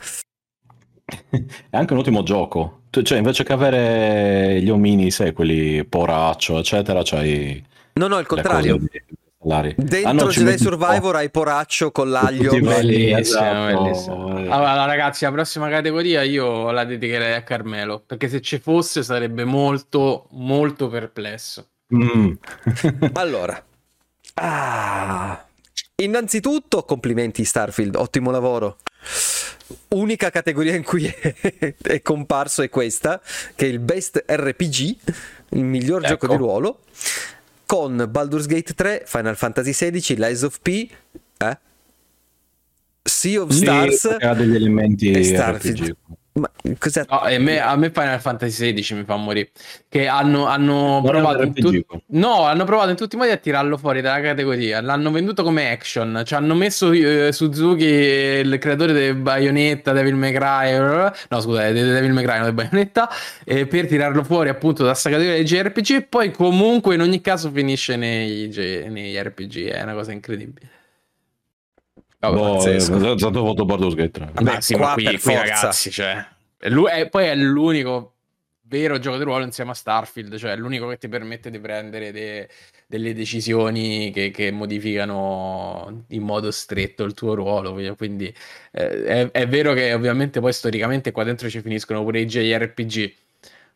È 1.71 1.77
anche 1.77 1.93
un 1.93 2.01
ottimo 2.01 2.23
gioco. 2.23 2.81
Cioè, 2.91 3.19
invece 3.19 3.45
che 3.45 3.53
avere 3.53 4.61
gli 4.63 4.71
omini, 4.71 5.11
sai, 5.11 5.33
quelli 5.33 5.85
poraccio, 5.85 6.59
eccetera, 6.59 7.03
c'hai 7.05 7.63
No, 7.95 8.09
no, 8.09 8.19
il 8.19 8.27
contrario. 8.27 8.77
di-. 8.77 9.15
Dentro 9.77 10.09
Ah, 10.09 10.13
no, 10.13 10.27
Jedi 10.27 10.59
Survivor 10.59 11.15
hai 11.15 11.31
poraccio 11.31 11.93
con 11.93 12.11
l'aglio. 12.11 12.51
Bellissimo, 12.59 13.19
esatto. 13.19 13.83
bellissimo. 13.83 14.27
Allora, 14.35 14.85
ragazzi, 14.87 15.25
la 15.25 15.31
prossima 15.31 15.69
categoria 15.69 16.23
io 16.23 16.73
la 16.73 16.85
dedicherei 16.85 17.35
a 17.35 17.43
Carmelo, 17.43 18.03
perché 18.05 18.29
se 18.29 18.41
ci 18.41 18.59
fosse 18.59 19.05
sarebbe 19.05 19.45
molto, 19.45 20.27
molto 20.33 20.89
perplesso. 20.89 21.69
Mm. 21.95 22.33
Allora. 23.15 23.65
Ah. 24.35 25.47
Innanzitutto, 26.03 26.83
complimenti 26.83 27.45
Starfield, 27.45 27.95
ottimo 27.95 28.33
lavoro. 28.33 28.79
Unica 29.89 30.31
categoria 30.31 30.75
in 30.75 30.83
cui 30.83 31.07
è, 31.07 31.75
è 31.83 32.03
comparso 32.03 32.63
è 32.63 32.69
questa, 32.69 33.21
che 33.55 33.67
è 33.67 33.69
il 33.69 33.79
Best 33.79 34.25
RPG, 34.27 34.97
il 35.51 35.65
miglior 35.65 36.01
Ecco. 36.01 36.09
gioco 36.09 36.27
di 36.29 36.37
ruolo, 36.37 36.81
con 37.67 38.07
Baldur's 38.09 38.47
Gate 38.47 38.75
3, 38.75 39.03
Final 39.07 39.37
Fantasy 39.37 39.73
XVI, 39.73 40.17
Lies 40.17 40.43
of 40.43 40.59
P, 40.61 40.69
eh? 41.39 41.59
Sea 43.03 43.41
of 43.41 43.51
Lì 43.51 43.57
Stars 43.57 44.05
e 44.05 45.25
Starfield. 45.25 45.81
RPG. 45.81 45.97
Ma 46.37 46.51
cos'è? 46.79 47.03
No, 47.09 47.27
e 47.27 47.39
me- 47.39 47.59
a 47.61 47.75
me 47.77 47.91
Final 47.91 48.21
Fantasy 48.21 48.75
XVI 48.75 48.97
mi 48.99 49.05
fa 49.05 49.17
morire. 49.17 49.51
Che 49.89 50.07
hanno, 50.07 50.45
hanno 50.45 51.01
provato 51.03 51.43
in 51.43 51.49
RPG, 51.51 51.61
tutti. 51.63 51.85
quello. 51.85 52.03
No, 52.09 52.43
hanno 52.43 52.65
provato 52.65 52.91
in 52.91 52.97
tutti 52.97 53.15
i 53.15 53.19
modi 53.19 53.31
a 53.31 53.39
tirarlo 53.39 53.79
fuori 53.79 54.03
dalla 54.03 54.21
categoria. 54.21 54.83
L'hanno 54.83 55.11
venduto 55.11 55.43
come 55.43 55.71
action. 55.71 56.23
Ci 56.27 56.35
hanno 56.35 56.55
messo 56.55 56.93
eh, 56.93 57.33
Suzuki, 57.33 57.85
il 57.85 58.59
creatore 58.61 58.93
di 58.93 59.19
Bayonetta, 59.19 59.93
Devil 59.93 60.15
May 60.15 60.33
Cry. 60.35 60.73
eh, 60.75 61.13
No, 61.31 61.41
scusate, 61.41 61.73
di 61.73 61.81
Devil 61.81 62.13
May 62.13 62.25
Cry, 62.25 62.39
non 62.39 62.49
di 62.49 62.55
Bayonetta. 62.55 63.09
eh, 63.45 63.67
per 63.67 63.87
tirarlo 63.87 64.23
fuori 64.23 64.51
appunto 64.51 64.83
da 64.83 64.91
questa 64.91 65.09
categoria 65.09 65.37
dei 65.37 65.45
JRPG. 65.47 65.91
E 65.93 66.03
poi 66.03 66.33
comunque 66.33 66.97
in 66.97 67.01
ogni 67.01 67.23
caso 67.23 67.51
finisce 67.51 67.97
nei, 67.97 68.49
negli 68.91 69.17
RPG. 69.17 69.69
È 69.71 69.83
una 69.83 69.95
cosa 69.95 70.13
incredibile. 70.13 70.69
Vabbè, 72.19 72.35
Boh, 72.35 72.65
eh, 72.67 73.17
tanto 73.17 73.43
voto 73.43 73.65
Baldur's 73.65 73.95
Gate 73.95 74.11
3. 74.11 74.31
Vabbè, 74.33 74.43
ma 74.55 74.61
sì, 74.61 74.75
qua 74.75 74.87
ma 74.87 74.93
qui, 74.95 75.05
per 75.05 75.21
qui, 75.21 75.35
ragazzi, 75.35 75.91
cioè, 75.91 76.27
è 76.59 76.69
lu- 76.69 76.87
è- 76.89 77.09
poi 77.09 77.27
è 77.27 77.35
l'unico 77.35 78.13
vero 78.69 78.99
gioco 78.99 79.17
di 79.19 79.23
ruolo 79.25 79.45
insieme 79.45 79.71
a 79.71 79.75
Starfield, 79.75 80.37
cioè 80.37 80.53
è 80.53 80.57
l'unico 80.57 80.89
che 80.89 80.99
ti 80.99 81.09
permette 81.09 81.51
di 81.51 81.61
prendere 81.61 82.11
de- 82.11 82.49
delle 82.89 83.15
decisioni 83.15 84.11
che, 84.13 84.31
che 84.31 84.51
modificano 84.51 86.05
in 86.09 86.23
modo 86.23 86.51
stretto 86.51 87.05
il 87.05 87.15
tuo 87.15 87.35
ruolo. 87.35 87.75
Quindi 87.97 88.33
eh, 88.73 89.05
è, 89.05 89.31
è 89.31 89.47
vero 89.49 89.73
che 89.73 89.93
ovviamente 89.93 90.41
poi 90.41 90.53
storicamente 90.53 91.13
qua 91.13 91.23
dentro 91.25 91.49
ci 91.49 91.61
finiscono 91.61 92.03
pure 92.03 92.21
i 92.21 92.27
JRPG. 92.27 93.15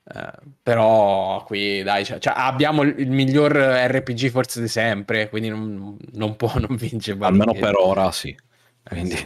Eh, 0.03 0.33
però 0.63 1.45
qui 1.45 1.83
dai, 1.83 2.05
cioè, 2.05 2.19
cioè, 2.19 2.33
abbiamo 2.37 2.83
il, 2.83 2.95
il 2.99 3.11
miglior 3.11 3.53
RPG 3.53 4.31
forse 4.31 4.61
di 4.61 4.69
sempre, 4.69 5.29
quindi 5.29 5.49
non, 5.49 5.97
non 6.13 6.37
può 6.37 6.53
non 6.59 6.77
vincere. 6.77 7.19
Almeno 7.21 7.53
per 7.53 7.77
ora 7.77 8.11
sì. 8.11 8.35
Quindi... 8.83 9.17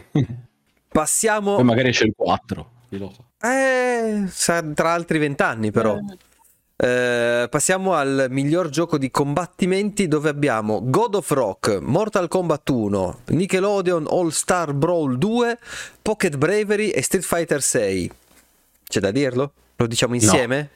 Passiamo... 0.87 1.55
Poi 1.55 1.63
magari 1.63 1.91
c'è 1.91 2.05
il 2.05 2.13
4. 2.15 2.71
chi 2.89 2.97
lo 2.97 3.11
sa. 3.11 3.23
Eh, 3.47 4.73
tra 4.73 4.93
altri 4.93 5.17
vent'anni 5.17 5.71
però. 5.71 5.97
Eh, 6.77 7.47
passiamo 7.49 7.93
al 7.93 8.27
miglior 8.29 8.69
gioco 8.69 8.97
di 8.97 9.09
combattimenti 9.09 10.09
dove 10.09 10.29
abbiamo 10.29 10.81
God 10.83 11.15
of 11.15 11.31
Rock, 11.31 11.79
Mortal 11.81 12.27
Kombat 12.27 12.69
1, 12.69 13.19
Nickelodeon 13.27 14.07
All 14.09 14.29
Star 14.29 14.73
Brawl 14.73 15.17
2, 15.17 15.57
Pocket 16.01 16.35
Bravery 16.37 16.89
e 16.89 17.01
Street 17.01 17.23
Fighter 17.23 17.61
6. 17.61 18.11
C'è 18.83 18.99
da 18.99 19.11
dirlo? 19.11 19.53
Lo 19.77 19.87
diciamo 19.87 20.15
insieme? 20.15 20.69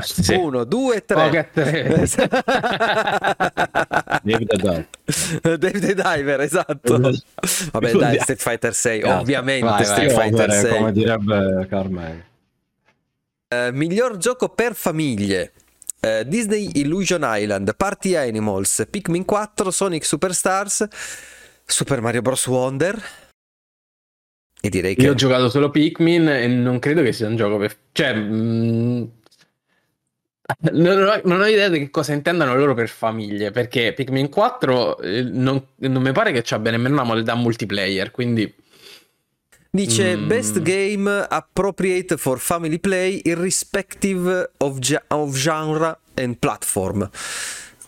Sì. 0.00 0.34
Uno, 0.34 0.64
due, 0.64 1.04
tre. 1.04 1.48
David 4.22 4.52
e 4.52 4.56
Dal. 4.56 4.86
David 5.58 5.92
Diver, 5.92 6.40
esatto. 6.40 6.98
Vabbè, 7.70 7.92
dai, 7.92 8.18
Street 8.18 8.40
Fighter 8.40 8.74
6, 8.74 9.00
Cazzo. 9.00 9.20
ovviamente 9.20 9.64
Vai, 9.64 9.84
vai. 9.84 9.84
Street 9.84 10.10
Fighter 10.10 10.48
Over, 10.50 10.60
6. 10.60 10.76
Come 10.76 10.92
direbbe 10.92 11.66
Carmelo. 11.68 12.22
Eh, 13.48 13.70
miglior 13.72 14.16
gioco 14.16 14.48
per 14.48 14.74
famiglie. 14.74 15.52
Eh, 16.00 16.24
Disney 16.26 16.68
Illusion 16.74 17.22
Island, 17.24 17.76
Party 17.76 18.16
Animals, 18.16 18.86
Pikmin 18.90 19.24
4, 19.24 19.70
Sonic 19.70 20.04
Superstars, 20.04 20.84
Super 21.64 22.00
Mario 22.00 22.22
Bros. 22.22 22.44
Wonder. 22.48 23.00
E 24.60 24.68
direi 24.68 24.94
che 24.94 25.02
Io 25.02 25.12
ho 25.12 25.14
giocato 25.14 25.48
solo 25.48 25.70
Pikmin 25.70 26.28
e 26.28 26.46
non 26.46 26.78
credo 26.78 27.02
che 27.02 27.12
sia 27.12 27.28
un 27.28 27.36
gioco 27.36 27.58
per... 27.58 27.76
Cioè... 27.92 28.14
mm, 28.14 29.04
Non 30.72 31.02
ho, 31.02 31.20
non 31.24 31.40
ho 31.40 31.46
idea 31.46 31.68
di 31.68 31.78
che 31.80 31.90
cosa 31.90 32.12
intendano 32.12 32.54
loro 32.54 32.72
per 32.74 32.88
famiglie, 32.88 33.50
perché 33.50 33.92
Pikmin 33.92 34.28
4 34.28 34.98
eh, 34.98 35.22
non, 35.22 35.60
non 35.76 36.02
mi 36.02 36.12
pare 36.12 36.30
che 36.32 36.42
ci 36.42 36.54
abbia 36.54 36.70
nemmeno 36.70 36.94
una 36.94 37.04
modalità 37.04 37.34
multiplayer, 37.34 38.10
quindi... 38.12 38.52
dice 39.70 40.16
Mm. 40.16 40.26
Best 40.26 40.62
Game 40.62 41.26
Appropriate 41.28 42.16
for 42.16 42.38
Family 42.38 42.78
Play 42.78 43.20
irrespective 43.24 44.52
of, 44.58 44.78
ge- 44.78 45.02
of 45.08 45.36
genre 45.36 45.98
and 46.14 46.36
platform. 46.38 47.08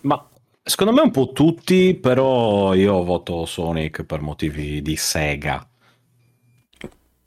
Ma 0.02 0.28
secondo 0.62 0.92
me 0.92 1.00
un 1.00 1.10
po' 1.10 1.30
tutti, 1.32 1.94
però 1.94 2.74
io 2.74 3.02
voto 3.04 3.46
Sonic 3.46 4.02
per 4.02 4.20
motivi 4.20 4.82
di 4.82 4.96
Sega. 4.96 5.67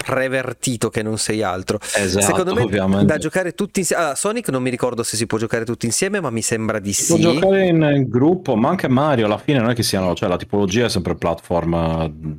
Prevertito 0.03 0.89
che 0.89 1.03
non 1.03 1.17
sei 1.17 1.41
altro. 1.41 1.79
Esatto, 1.95 2.25
Secondo 2.25 2.53
me 2.53 2.61
ovviamente. 2.61 3.05
da 3.05 3.17
giocare 3.17 3.53
tutti 3.53 3.79
insieme. 3.79 4.01
Allora, 4.01 4.17
Sonic 4.17 4.49
non 4.49 4.61
mi 4.61 4.69
ricordo 4.69 5.03
se 5.03 5.15
si 5.15 5.25
può 5.25 5.37
giocare 5.37 5.65
tutti 5.65 5.85
insieme, 5.85 6.19
ma 6.19 6.29
mi 6.29 6.41
sembra 6.41 6.79
di 6.79 6.93
Si 6.93 7.05
può 7.07 7.15
sì. 7.15 7.21
giocare 7.21 7.67
in, 7.67 8.05
gruppo, 8.07 8.55
ma 8.55 8.69
anche 8.69 8.87
Mario 8.87 9.25
alla 9.25 9.37
fine 9.37 9.59
non 9.59 9.69
è 9.69 9.73
che 9.73 9.83
siano, 9.83 10.13
cioè 10.15 10.29
la 10.29 10.37
tipologia 10.37 10.85
è 10.85 10.89
sempre 10.89 11.15
platform 11.15 11.75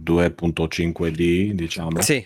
2.5D, 0.04 1.50
diciamo. 1.52 2.00
Sì, 2.00 2.24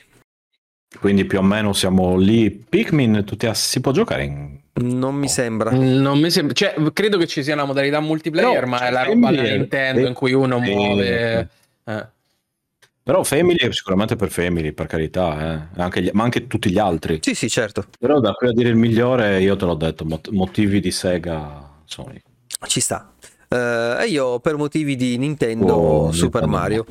Quindi 0.98 1.24
più 1.24 1.38
o 1.38 1.42
meno 1.42 1.72
siamo 1.72 2.16
lì. 2.16 2.50
Pikmin 2.50 3.24
tutti 3.24 3.46
ass- 3.46 3.68
si 3.68 3.80
può 3.80 3.92
giocare 3.92 4.24
in 4.24 4.64
non 4.78 5.14
mi 5.14 5.28
sembra. 5.28 5.70
Non 5.70 6.18
mi 6.18 6.30
sembra... 6.30 6.52
Cioè, 6.54 6.74
credo 6.92 7.16
che 7.16 7.26
ci 7.26 7.42
sia 7.42 7.54
una 7.54 7.64
modalità 7.64 8.00
multiplayer, 8.00 8.64
No, 8.64 8.68
ma 8.70 8.86
è 8.86 8.90
la 8.90 9.04
roba 9.04 9.32
da 9.32 9.42
Nintendo 9.42 10.06
in 10.06 10.12
cui 10.12 10.32
uno 10.34 10.58
muove... 10.58 11.48
eh. 11.84 12.08
Però 13.06 13.22
Family 13.22 13.56
è 13.58 13.70
sicuramente 13.72 14.16
per 14.16 14.30
Family, 14.32 14.72
per 14.72 14.86
carità, 14.86 15.54
eh. 15.76 15.80
Anche 15.80 16.02
gli- 16.02 16.10
ma 16.12 16.24
anche 16.24 16.48
tutti 16.48 16.72
gli 16.72 16.78
altri. 16.78 17.20
Sì, 17.22 17.36
sì, 17.36 17.48
certo. 17.48 17.84
Però 18.00 18.18
da 18.18 18.32
qui 18.32 18.48
a 18.48 18.52
dire 18.52 18.68
il 18.70 18.74
migliore, 18.74 19.40
io 19.40 19.54
te 19.54 19.64
l'ho 19.64 19.76
detto, 19.76 20.04
mot- 20.04 20.28
motivi 20.30 20.80
di 20.80 20.90
Sega 20.90 21.70
Sonic. 21.84 22.22
Ci 22.66 22.80
sta. 22.80 23.12
Eh, 23.48 23.96
E 24.00 24.06
io 24.08 24.40
per 24.40 24.56
motivi 24.56 24.96
di 24.96 25.16
Nintendo 25.18 25.72
Oh, 25.72 26.10
Super 26.10 26.40
Nintendo. 26.42 26.56
Mario. 26.56 26.84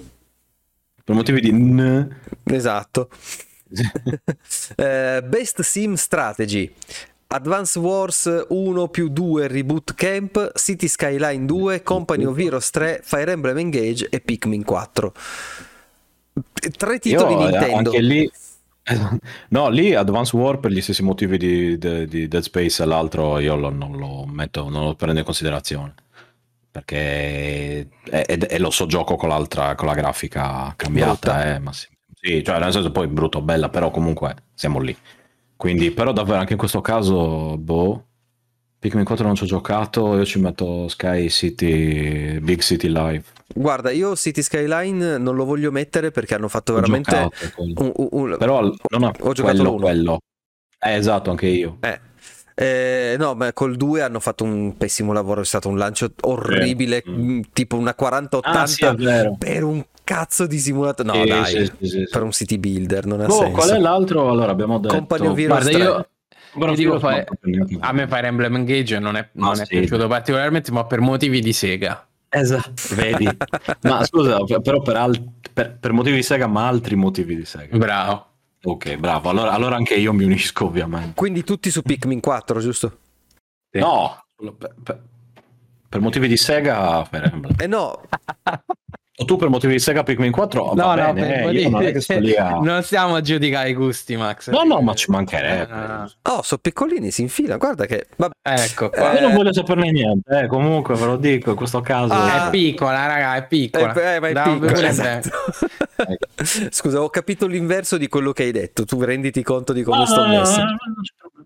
Per 1.03 1.13
motivi 1.15 1.41
di... 1.41 1.51
n- 1.51 2.15
Esatto. 2.45 3.09
Eh, 4.77 5.21
Best 5.21 5.61
Sim 5.63 5.95
Strategy. 5.95 6.71
Advance 7.27 7.77
Wars 7.77 8.45
1 8.47 8.87
più 8.87 9.09
2 9.09 9.47
Reboot 9.47 9.93
Camp, 9.95 10.51
City 10.55 10.87
Skyline 10.87 11.45
2, 11.45 11.83
Company 11.83 12.23
of 12.23 12.37
Heroes 12.39 12.69
3, 12.69 13.01
Fire 13.03 13.31
Emblem 13.33 13.57
Engage 13.57 14.07
e 14.09 14.21
Pikmin 14.21 14.63
4. 14.63 15.11
Tre 16.77 16.99
titoli 16.99 17.33
Io, 17.33 17.39
eh, 17.39 17.43
Nintendo. 17.51 17.89
Anche 17.89 18.01
lì... 18.01 18.29
No, 19.49 19.69
lì 19.69 19.95
Advance 19.95 20.35
War 20.35 20.59
per 20.59 20.71
gli 20.71 20.81
stessi 20.81 21.01
motivi 21.01 21.37
di, 21.37 21.77
di- 21.77 22.05
di 22.07 22.27
Dead 22.27 22.43
Space 22.43 22.83
e 22.83 22.85
l'altro 22.85 23.39
io 23.39 23.55
lo- 23.55 23.69
non 23.71 23.97
lo 23.97 24.25
metto, 24.25 24.69
non 24.69 24.83
lo 24.83 24.95
prendo 24.95 25.19
in 25.19 25.25
considerazione. 25.25 25.93
Perché 26.71 27.87
è, 28.03 28.25
è- 28.25 28.37
è 28.37 28.59
lo 28.59 28.69
so 28.69 28.85
gioco 28.85 29.15
con 29.15 29.29
l'altra, 29.29 29.75
con 29.75 29.87
la 29.87 29.93
grafica 29.93 30.73
cambiata, 30.75 31.55
eh, 31.55 31.59
ma 31.59 31.71
sì, 31.73 31.87
sì, 32.13 32.43
cioè 32.43 32.59
nel 32.59 32.71
senso 32.73 32.91
poi 32.91 33.07
brutto, 33.07 33.41
bella, 33.41 33.69
però 33.69 33.89
comunque 33.91 34.35
siamo 34.53 34.79
lì. 34.79 34.95
Quindi, 35.55 35.91
però 35.91 36.11
davvero 36.11 36.39
anche 36.39 36.51
in 36.53 36.59
questo 36.59 36.81
caso, 36.81 37.57
boh, 37.57 38.05
Pikmin 38.85 39.03
4 39.03 39.25
non 39.25 39.33
ci 39.33 39.43
ho 39.43 39.47
giocato, 39.47 40.15
io 40.15 40.25
ci 40.25 40.37
metto 40.39 40.87
Sky 40.87 41.27
City, 41.29 42.37
Big 42.39 42.61
City 42.61 42.87
Live. 42.87 43.23
Guarda, 43.47 43.89
io 43.89 44.15
City 44.15 44.43
Skyline 44.43 45.17
non 45.17 45.33
lo 45.35 45.43
voglio 45.43 45.71
mettere 45.71 46.11
perché 46.11 46.35
hanno 46.35 46.47
fatto 46.47 46.73
Ho 46.73 46.75
veramente 46.75 47.29
un, 47.57 47.73
un- 47.95 48.07
un- 48.11 48.35
Però 48.37 48.61
non 48.89 49.03
ha 49.05 49.11
ho 49.21 49.33
giocato 49.33 49.55
quello, 49.57 49.75
quello. 49.77 50.19
Eh, 50.79 50.93
esatto, 50.93 51.31
anche 51.31 51.47
io. 51.47 51.77
Eh. 51.79 51.99
Eh, 52.57 53.15
no, 53.17 53.33
ma 53.33 53.51
col 53.53 53.75
2 53.75 54.01
hanno 54.03 54.19
fatto 54.19 54.43
un 54.43 54.77
pessimo 54.77 55.13
lavoro, 55.13 55.41
è 55.41 55.45
stato 55.45 55.67
un 55.67 55.77
lancio 55.79 56.11
orribile, 56.21 57.03
Mm. 57.09 57.41
tipo 57.53 57.75
una 57.77 57.95
4080 57.95 58.61
Ah, 58.61 58.67
sì, 58.67 59.35
per 59.39 59.63
un 59.63 59.83
cazzo 60.03 60.45
di 60.45 60.59
simulatore. 60.59 61.07
No, 61.09 61.23
Sì, 61.23 61.27
dai, 61.27 61.71
sì, 61.79 61.87
sì, 61.87 62.07
per 62.09 62.21
un 62.21 62.31
city 62.31 62.59
builder 62.59 63.07
non 63.07 63.21
ha 63.21 63.25
Boh, 63.25 63.33
senso. 63.39 63.51
qual 63.51 63.69
è 63.71 63.79
l'altro? 63.79 64.29
Allora 64.29 64.51
abbiamo 64.51 64.77
detto 64.77 64.93
Company 64.93 65.25
of 65.27 65.37
Heroes 65.39 65.47
Guarda, 65.63 65.69
3. 65.71 65.79
io, 65.83 66.07
Io 66.57 66.73
dico 66.75 66.99
fare- 66.99 67.25
a 67.79 67.91
me 67.91 68.07
Fire 68.07 68.27
Emblem 68.27 68.55
Engage 68.55 68.99
non 68.99 69.15
è, 69.15 69.29
non 69.33 69.49
Ah, 69.49 69.53
è 69.61 69.65
sì. 69.65 69.77
piaciuto 69.79 70.07
particolarmente, 70.07 70.71
ma 70.71 70.85
per 70.85 70.99
motivi 71.01 71.41
di 71.41 71.53
Sega. 71.53 72.07
Esatto, 72.29 72.73
vedi. 72.95 73.27
Ma 73.81 74.03
scusa, 74.05 74.43
per- 74.43 74.61
però 74.61 74.81
per, 74.81 74.95
al- 74.97 75.31
per- 75.53 75.77
per 75.77 75.91
motivi 75.93 76.17
di 76.17 76.23
Sega, 76.23 76.47
ma 76.47 76.67
altri 76.67 76.95
motivi 76.95 77.35
di 77.35 77.45
Sega. 77.45 77.77
Bravo. 77.77 78.25
Ok, 78.63 78.95
bravo. 78.97 79.29
Allora, 79.29 79.51
allora 79.51 79.75
anche 79.75 79.93
io 79.95 80.11
mi 80.11 80.23
unisco, 80.23 80.65
ovviamente. 80.65 81.13
Quindi 81.15 81.43
tutti 81.43 81.69
su 81.69 81.81
Pikmin 81.81 82.19
4, 82.19 82.59
giusto? 82.59 82.97
Sì. 83.71 83.79
No, 83.79 84.25
per, 84.57 84.75
per- 84.83 85.01
per 85.87 85.99
motivi 86.01 86.27
di 86.27 86.35
Sega, 86.35 87.05
Fire 87.05 87.31
Emblem. 87.31 87.53
Eh 87.59 87.67
no, 87.67 88.01
O 89.17 89.23
tu 89.23 89.37
per 89.37 89.47
motivi 89.47 89.71
di 89.73 89.79
Sega 89.79 90.03
Pikmin 90.03 90.29
4 90.29 90.73
No, 90.73 90.73
va 90.73 90.95
no, 90.95 91.13
bene, 91.13 91.43
per 91.43 91.55
eh, 91.55 91.61
io 91.61 91.69
non 91.69 91.83
è 91.83 91.93
che 91.93 92.01
sto 92.01 92.19
lì 92.19 92.35
a... 92.35 92.59
non 92.59 92.83
stiamo 92.83 93.15
a 93.15 93.21
giudicare 93.21 93.69
i 93.69 93.73
gusti, 93.73 94.17
Max. 94.17 94.49
No, 94.49 94.63
no, 94.63 94.81
ma 94.81 94.93
ci 94.93 95.09
mancherebbe. 95.09 95.71
Ah, 95.71 96.11
Oh, 96.23 96.41
sono 96.41 96.59
piccolini, 96.61 97.11
si 97.11 97.21
infila. 97.21 97.55
Guarda 97.55 97.85
che. 97.85 98.07
vabbè. 98.17 98.33
ecco 98.41 98.89
qua. 98.89 99.13
io 99.13 99.21
non 99.21 99.33
voglio 99.33 99.53
saperne 99.53 99.89
niente, 99.91 100.41
eh, 100.41 100.47
comunque 100.47 100.95
ve 100.95 101.05
lo 101.05 101.15
dico 101.15 101.51
in 101.51 101.55
questo 101.55 101.79
caso. 101.79 102.11
Ah, 102.13 102.47
È 102.47 102.49
piccola, 102.49 103.05
raga, 103.05 103.35
è 103.37 103.47
piccola. 103.47 103.93
Eh, 103.93 104.15
eh, 104.15 104.19
ma 104.19 104.27
è 104.27 104.57
pure 104.57 104.87
esatto. 104.87 105.29
bene. 105.95 106.17
Scusa, 106.71 107.01
ho 107.01 107.09
capito 107.09 107.47
l'inverso 107.47 107.97
di 107.97 108.09
quello 108.09 108.33
che 108.33 108.43
hai 108.43 108.51
detto. 108.51 108.83
Tu 108.83 109.01
renditi 109.01 109.41
conto 109.43 109.71
di 109.71 109.83
come 109.83 109.99
No, 109.99 110.05
sto 110.07 110.25
no, 110.25 110.33
no, 110.33 110.39
messo. 110.39 110.59
no, 110.59 110.65
no. 110.65 110.75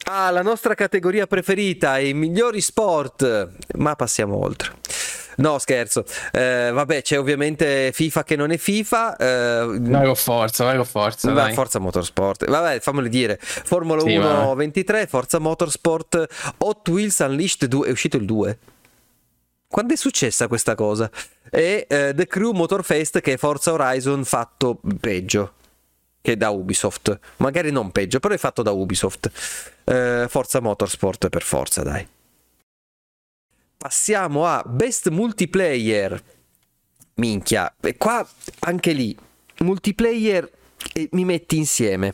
Ah, 0.05 0.31
la 0.31 0.41
nostra 0.41 0.73
categoria 0.73 1.27
preferita, 1.27 1.99
i 1.99 2.13
migliori 2.15 2.61
sport. 2.61 3.49
Ma 3.77 3.95
passiamo 3.95 4.43
oltre. 4.43 4.71
No, 5.39 5.57
scherzo. 5.57 6.03
Eh, 6.31 6.69
vabbè, 6.73 7.01
c'è 7.01 7.17
ovviamente 7.17 7.91
FIFA 7.93 8.23
che 8.23 8.35
non 8.35 8.51
è 8.51 8.57
FIFA. 8.57 9.15
Eh, 9.15 9.77
Vai 9.79 10.05
con 10.05 10.15
forza, 10.15 10.63
vai 10.65 10.75
con 10.75 10.85
forza. 10.85 11.31
Va, 11.31 11.43
dai. 11.43 11.53
Forza 11.53 11.79
Motorsport, 11.79 12.45
vabbè, 12.49 12.79
fammelo 12.79 13.07
dire. 13.07 13.37
Formula 13.41 14.01
Sì, 14.01 14.15
1 14.15 14.47
va. 14.47 14.53
23, 14.53 15.07
Forza 15.07 15.39
Motorsport, 15.39 16.53
Hot 16.57 16.87
Wheels 16.89 17.17
Unleashed 17.19 17.65
2, 17.67 17.87
è 17.87 17.91
uscito 17.91 18.17
il 18.17 18.25
2. 18.25 18.57
Quando 19.67 19.93
è 19.93 19.97
successa 19.97 20.47
questa 20.47 20.75
cosa? 20.75 21.09
E 21.49 21.85
eh, 21.87 22.13
The 22.15 22.27
Crew 22.27 22.51
Motorfest 22.51 23.21
che 23.21 23.33
è 23.33 23.37
Forza 23.37 23.71
Horizon 23.71 24.23
fatto 24.25 24.79
peggio 24.99 25.53
che 26.21 26.35
da 26.35 26.49
Ubisoft. 26.49 27.17
Magari 27.37 27.71
non 27.71 27.91
peggio, 27.91 28.19
però 28.19 28.33
è 28.33 28.37
fatto 28.37 28.61
da 28.61 28.71
Ubisoft. 28.71 29.31
Eh, 29.85 30.25
Forza 30.27 30.59
Motorsport 30.59 31.29
per 31.29 31.43
forza, 31.43 31.83
dai. 31.83 32.05
Passiamo 33.81 34.45
a 34.45 34.61
Best 34.67 35.07
Multiplayer. 35.07 36.21
Minchia, 37.13 37.73
e 37.79 37.95
qua 37.95 38.27
anche 38.59 38.91
lì 38.91 39.17
multiplayer 39.59 40.49
e 40.93 41.07
mi 41.13 41.23
metti 41.23 41.55
insieme 41.55 42.13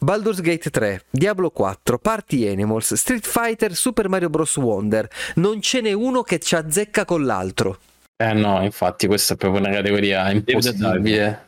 Baldur's 0.00 0.40
Gate 0.40 0.70
3, 0.70 1.04
Diablo 1.10 1.50
4, 1.50 1.98
Party 2.00 2.48
Animals, 2.48 2.94
Street 2.94 3.24
Fighter, 3.24 3.76
Super 3.76 4.08
Mario 4.08 4.28
Bros. 4.28 4.56
Wonder. 4.56 5.08
Non 5.36 5.60
ce 5.60 5.82
n'è 5.82 5.92
uno 5.92 6.22
che 6.22 6.40
ci 6.40 6.56
azzecca 6.56 7.04
con 7.04 7.24
l'altro. 7.24 7.78
Eh 8.16 8.32
no, 8.32 8.60
infatti 8.64 9.06
questa 9.06 9.34
è 9.34 9.36
proprio 9.36 9.60
una 9.60 9.70
categoria 9.70 10.28
impossibile. 10.32 11.44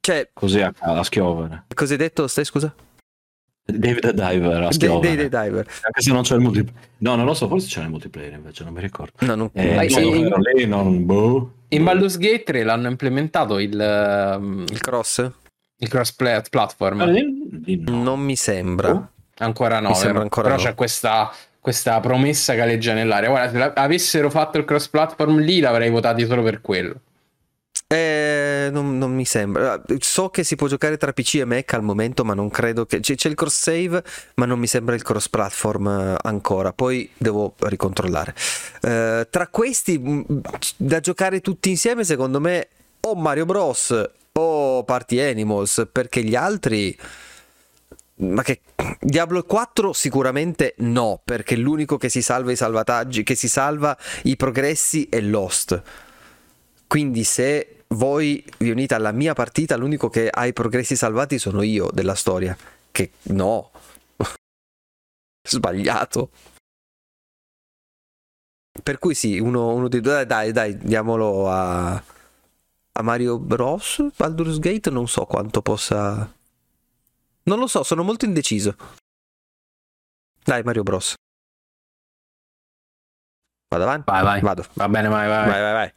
Cioè, 0.00 0.28
Così 0.34 0.60
a, 0.60 0.74
a 0.78 1.02
schiovere. 1.02 1.64
cosa 1.74 1.92
hai 1.92 1.98
detto? 1.98 2.26
Stai 2.26 2.44
scusa? 2.44 2.74
David 3.66 4.00
the 4.00 4.14
Diver 4.14 4.62
a 4.62 4.72
schiovere. 4.72 5.16
dei- 5.16 5.28
dei 5.28 5.42
diver. 5.44 5.66
Anche 5.82 6.00
se 6.00 6.12
non 6.12 6.22
c'è 6.22 6.34
il 6.36 6.40
multiplayer. 6.40 6.88
No, 6.98 7.16
non 7.16 7.24
lo 7.24 7.34
so, 7.34 7.48
forse 7.48 7.66
c'è 7.68 7.82
il 7.82 7.88
multiplayer 7.90 8.32
invece, 8.32 8.64
non 8.64 8.72
mi 8.72 8.80
ricordo. 8.80 9.12
No, 9.20 9.34
non... 9.34 9.50
Eh, 9.52 9.74
Vai, 9.74 9.88
no, 9.90 9.98
in- 9.98 10.32
lì, 10.54 10.66
non... 10.66 11.04
boh. 11.04 11.52
In 11.68 11.82
Baldur's 11.84 12.16
Gate 12.16 12.44
3 12.44 12.62
l'hanno 12.62 12.88
implementato 12.88 13.58
il, 13.58 13.78
ehm, 13.78 14.64
Il 14.70 14.80
cross? 14.80 15.28
il 15.78 15.88
cross 15.88 16.12
plat- 16.12 16.48
platform. 16.48 17.00
Ah, 17.00 17.04
lì- 17.06 17.62
lì 17.64 17.82
no. 17.84 18.02
Non 18.02 18.20
mi 18.20 18.36
sembra. 18.36 18.90
Oh. 18.92 19.08
Ancora 19.38 19.80
no, 19.80 19.88
Mi 19.88 19.94
sembra 19.94 20.12
vero? 20.12 20.22
ancora 20.22 20.48
però 20.48 20.60
no. 20.62 20.68
c'è 20.68 20.74
questa, 20.74 21.30
questa 21.60 21.98
promessa 22.00 22.54
che 22.54 22.60
aleggia 22.62 22.94
nell'aria. 22.94 23.28
Guarda, 23.28 23.72
se 23.72 23.72
avessero 23.74 24.30
fatto 24.30 24.58
il 24.58 24.64
cross 24.64 24.88
platform 24.88 25.38
lì 25.40 25.58
l'avrei 25.60 25.90
votati 25.90 26.24
solo 26.24 26.42
per 26.42 26.60
quello. 26.60 26.94
Eh, 27.88 28.68
non, 28.72 28.98
non 28.98 29.14
mi 29.14 29.24
sembra. 29.24 29.80
So 30.00 30.28
che 30.28 30.42
si 30.42 30.56
può 30.56 30.66
giocare 30.66 30.96
tra 30.96 31.12
PC 31.12 31.36
e 31.36 31.44
Mac 31.44 31.72
al 31.72 31.82
momento, 31.82 32.24
ma 32.24 32.34
non 32.34 32.50
credo 32.50 32.84
che. 32.84 32.98
C'è, 32.98 33.14
c'è 33.14 33.28
il 33.28 33.36
cross 33.36 33.60
save, 33.60 34.02
ma 34.34 34.44
non 34.44 34.58
mi 34.58 34.66
sembra 34.66 34.96
il 34.96 35.02
cross 35.02 35.28
platform 35.28 35.86
eh, 35.86 36.16
ancora. 36.22 36.72
Poi 36.72 37.08
devo 37.16 37.54
ricontrollare. 37.58 38.34
Eh, 38.82 39.28
tra 39.30 39.46
questi, 39.48 39.98
mh, 39.98 40.40
da 40.76 40.98
giocare 40.98 41.40
tutti 41.40 41.70
insieme, 41.70 42.02
secondo 42.02 42.40
me, 42.40 42.68
o 43.02 43.14
Mario 43.14 43.44
Bros. 43.44 44.10
o 44.32 44.82
Party 44.82 45.20
Animals, 45.20 45.86
perché 45.92 46.24
gli 46.24 46.34
altri. 46.34 46.96
Ma 48.18 48.42
che 48.42 48.62
Diablo 48.98 49.44
4 49.44 49.92
sicuramente 49.92 50.74
no, 50.78 51.20
perché 51.22 51.54
l'unico 51.54 51.98
che 51.98 52.08
si 52.08 52.22
salva 52.22 52.50
i 52.50 52.56
salvataggi, 52.56 53.22
che 53.22 53.36
si 53.36 53.48
salva 53.48 53.96
i 54.24 54.36
progressi 54.36 55.06
è 55.08 55.20
Lost. 55.20 55.80
Quindi 56.86 57.24
se 57.24 57.75
voi 57.88 58.44
vi 58.58 58.70
unite 58.70 58.94
alla 58.94 59.12
mia 59.12 59.34
partita, 59.34 59.76
l'unico 59.76 60.08
che 60.08 60.28
ha 60.28 60.46
i 60.46 60.52
progressi 60.52 60.96
salvati 60.96 61.38
sono 61.38 61.62
io 61.62 61.90
della 61.92 62.14
storia. 62.14 62.56
Che 62.90 63.12
no. 63.22 63.70
Sbagliato. 65.46 66.30
Per 68.82 68.98
cui 68.98 69.14
sì, 69.14 69.38
uno, 69.38 69.72
uno 69.72 69.88
dei 69.88 70.00
due, 70.00 70.26
dai, 70.26 70.52
dai, 70.52 70.76
diamolo 70.76 71.48
a, 71.50 71.94
a 71.94 73.02
Mario 73.02 73.38
Bros. 73.38 74.06
Baldur's 74.16 74.58
Gate, 74.58 74.90
non 74.90 75.08
so 75.08 75.24
quanto 75.24 75.62
possa... 75.62 76.32
Non 77.44 77.58
lo 77.58 77.66
so, 77.66 77.84
sono 77.84 78.02
molto 78.02 78.24
indeciso. 78.24 78.74
Dai, 80.42 80.62
Mario 80.62 80.82
Bros. 80.82 81.14
Vado 83.68 83.82
avanti? 83.84 84.10
Vai, 84.10 84.22
vai. 84.22 84.40
Vado. 84.40 84.64
Va 84.74 84.88
bene, 84.88 85.08
vai, 85.08 85.28
vai. 85.28 85.48
Vai, 85.48 85.60
vai, 85.60 85.72
vai. 85.72 85.92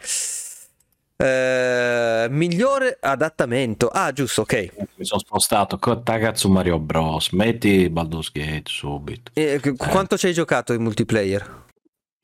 Eh, 1.21 2.27
migliore 2.29 2.97
adattamento. 3.01 3.87
Ah, 3.89 4.13
giusto, 4.13 4.41
ok. 4.41 4.71
Mi 4.95 5.03
sono 5.03 5.19
spostato. 5.19 5.77
Tagazu 5.77 6.47
Mario 6.49 6.79
Bros. 6.79 7.31
Metti 7.31 7.89
Baldur's 7.89 8.31
Gate 8.31 8.63
subito. 8.67 9.29
Eh, 9.33 9.59
qu- 9.61 9.75
quanto 9.75 10.17
ci 10.17 10.27
hai 10.27 10.33
giocato 10.33 10.71
in 10.71 10.81
multiplayer? 10.81 11.65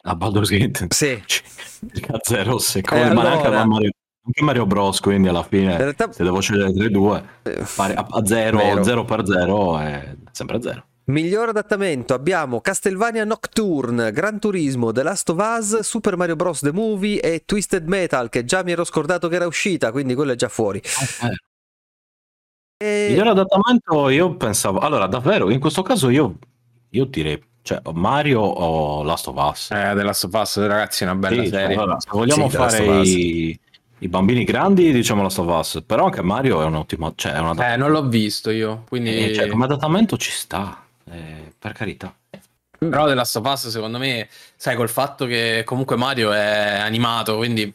A 0.04 0.16
Baldur's 0.16 0.50
Gate. 0.50 0.88
Sì. 0.92 1.22
Circa 1.28 2.20
zero 2.22 2.58
secondi. 2.58 3.04
Eh, 3.04 3.08
allora- 3.10 3.60
a 3.60 3.66
Mario, 3.66 3.92
anche 4.26 4.44
Mario 4.44 4.66
Bros. 4.66 5.02
Quindi 5.02 5.28
alla 5.28 5.44
fine, 5.44 5.74
In 5.74 5.78
realtà- 5.78 6.14
se 6.14 6.24
devo 6.24 6.40
scegliere 6.40 6.72
tra 6.72 6.86
i 6.86 6.90
due, 6.90 7.24
Eh, 7.44 7.64
a, 7.78 8.08
a 8.10 8.26
zero, 8.26 8.58
Vero. 8.60 8.84
zero 8.84 9.04
per 9.04 9.26
zero 9.26 9.78
è 9.78 10.16
sempre 10.32 10.62
zero. 10.62 10.86
Miglior 11.08 11.50
adattamento 11.50 12.16
abbiamo 12.16 12.62
Castlevania 12.62 13.26
Nocturne, 13.26 14.12
Gran 14.12 14.40
Turismo, 14.40 14.92
The 14.92 15.04
Last 15.04 15.30
of 15.30 15.38
Us, 15.40 15.80
Super 15.82 16.18
Mario 16.18 16.36
Bros. 16.36 16.62
The 16.62 16.72
Movie 16.72 17.20
e 17.20 17.44
Twisted 17.46 17.86
Metal, 17.88 18.28
che 18.30 18.44
già 18.44 18.64
mi 18.64 18.72
ero 18.72 18.84
scordato 18.84 19.28
che 19.28 19.36
era 19.36 19.46
uscita, 19.46 19.92
quindi 19.92 20.16
quello 20.16 20.32
è 20.32 20.36
già 20.36 20.50
fuori. 20.50 20.82
E- 22.80 23.10
Miglior 23.10 23.28
adattamento 23.28 24.10
io 24.10 24.36
pensavo, 24.36 24.80
allora 24.80 25.06
davvero, 25.06 25.52
in 25.52 25.60
questo 25.60 25.84
caso 25.84 26.10
io, 26.10 26.40
io 26.90 27.06
direi, 27.06 27.40
cioè 27.62 27.80
Mario 27.94 28.42
o 28.42 29.04
Last 29.04 29.28
of 29.28 29.36
Us. 29.38 29.70
Eh, 29.72 29.94
The 29.96 30.02
Last 30.04 30.24
of 30.24 30.34
Us, 30.34 30.58
ragazzi, 30.66 31.04
è 31.04 31.08
una 31.08 31.16
bella 31.16 31.44
Sì, 31.44 31.50
serie. 31.50 31.76
allora, 31.76 32.00
se 32.00 32.10
vogliamo 32.12 32.50
Sì, 32.50 32.56
fare 32.56 32.86
i, 32.88 33.60
i 34.00 34.08
bambini 34.08 34.44
grandi, 34.44 34.92
diciamo 34.92 35.22
Last 35.22 35.38
of 35.38 35.48
Us, 35.56 35.84
però 35.86 36.06
anche 36.06 36.24
Mario 36.24 36.62
è 36.62 36.66
un 36.66 36.74
ottimo, 36.76 37.14
cioè 37.16 37.34
è 37.34 37.40
un 37.40 37.50
adattamento, 37.50 37.74
Eh, 37.74 37.78
non 37.78 37.92
l'ho 37.92 38.08
visto 38.10 38.50
io, 38.50 38.84
quindi... 38.88 39.34
cioè, 39.36 39.48
come 39.48 39.66
adattamento 39.66 40.18
ci 40.18 40.32
sta, 40.32 40.85
eh, 41.16 41.54
per 41.58 41.72
carità. 41.74 42.16
Però 42.78 43.08
The 43.08 43.14
Last 43.14 43.36
of 43.38 43.46
Us, 43.46 43.70
secondo 43.70 43.98
me, 43.98 44.28
sai, 44.56 44.76
col 44.76 44.90
fatto 44.90 45.26
che 45.26 45.64
comunque 45.66 45.96
Mario 45.96 46.32
è 46.32 46.78
animato, 46.80 47.38
quindi 47.38 47.74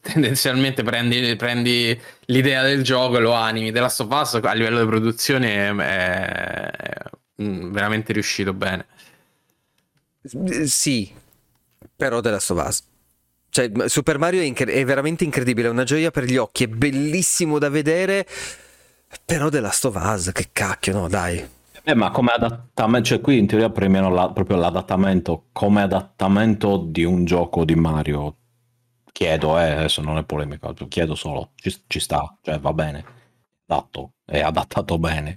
tendenzialmente 0.00 0.82
prendi, 0.82 1.34
prendi 1.36 1.98
l'idea 2.26 2.62
del 2.62 2.82
gioco 2.82 3.16
e 3.16 3.20
lo 3.20 3.32
animi. 3.32 3.72
The 3.72 3.80
Last 3.80 4.00
of 4.00 4.08
Us 4.10 4.34
a 4.42 4.52
livello 4.52 4.80
di 4.80 4.86
produzione 4.86 5.68
è, 5.68 5.72
mm, 7.42 7.72
veramente 7.72 8.12
riuscito 8.12 8.52
bene. 8.52 8.86
Sì, 10.64 11.12
però 11.96 12.20
The 12.20 12.30
Last 12.30 12.50
of 12.50 12.66
Us. 12.66 12.82
Cioè, 13.50 13.70
Super 13.86 14.18
Mario 14.18 14.40
è, 14.40 14.44
incre- 14.44 14.72
è 14.72 14.84
veramente 14.84 15.22
incredibile, 15.24 15.68
è 15.68 15.70
una 15.70 15.84
gioia 15.84 16.10
per 16.10 16.24
gli 16.24 16.36
occhi, 16.36 16.64
è 16.64 16.68
bellissimo 16.68 17.58
da 17.58 17.68
vedere. 17.68 18.26
Però 19.24 19.48
The 19.48 19.60
Last 19.60 19.84
of 19.84 19.94
Us, 19.94 20.30
che 20.32 20.48
cacchio, 20.52 20.92
no, 20.92 21.08
dai. 21.08 21.53
Eh, 21.86 21.94
ma 21.94 22.10
come 22.10 22.30
adattamento, 22.32 23.08
cioè 23.08 23.20
qui 23.20 23.38
in 23.38 23.46
teoria 23.46 23.68
premiano 23.70 24.08
la- 24.08 24.30
proprio 24.32 24.56
l'adattamento 24.56 25.48
come 25.52 25.82
adattamento 25.82 26.78
di 26.78 27.04
un 27.04 27.24
gioco 27.26 27.64
di 27.64 27.74
Mario. 27.74 28.38
Chiedo, 29.12 29.58
eh, 29.58 29.70
adesso 29.70 30.00
non 30.00 30.16
è 30.18 30.24
polemica, 30.24 30.72
chiedo 30.88 31.14
solo, 31.14 31.52
ci, 31.56 31.72
ci 31.86 32.00
sta, 32.00 32.36
cioè 32.42 32.58
va 32.58 32.72
bene, 32.72 33.04
adatto, 33.66 34.14
è 34.24 34.40
adattato 34.40 34.98
bene. 34.98 35.36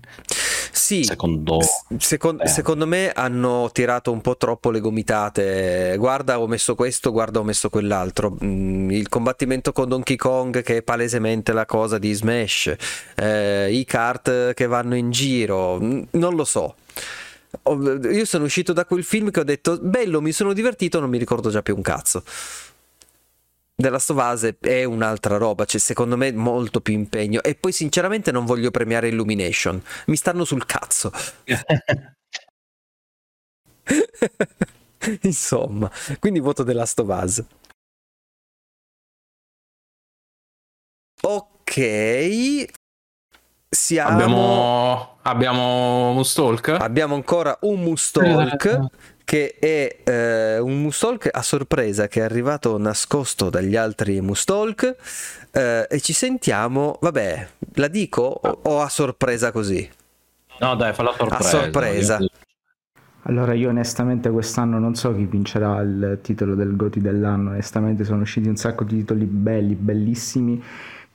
Sì, 0.78 1.04
Secondo... 1.04 1.60
Secon- 1.98 2.46
secondo 2.46 2.86
me 2.86 3.12
hanno 3.12 3.70
tirato 3.74 4.12
un 4.12 4.22
po' 4.22 4.38
troppo 4.38 4.70
le 4.70 4.80
gomitate. 4.80 5.96
Guarda, 5.98 6.40
ho 6.40 6.48
messo 6.48 6.76
questo, 6.76 7.12
guarda, 7.12 7.40
ho 7.40 7.44
messo 7.44 7.70
quell'altro. 7.70 8.38
Mm, 8.44 8.92
il 8.92 9.10
combattimento 9.10 9.72
con 9.72 9.90
Donkey 9.90 10.16
Kong, 10.16 10.62
che 10.62 10.78
è 10.78 10.82
palesemente 10.84 11.52
la 11.52 11.66
cosa 11.66 11.98
di 11.98 12.14
Smash, 12.14 12.76
eh, 13.16 13.72
i 13.72 13.86
kart 13.86 14.54
che 14.54 14.68
vanno 14.68 14.96
in 14.96 15.10
giro, 15.10 15.80
mm, 15.82 16.02
non 16.12 16.36
lo 16.36 16.46
so. 16.46 16.76
Io 17.64 18.26
sono 18.26 18.44
uscito 18.46 18.72
da 18.72 18.86
quel 18.86 19.04
film 19.04 19.32
che 19.32 19.40
ho 19.40 19.44
detto 19.44 19.80
bello, 19.82 20.22
mi 20.22 20.32
sono 20.32 20.54
divertito, 20.54 21.00
non 21.00 21.10
mi 21.10 21.18
ricordo 21.18 21.50
già 21.50 21.62
più 21.62 21.76
un 21.76 21.82
cazzo. 21.82 22.24
The 23.80 23.92
Last 23.92 24.10
of 24.10 24.18
Us 24.18 24.56
è- 24.60 24.84
un'altra 24.86 25.38
roba, 25.38 25.66
cioè 25.66 25.80
secondo 25.80 26.18
me 26.18 26.32
molto 26.32 26.82
più 26.82 26.96
impegno. 26.96 27.44
E 27.44 27.54
poi 27.54 27.72
sinceramente 27.72 28.32
non 28.32 28.44
voglio 28.44 28.72
premiare 28.72 29.10
Illumination, 29.10 29.80
mi 30.08 30.16
stanno 30.16 30.46
sul 30.46 30.66
cazzo. 30.66 31.12
Insomma, 35.22 35.92
quindi 36.20 36.40
voto 36.40 36.64
The 36.64 36.74
Last 36.74 37.00
of 37.00 37.08
Us. 37.24 37.44
Ok. 41.22 42.66
Siamo... 43.70 44.10
Abbiamo, 44.10 45.18
abbiamo 45.22 46.14
Mustalk? 46.14 46.70
Abbiamo 46.70 47.14
ancora 47.14 47.56
un 47.62 47.82
Mustalk 47.82 48.88
che 49.28 49.56
è 49.60 50.10
eh, 50.10 50.58
un 50.58 50.82
Mustalk 50.82 51.28
a 51.30 51.42
sorpresa 51.42 52.08
che 52.08 52.22
è 52.22 52.24
arrivato 52.24 52.78
nascosto 52.78 53.50
dagli 53.50 53.76
altri 53.76 54.22
Mustalk 54.22 54.96
eh, 55.52 55.86
e 55.90 56.00
ci 56.00 56.14
sentiamo, 56.14 56.98
vabbè, 57.02 57.48
la 57.74 57.90
dico 57.90 58.22
o, 58.22 58.60
o 58.64 58.82
a 58.82 58.88
sorpresa 58.88 59.52
così? 59.52 59.86
No 60.62 60.76
dai, 60.78 60.94
falla 60.94 61.12
sorpresa. 61.12 61.58
A 61.58 61.62
sorpresa. 61.62 62.20
Allora 63.24 63.54
io 63.54 63.68
onestamente 63.68 64.30
quest'anno 64.30 64.80
non 64.80 64.96
so 64.96 65.14
chi 65.14 65.26
vincerà 65.26 65.82
il 65.82 66.20
titolo 66.22 66.56
del 66.56 66.78
Goti 66.78 67.02
dell'anno, 67.02 67.50
onestamente 67.50 68.06
sono 68.06 68.22
usciti 68.22 68.48
un 68.48 68.56
sacco 68.56 68.86
di 68.86 69.00
titoli 69.00 69.26
belli, 69.26 69.76
bellissimi, 69.76 70.64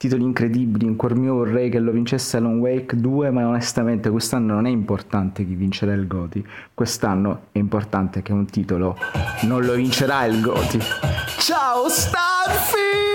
titoli 0.02 0.24
incredibili, 0.24 0.84
in 0.84 0.96
cuor 0.96 1.14
mio 1.14 1.34
vorrei 1.34 1.70
che 1.70 1.78
lo 1.78 1.92
vincesse 1.92 2.36
Alan 2.36 2.58
Wake 2.58 2.96
2, 2.96 3.30
ma 3.30 3.46
onestamente 3.46 4.10
quest'anno 4.10 4.54
non 4.54 4.66
è 4.66 4.68
importante 4.68 5.46
chi 5.46 5.54
vincerà 5.54 5.92
il 5.92 6.08
Goti, 6.08 6.44
quest'anno 6.74 7.42
è 7.52 7.58
importante 7.58 8.20
che 8.20 8.32
un 8.32 8.44
titolo 8.46 8.96
non 9.42 9.64
lo 9.64 9.74
vincerà 9.74 10.24
il 10.24 10.40
Goti. 10.40 10.80
Ciao 11.38 11.88
Starfield! 11.88 13.11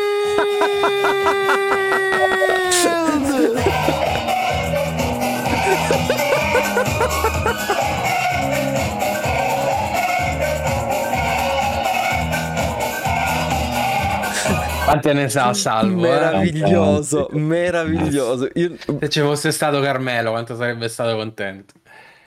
Quante 14.87 15.11
ne 15.11 15.27
sa 15.27 15.53
salvo? 15.53 15.99
Meraviglioso, 15.99 17.29
eh? 17.29 17.37
meraviglioso. 17.37 18.47
Io... 18.53 18.73
Se 19.01 19.09
ci 19.09 19.19
fosse 19.19 19.51
stato 19.51 19.81
Carmelo, 19.81 20.29
quanto 20.29 20.55
sarebbe 20.55 20.87
stato 20.87 21.17
contento. 21.17 21.73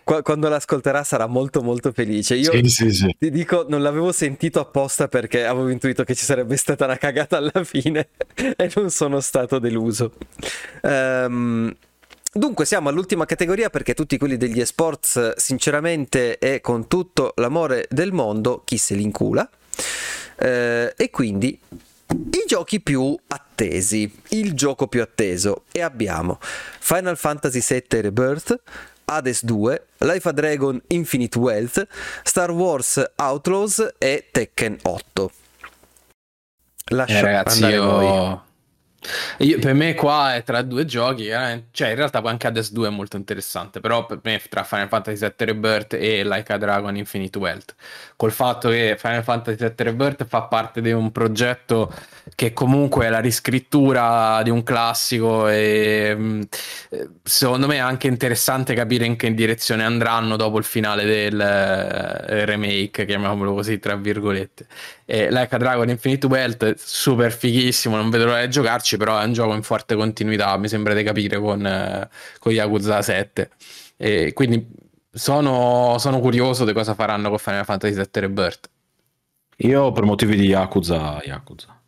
Quando 0.05 0.51
l'ascolterà 0.51 1.03
sarà 1.03 1.27
molto 1.27 1.62
molto 1.62 1.91
felice. 1.91 2.35
Io 2.35 2.53
sì, 2.53 2.69
sì, 2.69 2.93
sì. 2.93 3.16
ti 3.19 3.31
dico, 3.31 3.65
non 3.66 3.81
l'avevo 3.81 4.12
sentito 4.12 4.61
apposta 4.61 5.09
perché 5.09 5.47
avevo 5.47 5.70
intuito 5.70 6.05
che 6.05 6.15
ci 6.15 6.23
sarebbe 6.23 6.59
stata 6.59 6.85
una 6.85 6.99
cagata 6.99 7.39
alla 7.39 7.65
fine 7.65 8.09
e 8.35 8.70
non 8.74 8.91
sono 8.91 9.20
stato 9.20 9.59
deluso. 9.59 10.12
Um, 10.82 11.74
Dunque 12.32 12.66
siamo 12.66 12.91
all'ultima 12.91 13.24
categoria 13.24 13.70
perché 13.70 13.95
tutti 13.95 14.19
quelli 14.19 14.37
degli 14.37 14.61
esports 14.61 15.35
sinceramente 15.37 16.39
e 16.39 16.61
con 16.61 16.87
tutto 16.89 17.32
l'amore 17.37 17.87
del 17.89 18.12
mondo 18.12 18.62
chi 18.65 18.77
se 18.77 18.95
li 18.95 19.03
incula 19.03 19.49
eh, 20.37 20.95
e 20.97 21.11
quindi 21.11 21.59
i 22.12 22.45
giochi 22.47 22.81
più 22.81 23.16
attesi, 23.28 24.11
il 24.31 24.55
gioco 24.55 24.89
più 24.89 25.01
atteso 25.01 25.65
e 25.70 25.81
abbiamo 25.81 26.39
Final 26.41 27.16
Fantasy 27.16 27.61
VII 27.61 28.01
Rebirth, 28.01 28.61
Hades 29.05 29.45
2, 29.45 29.87
Life 29.99 30.28
a 30.28 30.32
Dragon 30.32 30.81
Infinite 30.89 31.39
Wealth, 31.39 31.87
Star 32.23 32.51
Wars 32.51 33.03
Outlaws 33.16 33.95
e 33.99 34.28
Tekken 34.31 34.78
8. 34.82 35.31
Lascio 36.87 37.12
eh 37.15 37.20
ragazzi, 37.20 37.65
io... 37.65 38.49
Io, 39.39 39.59
per 39.59 39.73
me 39.73 39.95
qua 39.95 40.35
è 40.35 40.43
tra 40.43 40.61
due 40.61 40.85
giochi, 40.85 41.28
eh? 41.28 41.69
cioè 41.70 41.89
in 41.89 41.95
realtà 41.95 42.20
anche 42.23 42.47
Hades 42.47 42.70
2 42.70 42.89
è 42.89 42.91
molto 42.91 43.16
interessante, 43.16 43.81
però 43.81 44.05
per 44.05 44.20
me 44.23 44.43
tra 44.49 44.62
Final 44.62 44.89
Fantasy 44.89 45.19
VII 45.19 45.47
Rebirth 45.47 45.95
e 45.95 46.23
Like 46.23 46.53
a 46.53 46.59
Dragon 46.59 46.95
Infinite 46.95 47.39
Wealth, 47.39 47.74
col 48.20 48.32
fatto 48.32 48.68
che 48.68 48.97
Final 48.98 49.22
Fantasy 49.22 49.56
VII 49.56 49.72
Rebirth 49.78 50.26
fa 50.26 50.42
parte 50.42 50.82
di 50.82 50.92
un 50.92 51.10
progetto 51.10 51.90
che 52.34 52.52
comunque 52.52 53.06
è 53.06 53.09
la 53.09 53.18
riscrittura 53.18 54.42
di 54.42 54.51
un 54.51 54.62
classico 54.62 55.48
e 55.48 56.14
mm, 56.14 56.42
secondo 57.22 57.66
me 57.66 57.76
è 57.76 57.78
anche 57.78 58.09
interessante 58.09 58.74
capire 58.74 59.06
in 59.06 59.16
che 59.16 59.32
direzione 59.32 59.84
andranno 59.84 60.36
dopo 60.36 60.59
il 60.59 60.64
finale 60.64 61.06
del 61.06 61.40
eh, 61.40 62.44
remake, 62.44 63.06
chiamiamolo 63.06 63.55
così 63.55 63.78
tra 63.78 63.97
virgolette. 63.97 64.66
E 65.06 65.30
like 65.30 65.55
a 65.55 65.56
Dragon 65.56 65.88
Infinite 65.88 66.26
Wealth 66.26 66.74
super 66.76 67.32
fighissimo, 67.32 67.97
non 67.97 68.10
vedo 68.10 68.26
l'ora 68.26 68.44
di 68.44 68.51
giocarci, 68.51 68.98
però 68.98 69.18
è 69.18 69.24
un 69.24 69.32
gioco 69.32 69.55
in 69.55 69.62
forte 69.62 69.94
continuità, 69.94 70.55
mi 70.59 70.68
sembra 70.68 70.92
di 70.92 71.02
capire 71.02 71.38
con, 71.38 71.66
eh, 71.66 72.06
con 72.38 72.52
Yakuza 72.52 73.01
7. 73.01 73.51
E 73.97 74.34
quindi 74.34 74.88
sono, 75.11 75.97
sono 75.99 76.20
curioso 76.20 76.65
di 76.65 76.73
cosa 76.73 76.95
faranno 76.95 77.28
con 77.28 77.39
Final 77.39 77.65
Fantasy 77.65 77.95
7 77.95 78.20
Rebirth. 78.20 78.70
Io 79.59 79.93
per 79.93 80.05
motivi 80.05 80.37
di 80.37 80.47
Yakuza, 80.47 81.20
Yakuza. 81.23 81.78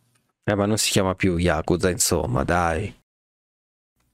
Eh, 0.44 0.54
ma 0.54 0.66
non 0.66 0.76
si 0.76 0.90
chiama 0.90 1.14
più 1.14 1.36
Yakuza, 1.36 1.88
insomma, 1.88 2.44
dai. 2.44 2.94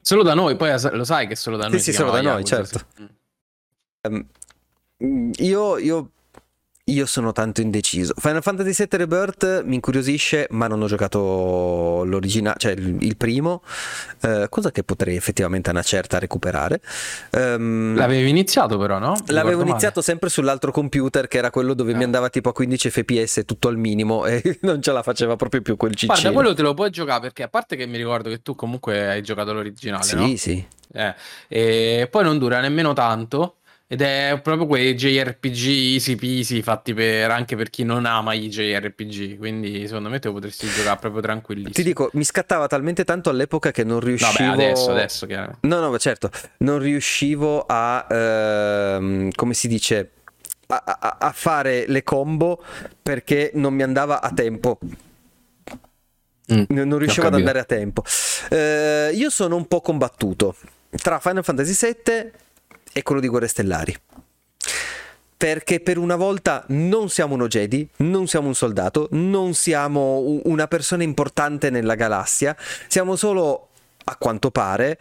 Solo 0.01 0.23
da 0.23 0.35
noi, 0.35 0.57
poi 0.57 0.71
lo 0.93 1.05
sai 1.05 1.27
che 1.27 1.35
solo 1.35 1.57
da 1.57 1.69
noi. 1.69 1.79
Sì, 1.79 1.91
sì, 1.91 1.93
solo 1.93 2.11
da 2.11 2.21
noi, 2.21 2.45
certo. 2.45 2.81
Sì. 2.95 3.09
Um, 4.03 5.31
io, 5.39 5.77
io 5.79 6.11
io 6.93 7.06
sono 7.06 7.32
tanto 7.32 7.60
indeciso. 7.60 8.15
Final 8.16 8.43
Fantasy 8.43 8.73
VII 8.73 8.98
Rebirth 8.98 9.62
mi 9.65 9.74
incuriosisce, 9.74 10.47
ma 10.51 10.66
non 10.66 10.82
ho 10.82 10.86
giocato 10.86 12.02
l'originale, 12.05 12.56
cioè 12.59 12.73
il, 12.73 13.16
primo, 13.16 13.62
eh, 14.23 14.47
cosa 14.48 14.70
che 14.70 14.82
potrei 14.82 15.16
effettivamente 15.16 15.69
a 15.69 15.73
una 15.73 15.82
certa 15.82 16.19
recuperare. 16.19 16.81
Um, 17.32 17.94
L'avevi 17.97 18.28
iniziato 18.28 18.78
però, 18.78 18.98
no? 18.98 19.12
Mi 19.12 19.35
l'avevo 19.35 19.62
iniziato 19.62 19.94
male. 19.97 20.06
sempre 20.06 20.28
sull'altro 20.28 20.73
computer, 20.73 21.28
che 21.28 21.39
era 21.39 21.51
quello 21.51 21.74
dove 21.74 21.93
eh. 21.93 21.97
mi 21.97 22.05
andava 22.05 22.28
tipo 22.31 22.48
a 22.48 22.52
15 22.52 22.90
fps 22.90 23.43
tutto 23.44 23.69
al 23.69 23.77
minimo 23.77 24.27
e 24.27 24.59
non 24.62 24.81
ce 24.82 24.93
la 24.93 25.02
faceva 25.02 25.36
proprio 25.36 25.60
più 25.62 25.77
quel 25.77 25.94
CC. 25.94 26.06
Guarda, 26.06 26.32
quello 26.32 26.55
te 26.55 26.62
lo 26.62 26.74
puoi 26.74 26.90
giocare 26.90 27.20
perché 27.20 27.43
a 27.43 27.48
parte 27.48 27.77
che 27.77 27.86
mi 27.86 27.97
ricordo 27.97 28.28
che 28.28 28.43
tu 28.43 28.55
comunque 28.55 29.09
hai 29.09 29.23
giocato 29.23 29.52
l'originale, 29.52 30.05
sì, 30.05 30.15
no? 30.15 30.36
Sì, 30.36 30.66
eh, 30.93 31.15
e 31.48 32.09
poi 32.10 32.24
non 32.24 32.39
dura 32.39 32.60
nemmeno 32.60 32.94
tanto 32.94 33.58
ed 33.90 34.02
è 34.02 34.39
proprio 34.43 34.66
quei 34.66 34.94
JRPG 34.94 35.94
easy 35.94 36.15
peasy 36.15 36.60
fatti 36.60 36.93
per, 36.93 37.31
anche 37.31 37.56
per 37.56 37.70
chi 37.70 37.85
non 37.85 38.05
ama 38.05 38.35
i 38.35 38.51
JRPG. 38.51 39.39
Quindi 39.39 39.86
secondo 39.86 40.10
me 40.10 40.19
te 40.19 40.28
lo 40.28 40.35
potresti 40.35 40.69
giocare 40.69 40.98
proprio 40.98 41.23
tranquillissimo. 41.23 41.73
Ti 41.73 41.82
dico, 41.82 42.10
mi 42.12 42.23
scattava 42.23 42.66
talmente 42.66 43.05
tanto 43.05 43.31
all'epoca 43.31 43.70
che 43.70 43.85
non 43.85 44.01
riuscivo. 44.01 44.51
Vabbè, 44.51 44.65
adesso, 44.66 44.90
adesso, 44.90 45.24
chiaramente. 45.24 45.66
No, 45.66 45.81
no, 45.81 45.98
certo. 45.98 46.31
Non 46.59 46.78
riuscivo 46.81 47.65
a. 47.66 48.06
Ehm, 48.10 49.31
come 49.35 49.55
si 49.55 49.69
dice? 49.69 50.10
A, 50.66 50.82
a, 50.85 51.16
a, 51.19 51.32
fare 51.32 51.86
le 51.86 52.02
combo 52.02 52.62
perché 53.02 53.52
non 53.55 53.73
mi 53.73 53.82
andava 53.82 54.20
a 54.20 54.31
tempo. 54.32 54.78
Mm, 56.52 56.65
non 56.69 56.98
riuscivo 56.98 57.28
ad 57.28 57.35
andare 57.35 57.60
a 57.60 57.65
tempo. 57.65 58.05
Eh, 58.51 59.12
io 59.15 59.31
sono 59.31 59.56
un 59.56 59.66
po' 59.66 59.81
combattuto 59.81 60.56
tra 60.90 61.19
Final 61.20 61.43
Fantasy 61.43 61.94
VII 62.05 62.31
è 62.93 63.02
quello 63.02 63.20
di 63.20 63.28
Guerre 63.28 63.48
Stellari. 63.48 63.97
Perché 65.36 65.78
per 65.81 65.98
una 65.98 66.16
volta 66.16 66.65
non 66.69 67.09
siamo 67.09 67.35
uno 67.35 67.47
Jedi, 67.47 67.89
non 67.98 68.27
siamo 68.27 68.48
un 68.48 68.55
soldato, 68.55 69.09
non 69.12 69.55
siamo 69.55 70.40
una 70.44 70.66
persona 70.66 71.05
importante 71.05 71.70
nella 71.70 71.94
galassia, 71.94 72.56
siamo 72.89 73.15
solo, 73.15 73.69
a 74.05 74.16
quanto 74.16 74.51
pare, 74.51 74.98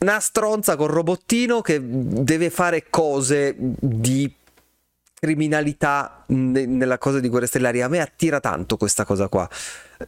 una 0.00 0.18
stronza 0.18 0.74
con 0.74 0.88
robottino 0.88 1.60
che 1.60 1.78
deve 1.80 2.50
fare 2.50 2.86
cose 2.90 3.54
di 3.56 4.32
criminalità 5.14 6.24
nella 6.26 6.98
cosa 6.98 7.20
di 7.20 7.28
Guerre 7.28 7.46
Stellari. 7.46 7.80
A 7.80 7.88
me 7.88 8.00
attira 8.00 8.40
tanto 8.40 8.76
questa 8.76 9.04
cosa 9.04 9.28
qua. 9.28 9.48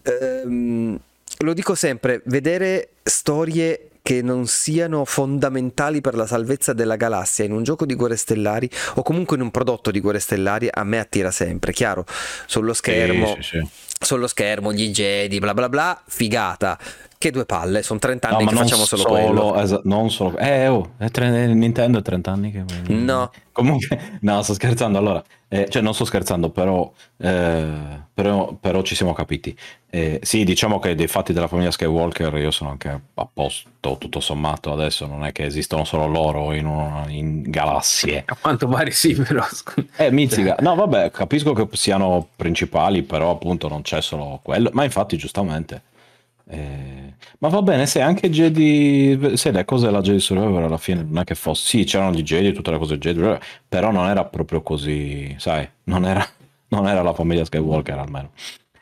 Ehm, 0.03 0.99
lo 1.39 1.53
dico 1.55 1.75
sempre, 1.75 2.21
vedere 2.27 2.91
storie 3.03 3.91
che 4.07 4.23
non 4.23 4.47
siano 4.47 5.05
fondamentali 5.05 6.01
per 6.01 6.15
la 6.15 6.29
salvezza 6.29 6.73
della 6.73 6.95
galassia 6.95 7.45
in 7.45 7.51
un 7.51 7.65
gioco 7.65 7.85
di 7.85 7.97
guerre 7.97 8.15
stellari 8.15 8.71
o 8.95 9.03
comunque 9.03 9.35
in 9.35 9.43
un 9.43 9.51
prodotto 9.51 9.91
di 9.91 9.99
guerre 9.99 10.21
stellari 10.21 10.69
a 10.73 10.85
me 10.85 11.01
attira 11.01 11.33
sempre, 11.33 11.73
chiaro, 11.73 12.05
sullo 12.47 12.73
schermo, 12.73 13.35
sì, 13.35 13.43
sì, 13.43 13.59
sì. 13.59 13.69
sullo 13.99 14.29
schermo 14.29 14.73
gli 14.73 14.91
Jedi, 14.91 15.41
bla 15.41 15.55
bla 15.55 15.69
bla, 15.69 16.01
figata. 16.07 16.79
Che 17.27 17.33
due 17.33 17.45
palle, 17.45 17.83
sono 17.83 17.99
30 17.99 18.29
anni 18.29 18.45
no, 18.45 18.51
che 18.51 18.57
facciamo 18.57 18.85
solo, 18.85 19.03
solo 19.03 19.15
quello. 19.15 19.57
Esa- 19.57 19.81
non 19.83 20.13
solo, 20.13 20.39
eh, 20.39 20.69
oh, 20.69 20.93
è 20.97 21.11
tre- 21.11 21.53
Nintendo 21.53 21.99
è 21.99 22.03
30 22.03 22.31
anni 22.31 22.53
che... 22.53 22.63
No. 22.87 23.33
Comunque, 23.51 24.19
no, 24.21 24.43
sto 24.43 24.55
scherzando. 24.55 24.97
Allora, 24.97 25.25
eh, 25.49 25.69
cioè 25.69 25.83
non 25.83 25.93
sto 25.93 26.05
scherzando, 26.05 26.51
però, 26.51 26.89
eh, 27.17 27.69
però, 28.15 28.53
però 28.61 28.83
ci 28.83 28.95
siamo 28.95 29.13
capiti. 29.13 29.59
Eh, 29.91 30.21
sì, 30.23 30.45
diciamo 30.45 30.79
che 30.79 30.95
dei 30.95 31.09
fatti 31.09 31.33
della 31.33 31.49
famiglia 31.49 31.73
Skywalker 31.73 32.33
io 32.37 32.53
sono 32.53 32.71
anche 32.71 33.01
a 33.15 33.29
posto, 33.33 33.97
tutto 33.99 34.21
sommato. 34.21 34.73
Adesso 34.73 35.07
non 35.07 35.25
è 35.25 35.33
che 35.33 35.47
esistono 35.47 35.85
solo 35.85 36.07
loro 36.07 36.53
in, 36.53 36.67
una, 36.67 37.07
in 37.09 37.43
galassie. 37.43 38.23
A 38.25 38.37
quanto 38.41 38.69
pare 38.69 38.93
sì, 38.93 39.15
però. 39.15 39.45
Eh, 39.97 40.13
mizzica. 40.13 40.55
No, 40.61 40.77
vabbè, 40.77 41.11
capisco 41.11 41.53
che 41.55 41.67
siano 41.73 42.29
principali, 42.37 43.03
però 43.03 43.33
appunto 43.33 43.67
non 43.67 43.83
c'è 43.83 44.01
solo 44.01 44.39
quello. 44.45 44.71
Ma 44.73 44.85
infatti, 44.85 45.17
giustamente 45.17 45.95
eh, 46.49 47.15
ma 47.39 47.49
va 47.49 47.63
bene, 47.63 47.87
se 47.87 48.01
anche 48.01 48.31
Jedi, 48.31 49.37
se 49.37 49.51
le 49.51 49.65
cose 49.65 49.87
della 49.87 50.01
Jedi 50.01 50.21
Survivor 50.21 50.63
alla 50.63 50.79
fine 50.79 51.03
non 51.03 51.19
è 51.19 51.25
che 51.25 51.35
fosse, 51.35 51.67
sì, 51.67 51.85
c'erano 51.85 52.13
gli 52.13 52.23
Jedi, 52.23 52.53
tutte 52.53 52.71
le 52.71 52.79
cose 52.79 52.99
Jedi, 52.99 53.39
però 53.69 53.91
non 53.91 54.09
era 54.09 54.25
proprio 54.25 54.63
così, 54.63 55.35
sai, 55.39 55.69
non 55.85 56.05
era, 56.05 56.25
non 56.69 56.87
era 56.87 57.03
la 57.03 57.15
famiglia 57.15 57.45
Skywalker 57.45 57.99
almeno. 57.99 58.31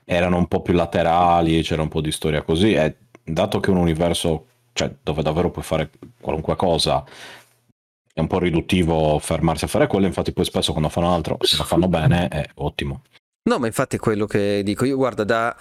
Erano 0.04 0.36
un 0.36 0.46
po' 0.48 0.60
più 0.60 0.74
laterali, 0.74 1.62
c'era 1.62 1.82
un 1.82 1.88
po' 1.88 2.02
di 2.02 2.12
storia 2.12 2.42
così 2.42 2.74
e 2.74 2.96
dato 3.22 3.60
che 3.60 3.70
un 3.70 3.78
universo 3.78 4.46
cioè, 4.74 4.94
dove 5.02 5.22
davvero 5.22 5.50
puoi 5.50 5.64
fare 5.64 5.90
qualunque 6.20 6.56
cosa, 6.56 7.02
è 8.12 8.20
un 8.20 8.26
po' 8.26 8.38
riduttivo 8.38 9.18
fermarsi 9.18 9.64
a 9.64 9.68
fare 9.68 9.86
quello, 9.86 10.06
infatti 10.06 10.32
poi 10.32 10.44
spesso 10.44 10.72
quando 10.72 10.90
fanno 10.90 11.14
altro, 11.14 11.38
se 11.40 11.56
lo 11.56 11.64
fanno 11.64 11.88
bene, 11.88 12.28
è 12.28 12.44
ottimo. 12.56 13.02
No, 13.48 13.58
ma 13.58 13.66
infatti 13.66 13.96
è 13.96 13.98
quello 13.98 14.26
che 14.26 14.62
dico. 14.62 14.84
Io 14.84 14.96
guarda, 14.96 15.24
da, 15.24 15.54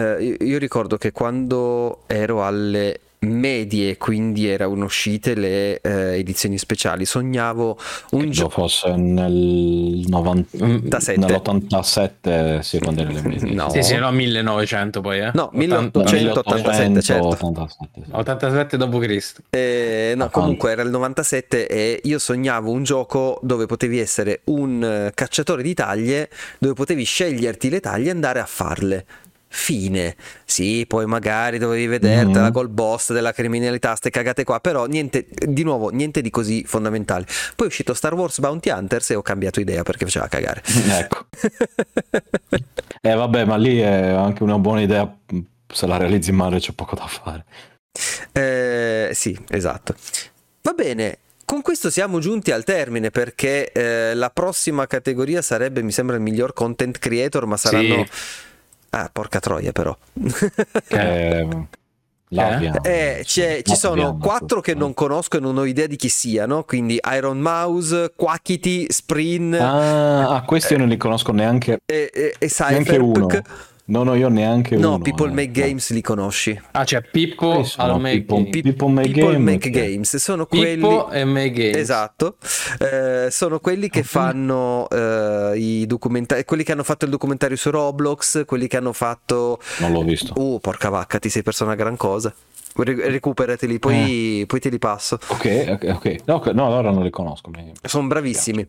eh, 0.00 0.36
io, 0.40 0.58
ricordo 0.58 0.96
che 0.96 1.12
quando 1.12 2.02
ero 2.06 2.44
alle 2.44 3.00
medie, 3.20 3.96
quindi 3.96 4.46
erano 4.46 4.84
uscite 4.84 5.34
le 5.34 5.80
eh, 5.80 6.18
edizioni 6.18 6.56
speciali. 6.58 7.04
Sognavo 7.04 7.78
un 8.12 8.30
gioco. 8.30 8.50
fosse 8.50 8.94
nel 8.96 10.04
90 10.06 10.64
97. 10.64 11.18
nell'87, 11.18 12.60
sì, 12.60 12.78
quando 12.78 13.02
ero 13.02 13.10
alle 13.10 13.22
medie. 13.22 13.52
No. 13.52 13.70
Sì, 13.70 13.82
sì, 13.82 13.96
no, 13.96 14.10
1900 14.10 15.00
poi, 15.00 15.18
eh. 15.18 15.30
No, 15.34 15.50
80 15.52 15.98
1887, 15.98 17.02
certo. 17.02 17.28
1887, 17.28 18.02
sì. 18.04 18.10
87 18.10 18.76
d.C. 18.76 19.34
Eh, 19.50 20.14
no, 20.16 20.30
comunque 20.30 20.70
era 20.70 20.82
il 20.82 20.90
97 20.90 21.68
e 21.68 22.00
io 22.04 22.18
sognavo 22.18 22.70
un 22.70 22.82
gioco 22.84 23.38
dove 23.42 23.66
potevi 23.66 23.98
essere 23.98 24.40
un 24.44 24.82
eh, 24.82 25.12
cacciatore 25.14 25.62
di 25.62 25.74
taglie, 25.74 26.30
dove 26.58 26.74
potevi 26.74 27.04
sceglierti 27.04 27.68
le 27.68 27.80
taglie 27.80 28.08
e 28.08 28.10
andare 28.10 28.40
a 28.40 28.46
farle. 28.46 29.06
Fine. 29.52 30.14
Sì, 30.44 30.84
poi 30.86 31.06
magari 31.06 31.58
dovevi 31.58 31.88
vedertela 31.88 32.46
Mhm. 32.46 32.52
col 32.52 32.68
boss 32.68 33.12
della 33.12 33.32
criminalità, 33.32 33.96
ste 33.96 34.08
cagate 34.10 34.44
qua, 34.44 34.60
però 34.60 34.86
niente, 34.86 35.26
di 35.28 35.64
nuovo, 35.64 35.88
niente 35.90 36.20
di 36.22 36.30
così 36.30 36.62
fondamentale. 36.64 37.26
Poi 37.56 37.66
è 37.66 37.68
uscito 37.68 37.92
Star 37.92 38.14
Wars 38.14 38.38
Bounty 38.38 38.70
Hunters 38.70 39.10
e 39.10 39.16
ho 39.16 39.22
cambiato 39.22 39.58
idea 39.58 39.82
perché 39.82 40.04
faceva 40.04 40.28
cagare. 40.28 40.62
Ecco. 40.90 41.26
Eh 43.02 43.14
vabbè, 43.14 43.44
ma 43.46 43.56
lì 43.56 43.78
è 43.80 44.08
anche 44.08 44.42
una 44.42 44.58
buona 44.58 44.82
idea, 44.82 45.10
se 45.66 45.86
la 45.86 45.96
realizzi 45.96 46.32
male 46.32 46.58
c'è 46.58 46.72
poco 46.72 46.94
da 46.96 47.06
fare. 47.06 47.44
Eh, 48.32 49.10
sì, 49.14 49.36
esatto. 49.48 49.94
Va 50.62 50.72
bene. 50.72 51.18
Con 51.46 51.62
questo 51.62 51.88
siamo 51.90 52.18
giunti 52.20 52.50
al 52.52 52.62
termine 52.62 53.10
perché 53.10 53.72
eh, 53.72 54.14
la 54.14 54.28
prossima 54.30 54.86
categoria 54.86 55.40
sarebbe, 55.40 55.82
mi 55.82 55.92
sembra, 55.92 56.14
il 56.16 56.22
miglior 56.22 56.52
content 56.52 56.98
creator, 56.98 57.46
ma 57.46 57.56
saranno... 57.56 58.04
Ah, 58.90 59.08
porca 59.12 59.38
troia 59.40 59.72
però. 59.72 59.96
Eh. 60.88 61.48
Eh, 62.82 63.22
c'è- 63.24 63.62
ci 63.62 63.74
sono 63.74 64.16
quattro 64.16 64.60
che 64.60 64.74
non 64.74 64.94
conosco 64.94 65.36
e 65.38 65.40
non 65.40 65.58
ho 65.58 65.64
idea 65.64 65.88
di 65.88 65.96
chi 65.96 66.08
siano, 66.08 66.62
quindi 66.62 67.00
Iron 67.16 67.40
Mouse, 67.40 68.12
Quackity, 68.14 68.86
Sprin 68.88 69.52
Ah, 69.54 70.36
ah, 70.36 70.42
questi 70.42 70.74
io 70.74 70.78
non 70.78 70.88
li 70.88 70.96
conosco 70.96 71.32
neanche, 71.32 71.78
e, 71.84 72.10
e, 72.14 72.34
e 72.38 72.50
neanche 72.68 72.96
uno. 72.98 73.26
Cypherpunk. 73.26 73.42
No, 73.90 74.04
no, 74.04 74.14
io 74.14 74.28
neanche 74.28 74.76
uno. 74.76 74.90
No, 74.90 74.98
People 75.00 75.30
eh. 75.30 75.34
Make 75.34 75.50
Games 75.50 75.90
li 75.90 76.00
conosci. 76.00 76.58
Ah, 76.70 76.84
c'è 76.84 77.02
Pippo, 77.02 77.66
al 77.76 78.00
Make 78.00 78.22
People- 78.22 78.44
Games. 78.50 78.60
People 78.62 78.88
Make 78.88 79.10
People 79.10 79.32
Game, 79.32 79.50
Make. 79.52 79.70
Games 79.70 80.16
sono 80.16 80.46
quelli 80.46 80.74
Pippo 80.74 81.10
e 81.10 81.24
Make 81.24 81.50
Games. 81.50 81.76
Esatto, 81.76 82.36
Eh, 82.78 83.28
sono 83.30 83.58
quelli 83.58 83.88
che 83.88 84.04
fanno 84.04 84.88
eh, 84.90 85.52
i 85.56 85.86
documentari, 85.86 86.44
quelli 86.44 86.62
che 86.62 86.70
hanno 86.72 86.84
fatto 86.84 87.04
il 87.04 87.10
documentario 87.10 87.56
su 87.56 87.70
Roblox, 87.70 88.44
quelli 88.46 88.68
che 88.68 88.76
hanno 88.76 88.92
fatto... 88.92 89.58
Non 89.78 89.90
l'ho 89.92 90.02
visto. 90.02 90.32
Uh, 90.36 90.60
porca 90.60 90.88
vacca, 90.88 91.18
ti 91.18 91.28
sei 91.28 91.42
perso 91.42 91.64
una 91.64 91.74
gran 91.74 91.96
cosa. 91.96 92.32
Re- 92.76 93.08
recuperateli, 93.10 93.80
poi, 93.80 94.42
Eh. 94.42 94.46
poi 94.46 94.60
te 94.60 94.68
li 94.68 94.78
passo. 94.78 95.18
Ok, 95.26 95.66
ok, 95.68 95.92
ok. 95.96 96.16
No, 96.26 96.40
no, 96.52 96.66
allora 96.66 96.92
non 96.92 97.02
li 97.02 97.10
conosco. 97.10 97.50
Mi- 97.50 97.72
Sono 97.82 98.06
bravissimi. 98.06 98.64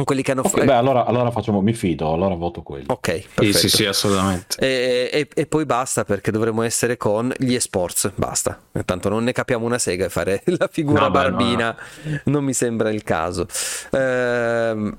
Sono 0.00 0.04
quelli 0.04 0.22
che 0.22 0.30
hanno 0.30 0.40
Ok, 0.40 0.48
fatto... 0.48 0.64
beh, 0.64 0.72
allora, 0.74 1.04
allora 1.04 1.30
facciamo, 1.30 1.60
mi 1.60 1.74
fido, 1.74 2.12
allora 2.12 2.34
voto 2.34 2.62
quelli. 2.62 2.86
Ok, 2.88 3.20
Sì, 3.20 3.28
perfetto. 3.34 3.58
sì, 3.58 3.68
sì, 3.68 3.84
assolutamente. 3.84 4.56
E, 4.58 5.10
e- 5.12 5.28
e 5.34 5.46
poi 5.46 5.66
basta 5.66 6.04
perché 6.04 6.30
dovremo 6.30 6.62
essere 6.62 6.96
con 6.96 7.30
gli 7.36 7.54
esports, 7.54 8.10
basta. 8.14 8.58
Tanto 8.86 9.08
non 9.10 9.24
ne 9.24 9.32
capiamo 9.32 9.66
una 9.66 9.78
sega 9.78 10.06
e 10.06 10.08
fare 10.08 10.42
la 10.58 10.68
figura 10.72 11.02
No, 11.02 11.10
beh, 11.10 11.18
barbina 11.18 11.76
non 12.24 12.44
mi 12.44 12.54
sembra 12.54 12.90
il 12.90 13.02
caso. 13.02 13.46
Ehm, 13.90 14.96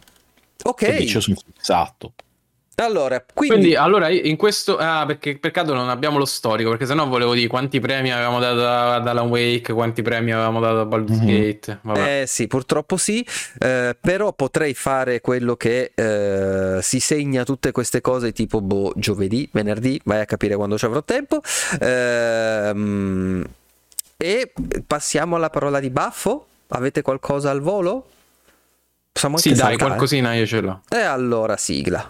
ok, 0.63 1.03
fissato. 1.55 2.13
Allora, 2.75 3.23
quindi, 3.33 3.55
Quindi, 3.55 3.75
allora, 3.75 4.09
in 4.09 4.35
questo... 4.37 4.77
Ah, 4.77 5.05
perché 5.05 5.37
peccato 5.37 5.73
non 5.73 5.89
abbiamo 5.89 6.17
lo 6.17 6.25
storico, 6.25 6.69
perché 6.69 6.85
sennò 6.87 7.05
volevo 7.05 7.33
dire 7.35 7.47
quanti 7.47 7.79
premi 7.79 8.11
avevamo 8.11 8.39
dato 8.39 8.65
ad 8.67 9.07
Alan 9.07 9.27
Wake, 9.27 9.73
quanti 9.73 10.01
premi 10.01 10.31
avevamo 10.31 10.59
dato 10.59 10.79
a 10.79 10.85
Baldur's 10.85 11.19
Mhm. 11.19 11.27
Gate. 11.27 11.79
Vabbè. 11.83 12.21
Eh 12.21 12.27
sì, 12.27 12.47
purtroppo 12.47 12.97
sì, 12.97 13.25
eh, 13.59 13.95
però 13.99 14.33
potrei 14.33 14.73
fare 14.73 15.21
quello 15.21 15.55
che 15.55 15.91
eh, 15.93 16.79
si 16.81 16.99
segna 16.99 17.43
tutte 17.43 17.71
queste 17.71 18.01
cose 18.01 18.31
tipo 18.31 18.61
boh, 18.61 18.93
giovedì, 18.95 19.47
venerdì, 19.51 20.01
vai 20.05 20.21
a 20.21 20.25
capire 20.25 20.55
quando 20.55 20.77
ci 20.77 20.85
avrò 20.85 21.03
tempo. 21.03 21.41
Ehm, 21.79 23.45
e 24.17 24.51
passiamo 24.87 25.35
alla 25.35 25.49
parola 25.49 25.79
di 25.79 25.89
baffo. 25.89 26.47
Avete 26.69 27.01
qualcosa 27.01 27.49
al 27.51 27.59
volo? 27.61 28.07
Possiamo 29.11 29.37
sì, 29.37 29.49
dai, 29.49 29.57
saltare? 29.57 29.77
qualcosina 29.77 30.33
io 30.33 30.45
ce 30.45 30.61
l'ho. 30.61 30.81
E 30.89 30.99
allora 31.01 31.57
sigla. 31.57 32.09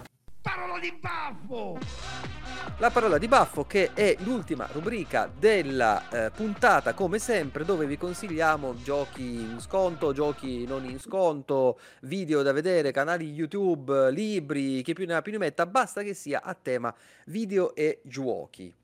La 2.78 2.90
parola 2.90 3.16
di 3.18 3.28
baffo 3.28 3.64
che 3.64 3.92
è 3.94 4.16
l'ultima 4.20 4.68
rubrica 4.72 5.30
della 5.32 6.08
eh, 6.08 6.30
puntata 6.30 6.94
come 6.94 7.20
sempre 7.20 7.64
dove 7.64 7.86
vi 7.86 7.96
consigliamo 7.96 8.74
giochi 8.82 9.22
in 9.22 9.60
sconto, 9.60 10.12
giochi 10.12 10.66
non 10.66 10.84
in 10.84 10.98
sconto, 10.98 11.78
video 12.02 12.42
da 12.42 12.52
vedere, 12.52 12.90
canali 12.90 13.30
YouTube, 13.30 14.10
libri, 14.10 14.82
chi 14.82 14.94
più 14.94 15.06
ne 15.06 15.14
ha 15.14 15.22
più 15.22 15.32
ne 15.32 15.38
metta, 15.38 15.64
basta 15.66 16.02
che 16.02 16.14
sia 16.14 16.42
a 16.42 16.54
tema 16.60 16.92
video 17.26 17.74
e 17.74 18.00
giochi. 18.02 18.81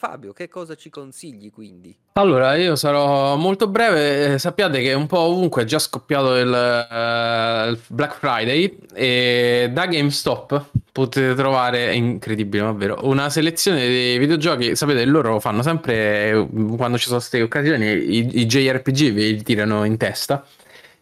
Fabio, 0.00 0.32
che 0.32 0.48
cosa 0.48 0.76
ci 0.76 0.88
consigli 0.88 1.50
quindi? 1.52 1.94
Allora, 2.14 2.54
io 2.54 2.74
sarò 2.74 3.36
molto 3.36 3.68
breve. 3.68 4.32
eh, 4.32 4.38
Sappiate 4.38 4.80
che 4.80 4.94
un 4.94 5.06
po' 5.06 5.18
ovunque 5.18 5.62
è 5.62 5.64
già 5.66 5.78
scoppiato 5.78 6.36
il, 6.36 6.50
eh, 6.50 7.68
il 7.68 7.78
Black 7.88 8.14
Friday 8.14 8.78
e 8.94 9.68
da 9.70 9.86
GameStop 9.86 10.70
potete 10.90 11.34
trovare, 11.34 11.90
è 11.90 11.92
incredibile, 11.92 12.62
ma 12.62 12.96
una 13.02 13.28
selezione 13.28 13.86
di 13.86 14.16
videogiochi. 14.16 14.74
Sapete, 14.74 15.04
loro 15.04 15.38
fanno 15.38 15.60
sempre, 15.60 16.30
eh, 16.30 16.48
quando 16.78 16.96
ci 16.96 17.04
sono 17.04 17.18
queste 17.18 17.42
occasioni, 17.42 17.86
i, 17.86 18.40
i 18.40 18.46
JRPG 18.46 19.10
vi 19.10 19.42
tirano 19.42 19.84
in 19.84 19.98
testa. 19.98 20.42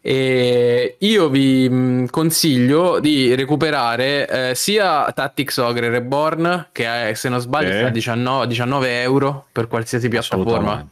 E 0.01 0.95
io 0.99 1.29
vi 1.29 1.69
mh, 1.69 2.07
consiglio 2.09 2.99
di 2.99 3.35
recuperare 3.35 4.49
eh, 4.49 4.55
sia 4.55 5.11
Tactics 5.11 5.57
Ogre 5.57 5.89
Reborn, 5.89 6.67
che 6.71 7.09
è, 7.09 7.13
se 7.13 7.29
non 7.29 7.39
sbaglio 7.39 7.69
sta 7.77 7.87
a 7.87 7.91
19, 7.91 8.47
19 8.47 9.01
euro 9.01 9.45
per 9.51 9.67
qualsiasi 9.67 10.07
piattaforma. 10.07 10.87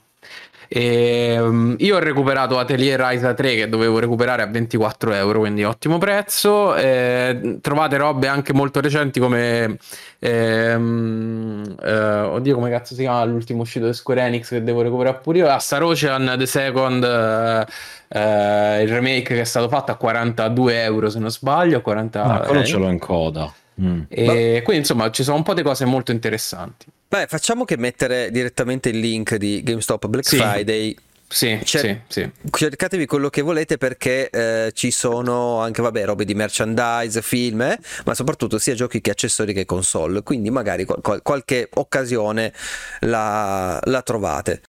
E, 0.69 1.37
um, 1.39 1.75
io 1.79 1.95
ho 1.95 1.99
recuperato 1.99 2.57
Atelier 2.59 2.99
Ryza 2.99 3.33
3 3.33 3.55
che 3.55 3.69
dovevo 3.69 3.99
recuperare 3.99 4.41
a 4.41 4.47
24 4.47 5.13
euro, 5.13 5.39
quindi 5.39 5.63
ottimo 5.63 5.97
prezzo. 5.97 6.75
Eh, 6.75 7.59
trovate 7.61 7.97
robe 7.97 8.27
anche 8.27 8.53
molto 8.53 8.81
recenti 8.81 9.19
come. 9.19 9.77
ehm, 10.19 11.75
eh, 11.81 12.19
oddio, 12.21 12.55
come 12.55 12.69
cazzo 12.69 12.93
si 12.95 13.01
chiama 13.01 13.23
l'ultimo 13.23 13.61
uscito 13.61 13.85
di 13.85 13.93
Square 13.93 14.21
Enix 14.21 14.49
che 14.49 14.63
devo 14.63 14.81
recuperare 14.81 15.19
pure 15.21 15.37
io? 15.39 15.47
Ah, 15.49 15.59
Star 15.59 15.83
Ocean 15.83 16.35
The 16.37 16.45
Second, 16.45 17.03
eh, 17.03 17.65
eh, 18.09 18.83
il 18.83 18.89
remake 18.89 19.33
che 19.35 19.41
è 19.41 19.45
stato 19.45 19.69
fatto 19.69 19.91
a 19.91 19.95
42 19.95 20.83
euro 20.83 21.09
se 21.09 21.19
non 21.19 21.31
sbaglio. 21.31 21.81
40, 21.81 22.23
Ah, 22.23 22.39
quello 22.39 22.61
eh. 22.61 22.65
ce 22.65 22.77
l'ho 22.77 22.89
in 22.89 22.99
coda. 22.99 23.51
Mm. 23.81 24.01
E 24.09 24.61
quindi 24.63 24.81
insomma 24.81 25.11
ci 25.11 25.23
sono 25.23 25.37
un 25.37 25.43
po' 25.43 25.53
di 25.53 25.61
cose 25.61 25.85
molto 25.85 26.11
interessanti. 26.11 26.87
Beh, 27.07 27.27
facciamo 27.27 27.63
che 27.63 27.77
mettere 27.77 28.31
direttamente 28.31 28.89
il 28.89 28.99
link 28.99 29.35
di 29.35 29.61
GameStop 29.63 30.07
Black 30.07 30.27
Sì. 30.27 30.37
Friday 30.37 30.95
Sì, 31.29 31.59
Cer- 31.63 32.01
sì, 32.07 32.21
sì. 32.21 32.31
cercatevi 32.49 33.05
quello 33.05 33.29
che 33.29 33.41
volete 33.41 33.77
perché 33.77 34.29
eh, 34.29 34.71
ci 34.73 34.91
sono 34.91 35.59
anche 35.59 35.81
vabbè 35.81 36.05
robe 36.05 36.23
di 36.25 36.33
merchandise, 36.33 37.21
film, 37.21 37.61
eh, 37.61 37.77
ma 38.05 38.13
soprattutto 38.15 38.57
sia 38.57 38.73
giochi 38.73 39.01
che 39.01 39.11
accessori 39.11 39.53
che 39.53 39.65
console, 39.65 40.23
quindi 40.23 40.49
magari 40.49 40.85
qual- 40.85 41.01
qual- 41.01 41.21
qualche 41.21 41.69
occasione 41.73 42.53
la, 43.01 43.77
la 43.83 44.01
trovate. 44.03 44.61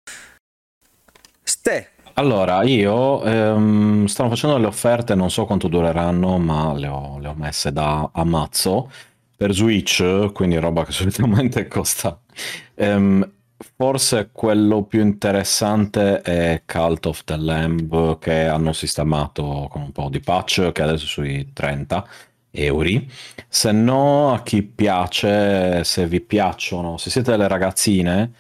Ste, 1.43 1.91
Allora, 2.19 2.63
io 2.63 3.23
ehm, 3.25 4.07
stanno 4.07 4.31
facendo 4.31 4.57
le 4.57 4.65
offerte, 4.67 5.15
non 5.15 5.31
so 5.31 5.45
quanto 5.45 5.69
dureranno, 5.69 6.39
ma 6.39 6.73
le 6.73 6.87
ho, 6.89 7.19
le 7.19 7.29
ho 7.29 7.35
messe 7.35 7.73
da 7.73 8.09
ammazzo 8.11 8.91
per 9.37 9.53
Switch, 9.53 10.33
quindi 10.33 10.57
roba 10.57 10.85
che 10.87 10.93
solitamente 10.93 11.69
costa. 11.69 12.19
Ehm, 12.75 13.31
forse 13.77 14.31
quello 14.33 14.85
più 14.85 15.03
interessante 15.03 16.23
è 16.23 16.63
Cult 16.65 17.05
of 17.05 17.25
the 17.25 17.37
Lamb 17.37 18.19
che 18.19 18.47
hanno 18.47 18.73
sistemato 18.73 19.67
con 19.71 19.83
un 19.83 19.93
po' 19.93 20.09
di 20.09 20.21
patch, 20.21 20.73
che 20.73 20.83
adesso 20.83 21.05
è 21.05 21.09
sui 21.09 21.53
30 21.53 22.07
euro. 22.51 22.89
Se 23.47 23.73
no, 23.73 24.33
a 24.33 24.43
chi 24.43 24.63
piace, 24.63 25.85
se 25.85 26.07
vi 26.07 26.21
piacciono, 26.23 26.97
se 26.97 27.11
siete 27.11 27.33
delle 27.33 27.49
ragazzine 27.49 28.33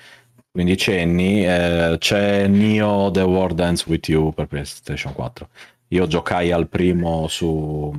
quindicenni, 0.56 1.46
eh, 1.46 1.96
c'è 1.98 2.46
Neo 2.46 3.10
The 3.10 3.20
World 3.20 3.60
Ends 3.60 3.84
With 3.86 4.08
You 4.08 4.32
per 4.32 4.46
PlayStation 4.46 5.12
4. 5.12 5.48
Io 5.88 6.06
giocai 6.06 6.50
al 6.50 6.66
primo 6.66 7.28
su 7.28 7.94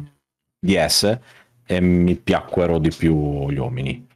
DS 0.60 1.20
e 1.68 1.80
mi 1.80 2.16
piacquero 2.16 2.80
di 2.80 2.90
più 2.90 3.48
gli 3.52 3.58
uomini. 3.60 4.08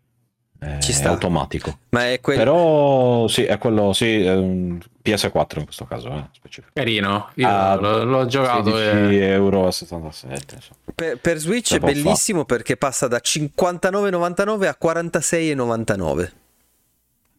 È 0.58 0.78
Ci 0.80 0.92
sta. 0.92 1.10
automatico. 1.10 1.78
Ma 1.90 2.12
è 2.12 2.20
quel... 2.20 2.38
Però 2.38 3.28
sì, 3.28 3.44
è 3.44 3.60
quello, 3.60 3.94
sì, 3.94 4.24
è 4.24 4.34
un 4.34 4.80
PS4 5.04 5.60
in 5.60 5.66
questo 5.66 5.86
caso, 5.86 6.10
eh, 6.10 6.24
specifico. 6.32 6.72
Carino, 6.74 7.30
io 7.36 7.48
Ah, 7.48 7.76
l'ho, 7.76 8.04
l'ho 8.04 8.26
giocato 8.26 8.76
16 8.76 9.18
e... 9.18 9.24
euro 9.26 9.68
a 9.68 9.72
77. 9.72 10.56
insomma. 10.56 10.80
per, 10.96 11.18
per 11.20 11.38
Switch 11.38 11.76
è 11.76 11.80
bellissimo 11.80 12.46
perché 12.46 12.76
passa 12.76 13.08
da 13.08 13.20
59,99 13.24 14.66
a 14.66 14.78
46,99. 14.82 16.32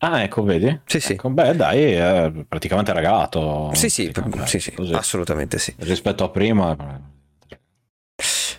Ah, 0.04 0.22
ecco, 0.22 0.42
vedi? 0.42 0.80
Sì, 0.84 0.98
sì. 0.98 1.12
Ecco, 1.12 1.30
beh, 1.30 1.54
dai, 1.54 1.92
è 1.92 2.32
praticamente 2.48 2.92
ragato. 2.92 3.70
Sì, 3.74 3.88
sì, 3.88 4.10
Praticamente, 4.10 4.58
sì, 4.58 4.58
sì, 4.58 4.74
assolutamente 4.92 5.58
sì. 5.58 5.72
Rispetto 5.78 6.24
a 6.24 6.28
prima, 6.28 6.76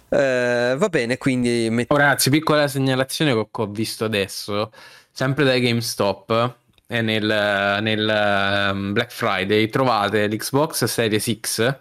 Eh, 0.10 0.76
va 0.78 0.90
bene, 0.90 1.18
quindi 1.18 1.68
met- 1.70 1.92
Oh, 1.92 1.98
ragazzi, 1.98 2.30
piccola 2.30 2.68
segnalazione 2.70 3.34
che 3.34 3.48
ho 3.52 3.68
visto 3.68 4.06
adesso, 4.06 4.72
sempre 5.12 5.44
da 5.44 5.58
GameStop, 5.58 6.56
e 6.88 7.02
nel, 7.02 7.24
nel 7.82 8.08
ehm, 8.10 8.94
Black 8.94 9.12
Friday 9.12 9.68
trovate 9.68 10.28
l'Xbox 10.28 10.86
Series 10.86 11.40
X 11.42 11.76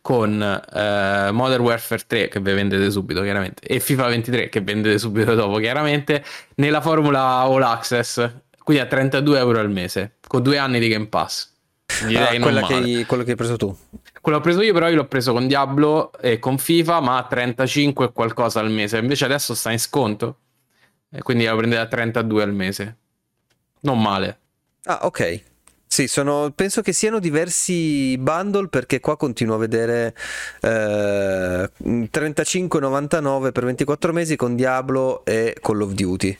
con 0.00 0.40
eh, 0.40 1.30
Modern 1.32 1.62
Warfare 1.62 2.02
3 2.06 2.28
che 2.28 2.38
vi 2.40 2.52
vendete 2.52 2.90
subito 2.90 3.22
chiaramente 3.22 3.62
e 3.66 3.80
FIFA 3.80 4.08
23 4.08 4.48
che 4.48 4.60
vendete 4.60 4.98
subito 4.98 5.34
dopo 5.34 5.56
chiaramente 5.58 6.22
nella 6.56 6.80
formula 6.80 7.20
All 7.40 7.62
Access 7.62 8.30
quindi 8.68 8.84
a 8.84 8.86
32 8.86 9.38
euro 9.38 9.60
al 9.60 9.70
mese 9.70 10.16
con 10.26 10.42
due 10.42 10.58
anni 10.58 10.78
di 10.78 10.88
Game 10.88 11.06
Pass 11.06 11.52
direi 12.06 12.26
Ah, 12.26 12.32
non 12.32 12.40
quella 12.42 12.66
che 12.66 12.74
hai, 12.74 13.04
quello 13.06 13.22
che 13.24 13.30
hai 13.30 13.36
preso 13.36 13.56
tu. 13.56 13.74
Quello 14.20 14.36
l'ho 14.36 14.44
preso 14.44 14.60
io, 14.60 14.74
però 14.74 14.90
io 14.90 14.96
l'ho 14.96 15.06
preso 15.06 15.32
con 15.32 15.46
Diablo 15.46 16.12
e 16.20 16.38
con 16.38 16.58
FIFA, 16.58 17.00
ma 17.00 17.16
a 17.16 17.22
35 17.22 18.04
e 18.04 18.12
qualcosa 18.12 18.60
al 18.60 18.70
mese. 18.70 18.98
Invece 18.98 19.24
adesso 19.24 19.54
sta 19.54 19.72
in 19.72 19.78
sconto. 19.78 20.40
E 21.10 21.22
quindi 21.22 21.44
la 21.44 21.56
prendete 21.56 21.80
a 21.80 21.86
32 21.86 22.42
al 22.42 22.52
mese. 22.52 22.96
Non 23.80 24.02
male. 24.02 24.38
Ah, 24.84 24.98
ok. 25.04 25.42
Sì, 25.86 26.06
sono, 26.06 26.52
penso 26.54 26.82
che 26.82 26.92
siano 26.92 27.20
diversi 27.20 28.18
bundle 28.18 28.68
perché 28.68 29.00
qua 29.00 29.16
continuo 29.16 29.54
a 29.54 29.58
vedere 29.58 30.14
eh, 30.60 31.70
35,99 31.80 33.50
per 33.50 33.64
24 33.64 34.12
mesi 34.12 34.36
con 34.36 34.54
Diablo 34.54 35.24
e 35.24 35.56
Call 35.58 35.80
of 35.80 35.92
Duty. 35.92 36.38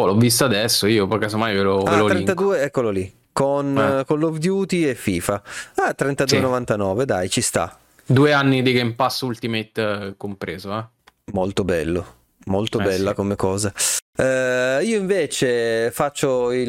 Oh, 0.00 0.06
l'ho 0.06 0.16
visto 0.16 0.44
adesso 0.46 0.86
io, 0.86 1.06
poi 1.06 1.18
casomai 1.18 1.54
ve 1.54 1.60
lo, 1.62 1.82
ve 1.82 1.90
Ah, 1.90 1.96
lo 1.96 2.06
linko. 2.06 2.12
32, 2.34 2.62
eccolo 2.62 2.88
lì. 2.90 3.14
Con 3.32 3.76
Eh. 3.76 3.98
eh, 4.00 4.04
Call 4.06 4.22
of 4.22 4.38
Duty 4.38 4.84
e 4.88 4.94
FIFA. 4.94 5.42
Ah, 5.76 5.94
32,99, 5.96 7.02
dai, 7.04 7.28
ci 7.28 7.40
sta. 7.42 7.78
Due 8.06 8.32
anni 8.32 8.62
di 8.62 8.72
Game 8.72 8.94
Pass 8.94 9.20
Ultimate 9.20 9.82
eh, 9.82 10.14
compreso, 10.16 10.76
eh. 10.76 10.84
Molto 11.32 11.64
bello, 11.64 12.14
molto 12.46 12.80
Eh, 12.80 12.84
bella 12.84 13.10
sì. 13.10 13.14
come 13.14 13.36
cosa. 13.36 13.72
Eh, 14.16 14.80
io 14.82 14.98
invece 14.98 15.90
faccio 15.92 16.50
il, 16.52 16.68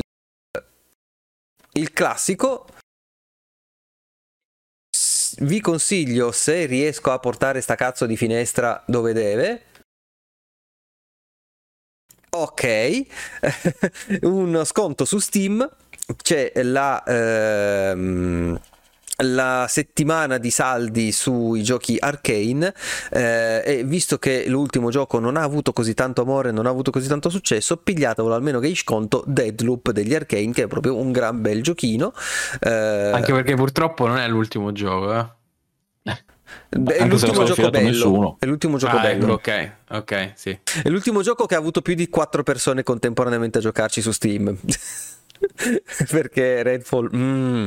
il 1.74 1.92
classico. 1.94 2.66
Vi 5.40 5.62
consiglio 5.62 6.32
se 6.32 6.66
riesco 6.66 7.12
a 7.12 7.18
portare 7.18 7.62
sta 7.62 7.76
cazzo 7.76 8.06
di 8.06 8.18
finestra 8.18 8.84
dove 8.86 9.14
deve. 9.14 9.64
Ok, 12.34 13.06
uno 14.24 14.64
sconto 14.64 15.04
su 15.04 15.20
Steam. 15.20 15.70
C'è 16.24 16.54
la, 16.64 17.04
ehm, 17.04 18.58
la 19.18 19.66
settimana 19.68 20.38
di 20.38 20.50
saldi 20.50 21.12
sui 21.12 21.62
giochi 21.62 21.98
arcane 22.00 22.74
eh, 23.12 23.62
e 23.66 23.84
visto 23.84 24.18
che 24.18 24.48
l'ultimo 24.48 24.92
gioco 24.92 25.20
non 25.20 25.36
ha 25.36 25.44
avuto 25.44 25.74
così 25.74 25.94
tanto 25.94 26.22
amore, 26.22 26.52
non 26.52 26.68
ha 26.68 26.70
avuto 26.70 26.90
così 26.90 27.10
tanto 27.10 27.30
successo, 27.30 27.76
pigliatevelo 27.76 28.34
almeno 28.34 28.60
che 28.60 28.74
sconto 28.76 29.26
Deadloop 29.28 29.92
degli 29.92 30.16
arcane 30.16 30.54
che 30.54 30.64
è 30.64 30.68
proprio 30.68 30.96
un 30.96 31.12
gran 31.12 31.42
bel 31.42 31.62
giochino. 31.62 32.14
Eh, 32.62 33.12
Anche 33.14 33.34
perché 33.34 33.56
purtroppo 33.56 34.08
non 34.08 34.18
è 34.18 34.28
l'ultimo 34.30 34.72
gioco, 34.72 35.14
eh. 35.14 35.28
beh, 36.70 36.96
è 36.96 37.06
l'ultimo 37.06 37.44
gioco 37.44 37.70
bello. 37.70 37.88
nessuno. 37.88 38.36
È 38.40 38.46
l'ultimo 38.46 38.78
gioco 38.78 38.98
Ah, 38.98 39.02
bello. 39.02 39.24
ecco, 39.26 39.34
ok, 39.34 39.72
ok, 39.90 40.32
sì. 40.36 40.60
È 40.84 40.90
l'ultimo 40.90 41.22
gioco 41.22 41.46
che 41.46 41.56
ha 41.56 41.58
avuto 41.58 41.82
più 41.82 41.94
di 41.96 42.10
4 42.10 42.44
persone 42.44 42.84
contemporaneamente 42.84 43.58
a 43.58 43.62
giocarci 43.62 44.02
su 44.02 44.12
Steam. 44.12 44.56
Perché 46.10 46.64
Redfall 46.64 47.10
mm, 47.16 47.66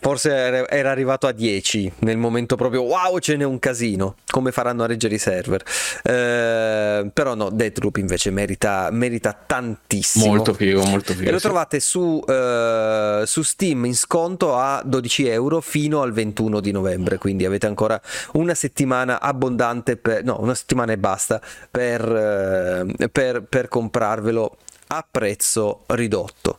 forse 0.00 0.66
era 0.68 0.90
arrivato 0.90 1.26
a 1.26 1.32
10 1.32 1.92
nel 2.00 2.16
momento 2.16 2.56
proprio 2.56 2.82
wow 2.82 3.18
ce 3.18 3.36
n'è 3.36 3.44
un 3.44 3.58
casino 3.58 4.16
come 4.30 4.52
faranno 4.52 4.82
a 4.82 4.86
reggere 4.86 5.14
i 5.14 5.18
server 5.18 5.62
Eh, 6.02 7.10
però 7.12 7.34
no 7.34 7.50
Deathloop 7.50 7.96
invece 7.96 8.30
merita, 8.30 8.88
merita 8.90 9.36
tantissimo 9.46 10.26
Molto 10.26 10.54
figo, 10.54 10.82
molto 10.84 11.12
figo. 11.12 11.28
e 11.28 11.32
lo 11.32 11.38
sì. 11.38 11.44
trovate 11.44 11.80
su, 11.80 12.22
eh, 12.26 13.22
su 13.26 13.42
Steam 13.42 13.84
in 13.84 13.94
sconto 13.94 14.56
a 14.56 14.82
12 14.84 15.26
euro 15.28 15.60
fino 15.60 16.02
al 16.02 16.12
21 16.12 16.60
di 16.60 16.70
novembre, 16.72 17.18
quindi 17.18 17.44
avete 17.44 17.66
ancora 17.66 18.00
una 18.32 18.54
settimana 18.54 19.20
abbondante, 19.20 19.96
per, 19.96 20.24
no, 20.24 20.38
una 20.40 20.54
settimana 20.54 20.92
e 20.92 20.98
basta 20.98 21.40
per, 21.70 22.86
eh, 22.98 23.08
per, 23.08 23.42
per 23.42 23.68
comprarvelo 23.68 24.56
a 24.88 25.06
prezzo 25.08 25.84
ridotto. 25.88 26.58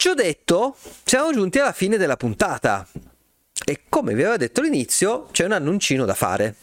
Ci 0.00 0.06
ho 0.06 0.14
detto, 0.14 0.76
siamo 1.02 1.32
giunti 1.32 1.58
alla 1.58 1.72
fine 1.72 1.96
della 1.96 2.16
puntata 2.16 2.86
e 3.64 3.80
come 3.88 4.14
vi 4.14 4.20
avevo 4.22 4.36
detto 4.36 4.60
all'inizio 4.60 5.26
c'è 5.32 5.44
un 5.44 5.50
annuncino 5.50 6.04
da 6.04 6.14
fare. 6.14 6.54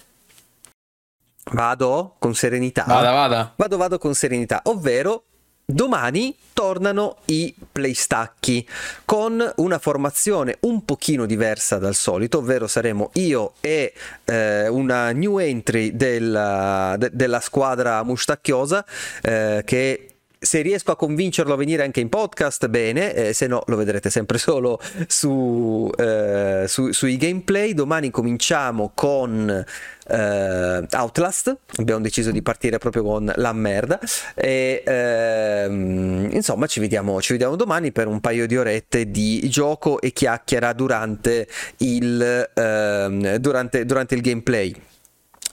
Vado 1.51 2.15
con 2.17 2.33
serenità. 2.33 2.85
Vada, 2.87 3.11
vada. 3.11 3.53
Vado, 3.57 3.75
vado 3.75 3.97
con 3.97 4.13
serenità, 4.13 4.61
ovvero 4.63 5.25
domani 5.65 6.33
tornano 6.53 7.17
i 7.25 7.53
playstacchi 7.73 8.65
con 9.03 9.51
una 9.57 9.79
formazione 9.79 10.55
un 10.61 10.85
pochino 10.85 11.25
diversa 11.25 11.77
dal 11.77 11.93
solito, 11.93 12.37
ovvero 12.37 12.67
saremo 12.67 13.09
io 13.15 13.55
e 13.59 13.93
eh, 14.23 14.69
una 14.69 15.11
new 15.11 15.39
entry 15.39 15.93
della, 15.93 16.95
de- 16.97 17.09
della 17.11 17.41
squadra 17.41 18.01
mustacchiosa 18.03 18.85
eh, 19.21 19.61
che 19.65 20.14
se 20.45 20.61
riesco 20.61 20.91
a 20.91 20.95
convincerlo 20.95 21.53
a 21.53 21.57
venire 21.57 21.83
anche 21.83 21.99
in 21.99 22.09
podcast, 22.09 22.67
bene, 22.67 23.13
eh, 23.13 23.33
se 23.33 23.47
no 23.47 23.63
lo 23.65 23.75
vedrete 23.75 24.09
sempre 24.09 24.37
solo 24.39 24.79
su, 25.07 25.89
eh, 25.97 26.65
su- 26.67 26.91
sui 26.91 27.17
gameplay. 27.17 27.73
Domani 27.73 28.11
cominciamo 28.11 28.91
con 28.93 29.65
eh, 30.07 30.87
Outlast, 30.91 31.57
abbiamo 31.77 32.01
deciso 32.01 32.31
di 32.31 32.41
partire 32.41 32.77
proprio 32.77 33.03
con 33.03 33.31
la 33.35 33.53
merda 33.53 33.99
e 34.35 34.83
ehm, 34.85 36.29
insomma 36.31 36.67
ci 36.67 36.79
vediamo, 36.79 37.19
ci 37.21 37.33
vediamo 37.33 37.55
domani 37.55 37.91
per 37.91 38.07
un 38.07 38.21
paio 38.21 38.45
di 38.45 38.55
orette 38.55 39.09
di 39.09 39.49
gioco 39.49 39.99
e 39.99 40.13
chiacchiera 40.13 40.73
durante 40.73 41.47
il, 41.77 42.51
ehm, 42.53 43.35
durante, 43.37 43.85
durante 43.85 44.15
il 44.15 44.21
gameplay. 44.21 44.75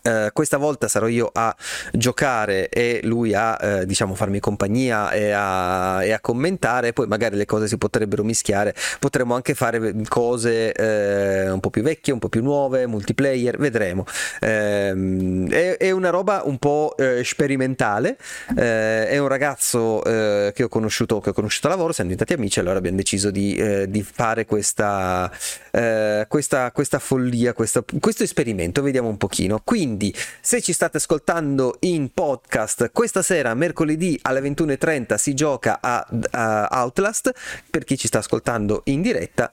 Eh, 0.03 0.31
questa 0.33 0.57
volta 0.57 0.89
sarò 0.89 1.07
io 1.07 1.31
a 1.33 1.55
giocare 1.93 2.69
e 2.69 3.01
lui 3.05 3.35
a 3.35 3.57
eh, 3.61 3.87
diciamo 3.87 4.15
farmi 4.15 4.41
compagnia 4.41 5.11
e 5.11 5.31
a, 5.31 6.05
e 6.05 6.13
a 6.13 6.21
commentare. 6.21 6.93
Poi 6.93 7.07
magari 7.07 7.37
le 7.37 7.47
cose 7.47 7.69
si 7.69 7.79
potrebbero 7.79 8.25
mischiare. 8.25 8.75
Potremmo 8.99 9.35
anche 9.35 9.55
fare 9.55 9.95
cose 10.09 10.73
eh, 10.73 11.51
un 11.51 11.61
po' 11.61 11.71
più 11.71 11.83
vecchie 11.83 12.13
un 12.13 12.19
po' 12.19 12.29
più 12.29 12.43
nuove 12.43 12.87
multiplayer 12.87 13.57
vedremo. 13.59 14.05
Ehm, 14.41 15.49
è, 15.51 15.77
è 15.77 15.91
una 15.91 16.11
roba 16.11 16.43
un 16.45 16.59
po' 16.59 16.95
eh, 16.97 17.23
sperimentale. 17.25 18.17
Eh, 18.57 19.09
è 19.09 19.19
un 19.19 19.29
ragazzo 19.29 20.05
eh, 20.05 20.53
che 20.55 20.65
ho 20.65 20.69
conosciuto 20.69 21.21
che 21.21 21.31
ho 21.31 21.33
conosciuto 21.33 21.69
a 21.69 21.71
lavoro 21.71 21.93
siamo 21.93 22.11
diventati 22.11 22.39
amici 22.39 22.59
allora 22.59 22.79
abbiamo 22.79 22.97
deciso 22.97 23.31
di, 23.31 23.55
eh, 23.55 23.89
di 23.89 24.03
fare 24.03 24.45
questa, 24.45 25.31
eh, 25.71 26.27
questa, 26.29 26.71
questa 26.73 26.99
follia 26.99 27.53
questo, 27.53 27.85
questo 28.01 28.23
esperimento. 28.23 28.83
Vediamo 28.83 29.09
un 29.09 29.17
pochino. 29.17 29.61
Quindi 29.65 29.92
se 30.41 30.61
ci 30.61 30.73
state 30.73 30.97
ascoltando 30.97 31.77
in 31.81 32.13
podcast 32.13 32.91
questa 32.93 33.23
sera 33.23 33.55
mercoledì 33.55 34.19
alle 34.23 34.41
21.30 34.41 35.15
si 35.17 35.35
gioca 35.35 35.79
a, 35.81 36.07
a 36.31 36.69
Outlast 36.83 37.33
per 37.71 37.85
chi 37.85 37.97
ci 37.99 38.07
sta 38.07 38.19
ascoltando 38.19 38.83
in 38.87 39.03
diretta 39.03 39.53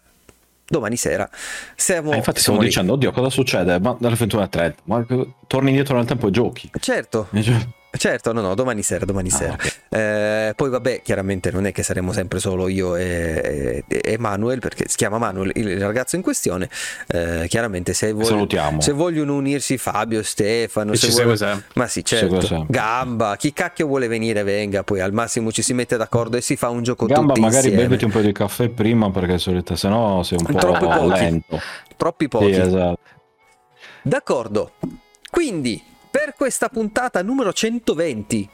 domani 0.68 0.98
sera 0.98 1.28
siamo, 1.76 2.12
Eh, 2.14 2.18
infatti 2.18 2.40
lì. 2.62 2.68
dicendo, 2.68 2.94
oddio, 2.94 3.12
cosa 3.12 3.30
succede? 3.32 3.80
Ma 3.80 3.96
dalle 4.00 4.16
21.30, 4.16 4.74
ma 4.84 5.04
torni 5.48 5.70
indietro 5.70 5.98
nel 5.98 6.06
tempo 6.06 6.28
e 6.28 6.32
giochi. 6.32 6.70
certo 6.80 7.28
cioè- 7.42 7.68
Certo, 7.92 8.34
no, 8.34 8.42
no, 8.42 8.54
domani 8.54 8.84
sera, 8.84 9.04
domani 9.04 9.30
Ah, 9.30 9.36
sera. 9.36 9.54
ok. 9.54 9.78
Eh, 9.90 10.54
poi 10.56 10.70
vabbè, 10.70 11.02
chiaramente 11.02 11.50
non 11.52 11.66
è 11.66 11.72
che 11.72 11.82
saremo 11.82 12.14
sempre 12.14 12.40
solo 12.40 12.68
io 12.68 12.96
e, 12.96 13.84
e- 13.88 14.02
e 14.04 14.18
Manuel, 14.20 14.60
perché 14.60 14.86
si 14.88 14.96
chiama 14.96 15.18
Manuel 15.18 15.52
il, 15.56 15.80
ragazzo 15.80 16.16
in 16.16 16.22
questione. 16.22 16.70
Eh, 17.08 17.46
chiaramente 17.48 17.94
se, 17.94 18.12
voglio- 18.12 18.48
se 18.80 18.92
vogliono 18.92 19.34
unirsi 19.36 19.78
Fabio, 19.80 20.22
Stefano, 20.22 20.94
se 20.94 21.10
segue 21.12 21.36
sempre. 21.36 21.66
ma 21.74 21.88
sì, 21.88 22.06
certo. 22.06 22.66
Gamba, 22.70 23.36
chi 23.38 23.54
cacchio 23.54 23.88
vuole 23.88 24.08
venire 24.08 24.44
venga, 24.44 24.84
poi 24.84 25.00
al 25.02 25.12
massimo 25.12 25.52
ci 25.52 25.64
si 25.64 25.74
mette 25.74 25.98
d'accordo 25.98 26.38
e 26.38 26.42
si 26.42 26.56
fa 26.56 26.70
un 26.70 26.84
gioco 26.84 27.08
Gamba, 27.08 27.34
tutti 27.34 27.40
magari 27.42 27.66
insieme. 27.70 27.88
beviti 27.88 28.06
un 28.06 28.12
po' 28.12 28.22
di 28.22 28.32
caffè 28.32 28.70
prima 28.70 29.10
perché 29.10 29.40
solita, 29.40 29.76
se 29.76 29.88
no 29.90 30.22
sei 30.24 30.38
un 30.40 30.46
po' 30.46 30.58
Troppo 30.60 30.88
pochi. 30.88 31.20
lento. 31.20 31.60
Troppi 31.98 32.28
pochi. 32.28 32.54
Sì, 32.54 32.60
esatto. 32.62 33.00
D'accordo. 34.04 34.74
Quindi, 35.30 35.84
per 36.10 36.34
questa 36.36 36.70
puntata 36.70 37.22
numero 37.22 37.52
120 37.54 38.50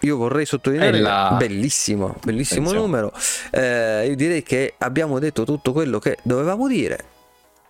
io 0.00 0.16
vorrei 0.18 0.44
sottolineare, 0.44 0.90
Bella. 0.92 1.34
bellissimo, 1.38 2.16
bellissimo 2.22 2.68
Attenzione. 2.68 2.86
numero. 2.86 3.12
Eh, 3.50 4.06
io 4.08 4.14
direi 4.14 4.42
che 4.42 4.74
abbiamo 4.78 5.18
detto 5.18 5.44
tutto 5.44 5.72
quello 5.72 5.98
che 5.98 6.18
dovevamo 6.22 6.68
dire. 6.68 6.98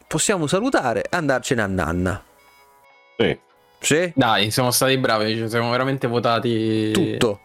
Possiamo 0.09 0.47
salutare 0.49 1.03
e 1.03 1.09
andarcene 1.11 1.63
a 1.63 1.67
nanna. 1.67 2.23
Sì. 3.17 3.39
Sì? 3.79 4.13
Dai, 4.15 4.51
siamo 4.51 4.71
stati 4.73 4.99
bravi, 4.99 5.35
ci 5.37 5.49
siamo 5.49 5.71
veramente 5.71 6.09
votati 6.09 6.91
Tutto. 6.91 7.41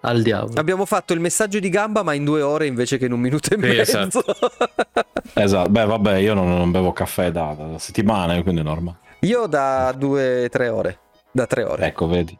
al 0.00 0.20
diavolo. 0.22 0.60
Abbiamo 0.60 0.84
fatto 0.84 1.12
il 1.14 1.20
messaggio 1.20 1.58
di 1.58 1.70
gamba, 1.70 2.02
ma 2.02 2.12
in 2.12 2.24
due 2.24 2.42
ore 2.42 2.66
invece 2.66 2.98
che 2.98 3.06
in 3.06 3.12
un 3.12 3.20
minuto 3.20 3.54
e 3.54 3.56
Sì, 3.58 3.66
mezzo. 3.66 3.80
esatto. 3.80 4.24
Esatto, 5.32 5.70
beh 5.70 5.84
vabbè 5.86 6.16
io 6.16 6.34
non, 6.34 6.48
non 6.48 6.70
bevo 6.70 6.92
caffè 6.92 7.30
da, 7.30 7.54
da 7.56 7.78
settimane, 7.78 8.42
quindi 8.42 8.60
è 8.60 8.64
normale. 8.64 8.96
Io 9.20 9.46
da 9.46 9.92
due, 9.96 10.48
tre 10.50 10.68
ore. 10.68 10.98
Da 11.32 11.46
tre 11.46 11.64
ore. 11.64 11.86
Ecco, 11.86 12.06
vedi. 12.06 12.36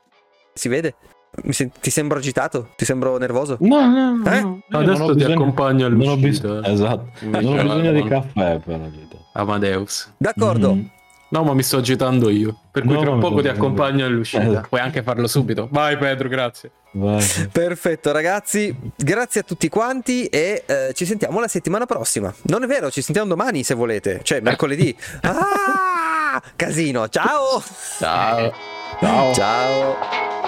Si 0.52 0.68
vede? 0.68 0.94
Mi 1.44 1.52
sen- 1.52 1.70
ti 1.80 1.90
sembro 1.90 2.18
agitato? 2.18 2.70
Ti 2.76 2.84
sembro 2.84 3.16
nervoso? 3.18 3.56
No, 3.60 3.86
no, 3.86 4.30
Eh? 4.30 4.40
no. 4.40 4.62
Adesso 4.70 5.06
ti 5.08 5.14
bisogno- 5.14 5.34
accompagno 5.34 5.88
non 5.88 6.00
ho 6.08 6.12
all'uscita. 6.14 6.48
bis- 6.60 6.68
Esatto. 6.68 7.06
Non 7.20 7.44
ho 7.58 7.62
bisogno 7.62 7.92
di 7.92 8.02
no. 8.02 8.08
caffè 8.08 8.58
per 8.58 8.78
la 8.80 8.86
vita. 8.88 9.16
Amadeus. 9.34 10.12
D'accordo. 10.16 10.74
Mhm. 10.74 10.90
No, 11.32 11.44
ma 11.44 11.54
mi 11.54 11.62
sto 11.62 11.76
agitando 11.76 12.28
io. 12.28 12.58
Per 12.72 12.82
cui 12.82 12.94
No, 12.94 13.02
tra 13.02 13.10
no, 13.12 13.18
poco 13.18 13.40
ti 13.40 13.46
accompagno 13.46 14.04
all'uscita. 14.04 14.42
Eh. 14.62 14.68
Puoi 14.68 14.80
anche 14.80 15.04
farlo 15.04 15.28
subito. 15.28 15.68
Vai, 15.70 15.96
Pedro, 15.96 16.28
grazie. 16.28 16.72
Vai. 16.92 17.24
Perfetto 17.52 18.10
ragazzi, 18.10 18.76
grazie 18.96 19.42
a 19.42 19.44
tutti 19.44 19.68
quanti 19.68 20.26
e 20.26 20.64
eh, 20.66 20.90
ci 20.94 21.04
sentiamo 21.06 21.38
la 21.38 21.46
settimana 21.46 21.86
prossima. 21.86 22.34
Non 22.44 22.64
è 22.64 22.66
vero, 22.66 22.90
ci 22.90 23.00
sentiamo 23.02 23.28
domani 23.28 23.62
se 23.62 23.74
volete, 23.74 24.18
cioè 24.24 24.40
mercoledì. 24.40 24.96
Ah, 26.32 26.40
casino, 26.54 27.08
ciao! 27.08 27.60
Ciao. 27.98 28.52
Ciao. 29.00 29.34
Ciao! 29.34 30.39